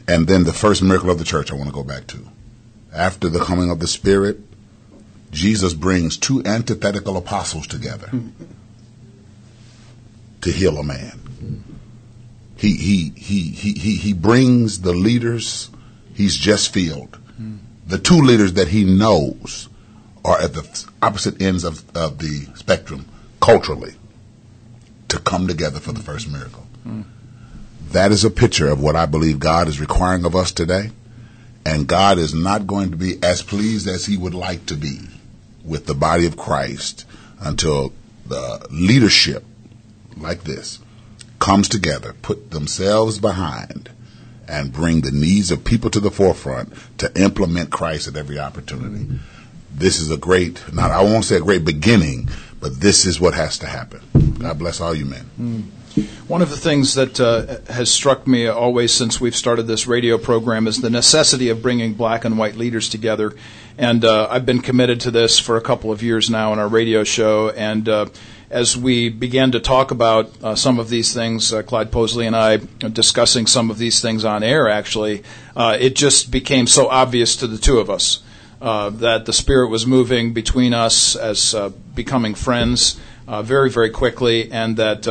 And 0.06 0.26
then 0.26 0.44
the 0.44 0.52
first 0.52 0.82
miracle 0.82 1.10
of 1.10 1.18
the 1.18 1.24
church 1.24 1.50
I 1.50 1.54
want 1.54 1.68
to 1.68 1.74
go 1.74 1.84
back 1.84 2.06
to. 2.08 2.28
After 2.92 3.28
the 3.28 3.40
coming 3.40 3.70
of 3.70 3.80
the 3.80 3.86
Spirit, 3.86 4.40
Jesus 5.30 5.74
brings 5.74 6.16
two 6.16 6.42
antithetical 6.44 7.16
apostles 7.16 7.66
together 7.66 8.10
to 10.40 10.50
heal 10.50 10.78
a 10.78 10.84
man. 10.84 11.64
He, 12.56 12.76
he, 12.76 13.12
he, 13.16 13.50
he, 13.50 13.72
he, 13.72 13.96
he 13.96 14.12
brings 14.12 14.80
the 14.80 14.92
leaders 14.92 15.70
he's 16.14 16.36
just 16.36 16.72
filled 16.72 17.18
the 17.88 17.98
two 17.98 18.20
leaders 18.20 18.52
that 18.52 18.68
he 18.68 18.84
knows 18.84 19.68
are 20.24 20.40
at 20.40 20.52
the 20.52 20.86
opposite 21.00 21.40
ends 21.40 21.64
of, 21.64 21.84
of 21.96 22.18
the 22.18 22.46
spectrum 22.54 23.06
culturally 23.40 23.94
to 25.08 25.18
come 25.18 25.46
together 25.46 25.80
for 25.80 25.92
the 25.92 26.02
first 26.02 26.30
miracle. 26.30 26.66
Mm. 26.86 27.04
That 27.90 28.12
is 28.12 28.24
a 28.24 28.30
picture 28.30 28.68
of 28.68 28.80
what 28.80 28.96
I 28.96 29.06
believe 29.06 29.38
God 29.38 29.68
is 29.68 29.80
requiring 29.80 30.24
of 30.24 30.36
us 30.36 30.52
today. 30.52 30.90
And 31.64 31.86
God 31.86 32.18
is 32.18 32.34
not 32.34 32.66
going 32.66 32.92
to 32.92 32.96
be 32.96 33.22
as 33.22 33.42
pleased 33.42 33.88
as 33.88 34.06
he 34.06 34.16
would 34.16 34.34
like 34.34 34.66
to 34.66 34.74
be 34.74 35.00
with 35.64 35.86
the 35.86 35.94
body 35.94 36.26
of 36.26 36.36
Christ 36.36 37.04
until 37.40 37.92
the 38.26 38.66
leadership 38.70 39.44
like 40.16 40.44
this 40.44 40.78
comes 41.38 41.68
together, 41.68 42.14
put 42.22 42.50
themselves 42.50 43.18
behind, 43.18 43.90
and 44.46 44.72
bring 44.72 45.02
the 45.02 45.10
needs 45.10 45.50
of 45.50 45.64
people 45.64 45.90
to 45.90 46.00
the 46.00 46.10
forefront 46.10 46.72
to 46.98 47.20
implement 47.20 47.70
Christ 47.70 48.08
at 48.08 48.16
every 48.16 48.38
opportunity. 48.38 49.06
This 49.72 50.00
is 50.00 50.10
a 50.10 50.16
great, 50.16 50.72
not 50.72 50.90
I 50.90 51.02
won't 51.02 51.24
say 51.24 51.36
a 51.36 51.40
great 51.40 51.64
beginning, 51.64 52.28
but 52.60 52.80
this 52.80 53.04
is 53.04 53.20
what 53.20 53.34
has 53.34 53.58
to 53.58 53.66
happen. 53.66 54.00
God 54.38 54.58
bless 54.58 54.80
all 54.80 54.94
you 54.94 55.04
men. 55.04 55.30
Mm. 55.40 55.64
One 56.28 56.42
of 56.42 56.50
the 56.50 56.56
things 56.56 56.94
that 56.94 57.18
uh, 57.18 57.72
has 57.72 57.90
struck 57.90 58.26
me 58.26 58.46
always 58.46 58.92
since 58.92 59.20
we've 59.20 59.34
started 59.34 59.64
this 59.64 59.86
radio 59.86 60.18
program 60.18 60.66
is 60.66 60.80
the 60.80 60.90
necessity 60.90 61.48
of 61.48 61.62
bringing 61.62 61.94
black 61.94 62.24
and 62.24 62.38
white 62.38 62.56
leaders 62.56 62.88
together. 62.88 63.34
And 63.78 64.04
uh, 64.04 64.28
I've 64.30 64.46
been 64.46 64.60
committed 64.60 65.00
to 65.02 65.10
this 65.10 65.38
for 65.38 65.56
a 65.56 65.60
couple 65.60 65.90
of 65.90 66.02
years 66.02 66.28
now 66.30 66.52
in 66.52 66.58
our 66.58 66.68
radio 66.68 67.02
show. 67.04 67.50
And 67.50 67.88
uh, 67.88 68.06
as 68.50 68.76
we 68.76 69.08
began 69.08 69.52
to 69.52 69.60
talk 69.60 69.90
about 69.90 70.30
uh, 70.42 70.54
some 70.54 70.78
of 70.78 70.88
these 70.88 71.14
things, 71.14 71.52
uh, 71.52 71.62
Clyde 71.62 71.90
Posley 71.90 72.26
and 72.26 72.36
I 72.36 72.58
discussing 72.88 73.46
some 73.46 73.70
of 73.70 73.78
these 73.78 74.00
things 74.00 74.24
on 74.24 74.42
air, 74.42 74.68
actually, 74.68 75.22
uh, 75.56 75.76
it 75.80 75.96
just 75.96 76.30
became 76.30 76.66
so 76.66 76.88
obvious 76.88 77.36
to 77.36 77.46
the 77.46 77.58
two 77.58 77.78
of 77.78 77.90
us 77.90 78.22
that 78.60 79.24
the 79.24 79.32
Spirit 79.32 79.68
was 79.68 79.86
moving 79.86 80.32
between 80.32 80.74
us 80.74 81.16
as 81.16 81.54
becoming 81.98 82.34
friends 82.34 82.98
uh, 83.26 83.42
very, 83.42 83.68
very 83.70 83.90
quickly, 83.90 84.50
and 84.50 84.76
that. 84.78 85.06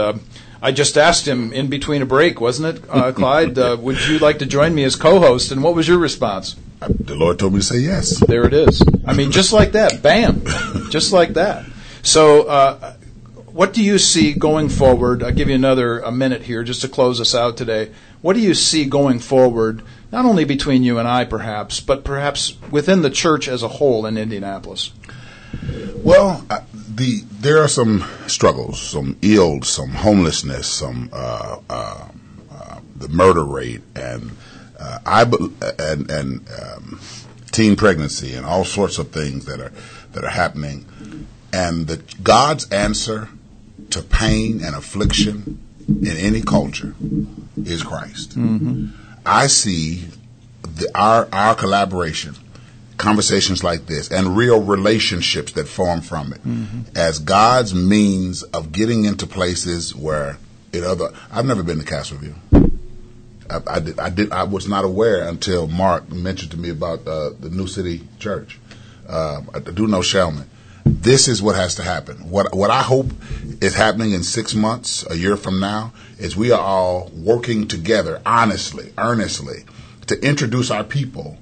I 0.59 0.71
just 0.71 0.97
asked 0.97 1.27
him 1.27 1.53
in 1.53 1.67
between 1.67 2.01
a 2.01 2.05
break, 2.07 2.41
wasn't 2.41 2.75
it, 2.75 2.87
Clyde? 3.15 3.57
would 3.57 4.07
you 4.07 4.17
like 4.17 4.39
to 4.39 4.47
join 4.47 4.73
me 4.73 4.83
as 4.85 4.95
co-host? 4.95 5.51
And 5.51 5.61
what 5.61 5.75
was 5.75 5.87
your 5.87 5.99
response? 5.99 6.55
The 6.79 7.13
Lord 7.15 7.37
told 7.37 7.53
me 7.53 7.59
to 7.59 7.65
say 7.65 7.77
yes. 7.77 8.19
There 8.25 8.45
it 8.45 8.53
is. 8.53 8.81
I 9.05 9.13
mean, 9.13 9.31
just 9.31 9.53
like 9.53 9.73
that, 9.73 10.01
bam, 10.01 10.43
just 10.89 11.13
like 11.13 11.35
that. 11.35 11.65
So, 12.01 12.47
uh, 12.47 12.93
what 13.57 13.73
do 13.73 13.83
you 13.83 13.97
see 13.97 14.33
going 14.33 14.69
forward? 14.69 15.23
I'll 15.23 15.31
give 15.31 15.49
you 15.49 15.55
another 15.55 15.99
a 15.99 16.11
minute 16.11 16.43
here 16.43 16.63
just 16.63 16.81
to 16.81 16.87
close 16.87 17.19
us 17.19 17.33
out 17.33 17.57
today. 17.57 17.91
What 18.21 18.33
do 18.33 18.39
you 18.39 18.53
see 18.53 18.85
going 18.85 19.19
forward, 19.19 19.81
not 20.11 20.25
only 20.25 20.45
between 20.45 20.83
you 20.83 20.99
and 20.99 21.07
I, 21.07 21.25
perhaps, 21.25 21.79
but 21.79 22.03
perhaps 22.03 22.55
within 22.69 23.01
the 23.01 23.09
church 23.09 23.47
as 23.47 23.63
a 23.63 23.67
whole 23.67 24.05
in 24.05 24.17
Indianapolis? 24.17 24.91
Well, 25.95 26.45
uh, 26.49 26.61
the 26.73 27.21
there 27.39 27.61
are 27.61 27.67
some 27.67 28.05
struggles, 28.27 28.81
some 28.81 29.17
ills, 29.21 29.69
some 29.69 29.89
homelessness, 29.89 30.67
some 30.67 31.09
uh, 31.13 31.59
uh, 31.69 32.07
uh 32.49 32.79
the 32.95 33.09
murder 33.09 33.43
rate, 33.43 33.81
and 33.95 34.31
uh, 34.79 34.99
I 35.05 35.23
and 35.79 36.09
and 36.09 36.47
um, 36.49 36.99
teen 37.51 37.75
pregnancy, 37.75 38.33
and 38.33 38.45
all 38.45 38.63
sorts 38.63 38.97
of 38.97 39.11
things 39.11 39.45
that 39.45 39.59
are 39.59 39.71
that 40.13 40.23
are 40.23 40.29
happening. 40.29 40.85
And 41.53 41.87
the 41.87 41.97
God's 42.21 42.69
answer 42.71 43.29
to 43.91 44.01
pain 44.01 44.63
and 44.63 44.75
affliction 44.75 45.59
in 45.87 46.17
any 46.17 46.41
culture 46.41 46.95
is 47.55 47.83
Christ. 47.83 48.37
Mm-hmm. 48.37 48.87
I 49.25 49.47
see 49.47 50.05
the, 50.61 50.89
our 50.95 51.27
our 51.31 51.55
collaboration, 51.55 52.35
conversations 52.97 53.63
like 53.63 53.85
this, 53.85 54.11
and 54.11 54.35
real 54.35 54.61
relationships 54.61 55.51
that 55.53 55.67
form 55.67 56.01
from 56.01 56.33
it 56.33 56.43
mm-hmm. 56.43 56.81
as 56.95 57.19
God's 57.19 57.73
means 57.73 58.43
of 58.43 58.71
getting 58.71 59.05
into 59.05 59.27
places 59.27 59.95
where 59.95 60.37
it 60.73 60.83
other. 60.83 61.11
I've 61.31 61.45
never 61.45 61.63
been 61.63 61.79
to 61.79 61.85
Castleview. 61.85 62.35
I, 63.49 63.75
I, 63.75 63.79
did, 63.79 63.99
I 63.99 64.09
did. 64.09 64.31
I 64.31 64.43
was 64.43 64.67
not 64.67 64.83
aware 64.83 65.27
until 65.27 65.67
Mark 65.67 66.11
mentioned 66.11 66.51
to 66.51 66.57
me 66.57 66.69
about 66.69 67.07
uh, 67.07 67.31
the 67.39 67.49
New 67.49 67.67
City 67.67 68.01
Church. 68.19 68.59
Uh, 69.07 69.41
I 69.53 69.59
do 69.59 69.87
know 69.87 69.99
Shalman 69.99 70.45
this 70.87 71.27
is 71.27 71.41
what 71.41 71.55
has 71.55 71.75
to 71.75 71.83
happen. 71.83 72.29
What 72.29 72.55
what 72.55 72.69
I 72.69 72.81
hope 72.81 73.07
is 73.61 73.75
happening 73.75 74.13
in 74.13 74.23
six 74.23 74.55
months, 74.55 75.05
a 75.09 75.17
year 75.17 75.35
from 75.35 75.59
now, 75.59 75.93
is 76.17 76.35
we 76.35 76.51
are 76.51 76.61
all 76.61 77.11
working 77.13 77.67
together, 77.67 78.21
honestly, 78.25 78.93
earnestly, 78.97 79.65
to 80.07 80.19
introduce 80.25 80.71
our 80.71 80.83
people 80.83 81.37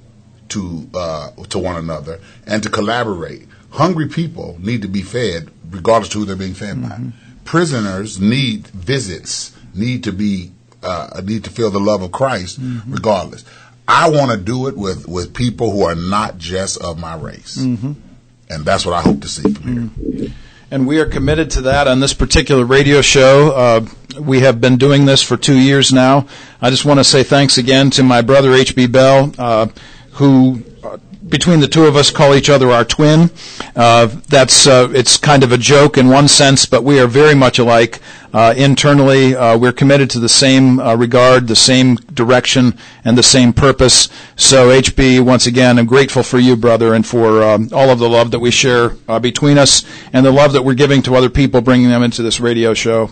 to 0.49 0.89
uh, 0.93 1.31
to 1.49 1.59
one 1.59 1.76
another 1.76 2.19
and 2.45 2.63
to 2.63 2.69
collaborate. 2.69 3.47
Hungry 3.72 4.07
people 4.07 4.57
need 4.59 4.84
to 4.84 4.88
be 4.88 5.01
fed, 5.01 5.49
regardless 5.69 6.09
of 6.09 6.22
who 6.22 6.26
they're 6.26 6.35
being 6.35 6.53
fed 6.53 6.77
mm-hmm. 6.77 7.09
by. 7.09 7.15
Prisoners 7.43 8.19
need 8.19 8.67
visits, 8.67 9.55
need 9.73 10.03
to 10.05 10.11
be 10.11 10.51
uh, 10.81 11.22
need 11.23 11.43
to 11.43 11.49
feel 11.49 11.69
the 11.69 11.80
love 11.80 12.01
of 12.01 12.11
Christ, 12.11 12.61
mm-hmm. 12.61 12.91
regardless. 12.91 13.43
I 13.88 14.09
want 14.09 14.31
to 14.31 14.38
do 14.38 14.67
it 14.67 14.77
with 14.77 15.07
with 15.07 15.34
people 15.34 15.72
who 15.72 15.84
are 15.84 15.95
not 15.95 16.38
just 16.38 16.81
of 16.81 16.97
my 16.99 17.15
race. 17.15 17.57
Mm-hmm 17.57 17.93
and 18.49 18.65
that's 18.65 18.85
what 18.85 18.93
I 18.93 19.01
hope 19.01 19.22
to 19.22 19.27
see 19.27 19.53
from 19.53 19.89
here. 19.89 20.30
And 20.72 20.88
we 20.88 20.99
are 20.99 21.05
committed 21.05 21.51
to 21.51 21.61
that 21.61 21.88
on 21.88 21.99
this 21.99 22.13
particular 22.13 22.65
radio 22.65 23.01
show. 23.01 23.51
Uh, 23.51 23.85
we 24.19 24.39
have 24.41 24.59
been 24.59 24.77
doing 24.77 25.05
this 25.05 25.22
for 25.22 25.38
two 25.38 25.57
years 25.57 25.93
now. 25.93 26.27
I 26.61 26.69
just 26.69 26.85
want 26.85 26.99
to 26.99 27.03
say 27.03 27.23
thanks 27.23 27.57
again 27.57 27.91
to 27.91 28.03
my 28.03 28.22
brother 28.22 28.53
H.B. 28.53 28.88
Bell, 28.88 29.31
uh, 29.38 29.67
who 30.15 30.63
uh, 30.83 30.97
between 31.27 31.59
the 31.59 31.67
two 31.67 31.85
of 31.85 31.95
us 31.95 32.11
call 32.11 32.35
each 32.35 32.49
other 32.49 32.69
our 32.69 32.85
twin. 32.85 33.31
Uh, 33.75 34.07
that's 34.29 34.67
uh, 34.67 34.87
it's 34.93 35.17
kind 35.17 35.43
of 35.43 35.51
a 35.51 35.57
joke 35.57 35.97
in 35.97 36.07
one 36.09 36.27
sense, 36.27 36.65
but 36.65 36.83
we 36.83 36.99
are 36.99 37.07
very 37.07 37.35
much 37.35 37.59
alike. 37.59 37.99
Uh, 38.33 38.53
internally, 38.57 39.33
uh, 39.33 39.57
we're 39.57 39.71
committed 39.71 40.09
to 40.09 40.19
the 40.19 40.27
same 40.27 40.77
uh, 40.79 40.93
regard, 40.93 41.47
the 41.47 41.55
same 41.55 41.95
direction, 42.13 42.77
and 43.05 43.17
the 43.17 43.23
same 43.23 43.53
purpose. 43.53 44.09
So, 44.35 44.67
HB, 44.69 45.21
once 45.21 45.47
again, 45.47 45.79
I'm 45.79 45.85
grateful 45.85 46.21
for 46.21 46.37
you, 46.37 46.57
brother, 46.57 46.93
and 46.93 47.07
for 47.07 47.41
um, 47.43 47.69
all 47.71 47.89
of 47.89 47.99
the 47.99 48.09
love 48.09 48.31
that 48.31 48.39
we 48.39 48.51
share 48.51 48.97
uh, 49.07 49.19
between 49.19 49.57
us 49.57 49.85
and 50.11 50.25
the 50.25 50.33
love 50.33 50.51
that 50.51 50.63
we're 50.63 50.73
giving 50.73 51.01
to 51.03 51.15
other 51.15 51.29
people, 51.29 51.61
bringing 51.61 51.87
them 51.87 52.03
into 52.03 52.23
this 52.23 52.41
radio 52.41 52.73
show. 52.73 53.09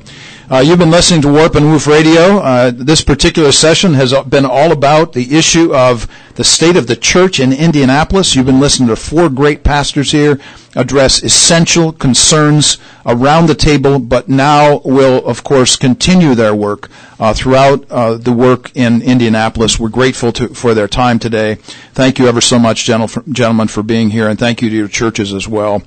Uh, 0.53 0.59
you've 0.59 0.77
been 0.77 0.91
listening 0.91 1.19
to 1.19 1.33
Warp 1.33 1.55
and 1.55 1.65
Woof 1.71 1.87
Radio. 1.87 2.37
Uh, 2.37 2.69
this 2.69 3.03
particular 3.03 3.51
session 3.51 3.95
has 3.95 4.13
been 4.29 4.45
all 4.45 4.71
about 4.71 5.13
the 5.13 5.35
issue 5.35 5.73
of 5.73 6.07
the 6.35 6.43
state 6.43 6.75
of 6.75 6.85
the 6.85 6.95
church 6.95 7.39
in 7.39 7.51
Indianapolis. 7.51 8.35
You've 8.35 8.45
been 8.45 8.59
listening 8.59 8.89
to 8.89 8.95
four 8.95 9.29
great 9.29 9.63
pastors 9.63 10.11
here 10.11 10.39
address 10.75 11.23
essential 11.23 11.91
concerns 11.91 12.77
around 13.03 13.47
the 13.47 13.55
table, 13.55 13.97
but 13.97 14.29
now 14.29 14.79
will, 14.85 15.25
of 15.25 15.43
course, 15.43 15.75
continue 15.75 16.35
their 16.35 16.53
work 16.53 16.87
uh, 17.19 17.33
throughout 17.33 17.89
uh, 17.89 18.13
the 18.13 18.31
work 18.31 18.71
in 18.75 19.01
Indianapolis. 19.01 19.79
We're 19.79 19.89
grateful 19.89 20.31
to, 20.33 20.49
for 20.49 20.75
their 20.75 20.87
time 20.87 21.17
today. 21.17 21.55
Thank 21.93 22.19
you 22.19 22.27
ever 22.27 22.41
so 22.41 22.59
much, 22.59 22.85
gentlemen, 22.85 23.67
for 23.69 23.81
being 23.81 24.11
here, 24.11 24.29
and 24.29 24.37
thank 24.37 24.61
you 24.61 24.69
to 24.69 24.75
your 24.75 24.87
churches 24.87 25.33
as 25.33 25.47
well. 25.47 25.81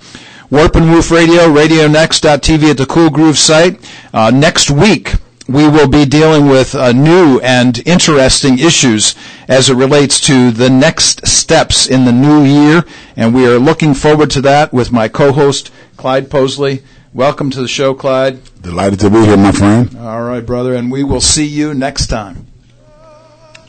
Warp 0.48 0.76
and 0.76 0.92
Woof 0.92 1.10
Radio, 1.10 1.48
RadioNext.tv 1.48 2.70
at 2.70 2.76
the 2.78 2.86
Cool 2.86 3.10
Groove 3.10 3.36
site. 3.36 3.80
Uh, 4.14 4.30
next 4.30 4.70
week, 4.70 5.14
we 5.48 5.68
will 5.68 5.88
be 5.88 6.04
dealing 6.04 6.46
with 6.46 6.72
uh, 6.76 6.92
new 6.92 7.40
and 7.40 7.84
interesting 7.84 8.60
issues 8.60 9.16
as 9.48 9.68
it 9.70 9.74
relates 9.74 10.20
to 10.20 10.52
the 10.52 10.70
next 10.70 11.26
steps 11.26 11.88
in 11.88 12.04
the 12.04 12.12
new 12.12 12.44
year, 12.44 12.84
and 13.16 13.34
we 13.34 13.44
are 13.44 13.58
looking 13.58 13.92
forward 13.92 14.30
to 14.30 14.40
that 14.42 14.72
with 14.72 14.92
my 14.92 15.08
co-host 15.08 15.72
Clyde 15.96 16.30
Posley. 16.30 16.82
Welcome 17.12 17.50
to 17.50 17.60
the 17.60 17.68
show, 17.68 17.92
Clyde. 17.92 18.38
Delighted 18.62 19.00
to 19.00 19.10
be 19.10 19.24
here, 19.24 19.36
my 19.36 19.50
friend. 19.50 19.96
All 19.98 20.22
right, 20.22 20.46
brother, 20.46 20.74
and 20.74 20.92
we 20.92 21.02
will 21.02 21.20
see 21.20 21.46
you 21.46 21.74
next 21.74 22.06
time. 22.06 22.46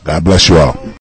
God 0.04 0.22
bless 0.22 0.48
you 0.48 0.58
all. 0.58 0.92